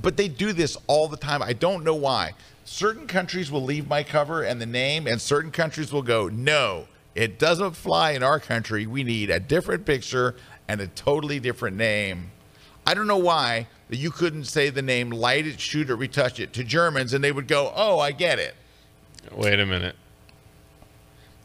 But 0.02 0.16
they 0.16 0.28
do 0.28 0.52
this 0.52 0.76
all 0.86 1.08
the 1.08 1.16
time. 1.16 1.42
I 1.42 1.52
don't 1.52 1.82
know 1.82 1.96
why. 1.96 2.34
Certain 2.64 3.08
countries 3.08 3.50
will 3.50 3.64
leave 3.64 3.88
my 3.88 4.04
cover 4.04 4.44
and 4.44 4.60
the 4.60 4.66
name, 4.66 5.08
and 5.08 5.20
certain 5.20 5.50
countries 5.50 5.92
will 5.92 6.02
go, 6.02 6.28
no, 6.28 6.86
it 7.16 7.40
doesn't 7.40 7.72
fly 7.72 8.12
in 8.12 8.22
our 8.22 8.38
country. 8.38 8.86
We 8.86 9.02
need 9.02 9.30
a 9.30 9.40
different 9.40 9.84
picture 9.84 10.36
and 10.68 10.80
a 10.80 10.86
totally 10.86 11.40
different 11.40 11.76
name. 11.76 12.30
I 12.86 12.94
don't 12.94 13.08
know 13.08 13.18
why 13.18 13.66
that 13.88 13.96
you 13.96 14.10
couldn't 14.10 14.44
say 14.44 14.70
the 14.70 14.82
name 14.82 15.10
light 15.10 15.46
it, 15.46 15.60
shoot 15.60 15.88
it, 15.90 15.94
retouch 15.94 16.40
it 16.40 16.52
to 16.54 16.64
Germans 16.64 17.12
and 17.14 17.22
they 17.24 17.32
would 17.32 17.48
go, 17.48 17.72
"Oh, 17.74 17.98
I 17.98 18.12
get 18.12 18.38
it." 18.38 18.54
Wait 19.32 19.58
a 19.58 19.66
minute. 19.66 19.96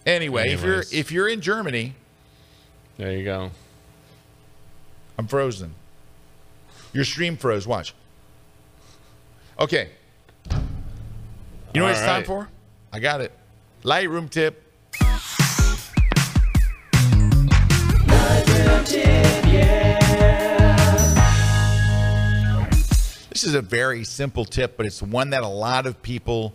Anyway, 0.06 0.50
if 0.52 0.64
you're 0.64 0.84
if 0.92 1.12
you're 1.12 1.28
in 1.28 1.42
Germany, 1.42 1.96
There 2.98 3.12
you 3.12 3.24
go. 3.24 3.52
I'm 5.18 5.28
frozen. 5.28 5.74
Your 6.92 7.06
stream 7.06 7.38
froze. 7.38 7.66
Watch. 7.66 7.94
Okay. 9.60 9.90
You 10.52 11.80
know 11.80 11.84
what 11.84 11.92
it's 11.92 12.02
All 12.02 12.08
time 12.08 12.24
for? 12.24 12.50
I 12.92 13.00
got 13.00 13.22
it. 13.22 13.32
Lightroom 13.84 14.30
tip. 14.30 14.63
This 23.44 23.50
is 23.50 23.56
a 23.56 23.62
very 23.62 24.06
simple 24.06 24.46
tip, 24.46 24.78
but 24.78 24.86
it's 24.86 25.02
one 25.02 25.32
that 25.32 25.44
a 25.44 25.50
lot 25.50 25.86
of 25.86 26.02
people 26.02 26.54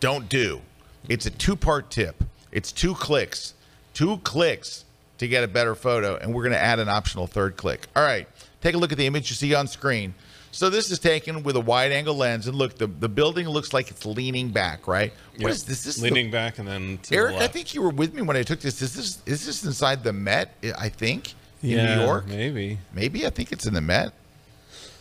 don't 0.00 0.28
do. 0.28 0.60
It's 1.08 1.26
a 1.26 1.30
two 1.30 1.54
part 1.54 1.92
tip. 1.92 2.24
It's 2.50 2.72
two 2.72 2.94
clicks. 2.94 3.54
Two 3.94 4.16
clicks 4.24 4.84
to 5.18 5.28
get 5.28 5.44
a 5.44 5.46
better 5.46 5.76
photo, 5.76 6.16
and 6.16 6.34
we're 6.34 6.42
going 6.42 6.54
to 6.54 6.58
add 6.58 6.80
an 6.80 6.88
optional 6.88 7.28
third 7.28 7.56
click. 7.56 7.86
All 7.94 8.02
right, 8.02 8.26
take 8.60 8.74
a 8.74 8.78
look 8.78 8.90
at 8.90 8.98
the 8.98 9.06
image 9.06 9.30
you 9.30 9.36
see 9.36 9.54
on 9.54 9.68
screen. 9.68 10.12
So 10.50 10.68
this 10.68 10.90
is 10.90 10.98
taken 10.98 11.44
with 11.44 11.54
a 11.54 11.60
wide 11.60 11.92
angle 11.92 12.16
lens, 12.16 12.48
and 12.48 12.56
look, 12.56 12.78
the, 12.78 12.88
the 12.88 13.08
building 13.08 13.48
looks 13.48 13.72
like 13.72 13.88
it's 13.88 14.04
leaning 14.04 14.48
back, 14.48 14.88
right? 14.88 15.12
What 15.38 15.52
is 15.52 15.62
this? 15.62 15.84
This 15.84 15.98
is 15.98 16.02
the- 16.02 16.10
leaning 16.10 16.32
back 16.32 16.58
and 16.58 16.66
then 16.66 16.98
to 17.04 17.14
Erik, 17.14 17.38
the 17.38 17.44
I 17.44 17.46
think 17.46 17.74
you 17.74 17.82
were 17.82 17.90
with 17.90 18.12
me 18.12 18.22
when 18.22 18.36
I 18.36 18.42
took 18.42 18.58
this. 18.58 18.82
Is 18.82 18.92
this 18.92 19.22
is 19.24 19.46
this 19.46 19.64
inside 19.64 20.02
the 20.02 20.12
Met? 20.12 20.52
I 20.76 20.88
think 20.88 21.34
in 21.62 21.68
yeah, 21.70 21.94
New 21.94 22.02
York. 22.06 22.26
maybe. 22.26 22.80
Maybe 22.92 23.24
I 23.24 23.30
think 23.30 23.52
it's 23.52 23.66
in 23.66 23.74
the 23.74 23.80
Met. 23.80 24.12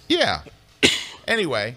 Yeah. 0.08 0.42
Anyway, 1.28 1.76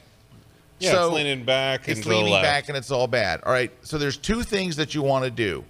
Yeah, 0.79 0.93
so 0.93 1.07
it's 1.07 1.15
leaning 1.15 1.45
back 1.45 1.89
and 1.89 1.99
it's 1.99 2.07
leaning 2.07 2.33
left. 2.33 2.45
back 2.45 2.69
and 2.69 2.77
it's 2.77 2.91
all 2.91 3.07
bad. 3.07 3.41
All 3.45 3.53
right. 3.53 3.71
So 3.83 3.99
there's 3.99 4.17
two 4.17 4.43
things 4.43 4.77
that 4.77 4.95
you 4.95 5.03
want 5.03 5.25
to 5.25 5.31
do. 5.31 5.65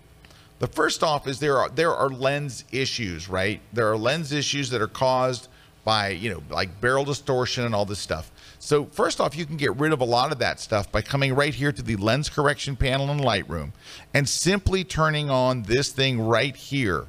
The 0.58 0.66
first 0.66 1.02
off 1.02 1.26
is 1.26 1.38
there 1.40 1.56
are 1.58 1.68
there 1.70 1.94
are 1.94 2.10
lens 2.10 2.64
issues, 2.70 3.28
right? 3.28 3.60
There 3.72 3.90
are 3.90 3.96
lens 3.96 4.32
issues 4.32 4.68
that 4.70 4.82
are 4.82 4.88
caused 4.88 5.48
by 5.84 6.10
you 6.10 6.30
know 6.30 6.42
like 6.50 6.80
barrel 6.82 7.04
distortion 7.04 7.64
and 7.64 7.74
all 7.74 7.86
this 7.86 7.98
stuff. 7.98 8.30
So 8.58 8.84
first 8.92 9.22
off, 9.22 9.34
you 9.34 9.46
can 9.46 9.56
get 9.56 9.74
rid 9.76 9.90
of 9.94 10.02
a 10.02 10.04
lot 10.04 10.32
of 10.32 10.38
that 10.40 10.60
stuff 10.60 10.92
by 10.92 11.00
coming 11.00 11.34
right 11.34 11.54
here 11.54 11.72
to 11.72 11.80
the 11.82 11.96
lens 11.96 12.28
correction 12.28 12.76
panel 12.76 13.10
in 13.10 13.18
Lightroom 13.18 13.72
and 14.12 14.28
simply 14.28 14.84
turning 14.84 15.30
on 15.30 15.62
this 15.62 15.92
thing 15.92 16.20
right 16.20 16.54
here. 16.54 17.06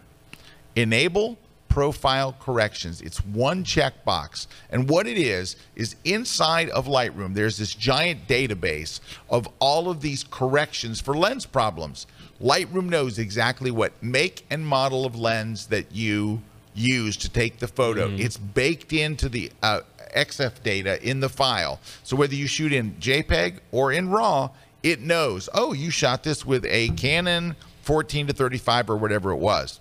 Enable 0.77 1.37
profile 1.71 2.35
corrections. 2.39 3.01
It's 3.01 3.23
one 3.25 3.63
checkbox. 3.63 4.47
And 4.71 4.89
what 4.89 5.07
it 5.07 5.17
is, 5.17 5.55
is 5.75 5.95
inside 6.03 6.69
of 6.69 6.85
Lightroom, 6.85 7.33
there's 7.33 7.57
this 7.57 7.73
giant 7.73 8.27
database 8.27 8.99
of 9.29 9.47
all 9.59 9.89
of 9.89 10.01
these 10.01 10.25
corrections 10.25 10.99
for 10.99 11.15
lens 11.15 11.45
problems. 11.45 12.07
Lightroom 12.41 12.89
knows 12.89 13.19
exactly 13.19 13.71
what 13.71 13.93
make 14.03 14.45
and 14.49 14.65
model 14.65 15.05
of 15.05 15.15
lens 15.15 15.67
that 15.67 15.93
you 15.93 16.41
use 16.73 17.15
to 17.17 17.29
take 17.29 17.59
the 17.59 17.67
photo. 17.67 18.09
It's 18.09 18.37
baked 18.37 18.91
into 18.93 19.29
the 19.29 19.51
uh, 19.63 19.81
EXIF 20.15 20.61
data 20.63 21.01
in 21.07 21.19
the 21.19 21.29
file. 21.29 21.79
So 22.03 22.15
whether 22.15 22.35
you 22.35 22.47
shoot 22.47 22.73
in 22.73 22.95
JPEG 22.95 23.59
or 23.71 23.91
in 23.93 24.09
RAW, 24.09 24.49
it 24.83 24.99
knows, 25.01 25.47
oh, 25.53 25.73
you 25.73 25.89
shot 25.89 26.23
this 26.23 26.45
with 26.45 26.65
a 26.65 26.89
Canon 26.89 27.55
14 27.83 28.27
to 28.27 28.33
35 28.33 28.89
or 28.89 28.97
whatever 28.97 29.31
it 29.31 29.37
was. 29.37 29.80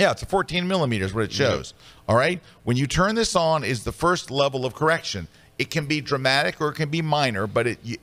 Yeah, 0.00 0.12
it's 0.12 0.22
a 0.22 0.26
14 0.26 0.66
millimeters 0.66 1.12
what 1.12 1.24
it 1.24 1.32
shows. 1.32 1.74
All 2.08 2.16
right. 2.16 2.40
When 2.64 2.78
you 2.78 2.86
turn 2.86 3.14
this 3.14 3.36
on, 3.36 3.64
is 3.64 3.84
the 3.84 3.92
first 3.92 4.30
level 4.30 4.64
of 4.64 4.74
correction. 4.74 5.28
It 5.58 5.70
can 5.70 5.84
be 5.84 6.00
dramatic 6.00 6.58
or 6.58 6.70
it 6.70 6.76
can 6.76 6.88
be 6.88 7.02
minor, 7.02 7.46
but 7.46 7.66
it 7.66 7.78
you, 7.82 7.98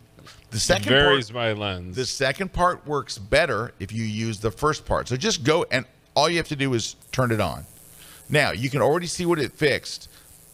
the 0.51 0.59
second 0.59 0.89
varies 0.89 1.31
part, 1.31 1.57
by 1.57 1.59
lens. 1.59 1.95
the 1.95 2.05
second 2.05 2.53
part 2.53 2.85
works 2.85 3.17
better 3.17 3.73
if 3.79 3.91
you 3.91 4.03
use 4.03 4.39
the 4.39 4.51
first 4.51 4.85
part. 4.85 5.07
So 5.07 5.17
just 5.17 5.43
go 5.43 5.65
and 5.71 5.85
all 6.15 6.29
you 6.29 6.37
have 6.37 6.47
to 6.49 6.55
do 6.55 6.75
is 6.75 6.95
turn 7.11 7.31
it 7.31 7.41
on. 7.41 7.65
Now 8.29 8.51
you 8.51 8.69
can 8.69 8.83
already 8.83 9.07
see 9.07 9.25
what 9.25 9.39
it 9.39 9.53
fixed. 9.53 10.07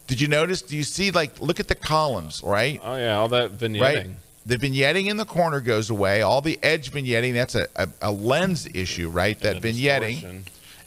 Did 0.06 0.22
you 0.22 0.28
notice? 0.28 0.62
Do 0.62 0.78
you 0.78 0.82
see 0.82 1.10
like 1.10 1.42
look 1.42 1.60
at 1.60 1.68
the 1.68 1.74
columns, 1.74 2.42
right? 2.42 2.80
oh 2.82 2.96
yeah, 2.96 3.18
all 3.18 3.28
that 3.28 3.52
vignetting. 3.58 3.80
Right. 3.82 4.06
The 4.46 4.56
vignetting 4.56 5.08
in 5.08 5.18
the 5.18 5.26
corner 5.26 5.60
goes 5.60 5.90
away. 5.90 6.22
All 6.22 6.40
the 6.40 6.58
edge 6.62 6.90
vignetting, 6.90 7.34
that's 7.34 7.54
a, 7.54 7.66
a, 7.76 7.88
a 8.02 8.10
lens 8.10 8.66
issue, 8.74 9.10
right? 9.10 9.38
That 9.40 9.62
vignetting. 9.62 10.14
distortion. 10.14 10.44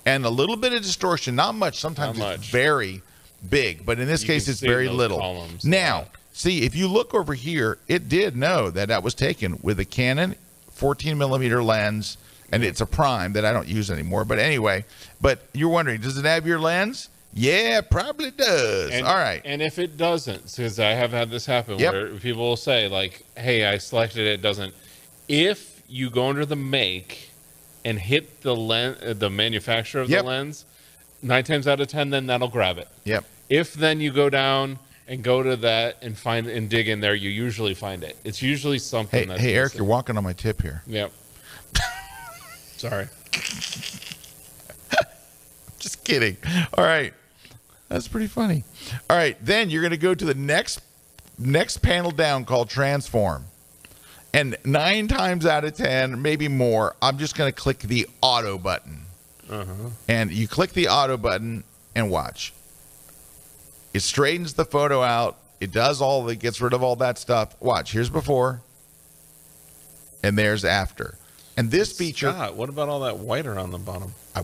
And 0.07 0.25
a 0.25 0.29
little 0.29 0.55
bit 0.55 0.71
of 0.73 0.81
distortion, 0.81 1.35
not 1.35 1.53
much. 1.55 1.79
Sometimes 1.79 2.17
Not 2.17 2.35
it's 2.35 2.49
very 2.49 3.01
big, 3.49 3.85
but 3.85 3.99
in 3.99 4.07
this 4.07 4.21
You 4.21 4.27
case, 4.27 4.47
it's 4.47 4.61
very 4.61 4.87
little. 4.87 5.19
columns. 5.19 5.65
Now, 5.65 6.05
see, 6.31 6.63
if 6.63 6.75
you 6.75 6.87
look 6.87 7.13
over 7.13 7.33
here, 7.33 7.77
it 7.89 8.07
did 8.07 8.35
know 8.37 8.69
that 8.71 8.87
that 8.87 9.03
was 9.03 9.13
taken 9.13 9.59
with 9.61 9.79
a 9.79 9.85
Canon 9.85 10.35
14 10.71 11.17
millimeter 11.17 11.61
lens, 11.61 12.17
and 12.53 12.63
it's 12.63 12.79
a 12.79 12.85
prime 12.85 13.33
that 13.33 13.43
I 13.43 13.51
don't 13.51 13.67
use 13.67 13.91
anymore. 13.91 14.23
But 14.23 14.39
anyway, 14.39 14.85
but 15.19 15.39
you're 15.53 15.67
wondering, 15.69 15.99
does 15.99 16.17
it 16.17 16.23
have 16.25 16.47
your 16.47 16.59
lens? 16.59 17.09
Yeah, 17.33 17.81
probably 17.81 18.31
does. 18.31 18.91
And, 18.91 19.05
All 19.05 19.15
right. 19.15 19.41
And 19.43 19.61
if 19.61 19.77
it 19.77 19.97
doesn't, 19.97 20.55
because 20.55 20.79
I 20.79 20.91
have 20.91 21.11
had 21.11 21.29
this 21.29 21.45
happen 21.45 21.77
Yep. 21.79 21.93
where 21.93 22.07
people 22.15 22.43
will 22.47 22.55
say 22.55 22.87
like, 22.87 23.23
"Hey, 23.35 23.65
I 23.65 23.77
selected 23.77 24.21
it, 24.25 24.27
it 24.35 24.41
doesn't." 24.41 24.73
If 25.27 25.81
you 25.89 26.09
go 26.09 26.29
under 26.29 26.45
the 26.45 26.55
make 26.55 27.26
and 27.87 27.97
hit 27.99 28.41
the 28.41 28.53
lens, 28.55 28.97
uh, 29.01 29.13
the 29.13 29.29
manufacturer 29.29 30.01
of 30.01 30.09
Yep. 30.09 30.21
the 30.23 30.27
lens, 30.27 30.65
nine 31.21 31.43
times 31.45 31.67
out 31.67 31.79
of 31.79 31.87
ten, 31.87 32.09
then 32.09 32.27
that'll 32.27 32.49
grab 32.49 32.77
it. 32.77 32.87
Yep. 33.05 33.23
If 33.49 33.73
then 33.73 34.01
you 34.01 34.11
go 34.11 34.29
down 34.29 34.77
and 35.07 35.23
go 35.23 35.41
to 35.41 35.55
that 35.55 35.97
and 36.01 36.17
find 36.17 36.47
and 36.47 36.69
dig 36.69 36.89
in 36.89 36.99
there, 36.99 37.15
you 37.15 37.29
usually 37.29 37.73
find 37.73 38.03
it. 38.03 38.17
It's 38.25 38.41
usually 38.41 38.77
something. 38.79 39.21
Hey, 39.21 39.25
that's 39.25 39.41
hey, 39.41 39.53
Erik, 39.55 39.75
you're 39.75 39.85
walking 39.85 40.17
on 40.17 40.23
my 40.25 40.33
tip 40.33 40.61
here. 40.61 40.83
Yep. 40.85 41.13
Sorry. 42.77 43.07
Just 45.79 46.03
kidding. 46.03 46.35
All 46.73 46.83
right. 46.83 47.13
That's 47.87 48.09
pretty 48.09 48.27
funny. 48.27 48.65
All 49.09 49.15
right, 49.15 49.37
then 49.41 49.69
you're 49.69 49.81
going 49.81 49.91
to 49.91 49.97
go 49.97 50.13
to 50.13 50.25
the 50.25 50.33
next 50.35 50.81
next 51.39 51.77
panel 51.77 52.11
down 52.11 52.43
called 52.43 52.69
transform. 52.69 53.45
And 54.33 54.57
9 54.65 55.07
times 55.07 55.45
out 55.45 55.63
of 55.63 55.75
10, 55.75 56.21
maybe 56.21 56.47
more, 56.47 56.95
I'm 57.01 57.17
just 57.17 57.35
going 57.35 57.51
to 57.51 57.55
click 57.55 57.79
the 57.79 58.07
auto 58.21 58.57
button. 58.57 59.01
Uh-huh. 59.49 59.89
And 60.07 60.31
you 60.31 60.47
click 60.47 60.73
the 60.73 60.89
auto 60.89 61.17
button 61.17 61.63
and 61.95 62.11
watch. 62.11 62.53
It 63.93 64.01
straightens 64.01 64.53
the 64.53 64.65
photo 64.65 65.01
out. 65.01 65.37
It 65.59 65.71
does 65.71 66.01
all 66.01 66.23
the 66.23 66.35
gets 66.35 66.61
rid 66.61 66.73
of 66.73 66.83
all 66.83 66.97
that 66.97 67.17
stuff. 67.17 67.55
Watch. 67.61 67.91
Here's 67.93 68.09
before 68.09 68.61
and 70.23 70.37
there's 70.37 70.65
after. 70.65 71.17
And 71.55 71.71
this 71.71 71.97
feature 71.97 72.29
Scott, 72.29 72.55
what 72.55 72.69
about 72.69 72.89
all 72.89 72.99
that 73.01 73.17
white 73.17 73.47
around 73.47 73.71
the 73.71 73.79
bottom? 73.79 74.13
I, 74.35 74.43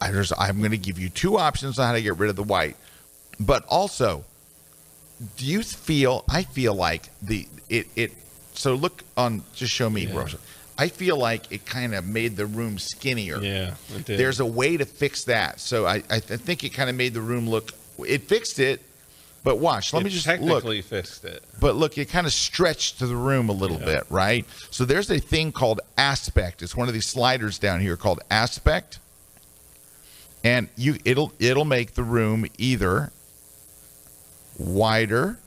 I, 0.00 0.10
there's, 0.10 0.32
I'm 0.38 0.58
going 0.58 0.70
to 0.70 0.78
give 0.78 0.98
you 0.98 1.08
two 1.10 1.36
options 1.36 1.78
on 1.78 1.88
how 1.88 1.92
to 1.92 2.02
get 2.02 2.16
rid 2.16 2.30
of 2.30 2.36
the 2.36 2.42
white, 2.42 2.76
but 3.38 3.64
also, 3.68 4.24
do 5.36 5.44
you 5.44 5.62
feel? 5.62 6.24
I 6.28 6.44
feel 6.44 6.74
like 6.74 7.10
the 7.20 7.46
it 7.68 7.86
it. 7.96 8.12
So 8.54 8.74
look 8.74 9.02
on. 9.16 9.42
Just 9.54 9.72
show 9.72 9.90
me, 9.90 10.06
Yeah. 10.06 10.16
Rosa. 10.16 10.38
I 10.76 10.88
feel 10.88 11.16
like 11.16 11.52
it 11.52 11.64
kind 11.66 11.94
of 11.94 12.04
made 12.04 12.36
the 12.36 12.46
room 12.46 12.78
skinnier. 12.78 13.38
Yeah, 13.40 13.74
it 13.94 14.04
did. 14.06 14.18
There's 14.18 14.40
a 14.40 14.46
way 14.46 14.76
to 14.76 14.84
fix 14.84 15.24
that. 15.24 15.60
So 15.60 15.86
I 15.86 16.02
I 16.10 16.18
th- 16.20 16.40
think 16.40 16.64
it 16.64 16.70
kind 16.70 16.90
of 16.90 16.96
made 16.96 17.14
the 17.14 17.20
room 17.20 17.48
look. 17.48 17.70
It 17.98 18.22
fixed 18.24 18.58
it, 18.58 18.82
but 19.44 19.58
watch. 19.60 19.92
Let 19.92 20.00
It 20.00 20.04
me 20.06 20.10
just 20.10 20.26
look. 20.26 20.36
technically 20.40 20.82
fixed 20.82 21.24
it. 21.24 21.44
But 21.60 21.76
look, 21.76 21.96
it 21.96 22.06
kind 22.08 22.26
of 22.26 22.32
stretched 22.32 22.98
to 22.98 23.06
the 23.06 23.14
room 23.14 23.48
a 23.48 23.52
little 23.52 23.78
Yeah. 23.78 23.84
bit, 23.84 24.04
right? 24.10 24.44
So 24.70 24.84
there's 24.84 25.10
a 25.10 25.20
thing 25.20 25.52
called 25.52 25.80
aspect. 25.96 26.60
It's 26.62 26.74
one 26.76 26.88
of 26.88 26.94
these 26.94 27.06
sliders 27.06 27.58
down 27.58 27.80
here 27.80 27.96
called 27.96 28.20
aspect. 28.30 28.98
And 30.42 30.68
you 30.76 30.98
it'll 31.04 31.32
it'll 31.38 31.64
make 31.64 31.94
the 31.94 32.02
room 32.02 32.46
either 32.58 33.12
wider 34.58 35.38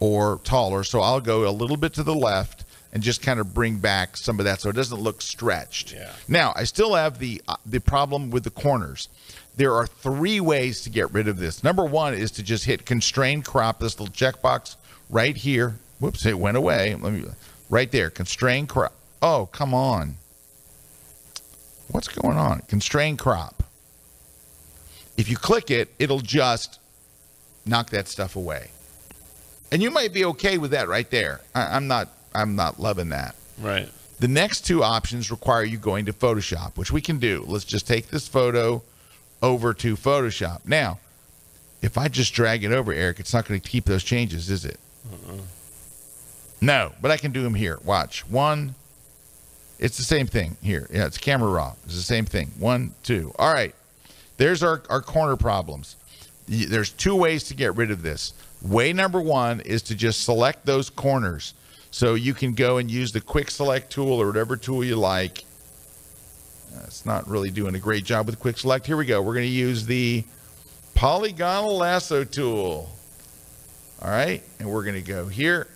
or 0.00 0.40
taller. 0.44 0.84
So 0.84 1.00
I'll 1.00 1.20
go 1.20 1.48
a 1.48 1.50
little 1.50 1.76
bit 1.76 1.94
to 1.94 2.02
the 2.02 2.14
left 2.14 2.64
and 2.92 3.02
just 3.02 3.22
kind 3.22 3.40
of 3.40 3.52
bring 3.52 3.78
back 3.78 4.16
some 4.16 4.38
of 4.38 4.44
that 4.44 4.60
so 4.60 4.70
it 4.70 4.76
doesn't 4.76 5.00
look 5.00 5.20
stretched. 5.20 5.92
Yeah. 5.92 6.12
Now, 6.28 6.52
I 6.54 6.64
still 6.64 6.94
have 6.94 7.18
the 7.18 7.42
uh, 7.48 7.56
the 7.66 7.80
problem 7.80 8.30
with 8.30 8.44
the 8.44 8.50
corners. 8.50 9.08
There 9.56 9.74
are 9.74 9.86
three 9.86 10.40
ways 10.40 10.82
to 10.82 10.90
get 10.90 11.12
rid 11.12 11.28
of 11.28 11.38
this. 11.38 11.62
Number 11.62 11.84
one 11.84 12.14
is 12.14 12.30
to 12.32 12.42
just 12.42 12.64
hit 12.64 12.86
constrain 12.86 13.42
crop, 13.42 13.80
this 13.80 13.98
little 13.98 14.14
checkbox 14.14 14.76
right 15.10 15.36
here. 15.36 15.76
Whoops, 16.00 16.24
it 16.26 16.38
went 16.38 16.56
away. 16.56 16.94
Let 16.94 17.12
me 17.12 17.24
right 17.68 17.90
there, 17.90 18.10
constrain 18.10 18.66
crop. 18.66 18.92
Oh, 19.22 19.48
come 19.52 19.74
on. 19.74 20.16
What's 21.88 22.08
going 22.08 22.36
on? 22.36 22.60
Constrain 22.68 23.16
crop. 23.16 23.62
If 25.16 25.28
you 25.28 25.36
click 25.36 25.70
it, 25.70 25.90
it'll 25.98 26.20
just 26.20 26.78
knock 27.66 27.90
that 27.90 28.08
stuff 28.08 28.36
away. 28.36 28.70
And 29.72 29.82
you 29.82 29.90
might 29.90 30.12
be 30.12 30.24
okay 30.26 30.58
with 30.58 30.70
that 30.72 30.88
right 30.88 31.10
there. 31.10 31.40
I, 31.54 31.76
I'm 31.76 31.86
not 31.88 32.08
I'm 32.34 32.56
not 32.56 32.80
loving 32.80 33.10
that. 33.10 33.34
Right. 33.60 33.88
The 34.20 34.28
next 34.28 34.62
two 34.62 34.82
options 34.82 35.30
require 35.30 35.64
you 35.64 35.78
going 35.78 36.06
to 36.06 36.12
Photoshop, 36.12 36.76
which 36.76 36.92
we 36.92 37.00
can 37.00 37.18
do. 37.18 37.44
Let's 37.46 37.64
just 37.64 37.86
take 37.86 38.08
this 38.08 38.28
photo 38.28 38.82
over 39.42 39.74
to 39.74 39.96
Photoshop. 39.96 40.60
Now, 40.64 40.98
if 41.82 41.98
I 41.98 42.08
just 42.08 42.32
drag 42.32 42.64
it 42.64 42.72
over, 42.72 42.92
Erik, 42.92 43.20
it's 43.20 43.34
not 43.34 43.46
going 43.46 43.60
to 43.60 43.68
keep 43.68 43.84
those 43.84 44.04
changes, 44.04 44.48
is 44.50 44.64
it? 44.64 44.78
Uh-uh. 45.12 45.38
No, 46.60 46.92
but 47.02 47.10
I 47.10 47.16
can 47.16 47.32
do 47.32 47.42
them 47.42 47.54
here. 47.54 47.78
Watch. 47.84 48.26
One. 48.28 48.74
It's 49.78 49.96
the 49.96 50.04
same 50.04 50.26
thing 50.26 50.56
here. 50.62 50.88
Yeah, 50.90 51.06
it's 51.06 51.18
camera 51.18 51.50
raw. 51.50 51.74
It's 51.84 51.96
the 51.96 52.02
same 52.02 52.24
thing. 52.24 52.52
One, 52.58 52.94
two. 53.02 53.34
All 53.38 53.52
right. 53.52 53.74
There's 54.36 54.62
our, 54.62 54.82
our 54.88 55.02
corner 55.02 55.36
problems. 55.36 55.96
There's 56.48 56.90
two 56.90 57.16
ways 57.16 57.44
to 57.44 57.54
get 57.54 57.74
rid 57.76 57.90
of 57.90 58.02
this. 58.02 58.32
Way 58.64 58.94
number 58.94 59.20
one 59.20 59.60
is 59.60 59.82
to 59.82 59.94
just 59.94 60.24
select 60.24 60.64
those 60.64 60.88
corners. 60.88 61.52
So 61.90 62.14
you 62.14 62.32
can 62.32 62.54
go 62.54 62.78
and 62.78 62.90
use 62.90 63.12
the 63.12 63.20
quick 63.20 63.50
select 63.50 63.92
tool 63.92 64.20
or 64.20 64.26
whatever 64.26 64.56
tool 64.56 64.82
you 64.82 64.96
like. 64.96 65.44
It's 66.84 67.06
not 67.06 67.28
really 67.28 67.50
doing 67.50 67.74
a 67.74 67.78
great 67.78 68.04
job 68.04 68.26
with 68.26 68.40
quick 68.40 68.58
select. 68.58 68.86
Here 68.86 68.96
we 68.96 69.04
go. 69.04 69.22
We're 69.22 69.34
going 69.34 69.46
to 69.46 69.52
use 69.52 69.86
the 69.86 70.24
polygonal 70.94 71.76
lasso 71.76 72.24
tool. 72.24 72.90
All 74.02 74.10
right. 74.10 74.42
And 74.58 74.70
we're 74.70 74.82
going 74.82 74.96
to 74.96 75.08
go 75.08 75.28
here. 75.28 75.68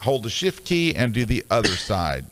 Hold 0.00 0.22
the 0.22 0.30
shift 0.30 0.64
key 0.64 0.94
and 0.96 1.12
do 1.12 1.26
the 1.26 1.44
other 1.50 1.68
side. 1.68 2.24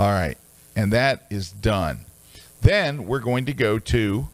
All 0.00 0.10
right. 0.10 0.36
And 0.74 0.92
that 0.92 1.26
is 1.30 1.52
done. 1.52 2.00
Then 2.62 3.06
we're 3.06 3.20
going 3.20 3.46
to 3.46 3.54
go 3.54 3.78
to 3.78 4.28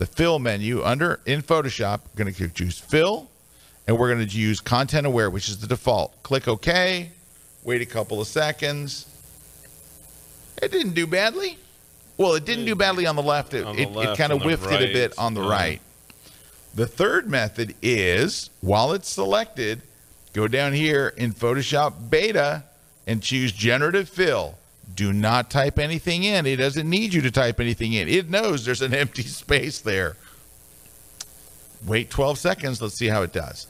the 0.00 0.06
fill 0.06 0.38
menu 0.38 0.82
under 0.82 1.20
in 1.26 1.42
Photoshop. 1.42 2.00
We're 2.16 2.24
going 2.24 2.34
to 2.34 2.48
choose 2.48 2.78
fill 2.78 3.30
and 3.86 3.98
we're 3.98 4.12
going 4.14 4.26
to 4.26 4.38
use 4.38 4.58
content 4.58 5.06
aware, 5.06 5.28
which 5.28 5.50
is 5.50 5.58
the 5.58 5.66
default. 5.66 6.22
Click 6.22 6.48
OK. 6.48 7.10
Wait 7.64 7.82
a 7.82 7.86
couple 7.86 8.18
of 8.18 8.26
seconds. 8.26 9.04
It 10.62 10.72
didn't 10.72 10.94
do 10.94 11.06
badly. 11.06 11.58
Well, 12.16 12.32
it 12.34 12.46
didn't 12.46 12.64
do 12.64 12.74
badly 12.74 13.04
on 13.04 13.14
the 13.14 13.22
left. 13.22 13.52
It, 13.52 13.66
the 13.66 14.12
it, 14.12 14.16
kind 14.16 14.32
of 14.32 14.40
whiffed 14.40 14.72
it 14.72 14.90
a 14.90 14.92
bit 14.92 15.18
on 15.18 15.34
the 15.34 15.42
yeah. 15.42 15.50
right. 15.50 15.80
The 16.74 16.86
third 16.86 17.28
method 17.28 17.74
is 17.82 18.48
while 18.62 18.94
it's 18.94 19.08
selected, 19.08 19.82
go 20.32 20.48
down 20.48 20.72
here 20.72 21.12
in 21.14 21.34
Photoshop 21.34 22.08
Beta 22.08 22.64
and 23.06 23.22
choose 23.22 23.52
generative 23.52 24.08
fill. 24.08 24.56
Do 24.94 25.12
not 25.12 25.50
type 25.50 25.78
anything 25.78 26.24
in. 26.24 26.46
It 26.46 26.56
doesn't 26.56 26.88
need 26.88 27.14
you 27.14 27.20
to 27.22 27.30
type 27.30 27.60
anything 27.60 27.92
in. 27.92 28.08
It 28.08 28.28
knows 28.30 28.64
there's 28.64 28.82
an 28.82 28.94
empty 29.04 29.22
space 29.22 29.80
there. 29.80 30.16
Wait 31.86 32.10
12 32.10 32.38
seconds. 32.38 32.82
Let's 32.82 32.94
see 32.94 33.06
how 33.06 33.22
it 33.22 33.32
does. 33.32 33.66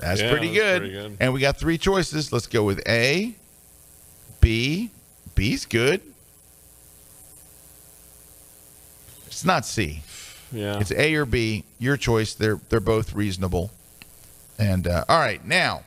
That's, 0.00 0.20
Yeah, 0.20 0.30
pretty, 0.30 0.48
that's 0.48 0.58
good. 0.58 0.78
pretty 0.80 0.94
good. 0.94 1.16
And 1.20 1.32
we 1.32 1.40
got 1.40 1.58
three 1.58 1.78
choices. 1.78 2.32
Let's 2.32 2.46
go 2.46 2.62
with 2.64 2.86
A, 2.86 3.34
B. 4.40 4.90
B's 5.34 5.64
good. 5.66 6.00
It's 9.26 9.44
not 9.44 9.66
C. 9.66 10.02
Yeah. 10.52 10.78
It's 10.78 10.92
A 10.92 11.14
or 11.14 11.24
B. 11.24 11.64
Your 11.78 11.96
choice. 11.96 12.34
They're 12.34 12.60
they're 12.68 12.80
both 12.80 13.14
reasonable. 13.14 13.70
And 14.58 14.86
uh, 14.86 15.04
all 15.08 15.18
right, 15.18 15.44
now 15.44 15.82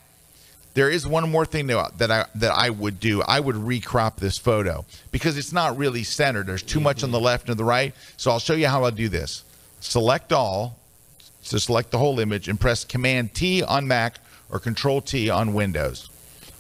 there 0.73 0.89
is 0.89 1.07
one 1.07 1.29
more 1.29 1.45
thing 1.45 1.67
that 1.67 1.97
that 1.97 2.11
I 2.11 2.25
that 2.35 2.51
I 2.51 2.69
would 2.69 2.99
do. 2.99 3.21
I 3.21 3.39
would 3.39 3.55
recrop 3.55 4.17
this 4.17 4.37
photo 4.37 4.85
because 5.11 5.37
it's 5.37 5.53
not 5.53 5.77
really 5.77 6.03
centered. 6.03 6.47
There's 6.47 6.63
too 6.63 6.79
much 6.79 7.03
on 7.03 7.11
the 7.11 7.19
left 7.19 7.49
and 7.49 7.57
the 7.57 7.63
right. 7.63 7.93
So 8.17 8.31
I'll 8.31 8.39
show 8.39 8.53
you 8.53 8.67
how 8.67 8.83
I'll 8.83 8.91
do 8.91 9.09
this. 9.09 9.43
Select 9.79 10.31
all 10.31 10.77
to 11.45 11.59
select 11.59 11.91
the 11.91 11.97
whole 11.97 12.19
image 12.19 12.47
and 12.47 12.59
press 12.59 12.83
Command 12.85 13.33
T 13.33 13.63
on 13.63 13.87
Mac 13.87 14.19
or 14.51 14.59
Control 14.59 15.01
T 15.01 15.29
on 15.29 15.53
Windows. 15.53 16.09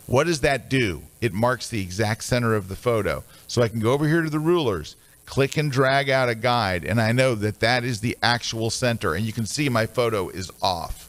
What 0.07 0.25
does 0.25 0.41
that 0.41 0.69
do? 0.69 1.03
It 1.21 1.33
marks 1.33 1.69
the 1.69 1.81
exact 1.81 2.23
center 2.23 2.55
of 2.55 2.67
the 2.67 2.75
photo. 2.75 3.23
So 3.47 3.61
I 3.61 3.67
can 3.67 3.79
go 3.79 3.93
over 3.93 4.07
here 4.07 4.21
to 4.21 4.29
the 4.29 4.39
rulers, 4.39 4.95
click 5.29 5.57
and 5.57 5.71
drag 5.71 6.09
out 6.09 6.27
a 6.27 6.33
guide, 6.33 6.83
and 6.83 6.99
I 6.99 7.11
know 7.11 7.35
that 7.35 7.59
that 7.59 7.83
is 7.83 8.01
the 8.01 8.17
actual 8.23 8.71
center. 8.71 9.13
And 9.13 9.23
you 9.25 9.31
can 9.31 9.45
see 9.45 9.69
my 9.69 9.85
photo 9.85 10.27
is 10.29 10.49
off. 10.59 11.07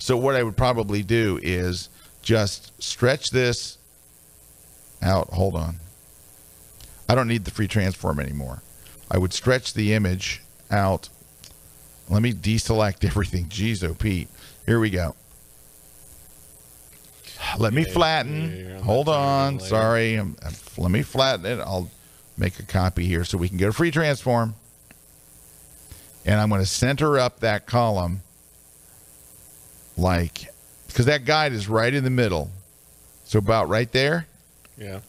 So 0.00 0.16
what 0.16 0.34
I 0.34 0.42
would 0.42 0.56
probably 0.56 1.04
do 1.04 1.38
is 1.42 1.88
just 2.22 2.72
stretch 2.82 3.30
this 3.30 3.78
out. 5.00 5.28
Hold 5.28 5.54
on. 5.54 5.76
I 7.08 7.14
don't 7.14 7.28
need 7.28 7.44
the 7.44 7.52
free 7.52 7.68
transform 7.68 8.18
anymore. 8.18 8.62
I 9.08 9.18
would 9.18 9.32
stretch 9.32 9.74
the 9.74 9.92
image 9.94 10.42
out. 10.68 11.08
Let 12.10 12.22
me 12.22 12.32
deselect 12.32 13.04
everything. 13.06 13.44
Jeez, 13.46 13.88
oh 13.88 13.94
Pete. 13.94 14.28
Here 14.66 14.80
we 14.80 14.90
go. 14.90 15.14
Let 17.58 17.72
me 17.72 17.84
flatten. 17.84 18.66
yeah, 18.70 18.80
Hold 18.80 19.08
on. 19.08 19.60
Sorry. 19.60 20.16
I'm, 20.16 20.36
I'm- 20.42 20.54
let 20.78 20.90
me 20.90 21.02
flatten 21.02 21.46
it. 21.46 21.60
I'll 21.60 21.88
make 22.38 22.58
a 22.58 22.62
copy 22.62 23.06
here 23.06 23.24
so 23.24 23.38
we 23.38 23.48
can 23.48 23.58
go 23.58 23.66
to 23.66 23.72
free 23.72 23.90
transform. 23.90 24.54
And 26.24 26.40
I'm 26.40 26.48
going 26.48 26.60
to 26.60 26.66
center 26.66 27.18
up 27.18 27.40
that 27.40 27.66
column 27.66 28.20
like, 29.96 30.46
because 30.88 31.06
that 31.06 31.24
guide 31.24 31.52
is 31.52 31.68
right 31.68 31.92
in 31.92 32.04
the 32.04 32.10
middle. 32.10 32.50
So 33.24 33.38
about 33.38 33.68
right 33.68 33.90
there. 33.92 34.26
Yeah. 34.76 35.00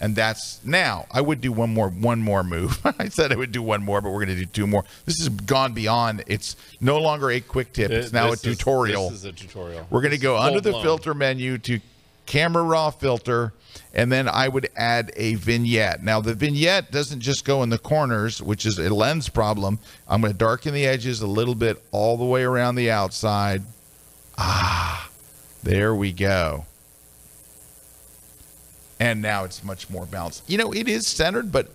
And 0.00 0.16
that's 0.16 0.62
now. 0.64 1.06
I 1.12 1.20
would 1.20 1.40
do 1.40 1.52
one 1.52 1.72
more 1.72 1.88
one 1.88 2.20
more 2.20 2.42
move. 2.42 2.78
I 2.98 3.08
said 3.08 3.32
I 3.32 3.36
would 3.36 3.52
do 3.52 3.62
one 3.62 3.82
more, 3.84 4.00
but 4.00 4.10
we're 4.10 4.24
going 4.24 4.36
to 4.36 4.44
do 4.44 4.46
two 4.46 4.66
more. 4.66 4.84
This 5.06 5.18
has 5.18 5.28
gone 5.28 5.72
beyond. 5.72 6.24
It's 6.26 6.56
no 6.80 6.98
longer 6.98 7.30
a 7.30 7.40
quick 7.40 7.72
tip. 7.72 7.90
It's 7.90 8.12
now 8.12 8.28
a 8.28 8.30
This 8.32 8.44
is- 8.44 8.58
tutorial. 8.58 9.10
this 9.10 9.20
is 9.20 9.24
a 9.24 9.32
tutorial. 9.32 9.86
We're 9.90 10.00
going 10.02 10.10
to 10.12 10.18
go 10.18 10.36
under 10.36 10.60
the 10.60 10.72
full-blown. 10.72 10.82
filter 10.84 11.14
menu 11.14 11.58
to 11.58 11.80
camera 12.34 12.64
raw 12.64 12.90
filter, 12.90 13.52
and 13.94 14.10
then 14.10 14.28
I 14.28 14.48
would 14.48 14.68
add 14.74 15.12
a 15.14 15.34
vignette. 15.36 16.02
Now 16.02 16.20
the 16.20 16.34
vignette 16.34 16.90
doesn't 16.90 17.20
just 17.20 17.44
go 17.44 17.62
in 17.62 17.68
the 17.68 17.78
corners, 17.78 18.42
which 18.42 18.66
is 18.66 18.76
a 18.80 18.92
lens 18.92 19.28
problem. 19.28 19.78
I'm 20.08 20.20
going 20.20 20.32
to 20.32 20.38
darken 20.38 20.74
the 20.74 20.84
edges 20.84 21.20
a 21.20 21.28
little 21.28 21.54
bit 21.54 21.80
all 21.92 22.16
the 22.16 22.24
way 22.24 22.42
around 22.42 22.74
the 22.74 22.90
outside. 22.90 23.62
Ah, 24.36 25.08
there 25.62 25.94
we 25.94 26.10
go. 26.10 26.66
And 28.98 29.22
now 29.22 29.44
it's 29.44 29.62
much 29.62 29.88
more 29.88 30.06
balanced. 30.06 30.42
You 30.48 30.58
know, 30.58 30.72
it 30.72 30.88
is 30.88 31.06
centered, 31.06 31.52
but 31.52 31.68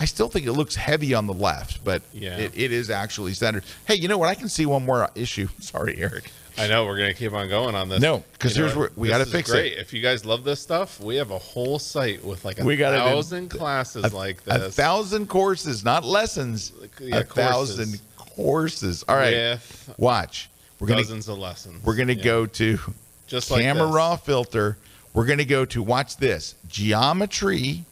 I 0.00 0.04
still 0.06 0.28
think 0.28 0.46
it 0.46 0.52
looks 0.52 0.74
heavy 0.74 1.14
on 1.14 1.28
the 1.28 1.34
left, 1.34 1.84
but 1.84 2.02
Yeah. 2.12 2.36
it, 2.38 2.52
it 2.56 2.72
is 2.72 2.90
actually 2.90 3.34
centered. 3.34 3.62
Hey, 3.86 3.94
you 3.94 4.08
know 4.08 4.18
what? 4.18 4.28
I 4.28 4.34
can 4.34 4.48
see 4.48 4.66
one 4.66 4.84
more 4.84 5.08
issue. 5.14 5.46
Sorry, 5.60 5.96
Erik. 5.98 6.30
I 6.58 6.66
know 6.68 6.84
we're 6.84 6.98
gonna 6.98 7.14
keep 7.14 7.32
on 7.32 7.48
going 7.48 7.74
on 7.74 7.88
this. 7.88 8.00
No, 8.00 8.22
because 8.32 8.54
here's 8.54 8.74
where- 8.76 8.90
we 8.96 9.08
gotta 9.08 9.24
is 9.24 9.32
fix 9.32 9.50
it. 9.50 9.72
If 9.78 9.92
you 9.92 10.02
guys 10.02 10.24
love 10.24 10.44
this 10.44 10.60
stuff, 10.60 11.00
we 11.00 11.16
have 11.16 11.30
a 11.30 11.38
whole 11.38 11.78
site 11.78 12.22
with 12.24 12.44
like 12.44 12.60
a 12.60 12.64
We 12.64 12.76
got 12.76 12.92
thousand 12.94 13.48
classes 13.48 14.04
a, 14.04 14.14
like 14.14 14.42
a 14.46 14.70
thousand 14.70 15.28
courses, 15.28 15.84
not 15.84 16.04
lessons. 16.04 16.72
Yeah, 17.00 17.18
a 17.18 17.24
thousand 17.24 18.00
courses. 18.16 19.02
All 19.08 19.16
right, 19.16 19.32
With 19.34 19.94
watch. 19.98 20.50
We're 20.78 20.88
gonna 20.88 21.02
dozens 21.02 21.28
of 21.28 21.38
lessons. 21.38 21.82
we're 21.84 21.96
gonna 21.96 22.12
Yeah. 22.14 22.24
go 22.24 22.46
to 22.46 22.78
Just 23.26 23.50
like 23.50 23.62
camera 23.62 23.86
this. 23.86 23.94
raw 23.94 24.16
filter. 24.16 24.76
We're 25.14 25.26
gonna 25.26 25.44
go 25.44 25.64
to 25.66 25.82
watch 25.82 26.16
this 26.18 26.54
geometry. 26.68 27.84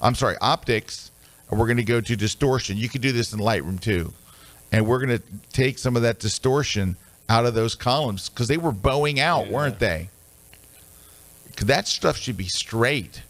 I'm 0.00 0.14
sorry, 0.14 0.36
optics, 0.40 1.10
and 1.50 1.58
we're 1.60 1.66
gonna 1.66 1.82
go 1.82 2.00
to 2.00 2.16
distortion. 2.16 2.76
You 2.76 2.88
can 2.88 3.00
do 3.00 3.12
this 3.12 3.32
in 3.32 3.40
Lightroom 3.40 3.80
too, 3.80 4.12
and 4.72 4.86
we're 4.86 4.98
gonna 5.00 5.20
take 5.52 5.78
some 5.78 5.96
of 5.96 6.02
that 6.02 6.18
distortion 6.20 6.96
out 7.28 7.46
of 7.46 7.54
those 7.54 7.74
columns 7.74 8.28
because 8.28 8.48
they 8.48 8.56
were 8.56 8.72
bowing 8.72 9.20
out, 9.20 9.48
weren't 9.48 9.78
they? 9.78 10.08
that 11.66 11.88
stuff 11.88 12.16
should 12.16 12.36
be 12.36 12.48
straight. 12.48 13.22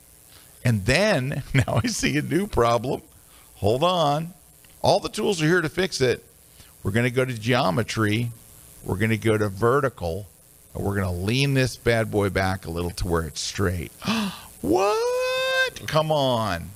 And 0.65 0.85
then 0.85 1.43
now 1.55 1.81
I 1.83 1.89
see 1.89 2.17
a 2.19 2.23
new 2.23 2.47
problem. 2.47 3.03
Hold 3.57 3.83
on. 3.83 4.35
All 4.83 5.01
the 5.01 5.09
tools 5.09 5.43
are 5.43 5.47
here 5.47 5.61
to 5.61 5.69
fix 5.69 6.01
it. 6.01 6.25
We're 6.83 6.93
going 6.93 7.05
to 7.05 7.11
go 7.11 7.25
to 7.25 7.35
geometry. 7.35 8.31
We're 8.85 8.97
going 8.97 9.11
to 9.11 9.19
go 9.19 9.37
to 9.37 9.49
vertical. 9.49 10.27
And 10.75 10.85
we're 10.85 10.95
going 10.95 11.07
to 11.07 11.25
lean 11.25 11.55
this 11.55 11.77
bad 11.77 12.11
boy 12.11 12.31
back 12.31 12.67
a 12.67 12.71
little 12.71 12.91
to 12.93 13.07
where 13.07 13.23
it's 13.23 13.41
straight. 13.41 13.91
what? 14.61 15.83
Come 15.87 16.13
on. 16.13 16.71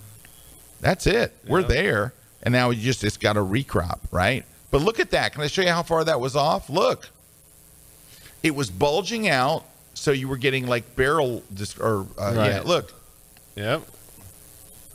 That's 0.81 1.07
it. 1.07 1.32
We're 1.47 1.62
there. 1.62 2.12
And 2.43 2.53
now 2.53 2.70
you 2.70 2.82
just, 2.82 3.05
it's 3.05 3.16
got 3.16 3.36
a 3.36 3.40
recrop, 3.40 4.01
right? 4.11 4.44
But 4.73 4.81
look 4.82 4.99
at 4.99 5.11
that. 5.11 5.35
Can 5.35 5.43
I 5.43 5.47
show 5.47 5.62
you 5.62 5.69
how 5.69 5.85
far 5.85 6.03
that 6.03 6.19
was 6.19 6.35
off? 6.35 6.69
Look. 6.69 7.09
It 8.43 8.57
was 8.57 8.70
bulging 8.70 9.28
out. 9.28 9.65
So 9.94 10.11
you 10.11 10.27
were 10.27 10.39
getting 10.39 10.66
like 10.66 10.97
barrel, 10.97 11.44
dis- 11.53 11.78
or 11.78 12.07
uh, 12.19 12.32
yeah, 12.35 12.62
look. 12.65 12.93
Yep. 13.55 13.82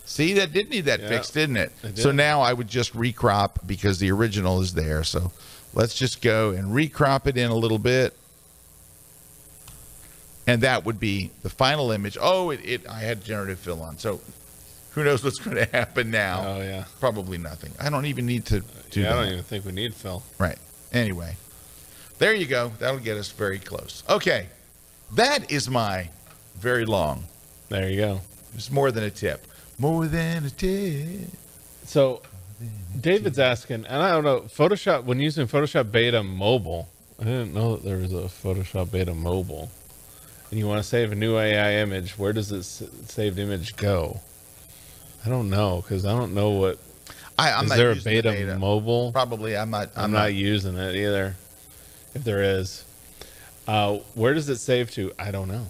See, 0.05 0.33
that 0.33 0.51
did 0.51 0.69
need 0.69 0.85
that 0.85 1.01
Yeah, 1.01 1.09
fixed, 1.09 1.35
didn't 1.35 1.57
it? 1.57 1.71
it 1.83 1.97
So 1.99 2.11
now 2.11 2.41
I 2.41 2.51
would 2.51 2.67
just 2.67 2.93
recrop 2.93 3.67
because 3.67 3.99
the 3.99 4.11
original 4.11 4.59
is 4.61 4.73
there. 4.73 5.03
So 5.03 5.31
let's 5.73 5.93
just 5.93 6.21
go 6.21 6.49
and 6.49 6.69
recrop 6.69 7.27
it 7.27 7.37
in 7.37 7.51
a 7.51 7.55
little 7.55 7.77
bit. 7.77 8.13
And 10.47 10.63
that 10.63 10.85
would 10.85 10.99
be 10.99 11.29
the 11.43 11.49
final 11.49 11.91
image. 11.91 12.17
Oh, 12.19 12.49
it, 12.49 12.61
it 12.63 12.87
I 12.87 13.01
had 13.01 13.23
generative 13.23 13.59
fill 13.59 13.83
on. 13.83 13.99
So 13.99 14.19
who 14.97 15.03
knows 15.03 15.23
what's 15.23 15.37
going 15.37 15.55
to 15.55 15.65
happen 15.65 16.09
now? 16.09 16.43
Oh 16.43 16.59
yeah. 16.59 16.85
Probably 16.99 17.37
nothing. 17.37 17.71
I 17.79 17.91
don't 17.91 18.07
even 18.07 18.25
need 18.25 18.47
to 18.47 18.63
do 18.89 19.01
yeah, 19.01 19.09
that. 19.09 19.17
I 19.17 19.21
don't 19.21 19.31
even 19.33 19.43
think 19.43 19.63
we 19.63 19.71
need 19.71 19.93
Phil. 19.93 20.23
Right. 20.39 20.57
Anyway, 20.91 21.35
there 22.17 22.33
you 22.33 22.47
go. 22.47 22.71
That'll 22.79 22.99
get 22.99 23.15
us 23.15 23.29
very 23.29 23.59
close. 23.59 24.01
Okay. 24.09 24.47
That 25.13 25.51
is 25.51 25.69
my 25.69 26.09
very 26.57 26.83
long. 26.83 27.25
There 27.69 27.87
you 27.87 27.97
go. 27.97 28.21
It's 28.55 28.71
more 28.71 28.89
than 28.91 29.03
a 29.03 29.11
tip. 29.11 29.45
More 29.77 30.07
than 30.07 30.45
a 30.45 30.49
tip. 30.49 31.29
So 31.85 32.23
David's 32.99 33.37
asking, 33.37 33.85
and 33.85 34.01
I 34.01 34.09
don't 34.09 34.23
know, 34.23 34.41
Photoshop 34.41 35.03
when 35.03 35.19
using 35.19 35.45
Photoshop 35.45 35.91
Beta 35.91 36.23
Mobile, 36.23 36.89
I 37.19 37.25
didn't 37.25 37.53
know 37.53 37.75
that 37.75 37.85
there 37.85 37.97
was 37.97 38.13
a 38.13 38.25
Photoshop 38.25 38.89
Beta 38.89 39.13
Mobile. 39.13 39.69
And 40.49 40.57
you 40.57 40.67
want 40.67 40.79
to 40.79 40.83
save 40.83 41.11
a 41.11 41.15
new 41.15 41.37
AI 41.37 41.73
image, 41.83 42.17
where 42.17 42.33
does 42.33 42.49
this 42.49 42.81
saved 43.05 43.37
image 43.37 43.75
go? 43.75 44.21
I 45.25 45.29
don't 45.29 45.49
know 45.49 45.81
because 45.81 46.05
I 46.05 46.17
don't 46.17 46.33
know 46.33 46.51
what. 46.51 46.79
I, 47.39 47.51
I'm 47.51 47.65
is 47.65 47.69
not 47.71 47.77
there 47.77 47.91
a 47.91 47.95
using 47.95 48.13
the 48.13 48.21
beta, 48.21 48.31
beta. 48.31 48.59
mobile? 48.59 49.11
Probably. 49.11 49.55
I'm 49.57 49.69
not. 49.69 49.89
I'm, 49.95 50.05
I'm, 50.05 50.11
not, 50.11 50.19
not. 50.19 50.33
using 50.33 50.75
it 50.77 50.95
either. 50.95 51.35
If 52.15 52.23
there 52.23 52.41
is, 52.41 52.83
uh, 53.67 53.97
where 54.15 54.33
does 54.33 54.49
it 54.49 54.57
save 54.57 54.89
to? 54.91 55.11
I 55.19 55.31
don't 55.31 55.47
know. 55.47 55.67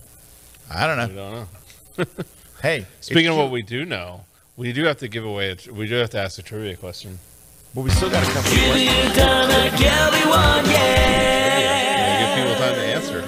I 0.69 0.87
don't 0.87 0.99
I 0.99 1.07
know. 1.07 1.47
don't 1.97 2.07
know. 2.17 2.23
Hey, 2.61 2.87
Speaking 3.01 3.27
of 3.27 3.37
what 3.37 3.51
we 3.51 3.61
do 3.61 3.85
know, 3.85 4.21
we 4.55 4.73
do 4.73 4.83
have 4.85 4.97
to 4.99 5.07
give 5.07 5.23
away. 5.23 5.51
A 5.51 5.71
we 5.71 5.87
do 5.87 5.93
have 5.95 6.09
to 6.11 6.17
ask 6.19 6.39
a 6.39 6.41
trivia 6.41 6.75
question. 6.75 7.19
But 7.75 7.81
we 7.81 7.91
still 7.91 8.09
got 8.09 8.23
a 8.23 8.25
couple 8.25 8.39
of 8.51 8.57
questions. 8.57 9.17
Yeah, 10.77 12.35
give 12.35 12.45
people 12.47 12.59
time 12.59 12.73
to 12.73 12.81
answer. 12.81 13.23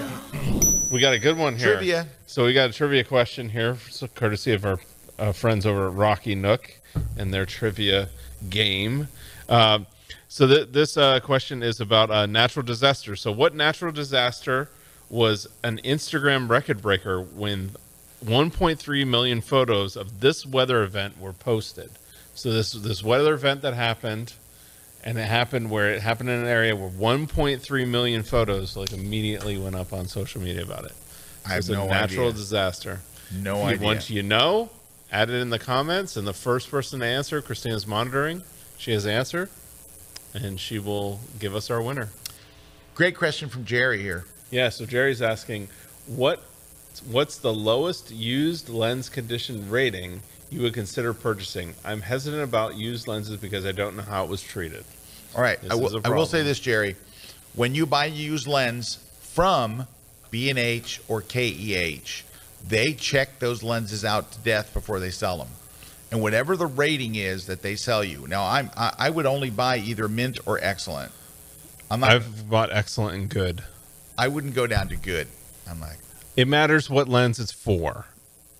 We 0.91 0.99
got 0.99 1.13
a 1.13 1.19
good 1.19 1.37
one 1.37 1.55
here. 1.57 1.75
Trivia. 1.75 2.07
So 2.25 2.45
we 2.45 2.53
got 2.53 2.71
a 2.71 2.73
trivia 2.73 3.03
question 3.03 3.49
here, 3.49 3.77
so 3.91 4.07
courtesy 4.07 4.53
of 4.53 4.65
our 4.65 4.79
uh, 5.19 5.31
friends 5.31 5.65
over 5.65 5.87
at 5.87 5.93
Rocky 5.93 6.35
Nook 6.35 6.73
and 7.17 7.33
their 7.33 7.45
trivia 7.45 8.09
game. 8.49 9.07
Um, 9.47 9.85
so 10.27 10.47
th- 10.47 10.69
this 10.71 10.97
uh, 10.97 11.19
question 11.19 11.61
is 11.63 11.79
about 11.81 12.09
a 12.11 12.27
natural 12.27 12.65
disaster. 12.65 13.15
So 13.15 13.31
what 13.31 13.53
natural 13.55 13.91
disaster 13.91 14.69
was 15.09 15.47
an 15.63 15.79
Instagram 15.83 16.49
record 16.49 16.81
breaker 16.81 17.21
when 17.21 17.71
1.3 18.23 19.07
million 19.07 19.41
photos 19.41 19.95
of 19.95 20.19
this 20.19 20.45
weather 20.45 20.83
event 20.83 21.19
were 21.19 21.33
posted? 21.33 21.89
So 22.35 22.51
this 22.51 22.71
this 22.71 23.03
weather 23.03 23.33
event 23.33 23.61
that 23.63 23.73
happened 23.73 24.33
and 25.03 25.17
it 25.17 25.25
happened 25.25 25.69
where 25.71 25.91
it 25.91 26.01
happened 26.01 26.29
in 26.29 26.39
an 26.39 26.45
area 26.45 26.75
where 26.75 26.89
1.3 26.89 27.87
million 27.87 28.23
photos 28.23 28.77
like 28.77 28.93
immediately 28.93 29.57
went 29.57 29.75
up 29.75 29.93
on 29.93 30.07
social 30.07 30.41
media 30.41 30.63
about 30.63 30.85
it. 30.85 30.93
I 31.45 31.49
have 31.49 31.59
it's 31.59 31.69
no 31.69 31.85
a 31.85 31.87
natural 31.87 32.27
idea. 32.27 32.37
disaster. 32.37 32.99
No 33.33 33.57
you 33.57 33.63
idea. 33.63 33.85
Want 33.85 34.09
you 34.09 34.23
know? 34.23 34.69
Add 35.11 35.29
it 35.29 35.41
in 35.41 35.49
the 35.49 35.59
comments, 35.59 36.15
and 36.17 36.27
the 36.27 36.33
first 36.33 36.69
person 36.69 36.99
to 36.99 37.05
answer, 37.05 37.41
Christina's 37.41 37.87
monitoring. 37.87 38.43
She 38.77 38.91
has 38.91 39.05
answer, 39.07 39.49
and 40.33 40.59
she 40.59 40.79
will 40.79 41.19
give 41.39 41.55
us 41.55 41.71
our 41.71 41.81
winner. 41.81 42.09
Great 42.95 43.17
question 43.17 43.49
from 43.49 43.65
Jerry 43.65 44.01
here. 44.01 44.25
Yeah. 44.51 44.69
So 44.69 44.85
Jerry's 44.85 45.21
asking, 45.21 45.69
what 46.05 46.43
what's 47.09 47.37
the 47.37 47.53
lowest 47.53 48.11
used 48.11 48.69
lens 48.69 49.09
condition 49.09 49.69
rating 49.69 50.21
you 50.49 50.61
would 50.61 50.73
consider 50.73 51.13
purchasing? 51.13 51.73
I'm 51.85 52.01
hesitant 52.01 52.43
about 52.43 52.75
used 52.75 53.07
lenses 53.07 53.37
because 53.37 53.65
I 53.65 53.71
don't 53.71 53.95
know 53.95 54.03
how 54.03 54.23
it 54.23 54.29
was 54.29 54.41
treated. 54.41 54.83
All 55.35 55.41
right, 55.41 55.61
This 55.61 55.71
I 55.71 55.75
will, 55.75 55.95
a 55.95 56.01
I 56.03 56.09
will 56.09 56.25
say 56.25 56.43
this, 56.43 56.59
Jerry. 56.59 56.95
When 57.53 57.75
you 57.75 57.85
buy 57.85 58.05
a 58.05 58.09
used 58.09 58.47
lens 58.47 58.99
from 59.21 59.87
B&H 60.31 61.01
or 61.07 61.21
KEH, 61.21 62.23
they 62.67 62.93
check 62.93 63.39
those 63.39 63.63
lenses 63.63 64.03
out 64.05 64.31
to 64.33 64.39
death 64.39 64.73
before 64.73 64.99
they 64.99 65.09
sell 65.11 65.37
them. 65.37 65.47
And 66.11 66.21
whatever 66.21 66.57
the 66.57 66.65
rating 66.65 67.15
is 67.15 67.45
that 67.47 67.61
they 67.61 67.75
sell 67.75 68.03
you. 68.03 68.27
Now, 68.27 68.43
I'm 68.45 68.71
I, 68.75 68.93
I 68.97 69.09
would 69.09 69.25
only 69.27 69.49
buy 69.51 69.77
either 69.77 70.07
mint 70.07 70.39
or 70.45 70.59
excellent. 70.61 71.11
I'm 71.91 71.99
not. 71.99 72.11
I've 72.11 72.49
bought 72.49 72.71
excellent 72.71 73.15
and 73.15 73.29
good. 73.29 73.63
I 74.17 74.27
wouldn't 74.27 74.53
go 74.55 74.67
down 74.67 74.87
to 74.89 74.95
good. 74.95 75.27
I'm 75.69 75.79
like, 75.79 75.97
It 76.35 76.47
matters 76.47 76.89
what 76.89 77.07
lens 77.07 77.39
it's 77.39 77.51
for. 77.51 78.05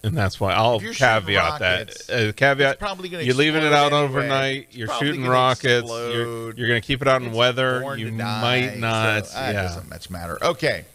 And 0.01 0.15
that's 0.15 0.39
why 0.39 0.53
I'll 0.53 0.77
If 0.77 0.83
you're 0.83 0.93
shooting 0.93 1.21
caveat 1.25 1.61
rockets, 1.61 2.05
that. 2.05 2.29
Uh, 2.29 2.31
caveat: 2.31 2.71
it's 2.73 2.79
probably 2.79 3.09
gonna 3.09 3.23
you're 3.23 3.35
leaving 3.35 3.63
it 3.63 3.73
out 3.73 3.91
anyway. 3.91 4.03
overnight. 4.05 4.67
It's 4.69 4.77
You're 4.77 4.87
shooting 4.99 5.25
rockets. 5.27 5.89
You're, 5.89 6.53
you're 6.53 6.67
going 6.69 6.81
to 6.81 6.87
keep 6.87 7.01
it 7.01 7.07
out 7.09 7.21
in 7.21 7.33
weather. 7.33 7.95
You 7.97 8.09
might 8.13 8.69
die, 8.69 8.75
not. 8.77 9.25
so, 9.27 9.37
uh, 9.37 9.49
It 9.49 9.53
doesn't 9.53 9.89
much 9.89 10.09
matter. 10.09 10.37
Okay, 10.41 10.85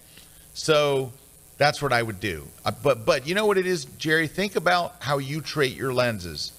so 0.54 1.12
that's 1.58 1.80
what 1.80 1.92
I 1.92 2.02
would 2.02 2.20
do. 2.20 2.46
Uh, 2.64 2.72
but 2.82 3.04
but 3.06 3.26
you 3.26 3.34
know 3.34 3.46
what 3.46 3.58
it 3.58 3.66
is, 3.66 3.84
Jerry? 3.98 4.26
Think 4.26 4.56
about 4.56 4.94
how 5.00 5.18
you 5.18 5.40
treat 5.40 5.76
your 5.76 5.92
lenses. 5.92 6.52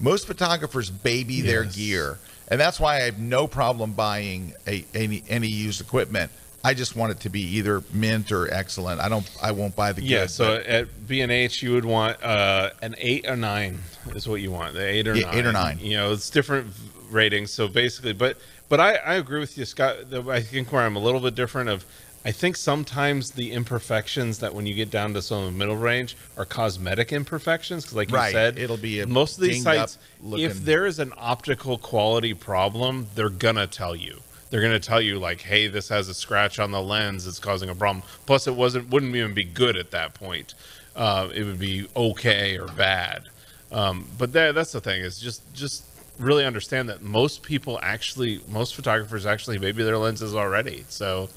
Most 0.00 0.26
photographers 0.26 0.90
baby 0.90 1.40
their 1.40 1.64
gear, 1.64 2.18
and 2.48 2.60
that's 2.60 2.80
why 2.80 2.96
I 2.96 3.00
have 3.00 3.18
no 3.18 3.46
problem 3.46 3.92
buying 3.92 4.52
a, 4.66 4.84
any 4.94 5.22
any 5.28 5.48
used 5.48 5.80
equipment. 5.80 6.30
I 6.66 6.72
just 6.72 6.96
want 6.96 7.12
it 7.12 7.20
to 7.20 7.28
be 7.28 7.42
either 7.58 7.82
mint 7.92 8.32
or 8.32 8.50
excellent. 8.52 9.00
I 9.00 9.08
don't. 9.08 9.28
I 9.42 9.52
won't 9.52 9.76
buy 9.76 9.92
the 9.92 10.00
good. 10.00 10.10
Yeah, 10.10 10.26
so 10.26 10.56
but- 10.56 10.66
at 10.66 11.06
B 11.06 11.20
and 11.20 11.30
H, 11.30 11.62
you 11.62 11.72
would 11.74 11.84
want 11.84 12.22
uh, 12.22 12.70
an 12.82 12.94
eight 12.98 13.28
or 13.28 13.36
nine 13.36 13.78
is 14.14 14.26
what 14.26 14.40
you 14.40 14.50
want. 14.50 14.72
The 14.74 14.84
eight 14.86 15.06
or 15.06 15.14
Yeah, 15.14 15.26
nine. 15.26 15.34
eight 15.38 15.46
or 15.46 15.52
nine. 15.52 15.78
You 15.78 15.96
know, 15.98 16.12
it's 16.12 16.30
different 16.30 16.68
ratings. 17.10 17.50
So 17.52 17.68
basically, 17.68 18.14
but 18.14 18.38
but 18.68 18.80
I, 18.80 18.94
I 18.96 19.14
agree 19.14 19.40
with 19.40 19.56
you, 19.58 19.64
Scott. 19.66 19.96
I 20.12 20.40
think 20.40 20.72
where 20.72 20.82
I'm 20.82 20.96
a 20.96 21.00
little 21.00 21.20
bit 21.20 21.34
different 21.34 21.68
of. 21.70 21.84
I 22.26 22.32
think 22.32 22.56
sometimes 22.56 23.32
the 23.32 23.52
imperfections 23.52 24.38
that 24.38 24.54
when 24.54 24.64
you 24.64 24.74
get 24.74 24.90
down 24.90 25.12
to 25.12 25.20
some 25.20 25.40
of 25.40 25.44
the 25.52 25.58
middle 25.58 25.76
range 25.76 26.16
are 26.38 26.46
cosmetic 26.46 27.12
imperfections 27.12 27.84
because, 27.84 27.96
like 27.96 28.10
you 28.10 28.32
said, 28.32 28.58
it'll 28.58 28.78
be 28.78 29.04
most 29.04 29.36
of 29.36 29.44
these 29.44 29.62
sites. 29.62 29.98
If 30.32 30.64
there 30.64 30.86
is 30.86 30.98
an 30.98 31.12
optical 31.18 31.76
quality 31.76 32.32
problem, 32.32 33.08
they're 33.14 33.28
gonna 33.28 33.66
tell 33.66 33.94
you. 33.94 34.20
They're 34.48 34.62
gonna 34.62 34.80
tell 34.80 35.02
you 35.02 35.18
like, 35.18 35.42
"Hey, 35.42 35.66
this 35.68 35.90
has 35.90 36.08
a 36.08 36.14
scratch 36.14 36.58
on 36.58 36.70
the 36.70 36.80
lens. 36.80 37.26
It's 37.26 37.38
causing 37.38 37.68
a 37.68 37.74
problem." 37.74 38.02
Plus, 38.24 38.46
it 38.46 38.54
wasn't 38.54 38.88
wouldn't 38.88 39.14
even 39.14 39.34
be 39.34 39.44
good 39.44 39.76
at 39.76 39.90
that 39.90 40.14
point. 40.14 40.54
Uh, 40.96 41.28
it 41.34 41.44
would 41.44 41.58
be 41.58 41.88
okay 41.94 42.56
or 42.56 42.68
bad. 42.68 43.24
Um, 43.70 44.06
but 44.16 44.32
that, 44.32 44.54
that's 44.54 44.72
the 44.72 44.80
thing 44.80 45.02
is 45.02 45.18
just 45.18 45.42
just 45.52 45.84
really 46.18 46.44
understand 46.46 46.88
that 46.88 47.02
most 47.02 47.42
people 47.42 47.78
actually, 47.82 48.40
most 48.48 48.74
photographers 48.76 49.26
actually 49.26 49.58
maybe 49.58 49.82
their 49.82 49.98
lenses 49.98 50.34
already. 50.34 50.84
So 50.88 51.28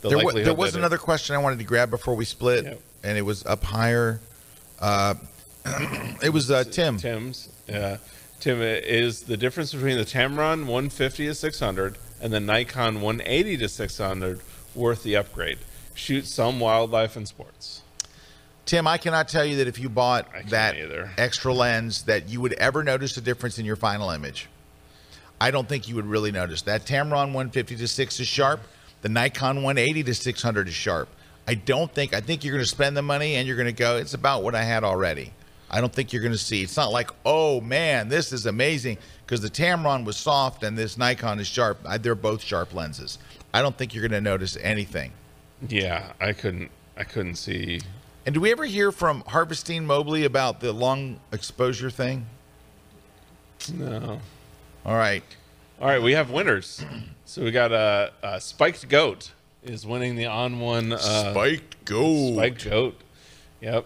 the 0.00 0.08
there, 0.10 0.18
likelihood 0.18 0.46
there 0.46 0.54
was 0.54 0.72
that 0.72 0.78
it- 0.78 0.80
another 0.82 0.98
question 0.98 1.34
I 1.34 1.38
wanted 1.38 1.58
to 1.58 1.64
grab 1.64 1.90
before 1.90 2.14
we 2.14 2.24
split, 2.24 2.64
Yep. 2.64 2.80
and 3.04 3.18
it 3.18 3.22
was 3.22 3.44
up 3.46 3.64
higher. 3.64 4.20
Uh, 4.80 5.14
it 6.22 6.32
was 6.32 6.50
uh, 6.50 6.64
Tim. 6.64 6.96
Tim's. 6.98 7.48
Yeah. 7.68 7.98
Tim, 8.40 8.62
is 8.62 9.22
the 9.22 9.36
difference 9.36 9.72
between 9.74 9.96
the 9.98 10.04
Tamron 10.04 10.60
150 10.60 11.26
to 11.26 11.34
600 11.34 11.98
and 12.20 12.32
the 12.32 12.38
Nikon 12.40 13.00
180 13.00 13.56
to 13.58 13.68
600 13.68 14.40
worth 14.74 15.02
the 15.02 15.16
upgrade? 15.16 15.58
Shoot 15.94 16.26
some 16.26 16.60
wildlife 16.60 17.16
and 17.16 17.26
sports. 17.26 17.82
Tim, 18.64 18.86
I 18.86 18.96
cannot 18.98 19.28
tell 19.28 19.44
you 19.44 19.56
that 19.56 19.66
if 19.66 19.78
you 19.80 19.88
bought 19.88 20.28
that 20.50 20.76
either. 20.76 21.10
extra 21.18 21.52
lens 21.52 22.02
that 22.02 22.28
you 22.28 22.40
would 22.40 22.52
ever 22.54 22.84
notice 22.84 23.16
a 23.16 23.20
difference 23.20 23.58
in 23.58 23.64
your 23.64 23.76
final 23.76 24.10
image. 24.10 24.46
I 25.40 25.50
don't 25.50 25.68
think 25.68 25.88
you 25.88 25.94
would 25.96 26.06
really 26.06 26.30
notice. 26.30 26.62
That 26.62 26.84
Tamron 26.84 27.32
150 27.32 27.76
to 27.76 27.88
6 27.88 28.20
is 28.20 28.26
sharp. 28.28 28.60
The 29.02 29.08
Nikon 29.08 29.56
180 29.62 30.02
to 30.04 30.14
600 30.14 30.68
is 30.68 30.74
sharp. 30.74 31.08
I 31.46 31.54
don't 31.54 31.92
think 31.92 32.12
I 32.14 32.20
think 32.20 32.44
you're 32.44 32.52
going 32.52 32.64
to 32.64 32.68
spend 32.68 32.96
the 32.96 33.02
money 33.02 33.36
and 33.36 33.46
you're 33.46 33.56
going 33.56 33.66
to 33.66 33.72
go 33.72 33.96
it's 33.96 34.14
about 34.14 34.42
what 34.42 34.54
I 34.54 34.62
had 34.62 34.84
already. 34.84 35.32
I 35.70 35.80
don't 35.80 35.92
think 35.92 36.12
you're 36.12 36.22
going 36.22 36.32
to 36.32 36.38
see. 36.38 36.62
It's 36.62 36.76
not 36.76 36.92
like, 36.92 37.10
"Oh 37.24 37.60
man, 37.60 38.08
this 38.08 38.32
is 38.32 38.46
amazing" 38.46 38.98
because 39.24 39.40
the 39.40 39.50
Tamron 39.50 40.04
was 40.04 40.16
soft 40.16 40.62
and 40.62 40.76
this 40.76 40.96
Nikon 40.96 41.40
is 41.40 41.46
sharp. 41.46 41.78
I, 41.86 41.98
they're 41.98 42.14
both 42.14 42.42
sharp 42.42 42.74
lenses. 42.74 43.18
I 43.52 43.62
don't 43.62 43.76
think 43.76 43.94
you're 43.94 44.06
going 44.06 44.12
to 44.12 44.20
notice 44.20 44.56
anything. 44.60 45.12
Yeah, 45.66 46.12
I 46.20 46.32
couldn't. 46.32 46.70
I 46.96 47.04
couldn't 47.04 47.36
see. 47.36 47.80
And 48.26 48.34
do 48.34 48.40
we 48.40 48.50
ever 48.50 48.64
hear 48.66 48.92
from 48.92 49.22
Harvestine 49.26 49.86
Mobley 49.86 50.24
about 50.24 50.60
the 50.60 50.72
long 50.72 51.18
exposure 51.32 51.90
thing? 51.90 52.26
No. 53.72 54.20
All 54.84 54.96
right. 54.96 55.22
All 55.80 55.88
right, 55.88 56.02
we 56.02 56.12
have 56.12 56.30
winners. 56.30 56.84
So 57.28 57.44
we 57.44 57.50
got 57.50 57.72
a 57.72 57.76
uh, 58.22 58.26
uh, 58.26 58.38
spiked 58.38 58.88
goat 58.88 59.32
is 59.62 59.86
winning 59.86 60.16
the 60.16 60.24
ON1. 60.24 60.94
Uh, 60.94 61.30
Spiked 61.32 61.84
gold. 61.84 62.36
Spiked 62.36 62.64
goat. 62.64 62.98
Yep. 63.60 63.84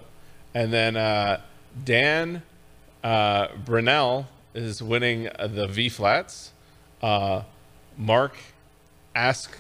And 0.55 0.73
then 0.73 0.97
uh, 0.97 1.41
Dan 1.83 2.45
uh, 3.03 3.49
Brunel 3.65 4.29
is 4.55 4.81
winning 4.81 5.25
the 5.25 5.67
V 5.67 5.89
flats. 5.89 6.53
Uh, 7.03 7.43
Mark 7.99 8.37
Ask 9.13 9.59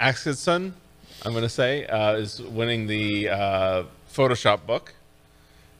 Askison, 0.00 0.72
I'm 1.26 1.32
going 1.32 1.42
to 1.42 1.48
say, 1.50 1.84
uh, 1.84 2.14
is 2.14 2.40
winning 2.40 2.86
the 2.86 3.28
uh, 3.28 3.82
Photoshop 4.10 4.64
book. 4.64 4.94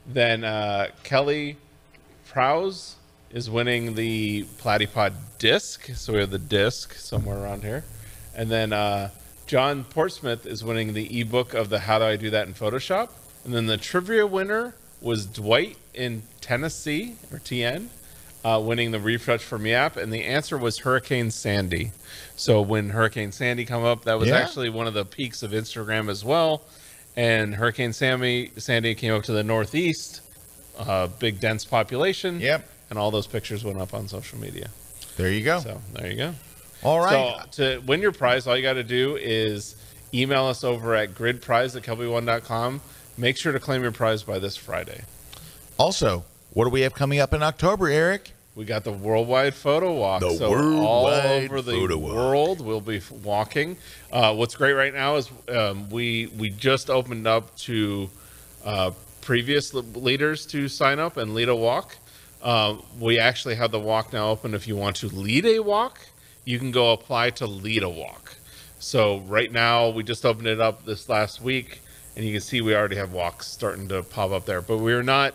Then 0.06 0.44
uh, 0.44 0.88
Kelly 1.05 1.56
Prowse 2.26 2.96
is 3.35 3.51
winning 3.51 3.94
the 3.94 4.44
Platypod 4.62 5.12
disc. 5.39 5.90
So 5.94 6.15
we 6.15 6.20
have 6.20 6.31
the 6.31 6.39
disc 6.39 6.94
somewhere 6.94 7.36
around 7.36 7.62
here. 7.65 7.85
And 8.35 8.48
then 8.51 8.73
uh, 8.73 9.11
John 9.47 9.85
Portsmouth 9.85 10.47
is 10.47 10.65
winning 10.65 10.94
the 10.94 11.20
ebook 11.20 11.52
of 11.52 11.69
the 11.69 11.81
How 11.81 11.98
Do 11.98 12.05
I 12.05 12.16
Do 12.16 12.31
That 12.31 12.47
in 12.47 12.55
Photoshop. 12.55 13.11
And 13.44 13.52
then 13.52 13.66
the 13.66 13.77
trivia 13.77 14.27
winner 14.27 14.74
was 15.01 15.27
Dwight 15.27 15.77
in 15.93 16.23
Tennessee 16.40 17.16
or 17.32 17.39
TN, 17.40 17.89
uh, 18.44 18.62
winning 18.65 18.93
the 18.93 18.98
Retouch4me 18.98 19.73
app. 19.73 19.97
And 19.97 20.12
the 20.12 20.23
answer 20.24 20.56
was 20.56 20.78
Hurricane 20.78 21.31
Sandy. 21.32 21.90
So 22.36 22.62
when 22.62 22.90
Hurricane 22.90 23.32
Sandy 23.32 23.65
come 23.65 23.85
up, 23.85 24.05
that 24.05 24.19
was 24.19 24.28
Yeah. 24.28 24.39
actually 24.39 24.70
one 24.70 24.86
of 24.86 24.94
the 24.94 25.05
peaks 25.05 25.43
of 25.43 25.51
Instagram 25.51 26.09
as 26.09 26.24
well. 26.24 26.62
And 27.16 27.56
Hurricane 27.56 27.93
Sammy, 27.93 28.51
Sandy 28.56 28.94
came 28.94 29.12
up 29.12 29.24
to 29.24 29.32
the 29.32 29.43
northeast, 29.44 30.20
uh, 30.78 31.09
big 31.09 31.40
dense 31.40 31.65
population. 31.65 32.40
Yep. 32.40 32.69
And 32.94 32.98
all 33.00 33.10
those 33.10 33.26
pictures 33.26 33.64
went 33.64 33.80
up 33.80 33.92
on 33.92 34.06
social 34.06 34.38
media. 34.38 34.70
There 35.16 35.28
you 35.28 35.42
go. 35.42 35.58
So 35.58 35.80
there 35.94 36.08
you 36.12 36.16
go. 36.16 36.34
All 36.84 37.00
right. 37.00 37.52
So 37.52 37.74
to 37.80 37.80
win 37.80 38.00
your 38.00 38.12
prize, 38.12 38.46
all 38.46 38.56
you 38.56 38.62
got 38.62 38.74
to 38.74 38.84
do 38.84 39.16
is 39.16 39.74
email 40.14 40.44
us 40.44 40.62
over 40.62 40.94
at 40.94 41.12
gridprize 41.12 41.74
at 41.74 41.82
kelbyone.com. 41.82 42.80
Make 43.18 43.36
sure 43.36 43.50
to 43.50 43.58
claim 43.58 43.82
your 43.82 43.90
prize 43.90 44.22
by 44.22 44.38
this 44.38 44.56
Friday. 44.56 45.02
also, 45.76 46.24
what 46.52 46.66
do 46.66 46.70
we 46.70 46.82
have 46.82 46.94
coming 46.94 47.18
up 47.18 47.34
in 47.34 47.42
October, 47.42 47.88
Erik? 47.88 48.30
We 48.54 48.64
got 48.64 48.84
the 48.84 48.92
worldwide 48.92 49.54
photo 49.54 49.92
walk. 49.94 50.20
The 50.20 50.30
so 50.36 50.54
all 50.80 51.08
over 51.08 51.62
the 51.62 51.72
photo 51.72 51.98
walk. 51.98 52.14
world, 52.14 52.60
we'll 52.60 52.80
be 52.80 53.00
walking. 53.24 53.76
Uh, 54.12 54.36
what's 54.36 54.54
great 54.54 54.74
right 54.74 54.94
now 54.94 55.16
is 55.16 55.28
um, 55.48 55.90
we 55.90 56.28
we 56.38 56.50
just 56.50 56.90
opened 56.90 57.26
up 57.26 57.56
to 57.56 58.08
uh, 58.64 58.92
previous 59.20 59.74
leaders 59.74 60.46
to 60.46 60.68
sign 60.68 61.00
up 61.00 61.16
and 61.16 61.34
lead 61.34 61.48
a 61.48 61.56
walk. 61.56 61.96
Uh, 62.44 62.76
we 63.00 63.18
actually 63.18 63.54
have 63.54 63.70
the 63.70 63.80
walk 63.80 64.12
now 64.12 64.28
open. 64.28 64.52
If 64.52 64.68
you 64.68 64.76
want 64.76 64.96
to 64.96 65.08
lead 65.08 65.46
a 65.46 65.60
walk, 65.60 65.98
you 66.44 66.58
can 66.58 66.70
go 66.70 66.92
apply 66.92 67.30
to 67.30 67.46
lead 67.46 67.82
a 67.82 67.88
walk. 67.88 68.36
So 68.78 69.20
right 69.20 69.50
now, 69.50 69.88
we 69.88 70.02
just 70.02 70.26
opened 70.26 70.46
it 70.46 70.60
up 70.60 70.84
this 70.84 71.08
last 71.08 71.40
week, 71.40 71.80
and 72.14 72.24
you 72.24 72.32
can 72.32 72.42
see 72.42 72.60
we 72.60 72.76
already 72.76 72.96
have 72.96 73.14
walks 73.14 73.46
starting 73.46 73.88
to 73.88 74.02
pop 74.02 74.30
up 74.30 74.44
there. 74.44 74.60
But 74.60 74.78
we're 74.78 75.02
not 75.02 75.34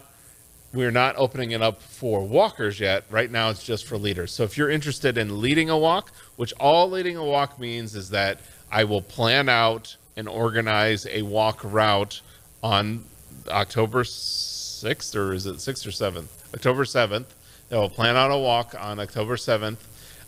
we're 0.71 0.91
not 0.91 1.15
opening 1.17 1.49
it 1.49 1.63
up 1.63 1.81
for 1.81 2.21
walkers 2.21 2.79
yet. 2.79 3.05
Right 3.09 3.31
now, 3.31 3.49
it's 3.49 3.63
just 3.63 3.87
for 3.87 3.97
leaders. 3.97 4.31
So 4.31 4.43
if 4.43 4.55
you're 4.55 4.69
interested 4.69 5.17
in 5.17 5.41
leading 5.41 5.71
a 5.71 5.77
walk, 5.77 6.11
which 6.35 6.53
all 6.59 6.87
leading 6.91 7.17
a 7.17 7.25
walk 7.25 7.59
means 7.59 7.95
is 7.95 8.11
that 8.11 8.39
I 8.71 8.83
will 8.83 9.01
plan 9.01 9.49
out 9.49 9.95
and 10.15 10.29
organize 10.29 11.07
a 11.07 11.23
walk 11.23 11.61
route 11.63 12.21
on 12.61 13.03
October 13.47 14.03
6th, 14.03 15.15
or 15.15 15.33
is 15.33 15.47
it 15.47 15.55
6th 15.55 15.87
or 15.87 15.89
7th? 15.89 16.27
October 16.53 16.83
7th. 16.83 17.25
I 17.71 17.75
will 17.75 17.89
plan 17.89 18.15
out 18.15 18.31
a 18.31 18.37
walk 18.37 18.75
on 18.79 18.99
October 18.99 19.35
7th. 19.35 19.77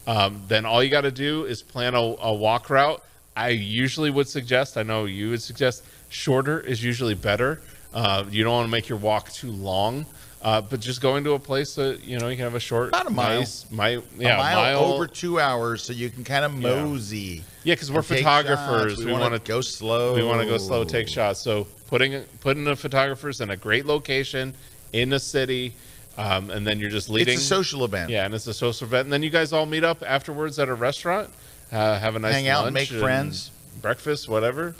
Um, 0.07 0.41
then 0.48 0.65
all 0.65 0.84
you 0.84 0.89
got 0.89 1.02
to 1.02 1.11
do 1.11 1.45
is 1.45 1.61
plan 1.61 1.95
a, 1.95 1.99
a 1.99 2.34
walk 2.34 2.69
route. 2.69 3.03
I 3.35 3.49
usually 3.49 4.10
would 4.10 4.27
suggest, 4.27 4.77
I 4.77 4.84
know 4.84 5.06
you 5.06 5.31
would 5.31 5.41
suggest, 5.41 5.84
shorter 6.10 6.60
is 6.60 6.84
usually 6.84 7.15
better. 7.15 7.61
Uh, 7.93 8.26
you 8.30 8.43
don't 8.43 8.53
want 8.53 8.68
to 8.68 8.72
make 8.72 8.89
your 8.89 8.98
walk 8.98 9.31
too 9.31 9.52
long. 9.52 10.06
Uh, 10.41 10.60
but 10.60 10.80
just 10.80 11.02
going 11.02 11.23
to 11.23 11.34
a 11.34 11.39
place 11.39 11.76
that 11.76 12.03
you 12.03 12.18
know 12.18 12.27
you 12.27 12.35
can 12.35 12.45
have 12.45 12.56
a 12.56 12.60
short, 12.60 12.89
About 12.89 13.06
a 13.06 13.11
mile. 13.11 13.39
nice, 13.39 13.69
mi- 13.69 14.02
yeah, 14.18 14.34
a 14.34 14.38
mile, 14.38 14.56
mile 14.56 14.80
over 14.93 15.06
two 15.06 15.39
hours, 15.39 15.84
so 15.84 15.93
you 15.93 16.10
can 16.10 16.23
kind 16.23 16.43
of 16.43 16.52
mosey. 16.52 17.43
Yeah, 17.64 17.76
because 17.76 17.91
we're 17.91 18.02
photographers. 18.02 18.93
shots. 18.93 19.06
We, 19.06 19.11
wanna 19.11 19.30
want 19.30 19.45
to 19.45 19.48
go 19.48 19.61
slow. 19.61 20.15
We 20.15 20.23
want 20.23 20.41
to 20.41 20.48
go 20.48 20.57
slow, 20.57 20.84
take 20.84 21.07
shots. 21.07 21.39
So 21.41 21.68
putting 21.89 22.23
putting 22.39 22.64
the 22.64 22.76
photographers 22.76 23.39
in 23.39 23.52
a 23.52 23.56
great 23.56 23.85
location 23.85 24.56
in 24.93 25.10
the 25.10 25.19
city, 25.19 25.76
um, 26.22 26.49
and 26.52 26.65
then 26.65 26.80
you're 26.80 26.89
just 26.89 27.10
leading. 27.10 27.34
It's 27.35 27.43
a 27.43 27.45
social 27.45 27.84
event. 27.85 28.10
Yeah, 28.10 28.26
and 28.26 28.34
it's 28.34 28.48
a 28.48 28.53
social 28.53 28.88
event, 28.88 29.06
and 29.06 29.14
then 29.14 29.23
you 29.23 29.30
guys 29.30 29.53
all 29.53 29.65
meet 29.65 29.84
up 29.84 30.03
afterwards 30.06 30.60
at 30.60 30.69
a 30.69 30.73
restaurant, 30.73 31.30
uh, 31.72 31.99
have 31.99 32.15
a 32.15 32.19
nice 32.19 32.34
Hang 32.34 32.48
out 32.48 32.72
make 32.73 32.89
friends. 32.89 33.52
breakfast, 33.81 34.27
whatever. 34.30 34.76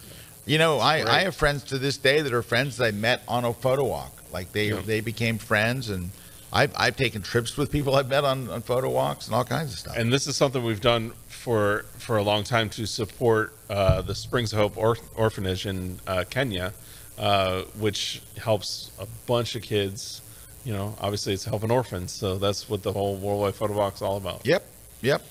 You 0.46 0.58
know, 0.58 0.80
I. 0.80 1.04
I 1.08 1.20
have 1.22 1.36
friends 1.36 1.64
to 1.66 1.78
this 1.78 1.98
day 1.98 2.22
that 2.22 2.34
are 2.34 2.42
friends 2.42 2.78
that 2.78 2.86
I 2.86 2.92
met 2.92 3.22
on 3.28 3.46
a 3.46 3.54
photo 3.54 3.86
walk. 3.86 4.12
Like 4.34 4.52
they 4.54 4.70
Yeah. 4.70 4.82
they 4.86 5.02
became 5.02 5.38
friends, 5.38 5.90
and 5.90 6.10
I've 6.52 6.72
I've 6.76 6.96
taken 6.96 7.22
trips 7.22 7.58
with 7.58 7.72
people 7.72 7.96
I've 7.96 8.10
met 8.10 8.24
on, 8.24 8.50
on 8.50 8.62
photo 8.62 8.90
walks 8.90 9.28
and 9.28 9.36
all 9.36 9.44
kinds 9.44 9.72
of 9.74 9.80
stuff. 9.80 9.96
And 9.98 10.12
this 10.12 10.26
is 10.28 10.36
something 10.36 10.64
we've 10.64 10.82
done 10.82 11.12
for 11.28 11.86
for 11.98 12.18
a 12.18 12.24
long 12.24 12.44
time 12.44 12.70
to 12.70 12.86
support 12.88 13.54
uh, 13.70 14.02
the 14.02 14.16
Springs 14.16 14.52
of 14.54 14.60
Hope 14.60 14.78
or- 14.78 14.98
Orphanage 15.16 15.66
in 15.66 16.00
uh, 16.08 16.24
Kenya, 16.30 16.74
uh, 17.20 17.62
which 17.78 18.22
helps 18.38 18.92
a 19.00 19.06
bunch 19.28 19.56
of 19.56 19.62
kids. 19.62 20.21
You 20.64 20.74
know, 20.74 20.96
obviously 21.02 21.34
it's 21.34 21.46
helping 21.46 21.72
orphans, 21.72 22.12
so 22.12 22.38
that's 22.38 22.70
what 22.70 22.84
the 22.84 22.94
whole 22.94 23.16
Worldwide 23.16 23.56
Photo 23.56 23.74
Walks 23.74 23.98
is 23.98 24.02
all 24.04 24.18
about. 24.18 24.46
Yep, 24.46 24.64
yep. 25.02 25.24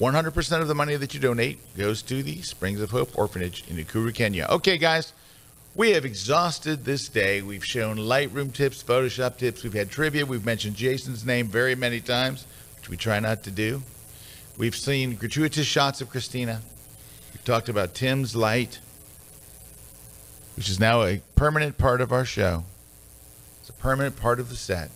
100% 0.00 0.60
of 0.60 0.68
the 0.68 0.74
money 0.74 0.96
that 0.96 1.12
you 1.12 1.20
donate 1.20 1.58
goes 1.76 2.02
to 2.02 2.22
the 2.22 2.40
Springs 2.42 2.80
of 2.80 2.90
Hope 2.90 3.18
Orphanage 3.18 3.64
in 3.68 3.76
Nakuru, 3.76 4.14
Kenya. 4.14 4.46
Okay, 4.48 4.78
guys, 4.78 5.12
we 5.74 5.90
have 5.90 6.04
exhausted 6.04 6.84
this 6.84 7.08
day. 7.08 7.42
We've 7.42 7.64
shown 7.64 7.96
Lightroom 7.96 8.52
tips, 8.52 8.82
Photoshop 8.82 9.38
tips. 9.38 9.62
We've 9.62 9.74
had 9.74 9.90
trivia. 9.90 10.24
We've 10.24 10.44
mentioned 10.44 10.76
Jason's 10.76 11.26
name 11.26 11.48
very 11.48 11.74
many 11.74 12.00
times, 12.00 12.46
which 12.76 12.88
we 12.88 12.96
try 12.96 13.18
not 13.18 13.42
to 13.44 13.50
do. 13.50 13.82
We've 14.56 14.74
seen 14.74 15.16
gratuitous 15.16 15.66
shots 15.66 16.00
of 16.00 16.10
Christina. 16.10 16.62
We've 17.32 17.44
talked 17.44 17.68
about 17.68 17.94
Tim's 17.94 18.34
light, 18.34 18.78
which 20.56 20.68
is 20.68 20.80
now 20.80 21.02
a 21.02 21.20
permanent 21.34 21.76
part 21.76 22.00
of 22.00 22.12
our 22.12 22.24
show. 22.24 22.64
Permanent 23.78 24.16
part 24.16 24.40
of 24.40 24.48
the 24.48 24.56
set. 24.56 24.90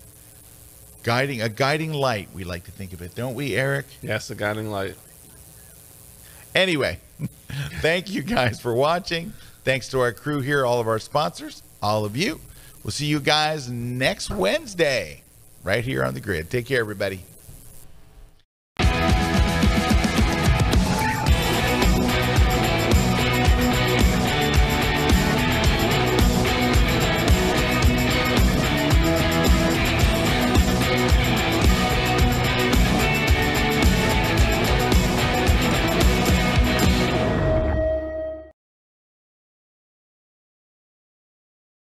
Guiding 1.03 1.41
a 1.41 1.49
guiding 1.49 1.93
light, 1.93 2.29
we 2.33 2.43
like 2.43 2.63
to 2.65 2.71
think 2.71 2.93
of 2.93 3.01
it, 3.01 3.13
don't 3.15 3.35
we, 3.35 3.55
Erik? 3.55 3.85
Yes, 4.01 4.29
a 4.29 4.35
guiding 4.35 4.69
light. 4.69 4.95
Anyway, 6.55 6.99
thank 7.81 8.09
you 8.09 8.21
guys 8.21 8.59
for 8.59 8.73
watching. 8.73 9.33
Thanks 9.63 9.89
to 9.89 9.99
our 9.99 10.11
crew 10.11 10.41
here, 10.41 10.65
all 10.65 10.79
of 10.79 10.87
our 10.87 10.99
sponsors, 10.99 11.63
all 11.81 12.05
of 12.05 12.15
you. 12.15 12.39
We'll 12.83 12.91
see 12.91 13.05
you 13.05 13.19
guys 13.19 13.69
next 13.69 14.29
Wednesday 14.29 15.23
right 15.63 15.83
here 15.83 16.03
on 16.03 16.13
the 16.13 16.19
grid. 16.19 16.49
Take 16.49 16.65
care, 16.65 16.79
everybody. 16.79 17.23